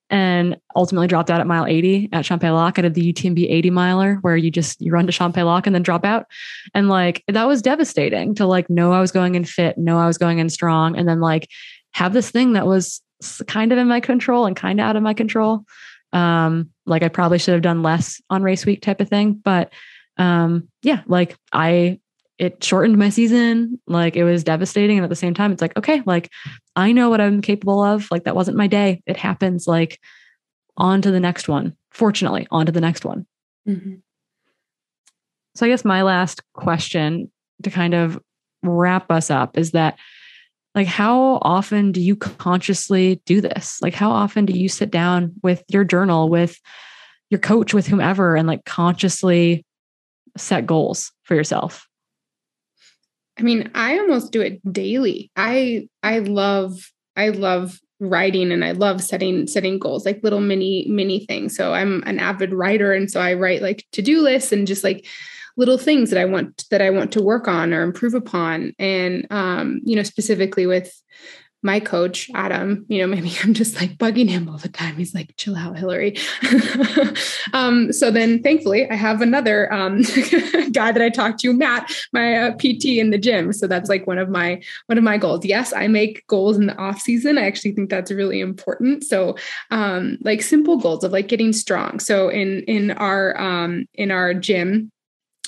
and 0.10 0.58
ultimately 0.76 1.08
dropped 1.08 1.30
out 1.30 1.42
at 1.42 1.48
mile 1.48 1.66
80 1.66 2.10
at 2.14 2.26
Champex 2.26 2.56
Lac. 2.56 2.80
I 2.80 2.84
did 2.84 2.94
the 2.94 3.14
UTMB 3.14 3.52
80 3.52 3.70
miler 3.72 4.16
where 4.22 4.38
you 4.38 4.50
just 4.50 4.82
you 4.82 4.92
run 4.92 5.06
to 5.06 5.14
Champex 5.14 5.46
Lac 5.46 5.68
and 5.68 5.76
then 5.76 5.84
drop 5.84 6.06
out. 6.06 6.26
And 6.74 6.90
like 6.90 7.24
that 7.28 7.48
was 7.48 7.62
devastating 7.62 8.34
to 8.36 8.46
like 8.46 8.70
know 8.70 8.94
I 8.94 9.02
was 9.02 9.12
going 9.12 9.36
in 9.36 9.44
fit, 9.44 9.78
know 9.78 10.00
I 10.00 10.08
was 10.08 10.18
going 10.18 10.40
in 10.40 10.50
strong, 10.50 10.98
and 10.98 11.08
then 11.08 11.20
like 11.20 11.50
have 11.94 12.14
this 12.14 12.32
thing 12.32 12.54
that 12.54 12.66
was 12.66 13.02
kind 13.48 13.72
of 13.72 13.78
in 13.78 13.88
my 13.88 14.00
control 14.00 14.46
and 14.46 14.56
kind 14.56 14.80
of 14.80 14.86
out 14.86 14.96
of 14.96 15.04
my 15.04 15.14
control. 15.14 15.66
Um, 16.14 16.70
like 16.86 17.04
I 17.04 17.10
probably 17.10 17.38
should 17.38 17.54
have 17.54 17.62
done 17.62 17.84
less 17.84 18.22
on 18.30 18.44
race 18.44 18.66
week 18.66 18.82
type 18.82 19.02
of 19.02 19.10
thing. 19.10 19.34
But 19.34 19.74
um, 20.18 20.68
yeah, 20.82 21.02
like 21.08 21.36
I 21.52 22.00
it 22.40 22.64
shortened 22.64 22.98
my 22.98 23.10
season. 23.10 23.80
Like 23.88 24.16
it 24.16 24.24
was 24.24 24.44
devastating. 24.44 24.98
And 24.98 25.04
at 25.04 25.10
the 25.10 25.16
same 25.16 25.34
time, 25.34 25.52
it's 25.52 25.62
like, 25.62 25.76
okay, 25.78 26.04
like 26.06 26.32
I 26.76 26.92
know 26.92 27.10
what 27.10 27.22
I'm 27.22 27.42
capable 27.42 27.82
of. 27.82 28.10
Like 28.12 28.26
that 28.26 28.36
wasn't 28.36 28.58
my 28.58 28.68
day. 28.68 29.02
It 29.08 29.18
happens. 29.18 29.68
Like 29.68 30.00
on 30.78 31.02
to 31.02 31.12
the 31.12 31.20
next 31.20 31.48
one. 31.48 31.76
Fortunately, 31.92 32.48
on 32.52 32.68
to 32.68 32.72
the 32.72 32.82
next 32.82 33.06
one. 33.06 33.26
Mm-hmm. 33.68 33.96
So 35.56 35.66
I 35.66 35.70
guess 35.70 35.84
my 35.84 36.04
last 36.04 36.42
question 36.54 37.32
to 37.64 37.72
kind 37.72 37.96
of 37.96 38.20
wrap 38.62 39.10
us 39.12 39.32
up 39.32 39.58
is 39.58 39.72
that 39.72 39.98
like 40.76 40.88
how 40.88 41.40
often 41.42 41.92
do 41.92 42.00
you 42.00 42.16
consciously 42.16 43.20
do 43.26 43.42
this? 43.42 43.82
Like 43.82 43.96
how 43.96 44.12
often 44.12 44.46
do 44.46 44.54
you 44.54 44.70
sit 44.70 44.92
down 44.92 45.34
with 45.42 45.64
your 45.70 45.84
journal, 45.84 46.30
with 46.30 46.60
your 47.32 47.40
coach, 47.40 47.74
with 47.74 47.88
whomever, 47.88 48.36
and 48.36 48.48
like 48.48 48.64
consciously 48.66 49.66
set 50.38 50.66
goals 50.66 51.12
for 51.24 51.36
yourself? 51.36 51.88
I 53.40 53.44
mean, 53.44 53.70
I 53.76 54.00
almost 54.00 54.32
do 54.32 54.42
it 54.42 54.62
daily. 54.72 55.32
I 55.36 55.88
I 56.04 56.20
love 56.20 56.92
I 57.16 57.30
love 57.30 57.80
writing 58.00 58.52
and 58.52 58.64
I 58.64 58.72
love 58.72 59.02
setting 59.02 59.48
setting 59.48 59.80
goals, 59.80 60.06
like 60.06 60.24
little 60.24 60.40
mini 60.40 60.88
mini 60.90 61.26
things. 61.26 61.56
So 61.56 61.74
I'm 61.74 62.04
an 62.06 62.20
avid 62.20 62.54
writer 62.54 62.94
and 62.94 63.10
so 63.10 63.20
I 63.20 63.34
write 63.34 63.62
like 63.62 63.86
to-do 63.92 64.22
lists 64.22 64.52
and 64.52 64.68
just 64.68 64.84
like 64.84 65.06
little 65.56 65.78
things 65.78 66.12
that 66.12 66.20
I 66.20 66.26
want 66.26 66.66
that 66.70 66.82
I 66.82 66.90
want 66.92 67.12
to 67.14 67.22
work 67.22 67.48
on 67.48 67.74
or 67.74 67.82
improve 67.82 68.14
upon. 68.14 68.74
And 68.80 69.28
um, 69.32 69.82
you 69.84 69.96
know, 69.96 70.04
specifically 70.04 70.66
with 70.66 70.92
my 71.68 71.82
coach, 71.82 72.32
Adam, 72.34 72.86
you 72.88 73.00
know, 73.00 73.08
maybe 73.16 73.32
I'm 73.44 73.54
just 73.54 73.76
like 73.76 73.98
bugging 73.98 74.30
him 74.30 74.50
all 74.50 74.58
the 74.58 74.70
time. 74.70 74.96
He's 74.96 75.14
like, 75.14 75.36
chill 75.36 75.56
out, 75.56 75.78
Hillary. 75.78 76.18
um, 77.54 77.92
so 77.92 78.10
then 78.10 78.42
thankfully 78.42 78.90
I 78.90 78.96
have 78.96 79.22
another 79.22 79.72
um, 79.72 80.02
guy 80.72 80.92
that 80.92 81.02
I 81.02 81.10
talked 81.10 81.42
to, 81.42 81.54
Matt, 81.54 81.94
my 82.14 82.36
uh, 82.36 82.52
PT 82.54 82.86
in 82.86 83.12
the 83.12 83.18
gym. 83.20 83.54
So 83.54 83.68
that's 83.68 83.90
like 83.90 84.08
one 84.08 84.18
of 84.18 84.30
my, 84.30 84.62
one 84.88 84.98
of 84.98 85.04
my 85.04 85.18
goals. 85.18 85.46
Yes, 85.46 85.74
I 85.74 85.88
make 85.88 86.26
goals 86.28 86.58
in 86.58 86.68
the 86.68 86.78
off 86.78 87.02
season. 87.02 87.38
I 87.38 87.46
actually 87.46 87.74
think 87.74 87.90
that's 87.90 88.12
really 88.12 88.40
important. 88.40 89.04
So 89.04 89.36
um, 89.70 90.18
like 90.22 90.42
simple 90.42 90.78
goals 90.78 91.04
of 91.04 91.12
like 91.12 91.28
getting 91.28 91.52
strong. 91.54 92.00
So 92.00 92.30
in, 92.30 92.64
in 92.64 92.92
our, 92.92 93.40
um, 93.40 93.86
in 93.94 94.10
our 94.10 94.34
gym, 94.34 94.90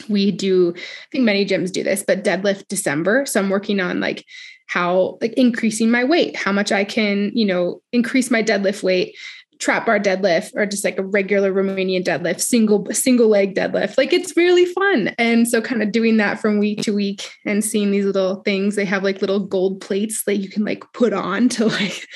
we 0.10 0.32
do, 0.32 0.74
I 0.76 1.08
think 1.12 1.24
many 1.24 1.46
gyms 1.46 1.72
do 1.72 1.84
this, 1.84 2.04
but 2.04 2.24
deadlift 2.24 2.68
December. 2.68 3.26
So 3.26 3.40
I'm 3.40 3.50
working 3.50 3.80
on 3.80 4.00
like 4.00 4.26
how 4.70 5.18
like 5.20 5.34
increasing 5.34 5.90
my 5.90 6.04
weight, 6.04 6.36
how 6.36 6.52
much 6.52 6.72
I 6.72 6.84
can, 6.84 7.32
you 7.34 7.46
know, 7.46 7.82
increase 7.92 8.30
my 8.30 8.44
deadlift 8.44 8.84
weight, 8.84 9.18
trap 9.58 9.88
bar 9.88 10.00
deadlift, 10.00 10.52
or 10.56 10.68
just 10.68 10.86
like 10.86 11.00
a 11.00 11.04
regular 11.04 11.52
Romanian 11.52 12.04
deadlift, 12.04 12.40
single 12.40 12.86
single 12.92 13.28
leg 13.28 13.56
deadlift. 13.56 13.98
Like 13.98 14.14
it's 14.14 14.38
really 14.38 14.66
fun. 14.66 15.08
And 15.18 15.48
so 15.48 15.60
kind 15.60 15.82
of 15.82 15.92
doing 15.92 16.18
that 16.18 16.40
from 16.40 16.60
week 16.60 16.84
to 16.84 16.94
week 16.94 17.32
and 17.48 17.66
seeing 17.66 17.90
these 17.90 18.06
little 18.06 18.44
things. 18.44 18.76
They 18.76 18.86
have 18.86 19.04
like 19.04 19.22
little 19.22 19.40
gold 19.40 19.82
plates 19.82 20.24
that 20.26 20.38
you 20.38 20.50
can 20.50 20.64
like 20.64 20.84
put 20.94 21.14
on 21.14 21.50
to 21.50 21.66
like 21.66 22.08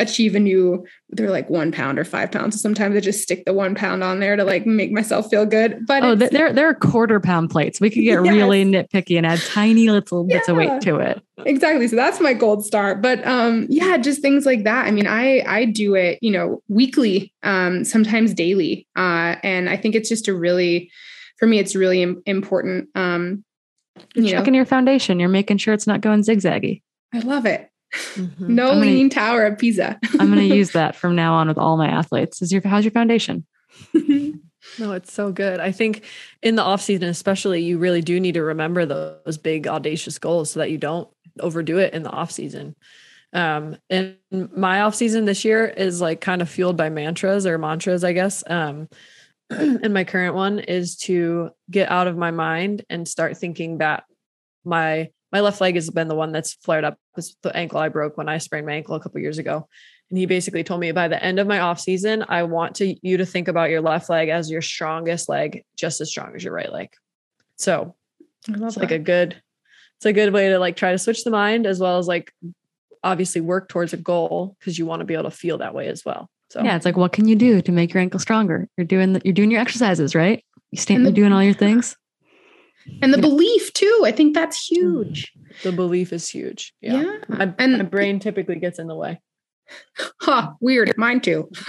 achieve 0.00 0.34
a 0.34 0.40
new 0.40 0.84
they're 1.10 1.30
like 1.30 1.50
one 1.50 1.70
pound 1.70 1.98
or 1.98 2.04
five 2.04 2.32
pounds. 2.32 2.54
So 2.54 2.60
sometimes 2.60 2.96
I 2.96 3.00
just 3.00 3.22
stick 3.22 3.44
the 3.44 3.52
one 3.52 3.74
pound 3.74 4.02
on 4.02 4.20
there 4.20 4.36
to 4.36 4.44
like 4.44 4.66
make 4.66 4.90
myself 4.90 5.28
feel 5.28 5.44
good. 5.44 5.86
But 5.86 6.02
oh, 6.02 6.14
they're 6.14 6.52
they're 6.52 6.74
quarter 6.74 7.20
pound 7.20 7.50
plates. 7.50 7.80
We 7.80 7.90
could 7.90 8.02
get 8.02 8.24
yes. 8.24 8.34
really 8.34 8.64
nitpicky 8.64 9.16
and 9.16 9.26
add 9.26 9.40
tiny 9.40 9.90
little 9.90 10.24
bits 10.24 10.48
yeah, 10.48 10.52
of 10.52 10.56
weight 10.56 10.80
to 10.82 10.96
it. 10.96 11.22
Exactly. 11.46 11.88
So 11.88 11.96
that's 11.96 12.20
my 12.20 12.32
gold 12.32 12.64
star. 12.64 12.94
But 12.94 13.24
um, 13.26 13.66
yeah, 13.68 13.96
just 13.98 14.22
things 14.22 14.46
like 14.46 14.64
that. 14.64 14.86
I 14.86 14.90
mean, 14.90 15.06
I 15.06 15.42
I 15.46 15.64
do 15.66 15.94
it, 15.94 16.18
you 16.22 16.30
know, 16.30 16.62
weekly, 16.68 17.32
um, 17.42 17.84
sometimes 17.84 18.34
daily, 18.34 18.86
uh, 18.96 19.36
and 19.42 19.68
I 19.68 19.76
think 19.76 19.94
it's 19.94 20.08
just 20.08 20.28
a 20.28 20.34
really, 20.34 20.90
for 21.38 21.46
me, 21.46 21.58
it's 21.58 21.76
really 21.76 22.02
important. 22.26 22.88
Um, 22.94 23.44
You're 24.14 24.24
you 24.24 24.30
checking 24.30 24.52
know. 24.52 24.58
your 24.58 24.66
foundation. 24.66 25.20
You're 25.20 25.28
making 25.28 25.58
sure 25.58 25.74
it's 25.74 25.86
not 25.86 26.00
going 26.00 26.22
zigzaggy. 26.22 26.82
I 27.12 27.18
love 27.20 27.46
it. 27.46 27.70
Mm-hmm. 27.92 28.54
No 28.54 28.68
gonna, 28.68 28.80
leaning 28.80 29.10
tower 29.10 29.44
of 29.44 29.58
Pisa. 29.58 29.98
I'm 30.18 30.32
going 30.32 30.48
to 30.48 30.54
use 30.54 30.72
that 30.72 30.96
from 30.96 31.16
now 31.16 31.34
on 31.34 31.48
with 31.48 31.58
all 31.58 31.76
my 31.76 31.88
athletes. 31.88 32.42
Is 32.42 32.52
your 32.52 32.62
how's 32.64 32.84
your 32.84 32.92
foundation? 32.92 33.46
no, 33.94 34.92
it's 34.92 35.12
so 35.12 35.32
good. 35.32 35.60
I 35.60 35.72
think 35.72 36.04
in 36.42 36.56
the 36.56 36.62
off 36.62 36.82
season, 36.82 37.08
especially, 37.08 37.62
you 37.62 37.78
really 37.78 38.02
do 38.02 38.20
need 38.20 38.34
to 38.34 38.42
remember 38.42 38.86
those 38.86 39.38
big 39.38 39.66
audacious 39.66 40.18
goals 40.18 40.50
so 40.50 40.60
that 40.60 40.70
you 40.70 40.78
don't 40.78 41.08
overdo 41.40 41.78
it 41.78 41.94
in 41.94 42.02
the 42.02 42.10
off 42.10 42.30
season. 42.30 42.76
Um, 43.32 43.76
and 43.88 44.16
my 44.30 44.82
off 44.82 44.94
season 44.94 45.24
this 45.24 45.44
year 45.44 45.66
is 45.66 46.00
like 46.00 46.20
kind 46.20 46.42
of 46.42 46.50
fueled 46.50 46.76
by 46.76 46.90
mantras 46.90 47.46
or 47.46 47.58
mantras, 47.58 48.04
I 48.04 48.12
guess. 48.12 48.42
Um, 48.46 48.88
and 49.50 49.94
my 49.94 50.04
current 50.04 50.34
one 50.34 50.58
is 50.58 50.96
to 50.96 51.50
get 51.70 51.90
out 51.90 52.06
of 52.06 52.16
my 52.16 52.30
mind 52.30 52.84
and 52.88 53.06
start 53.06 53.36
thinking 53.36 53.78
that 53.78 54.04
my 54.64 55.10
my 55.32 55.40
left 55.40 55.60
leg 55.60 55.76
has 55.76 55.90
been 55.90 56.08
the 56.08 56.14
one 56.14 56.32
that's 56.32 56.54
flared 56.54 56.84
up 56.84 56.98
because 57.14 57.36
the 57.42 57.54
ankle 57.56 57.78
I 57.78 57.88
broke 57.88 58.16
when 58.16 58.28
I 58.28 58.38
sprained 58.38 58.66
my 58.66 58.74
ankle 58.74 58.96
a 58.96 59.00
couple 59.00 59.20
years 59.20 59.38
ago. 59.38 59.68
And 60.10 60.18
he 60.18 60.26
basically 60.26 60.64
told 60.64 60.80
me 60.80 60.90
by 60.90 61.06
the 61.06 61.22
end 61.22 61.38
of 61.38 61.46
my 61.46 61.60
off 61.60 61.78
season, 61.78 62.24
I 62.28 62.42
want 62.42 62.74
to 62.76 62.96
you 63.06 63.16
to 63.18 63.26
think 63.26 63.46
about 63.46 63.70
your 63.70 63.80
left 63.80 64.10
leg 64.10 64.28
as 64.28 64.50
your 64.50 64.62
strongest 64.62 65.28
leg, 65.28 65.64
just 65.76 66.00
as 66.00 66.10
strong 66.10 66.34
as 66.34 66.42
your 66.42 66.52
right 66.52 66.72
leg. 66.72 66.88
So 67.56 67.94
it's 68.48 68.74
that. 68.74 68.80
like 68.80 68.90
a 68.90 68.98
good, 68.98 69.40
it's 69.98 70.06
a 70.06 70.12
good 70.12 70.32
way 70.32 70.48
to 70.48 70.58
like 70.58 70.76
try 70.76 70.90
to 70.90 70.98
switch 70.98 71.22
the 71.22 71.30
mind 71.30 71.66
as 71.66 71.78
well 71.78 71.98
as 71.98 72.08
like 72.08 72.32
obviously 73.04 73.40
work 73.40 73.68
towards 73.68 73.92
a 73.92 73.98
goal 73.98 74.56
because 74.58 74.78
you 74.78 74.84
want 74.84 75.00
to 75.00 75.06
be 75.06 75.14
able 75.14 75.24
to 75.24 75.30
feel 75.30 75.58
that 75.58 75.74
way 75.74 75.86
as 75.86 76.04
well. 76.04 76.28
So 76.48 76.62
yeah, 76.64 76.74
it's 76.74 76.84
like 76.84 76.96
what 76.96 77.12
can 77.12 77.28
you 77.28 77.36
do 77.36 77.62
to 77.62 77.70
make 77.70 77.94
your 77.94 78.00
ankle 78.00 78.18
stronger? 78.18 78.68
You're 78.76 78.86
doing 78.86 79.12
the, 79.12 79.22
you're 79.24 79.32
doing 79.34 79.52
your 79.52 79.60
exercises, 79.60 80.16
right? 80.16 80.44
You 80.72 80.78
stand, 80.80 80.98
mm-hmm. 80.98 81.06
you're 81.06 81.14
doing 81.14 81.32
all 81.32 81.44
your 81.44 81.54
things 81.66 81.96
and 83.02 83.12
the 83.12 83.18
belief 83.18 83.72
too. 83.72 84.02
I 84.04 84.12
think 84.12 84.34
that's 84.34 84.66
huge. 84.66 85.32
Mm. 85.36 85.62
the 85.62 85.72
belief 85.72 86.12
is 86.12 86.28
huge. 86.28 86.72
Yeah, 86.80 87.02
yeah. 87.02 87.18
My, 87.28 87.54
and 87.58 87.78
my 87.78 87.84
brain 87.84 88.20
typically 88.20 88.56
gets 88.56 88.78
in 88.78 88.86
the 88.86 88.96
way. 88.96 89.20
Huh 90.20 90.52
weird. 90.60 90.92
Mine 90.96 91.20
too. 91.20 91.50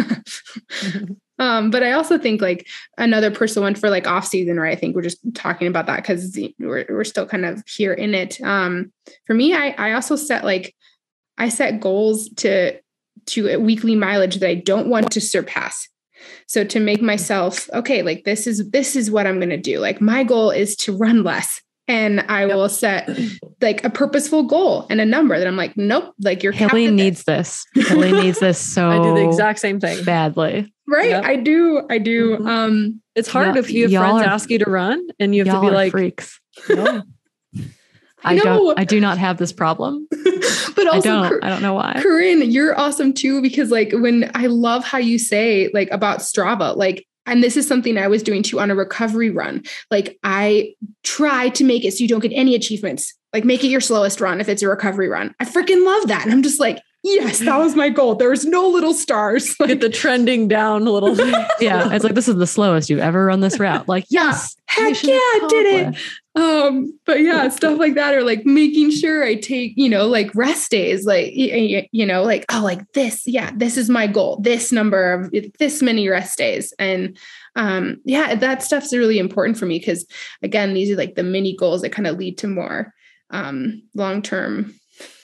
Um 1.39 1.72
but 1.72 1.82
i 1.82 1.93
also 1.93 2.20
think 2.20 2.39
like 2.39 2.68
another 2.99 3.32
personal 3.32 3.64
one 3.64 3.74
for 3.74 3.89
like 3.89 4.05
off 4.05 4.28
season 4.28 4.59
right? 4.59 4.78
I 4.78 4.80
think 4.80 4.95
we're 4.95 5.01
just 5.01 5.20
talking 5.34 5.68
about 5.68 5.88
that 5.88 5.97
because 5.97 6.38
we're, 6.59 6.86
we're 6.88 7.03
still 7.03 7.26
kind 7.26 7.45
of 7.45 7.64
here 7.66 7.93
in 7.93 8.14
it. 8.14 8.39
Um 8.41 8.93
for 9.26 9.34
me 9.34 9.55
i 9.55 9.70
i 9.78 9.93
also 9.93 10.16
set 10.16 10.43
like 10.43 10.76
i 11.39 11.49
set 11.49 11.80
goals 11.80 12.30
to 12.38 12.80
to 13.28 13.57
weekly 13.57 13.95
mileage 13.95 14.38
that 14.38 14.49
i 14.49 14.55
don't 14.55 14.88
want 14.88 15.12
to 15.12 15.22
surpass 15.22 15.89
so 16.47 16.63
to 16.63 16.80
make 16.80 17.01
myself, 17.01 17.69
okay, 17.74 18.01
like 18.01 18.24
this 18.24 18.47
is 18.47 18.69
this 18.72 18.95
is 18.95 19.09
what 19.09 19.28
I'm 19.28 19.39
going 19.39 19.49
to 19.49 19.57
do. 19.57 19.80
Like 19.80 20.01
my 20.01 20.24
goal 20.24 20.51
is 20.51 20.76
to 20.78 20.95
run 20.95 21.24
less 21.24 21.61
and 21.88 22.24
I 22.30 22.45
yep. 22.45 22.55
will 22.55 22.69
set 22.69 23.09
like 23.61 23.84
a 23.84 23.89
purposeful 23.89 24.43
goal 24.43 24.86
and 24.89 25.01
a 25.01 25.05
number 25.05 25.38
that 25.38 25.47
I'm 25.47 25.57
like, 25.57 25.76
nope, 25.76 26.13
like 26.24 26.43
you're 26.43 26.53
Haley 26.53 26.89
needs 26.89 27.24
this. 27.24 27.65
Haley 27.76 28.11
needs 28.24 28.39
this 28.39 28.57
so 28.57 28.89
I 28.89 29.01
do 29.01 29.13
the 29.15 29.28
exact 29.28 29.59
same 29.59 29.80
thing 29.80 30.03
badly. 30.03 30.74
Right. 30.88 31.09
Yep. 31.09 31.24
I 31.24 31.36
do. 31.38 31.82
I 31.89 31.97
do. 31.97 32.38
Mm-hmm. 32.38 32.47
Um 32.47 33.01
it's 33.15 33.28
hard 33.28 33.57
if 33.57 33.72
you 33.72 33.89
have 33.89 33.91
friends 33.91 34.22
are, 34.22 34.30
ask 34.30 34.49
you 34.49 34.59
to 34.59 34.69
run 34.69 35.05
and 35.19 35.36
you 35.36 35.43
have 35.43 35.55
to 35.55 35.61
be 35.61 35.74
like 35.74 35.91
freaks. 35.91 36.39
No. 36.69 37.03
I, 38.24 38.34
I 38.34 38.38
don't 38.38 38.80
I 38.80 38.84
do 38.84 38.99
not 38.99 39.17
have 39.17 39.38
this 39.38 39.51
problem. 39.51 40.07
but 40.76 40.88
also 40.88 40.97
I 41.09 41.30
don't, 41.30 41.43
I 41.43 41.49
don't 41.49 41.61
know 41.61 41.74
why. 41.74 41.99
Corinne, 42.01 42.51
you're 42.51 42.78
awesome 42.80 43.13
too 43.13 43.41
because 43.41 43.72
like 43.72 43.91
when 43.93 44.30
I 44.36 44.47
love 44.47 44.84
how 44.84 44.97
you 44.97 45.19
say 45.19 45.69
like 45.74 45.89
about 45.91 46.19
Strava, 46.19 46.76
like 46.76 47.07
and 47.26 47.43
this 47.43 47.55
is 47.55 47.67
something 47.67 47.97
I 47.97 48.07
was 48.07 48.24
doing 48.24 48.43
too 48.43 48.59
on 48.59 48.72
a 48.72 48.76
recovery 48.76 49.30
run. 49.30 49.63
Like 49.89 50.19
I 50.24 50.76
try 51.03 51.49
to 51.49 51.63
make 51.63 51.86
it 51.86 51.93
so 51.93 52.01
you 52.01 52.07
don't 52.07 52.22
get 52.22 52.34
any 52.34 52.55
achievements. 52.55 53.13
Like 53.34 53.45
make 53.45 53.63
it 53.63 53.67
your 53.67 53.82
slowest 53.82 54.19
run 54.19 54.41
if 54.41 54.49
it's 54.49 54.61
a 54.61 54.67
recovery 54.67 55.07
run. 55.07 55.34
I 55.39 55.45
freaking 55.45 55.86
love 55.86 56.07
that. 56.07 56.24
And 56.24 56.34
I'm 56.34 56.43
just 56.43 56.59
like, 56.59 56.82
yes, 57.03 57.39
that 57.39 57.57
was 57.57 57.76
my 57.76 57.89
goal. 57.89 58.15
There's 58.15 58.45
no 58.45 58.67
little 58.67 58.93
stars. 58.93 59.55
Like, 59.59 59.67
Get 59.69 59.82
the 59.82 59.89
trending 59.89 60.47
down 60.47 60.86
a 60.88 60.91
little. 60.91 61.15
yeah. 61.59 61.93
It's 61.93 62.03
like, 62.03 62.15
this 62.15 62.28
is 62.28 62.36
the 62.36 62.47
slowest 62.47 62.89
you've 62.89 62.99
ever 62.99 63.26
run 63.26 63.39
this 63.39 63.59
route. 63.59 63.88
Like, 63.88 64.05
yes. 64.09 64.55
Heck 64.65 65.01
yeah, 65.03 65.13
I 65.13 65.45
did 65.49 65.65
it. 65.65 66.01
Um, 66.34 66.98
but 67.06 67.20
yeah, 67.20 67.50
stuff 67.50 67.78
like 67.78 67.96
that, 67.96 68.14
or 68.14 68.24
like 68.24 68.46
making 68.46 68.92
sure 68.92 69.22
I 69.22 69.36
take, 69.36 69.74
you 69.76 69.90
know, 69.90 70.08
like 70.08 70.34
rest 70.34 70.72
days, 70.72 71.06
like, 71.06 71.34
you 71.34 72.06
know, 72.06 72.24
like, 72.24 72.46
oh, 72.50 72.62
like 72.64 72.90
this, 72.94 73.24
yeah, 73.28 73.52
this 73.54 73.76
is 73.76 73.90
my 73.90 74.08
goal, 74.08 74.40
this 74.42 74.72
number 74.72 75.12
of 75.14 75.34
this 75.60 75.82
many 75.82 76.08
rest 76.08 76.38
days. 76.38 76.74
And 76.80 77.18
um, 77.58 77.98
yeah, 78.06 78.36
that 78.36 78.64
stuff's 78.64 78.94
really 78.94 79.20
important 79.20 79.58
for 79.58 79.66
me 79.66 79.80
because 79.80 80.06
again, 80.42 80.74
these 80.74 80.90
are 80.90 80.96
like 80.96 81.16
the 81.16 81.24
mini 81.24 81.54
goals 81.54 81.82
that 81.82 81.92
kind 81.92 82.08
of 82.08 82.18
lead 82.18 82.38
to 82.38 82.48
more 82.48 82.94
um 83.32 83.84
long-term, 83.94 84.74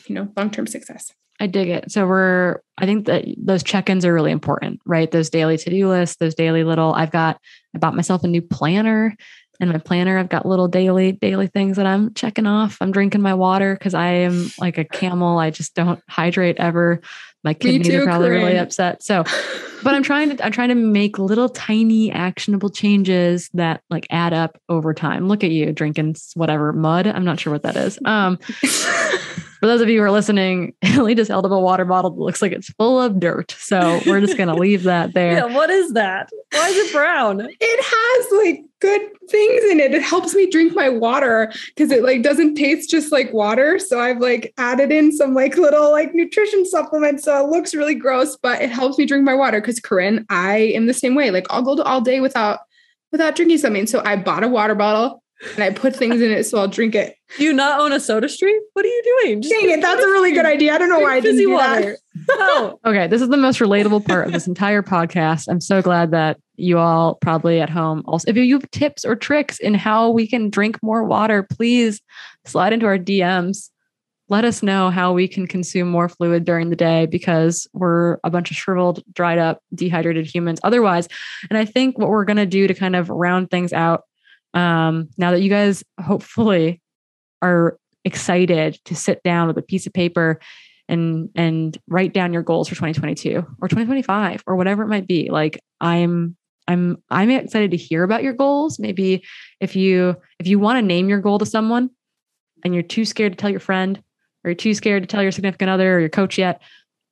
you 0.07 0.15
know, 0.15 0.31
long-term 0.35 0.67
success. 0.67 1.11
I 1.39 1.47
dig 1.47 1.69
it. 1.69 1.91
So 1.91 2.07
we're, 2.07 2.61
I 2.77 2.85
think 2.85 3.05
that 3.05 3.25
those 3.37 3.63
check-ins 3.63 4.05
are 4.05 4.13
really 4.13 4.31
important, 4.31 4.79
right? 4.85 5.09
Those 5.11 5.29
daily 5.29 5.57
to-do 5.57 5.87
lists, 5.87 6.15
those 6.17 6.33
daily 6.33 6.63
little, 6.63 6.93
I've 6.93 7.11
got, 7.11 7.39
I 7.75 7.77
bought 7.77 7.95
myself 7.95 8.23
a 8.23 8.27
new 8.27 8.41
planner 8.41 9.15
and 9.59 9.71
my 9.71 9.79
planner. 9.79 10.17
I've 10.17 10.29
got 10.29 10.45
little 10.45 10.67
daily, 10.67 11.13
daily 11.13 11.47
things 11.47 11.77
that 11.77 11.85
I'm 11.85 12.13
checking 12.13 12.45
off. 12.45 12.77
I'm 12.81 12.91
drinking 12.91 13.21
my 13.21 13.33
water 13.33 13.73
because 13.73 13.93
I 13.93 14.07
am 14.07 14.51
like 14.59 14.77
a 14.77 14.83
camel. 14.83 15.39
I 15.39 15.49
just 15.49 15.73
don't 15.75 16.01
hydrate 16.07 16.57
ever. 16.59 17.01
My 17.43 17.53
kidneys 17.53 17.87
too, 17.87 18.01
are 18.01 18.05
probably 18.05 18.27
Corinne. 18.29 18.43
really 18.45 18.57
upset. 18.57 19.03
So, 19.03 19.23
but 19.83 19.93
I'm 19.93 20.03
trying 20.03 20.35
to, 20.35 20.45
I'm 20.45 20.51
trying 20.51 20.69
to 20.69 20.75
make 20.75 21.17
little 21.17 21.49
tiny 21.49 22.11
actionable 22.11 22.69
changes 22.69 23.49
that 23.53 23.81
like 23.89 24.07
add 24.09 24.33
up 24.33 24.59
over 24.69 24.93
time. 24.93 25.27
Look 25.27 25.43
at 25.43 25.51
you 25.51 25.71
drinking 25.71 26.15
whatever 26.33 26.73
mud. 26.73 27.07
I'm 27.07 27.25
not 27.25 27.39
sure 27.39 27.53
what 27.53 27.63
that 27.63 27.77
is. 27.77 27.99
Um, 28.05 28.39
for 29.59 29.67
those 29.67 29.81
of 29.81 29.89
you 29.89 29.99
who 29.99 30.05
are 30.05 30.11
listening, 30.11 30.73
Allie 30.83 31.15
just 31.15 31.29
held 31.29 31.45
up 31.45 31.51
a 31.51 31.59
water 31.59 31.85
bottle 31.85 32.11
that 32.11 32.19
looks 32.19 32.41
like 32.41 32.51
it's 32.51 32.69
full 32.71 33.01
of 33.01 33.19
dirt. 33.19 33.55
So 33.57 33.99
we're 34.05 34.21
just 34.21 34.37
going 34.37 34.49
to 34.49 34.55
leave 34.55 34.83
that 34.83 35.13
there. 35.13 35.33
Yeah, 35.33 35.45
what 35.45 35.69
is 35.69 35.93
that? 35.93 36.29
Why 36.51 36.69
is 36.69 36.77
it 36.77 36.93
brown? 36.93 37.41
It 37.41 37.83
has 37.83 38.45
like 38.45 38.63
good 38.79 39.01
things 39.29 39.63
in 39.71 39.79
it. 39.79 39.93
It 39.93 40.03
helps 40.03 40.35
me 40.35 40.49
drink 40.49 40.75
my 40.75 40.89
water 40.89 41.51
because 41.67 41.91
it 41.91 42.03
like 42.03 42.21
doesn't 42.21 42.55
taste 42.55 42.89
just 42.89 43.11
like 43.11 43.33
water. 43.33 43.79
So 43.79 43.99
I've 43.99 44.19
like 44.19 44.53
added 44.57 44.91
in 44.91 45.11
some 45.11 45.33
like 45.33 45.57
little 45.57 45.91
like 45.91 46.13
nutrition 46.13 46.65
supplements. 46.65 47.23
So 47.23 47.43
it 47.43 47.49
looks 47.49 47.73
really 47.73 47.95
gross, 47.95 48.37
but 48.37 48.61
it 48.61 48.69
helps 48.69 48.97
me 48.97 49.05
drink 49.05 49.23
my 49.23 49.33
water. 49.35 49.59
Because 49.59 49.79
Corinne, 49.79 50.25
I 50.29 50.57
am 50.75 50.85
the 50.85 50.93
same 50.93 51.15
way. 51.15 51.31
Like 51.31 51.47
I'll 51.49 51.63
go 51.63 51.81
all 51.83 52.01
day 52.01 52.19
without 52.19 52.59
without 53.11 53.35
drinking 53.35 53.57
something. 53.57 53.87
So 53.87 54.01
I 54.05 54.15
bought 54.15 54.43
a 54.43 54.47
water 54.47 54.75
bottle 54.75 55.23
and 55.55 55.63
I 55.63 55.69
put 55.71 55.95
things 55.95 56.21
in 56.21 56.31
it 56.31 56.45
so 56.45 56.57
I'll 56.57 56.67
drink 56.67 56.95
it. 56.95 57.15
Do 57.37 57.43
you 57.43 57.53
not 57.53 57.79
own 57.79 57.91
a 57.91 57.99
soda 57.99 58.27
stream? 58.29 58.59
What 58.73 58.85
are 58.85 58.87
you 58.87 59.21
doing? 59.21 59.41
Just 59.41 59.53
Dang 59.53 59.69
it, 59.69 59.81
that's 59.81 60.01
a 60.01 60.07
really 60.07 60.31
good 60.31 60.45
idea. 60.45 60.73
I 60.73 60.77
don't 60.77 60.89
know 60.89 60.99
why 60.99 61.15
I 61.15 61.19
didn't 61.19 61.37
do 61.37 61.51
water. 61.51 61.97
that. 62.13 62.27
no. 62.29 62.79
Okay, 62.85 63.07
this 63.07 63.21
is 63.21 63.29
the 63.29 63.37
most 63.37 63.59
relatable 63.59 64.05
part 64.05 64.27
of 64.27 64.33
this 64.33 64.47
entire 64.47 64.81
podcast. 64.81 65.47
I'm 65.47 65.61
so 65.61 65.81
glad 65.81 66.11
that 66.11 66.37
you 66.55 66.79
all 66.79 67.15
probably 67.15 67.61
at 67.61 67.69
home 67.69 68.01
also 68.07 68.27
if 68.31 68.35
you 68.35 68.55
have 68.55 68.71
tips 68.71 69.05
or 69.05 69.15
tricks 69.15 69.59
in 69.59 69.75
how 69.75 70.09
we 70.09 70.27
can 70.27 70.49
drink 70.49 70.81
more 70.81 71.03
water, 71.03 71.43
please 71.43 72.01
slide 72.45 72.73
into 72.73 72.87
our 72.87 72.97
DMs. 72.97 73.69
Let 74.29 74.43
us 74.43 74.61
know 74.61 74.89
how 74.89 75.13
we 75.13 75.27
can 75.27 75.47
consume 75.47 75.87
more 75.87 76.09
fluid 76.09 76.43
during 76.43 76.69
the 76.69 76.75
day 76.75 77.05
because 77.05 77.65
we're 77.71 78.17
a 78.25 78.29
bunch 78.29 78.51
of 78.51 78.57
shriveled, 78.57 79.01
dried 79.13 79.37
up, 79.37 79.61
dehydrated 79.73 80.25
humans 80.25 80.59
otherwise. 80.63 81.07
And 81.49 81.57
I 81.57 81.63
think 81.63 81.97
what 81.97 82.09
we're 82.09 82.25
going 82.25 82.37
to 82.37 82.45
do 82.45 82.67
to 82.67 82.73
kind 82.73 82.97
of 82.97 83.09
round 83.09 83.49
things 83.49 83.71
out 83.71 84.03
um, 84.57 85.09
now 85.17 85.31
that 85.31 85.41
you 85.41 85.49
guys 85.49 85.83
hopefully 86.01 86.81
are 87.43 87.77
excited 88.03 88.79
to 88.85 88.95
sit 88.95 89.21
down 89.21 89.47
with 89.47 89.57
a 89.57 89.61
piece 89.61 89.85
of 89.85 89.93
paper 89.93 90.39
and 90.89 91.29
and 91.35 91.77
write 91.87 92.13
down 92.13 92.33
your 92.33 92.41
goals 92.41 92.67
for 92.67 92.75
2022 92.75 93.45
or 93.61 93.67
2025 93.67 94.43
or 94.47 94.55
whatever 94.55 94.83
it 94.83 94.87
might 94.87 95.05
be 95.05 95.29
like 95.29 95.59
i'm 95.81 96.35
i'm 96.67 96.97
i'm 97.09 97.29
excited 97.29 97.71
to 97.71 97.77
hear 97.77 98.03
about 98.03 98.23
your 98.23 98.33
goals. 98.33 98.79
Maybe 98.79 99.23
if 99.59 99.75
you 99.75 100.15
if 100.39 100.47
you 100.47 100.57
want 100.57 100.77
to 100.77 100.81
name 100.81 101.07
your 101.09 101.19
goal 101.19 101.37
to 101.39 101.45
someone 101.45 101.89
and 102.63 102.73
you're 102.73 102.83
too 102.83 103.05
scared 103.05 103.33
to 103.33 103.37
tell 103.37 103.49
your 103.49 103.59
friend 103.59 104.01
or 104.43 104.49
you're 104.49 104.55
too 104.55 104.73
scared 104.73 105.03
to 105.03 105.07
tell 105.07 105.21
your 105.21 105.31
significant 105.31 105.69
other 105.69 105.97
or 105.97 105.99
your 105.99 106.09
coach 106.09 106.37
yet 106.37 106.61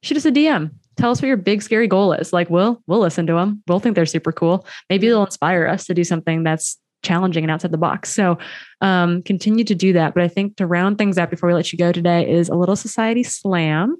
shoot 0.02 0.18
us 0.18 0.26
a 0.26 0.32
dm 0.32 0.72
tell 0.96 1.12
us 1.12 1.22
what 1.22 1.28
your 1.28 1.38
big 1.38 1.62
scary 1.62 1.88
goal 1.88 2.14
is. 2.14 2.34
Like 2.34 2.50
we'll 2.50 2.82
we'll 2.88 3.00
listen 3.00 3.28
to 3.28 3.34
them 3.34 3.62
we'll 3.68 3.80
think 3.80 3.96
they're 3.96 4.06
super 4.06 4.32
cool. 4.32 4.66
Maybe 4.90 5.08
they'll 5.08 5.26
inspire 5.26 5.68
us 5.68 5.86
to 5.86 5.94
do 5.94 6.04
something 6.04 6.44
that's 6.44 6.78
challenging 7.06 7.44
and 7.44 7.52
outside 7.52 7.72
the 7.72 7.78
box. 7.78 8.14
So 8.14 8.38
um, 8.82 9.22
continue 9.24 9.64
to 9.64 9.76
do 9.76 9.94
that. 9.94 10.14
But 10.14 10.24
I 10.24 10.28
think 10.28 10.58
to 10.58 10.68
round 10.68 10.98
things 10.98 11.18
out 11.18 11.30
before 11.30 11.48
we 11.48 11.54
let 11.54 11.72
you 11.72 11.78
go 11.78 11.92
today 11.92 12.30
is 12.30 12.50
a 12.50 12.56
little 12.56 12.76
society 12.76 13.24
slam. 13.24 13.96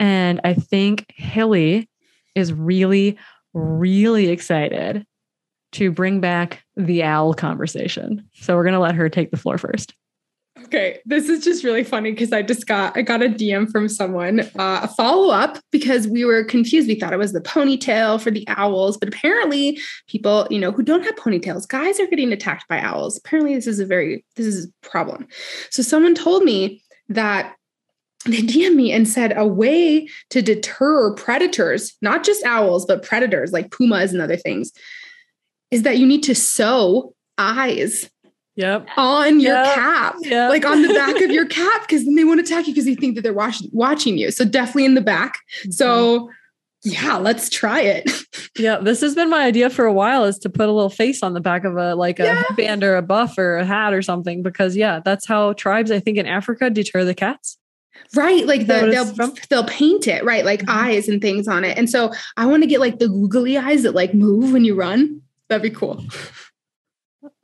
And 0.00 0.40
I 0.44 0.54
think 0.54 1.04
Hilly 1.14 1.88
is 2.34 2.52
really, 2.52 3.18
really 3.52 4.28
excited 4.28 5.04
to 5.72 5.90
bring 5.90 6.20
back 6.20 6.62
the 6.76 7.02
owl 7.02 7.34
conversation. 7.34 8.26
So 8.34 8.56
we're 8.56 8.62
going 8.62 8.74
to 8.74 8.80
let 8.80 8.94
her 8.94 9.08
take 9.08 9.30
the 9.30 9.36
floor 9.36 9.58
first. 9.58 9.92
Okay, 10.64 10.98
this 11.04 11.28
is 11.28 11.44
just 11.44 11.64
really 11.64 11.84
funny 11.84 12.10
because 12.10 12.32
I 12.32 12.42
just 12.42 12.66
got 12.66 12.96
I 12.96 13.02
got 13.02 13.22
a 13.22 13.28
DM 13.28 13.70
from 13.70 13.88
someone, 13.88 14.40
uh, 14.40 14.80
a 14.82 14.88
follow 14.88 15.30
up 15.32 15.58
because 15.70 16.08
we 16.08 16.24
were 16.24 16.44
confused. 16.44 16.88
We 16.88 16.98
thought 16.98 17.12
it 17.12 17.18
was 17.18 17.32
the 17.32 17.40
ponytail 17.40 18.20
for 18.20 18.30
the 18.30 18.46
owls, 18.48 18.96
but 18.96 19.08
apparently 19.08 19.78
people 20.08 20.46
you 20.50 20.58
know 20.58 20.72
who 20.72 20.82
don't 20.82 21.04
have 21.04 21.16
ponytails, 21.16 21.68
guys 21.68 22.00
are 22.00 22.06
getting 22.06 22.32
attacked 22.32 22.68
by 22.68 22.80
owls. 22.80 23.18
Apparently, 23.18 23.54
this 23.54 23.66
is 23.66 23.80
a 23.80 23.86
very 23.86 24.24
this 24.36 24.46
is 24.46 24.66
a 24.66 24.86
problem. 24.86 25.28
So 25.70 25.82
someone 25.82 26.14
told 26.14 26.42
me 26.42 26.82
that 27.08 27.54
they 28.24 28.42
DM 28.42 28.74
me 28.74 28.92
and 28.92 29.08
said 29.08 29.36
a 29.36 29.46
way 29.46 30.08
to 30.30 30.42
deter 30.42 31.14
predators, 31.14 31.96
not 32.02 32.24
just 32.24 32.44
owls, 32.44 32.84
but 32.84 33.02
predators 33.02 33.52
like 33.52 33.70
pumas 33.70 34.12
and 34.12 34.20
other 34.20 34.36
things, 34.36 34.72
is 35.70 35.82
that 35.82 35.98
you 35.98 36.06
need 36.06 36.24
to 36.24 36.34
sew 36.34 37.14
eyes 37.38 38.10
Yep. 38.58 38.88
On 38.96 39.38
your 39.38 39.54
yep. 39.54 39.74
cap, 39.74 40.16
yep. 40.22 40.50
like 40.50 40.66
on 40.66 40.82
the 40.82 40.92
back 40.92 41.20
of 41.22 41.30
your 41.30 41.46
cap, 41.48 41.82
because 41.82 42.04
then 42.04 42.16
they 42.16 42.24
won't 42.24 42.40
attack 42.40 42.66
you 42.66 42.74
because 42.74 42.86
they 42.86 42.96
think 42.96 43.14
that 43.14 43.22
they're 43.22 43.32
watch- 43.32 43.62
watching 43.70 44.18
you. 44.18 44.32
So 44.32 44.44
definitely 44.44 44.84
in 44.84 44.94
the 44.94 45.00
back. 45.00 45.38
Mm-hmm. 45.60 45.70
So 45.70 46.28
yeah, 46.82 47.18
let's 47.18 47.48
try 47.50 47.82
it. 47.82 48.10
yeah, 48.58 48.78
this 48.78 49.00
has 49.00 49.14
been 49.14 49.30
my 49.30 49.44
idea 49.44 49.70
for 49.70 49.84
a 49.84 49.92
while 49.92 50.24
is 50.24 50.40
to 50.40 50.50
put 50.50 50.68
a 50.68 50.72
little 50.72 50.90
face 50.90 51.22
on 51.22 51.34
the 51.34 51.40
back 51.40 51.62
of 51.62 51.76
a 51.76 51.94
like 51.94 52.18
a 52.18 52.24
yeah. 52.24 52.42
band 52.56 52.82
or 52.82 52.96
a 52.96 53.02
buff 53.02 53.38
or 53.38 53.58
a 53.58 53.64
hat 53.64 53.94
or 53.94 54.02
something 54.02 54.42
because 54.42 54.74
yeah, 54.74 54.98
that's 55.04 55.24
how 55.24 55.52
tribes 55.52 55.92
I 55.92 56.00
think 56.00 56.18
in 56.18 56.26
Africa 56.26 56.68
deter 56.68 57.04
the 57.04 57.14
cats. 57.14 57.58
Right, 58.16 58.44
like 58.44 58.66
the, 58.66 58.88
they'll 58.90 59.34
they'll 59.50 59.68
paint 59.68 60.08
it 60.08 60.24
right, 60.24 60.44
like 60.44 60.62
mm-hmm. 60.62 60.78
eyes 60.78 61.08
and 61.08 61.22
things 61.22 61.46
on 61.46 61.64
it, 61.64 61.78
and 61.78 61.88
so 61.88 62.12
I 62.36 62.46
want 62.46 62.64
to 62.64 62.68
get 62.68 62.80
like 62.80 62.98
the 62.98 63.08
googly 63.08 63.56
eyes 63.56 63.84
that 63.84 63.94
like 63.94 64.14
move 64.14 64.52
when 64.52 64.64
you 64.64 64.74
run. 64.74 65.22
That'd 65.48 65.62
be 65.62 65.70
cool. 65.70 66.04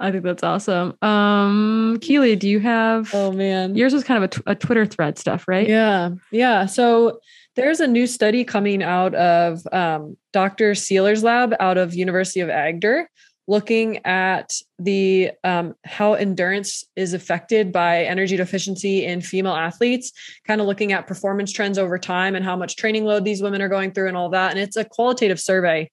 I 0.05 0.11
think 0.11 0.23
that's 0.23 0.43
awesome. 0.43 0.97
Um, 1.01 1.99
Keely, 2.03 2.37
do 2.37 2.47
you 2.47 2.61
have? 2.61 3.11
Oh 3.15 3.33
man, 3.33 3.75
yours 3.75 3.95
was 3.95 4.05
kind 4.05 4.23
of 4.23 4.25
a, 4.25 4.29
t- 4.29 4.43
a 4.47 4.55
Twitter 4.55 4.85
thread 4.85 5.19
stuff, 5.19 5.49
right? 5.49 5.67
Yeah, 5.67 6.11
yeah. 6.31 6.67
So 6.67 7.21
there's 7.57 7.81
a 7.81 7.87
new 7.87 8.07
study 8.07 8.45
coming 8.45 8.83
out 8.83 9.15
of 9.15 9.67
um, 9.73 10.19
Dr. 10.35 10.73
Seiler's 10.73 11.25
lab 11.25 11.55
out 11.59 11.79
of 11.79 11.95
University 11.95 12.41
of 12.41 12.51
Agder, 12.51 13.07
looking 13.47 14.05
at 14.05 14.53
the 14.79 15.31
um, 15.43 15.75
how 15.85 16.13
endurance 16.13 16.85
is 16.97 17.15
affected 17.15 17.73
by 17.73 18.05
energy 18.05 18.37
deficiency 18.37 19.07
in 19.07 19.23
female 19.23 19.55
athletes. 19.55 20.13
Kind 20.47 20.61
of 20.61 20.67
looking 20.67 20.93
at 20.93 21.07
performance 21.07 21.51
trends 21.51 21.79
over 21.79 21.99
time 21.99 22.35
and 22.35 22.45
how 22.45 22.57
much 22.57 22.77
training 22.77 23.07
load 23.07 23.25
these 23.25 23.41
women 23.41 23.63
are 23.63 23.71
going 23.71 23.93
through 23.93 24.09
and 24.09 24.19
all 24.19 24.29
that. 24.31 24.51
And 24.51 24.61
it's 24.61 24.77
a 24.77 24.85
qualitative 24.85 25.41
survey, 25.41 25.91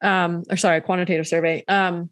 um, 0.00 0.44
or 0.48 0.56
sorry, 0.56 0.76
a 0.76 0.80
quantitative 0.80 1.26
survey. 1.26 1.64
Um, 1.66 2.10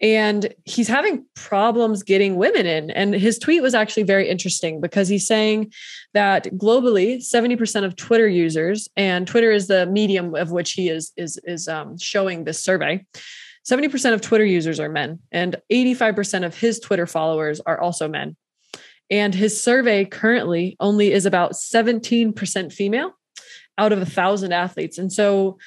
and 0.00 0.52
he's 0.64 0.88
having 0.88 1.24
problems 1.34 2.02
getting 2.02 2.36
women 2.36 2.66
in. 2.66 2.90
And 2.90 3.14
his 3.14 3.38
tweet 3.38 3.62
was 3.62 3.74
actually 3.74 4.02
very 4.02 4.28
interesting 4.28 4.80
because 4.80 5.08
he's 5.08 5.26
saying 5.26 5.72
that 6.12 6.44
globally, 6.56 7.18
70% 7.18 7.84
of 7.84 7.96
Twitter 7.96 8.28
users, 8.28 8.88
and 8.96 9.26
Twitter 9.26 9.52
is 9.52 9.68
the 9.68 9.86
medium 9.86 10.34
of 10.34 10.50
which 10.50 10.72
he 10.72 10.88
is 10.88 11.12
is 11.16 11.38
is 11.44 11.68
um, 11.68 11.96
showing 11.98 12.44
this 12.44 12.62
survey. 12.62 13.04
70% 13.66 14.12
of 14.12 14.20
Twitter 14.20 14.44
users 14.44 14.78
are 14.78 14.90
men, 14.90 15.20
and 15.32 15.56
85% 15.72 16.44
of 16.44 16.54
his 16.54 16.78
Twitter 16.78 17.06
followers 17.06 17.62
are 17.64 17.80
also 17.80 18.08
men. 18.08 18.36
And 19.10 19.34
his 19.34 19.58
survey 19.58 20.04
currently 20.04 20.76
only 20.80 21.12
is 21.12 21.24
about 21.24 21.52
17% 21.52 22.72
female 22.72 23.12
out 23.78 23.92
of 23.92 24.00
a 24.00 24.06
thousand 24.06 24.52
athletes. 24.52 24.98
And 24.98 25.12
so 25.12 25.58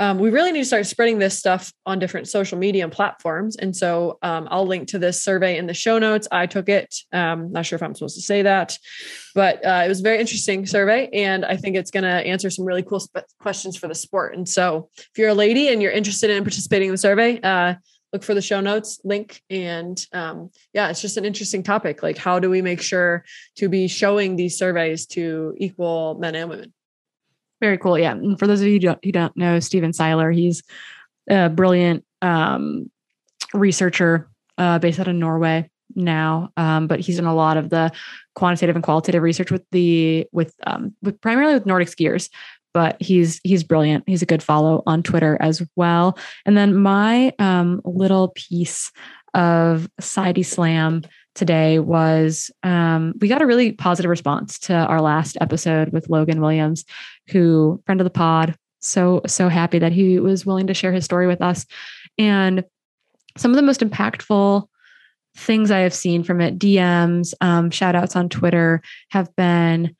um, 0.00 0.18
we 0.18 0.30
really 0.30 0.50
need 0.50 0.60
to 0.60 0.64
start 0.64 0.86
spreading 0.86 1.18
this 1.18 1.38
stuff 1.38 1.72
on 1.86 1.98
different 1.98 2.28
social 2.28 2.58
media 2.58 2.82
and 2.82 2.92
platforms. 2.92 3.56
And 3.56 3.76
so 3.76 4.18
um, 4.22 4.48
I'll 4.50 4.66
link 4.66 4.88
to 4.88 4.98
this 4.98 5.22
survey 5.22 5.56
in 5.56 5.66
the 5.66 5.74
show 5.74 5.98
notes. 5.98 6.26
I 6.32 6.46
took 6.46 6.68
it. 6.68 6.94
Um, 7.12 7.52
not 7.52 7.64
sure 7.66 7.76
if 7.76 7.82
I'm 7.82 7.94
supposed 7.94 8.16
to 8.16 8.22
say 8.22 8.42
that, 8.42 8.76
but 9.34 9.64
uh, 9.64 9.82
it 9.84 9.88
was 9.88 10.00
a 10.00 10.02
very 10.02 10.18
interesting 10.18 10.66
survey. 10.66 11.08
And 11.12 11.44
I 11.44 11.56
think 11.56 11.76
it's 11.76 11.92
going 11.92 12.04
to 12.04 12.08
answer 12.08 12.50
some 12.50 12.64
really 12.64 12.82
cool 12.82 12.98
sp- 12.98 13.28
questions 13.38 13.76
for 13.76 13.86
the 13.86 13.94
sport. 13.94 14.34
And 14.36 14.48
so 14.48 14.90
if 14.96 15.12
you're 15.16 15.28
a 15.28 15.34
lady 15.34 15.68
and 15.68 15.80
you're 15.80 15.92
interested 15.92 16.28
in 16.30 16.42
participating 16.42 16.88
in 16.88 16.94
the 16.94 16.98
survey, 16.98 17.40
uh, 17.40 17.74
look 18.12 18.24
for 18.24 18.34
the 18.34 18.42
show 18.42 18.60
notes 18.60 19.00
link. 19.04 19.42
And 19.48 20.04
um, 20.12 20.50
yeah, 20.72 20.88
it's 20.88 21.02
just 21.02 21.16
an 21.16 21.24
interesting 21.24 21.62
topic. 21.62 22.02
Like, 22.02 22.18
how 22.18 22.40
do 22.40 22.50
we 22.50 22.62
make 22.62 22.82
sure 22.82 23.24
to 23.56 23.68
be 23.68 23.86
showing 23.86 24.34
these 24.34 24.58
surveys 24.58 25.06
to 25.06 25.54
equal 25.58 26.16
men 26.18 26.34
and 26.34 26.50
women? 26.50 26.72
Very 27.64 27.78
cool. 27.78 27.98
Yeah. 27.98 28.10
And 28.10 28.38
for 28.38 28.46
those 28.46 28.60
of 28.60 28.66
you 28.66 28.74
who 28.74 28.78
don't, 28.78 29.02
who 29.02 29.10
don't 29.10 29.34
know 29.38 29.58
Stephen 29.58 29.94
Seiler, 29.94 30.30
he's 30.30 30.62
a 31.30 31.48
brilliant 31.48 32.04
um, 32.20 32.90
researcher 33.54 34.28
uh, 34.58 34.78
based 34.78 35.00
out 35.00 35.08
of 35.08 35.14
Norway 35.14 35.70
now, 35.94 36.50
um, 36.58 36.88
but 36.88 37.00
he's 37.00 37.16
done 37.16 37.24
a 37.24 37.34
lot 37.34 37.56
of 37.56 37.70
the 37.70 37.90
quantitative 38.34 38.76
and 38.76 38.84
qualitative 38.84 39.22
research 39.22 39.50
with 39.50 39.64
the 39.72 40.26
with 40.30 40.52
um, 40.66 40.94
with 41.00 41.18
primarily 41.22 41.54
with 41.54 41.64
Nordic 41.64 41.88
skiers. 41.88 42.28
But 42.74 43.00
he's 43.00 43.40
he's 43.44 43.64
brilliant. 43.64 44.04
He's 44.06 44.20
a 44.20 44.26
good 44.26 44.42
follow 44.42 44.82
on 44.86 45.02
Twitter 45.02 45.38
as 45.40 45.62
well. 45.74 46.18
And 46.44 46.58
then 46.58 46.76
my 46.76 47.32
um, 47.38 47.80
little 47.86 48.28
piece 48.34 48.92
of 49.32 49.88
Sidey 50.00 50.42
Slam 50.42 51.00
today 51.34 51.78
was 51.78 52.50
um, 52.62 53.14
we 53.20 53.28
got 53.28 53.42
a 53.42 53.46
really 53.46 53.72
positive 53.72 54.08
response 54.08 54.58
to 54.60 54.74
our 54.74 55.00
last 55.00 55.36
episode 55.40 55.90
with 55.90 56.08
Logan 56.08 56.40
Williams, 56.40 56.84
who 57.28 57.82
friend 57.86 58.00
of 58.00 58.04
the 58.04 58.10
pod. 58.10 58.56
So 58.80 59.22
so 59.26 59.48
happy 59.48 59.78
that 59.78 59.92
he 59.92 60.18
was 60.20 60.44
willing 60.46 60.66
to 60.66 60.74
share 60.74 60.92
his 60.92 61.04
story 61.04 61.26
with 61.26 61.40
us, 61.40 61.66
and 62.18 62.64
some 63.36 63.50
of 63.50 63.56
the 63.56 63.62
most 63.62 63.80
impactful 63.80 64.66
things 65.36 65.70
I 65.70 65.80
have 65.80 65.94
seen 65.94 66.22
from 66.22 66.40
it, 66.40 66.58
DMs, 66.58 67.34
um, 67.40 67.70
shout 67.70 67.96
outs 67.96 68.14
on 68.14 68.28
Twitter, 68.28 68.82
have 69.10 69.34
been 69.36 69.96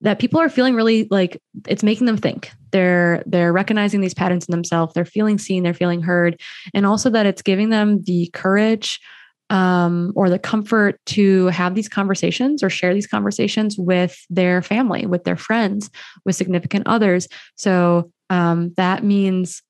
that 0.00 0.18
people 0.18 0.40
are 0.40 0.48
feeling 0.48 0.74
really 0.74 1.08
like 1.10 1.40
it's 1.66 1.82
making 1.82 2.06
them 2.06 2.16
think. 2.16 2.50
They're 2.70 3.22
they're 3.26 3.52
recognizing 3.52 4.00
these 4.00 4.14
patterns 4.14 4.46
in 4.46 4.52
themselves. 4.52 4.94
They're 4.94 5.04
feeling 5.04 5.38
seen. 5.38 5.62
They're 5.62 5.74
feeling 5.74 6.02
heard. 6.02 6.40
And 6.74 6.86
also 6.86 7.10
that 7.10 7.26
it's 7.26 7.42
giving 7.42 7.70
them 7.70 8.02
the 8.02 8.30
courage 8.32 9.00
um, 9.50 10.12
or 10.14 10.28
the 10.28 10.38
comfort 10.38 11.00
to 11.06 11.46
have 11.46 11.74
these 11.74 11.88
conversations 11.88 12.62
or 12.62 12.70
share 12.70 12.94
these 12.94 13.06
conversations 13.06 13.76
with 13.78 14.18
their 14.28 14.62
family, 14.62 15.06
with 15.06 15.24
their 15.24 15.36
friends, 15.36 15.90
with 16.24 16.36
significant 16.36 16.86
others. 16.86 17.28
So 17.56 18.10
um, 18.30 18.74
that 18.76 19.04
means 19.04 19.62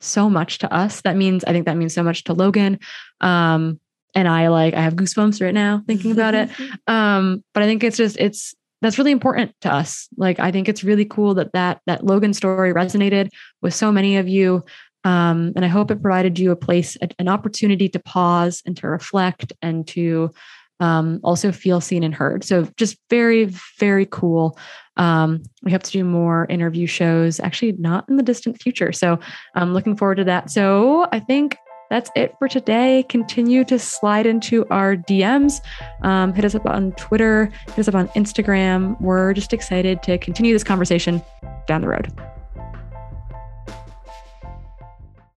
so 0.00 0.30
much 0.30 0.58
to 0.58 0.72
us. 0.72 1.00
That 1.02 1.16
means, 1.16 1.44
I 1.44 1.52
think 1.52 1.66
that 1.66 1.76
means 1.76 1.94
so 1.94 2.02
much 2.02 2.24
to 2.24 2.34
Logan. 2.34 2.78
Um, 3.20 3.80
and 4.14 4.28
I 4.28 4.48
like, 4.48 4.74
I 4.74 4.80
have 4.80 4.94
goosebumps 4.94 5.42
right 5.42 5.54
now 5.54 5.82
thinking 5.86 6.12
about 6.12 6.34
it. 6.34 6.50
Um, 6.86 7.42
but 7.52 7.62
I 7.62 7.66
think 7.66 7.82
it's 7.82 7.96
just, 7.96 8.16
it's, 8.18 8.54
that's 8.82 8.98
really 8.98 9.10
important 9.10 9.52
to 9.62 9.72
us. 9.72 10.08
Like, 10.16 10.38
I 10.38 10.52
think 10.52 10.68
it's 10.68 10.84
really 10.84 11.04
cool 11.04 11.34
that 11.34 11.52
that, 11.52 11.80
that 11.86 12.04
Logan 12.04 12.32
story 12.32 12.72
resonated 12.72 13.28
with 13.62 13.74
so 13.74 13.90
many 13.90 14.16
of 14.18 14.28
you. 14.28 14.64
Um, 15.06 15.52
and 15.54 15.64
I 15.64 15.68
hope 15.68 15.92
it 15.92 16.02
provided 16.02 16.36
you 16.36 16.50
a 16.50 16.56
place, 16.56 16.96
an 17.20 17.28
opportunity 17.28 17.88
to 17.90 18.00
pause 18.00 18.60
and 18.66 18.76
to 18.78 18.88
reflect 18.88 19.52
and 19.62 19.86
to 19.88 20.32
um, 20.80 21.20
also 21.22 21.52
feel 21.52 21.80
seen 21.80 22.02
and 22.02 22.12
heard. 22.12 22.42
So 22.42 22.68
just 22.76 22.96
very, 23.08 23.44
very 23.78 24.04
cool. 24.06 24.58
Um, 24.96 25.44
we 25.62 25.70
hope 25.70 25.84
to 25.84 25.92
do 25.92 26.02
more 26.02 26.46
interview 26.50 26.88
shows, 26.88 27.38
actually, 27.38 27.72
not 27.78 28.08
in 28.08 28.16
the 28.16 28.22
distant 28.24 28.60
future. 28.60 28.90
So 28.90 29.20
I'm 29.54 29.74
looking 29.74 29.96
forward 29.96 30.16
to 30.16 30.24
that. 30.24 30.50
So 30.50 31.06
I 31.12 31.20
think 31.20 31.56
that's 31.88 32.10
it 32.16 32.34
for 32.40 32.48
today. 32.48 33.04
Continue 33.08 33.64
to 33.66 33.78
slide 33.78 34.26
into 34.26 34.66
our 34.70 34.96
DMs. 34.96 35.60
Um, 36.02 36.32
hit 36.32 36.44
us 36.44 36.56
up 36.56 36.66
on 36.66 36.90
Twitter, 36.92 37.48
hit 37.68 37.78
us 37.78 37.86
up 37.86 37.94
on 37.94 38.08
Instagram. 38.08 39.00
We're 39.00 39.34
just 39.34 39.52
excited 39.52 40.02
to 40.02 40.18
continue 40.18 40.52
this 40.52 40.64
conversation 40.64 41.22
down 41.68 41.82
the 41.82 41.88
road. 41.88 42.12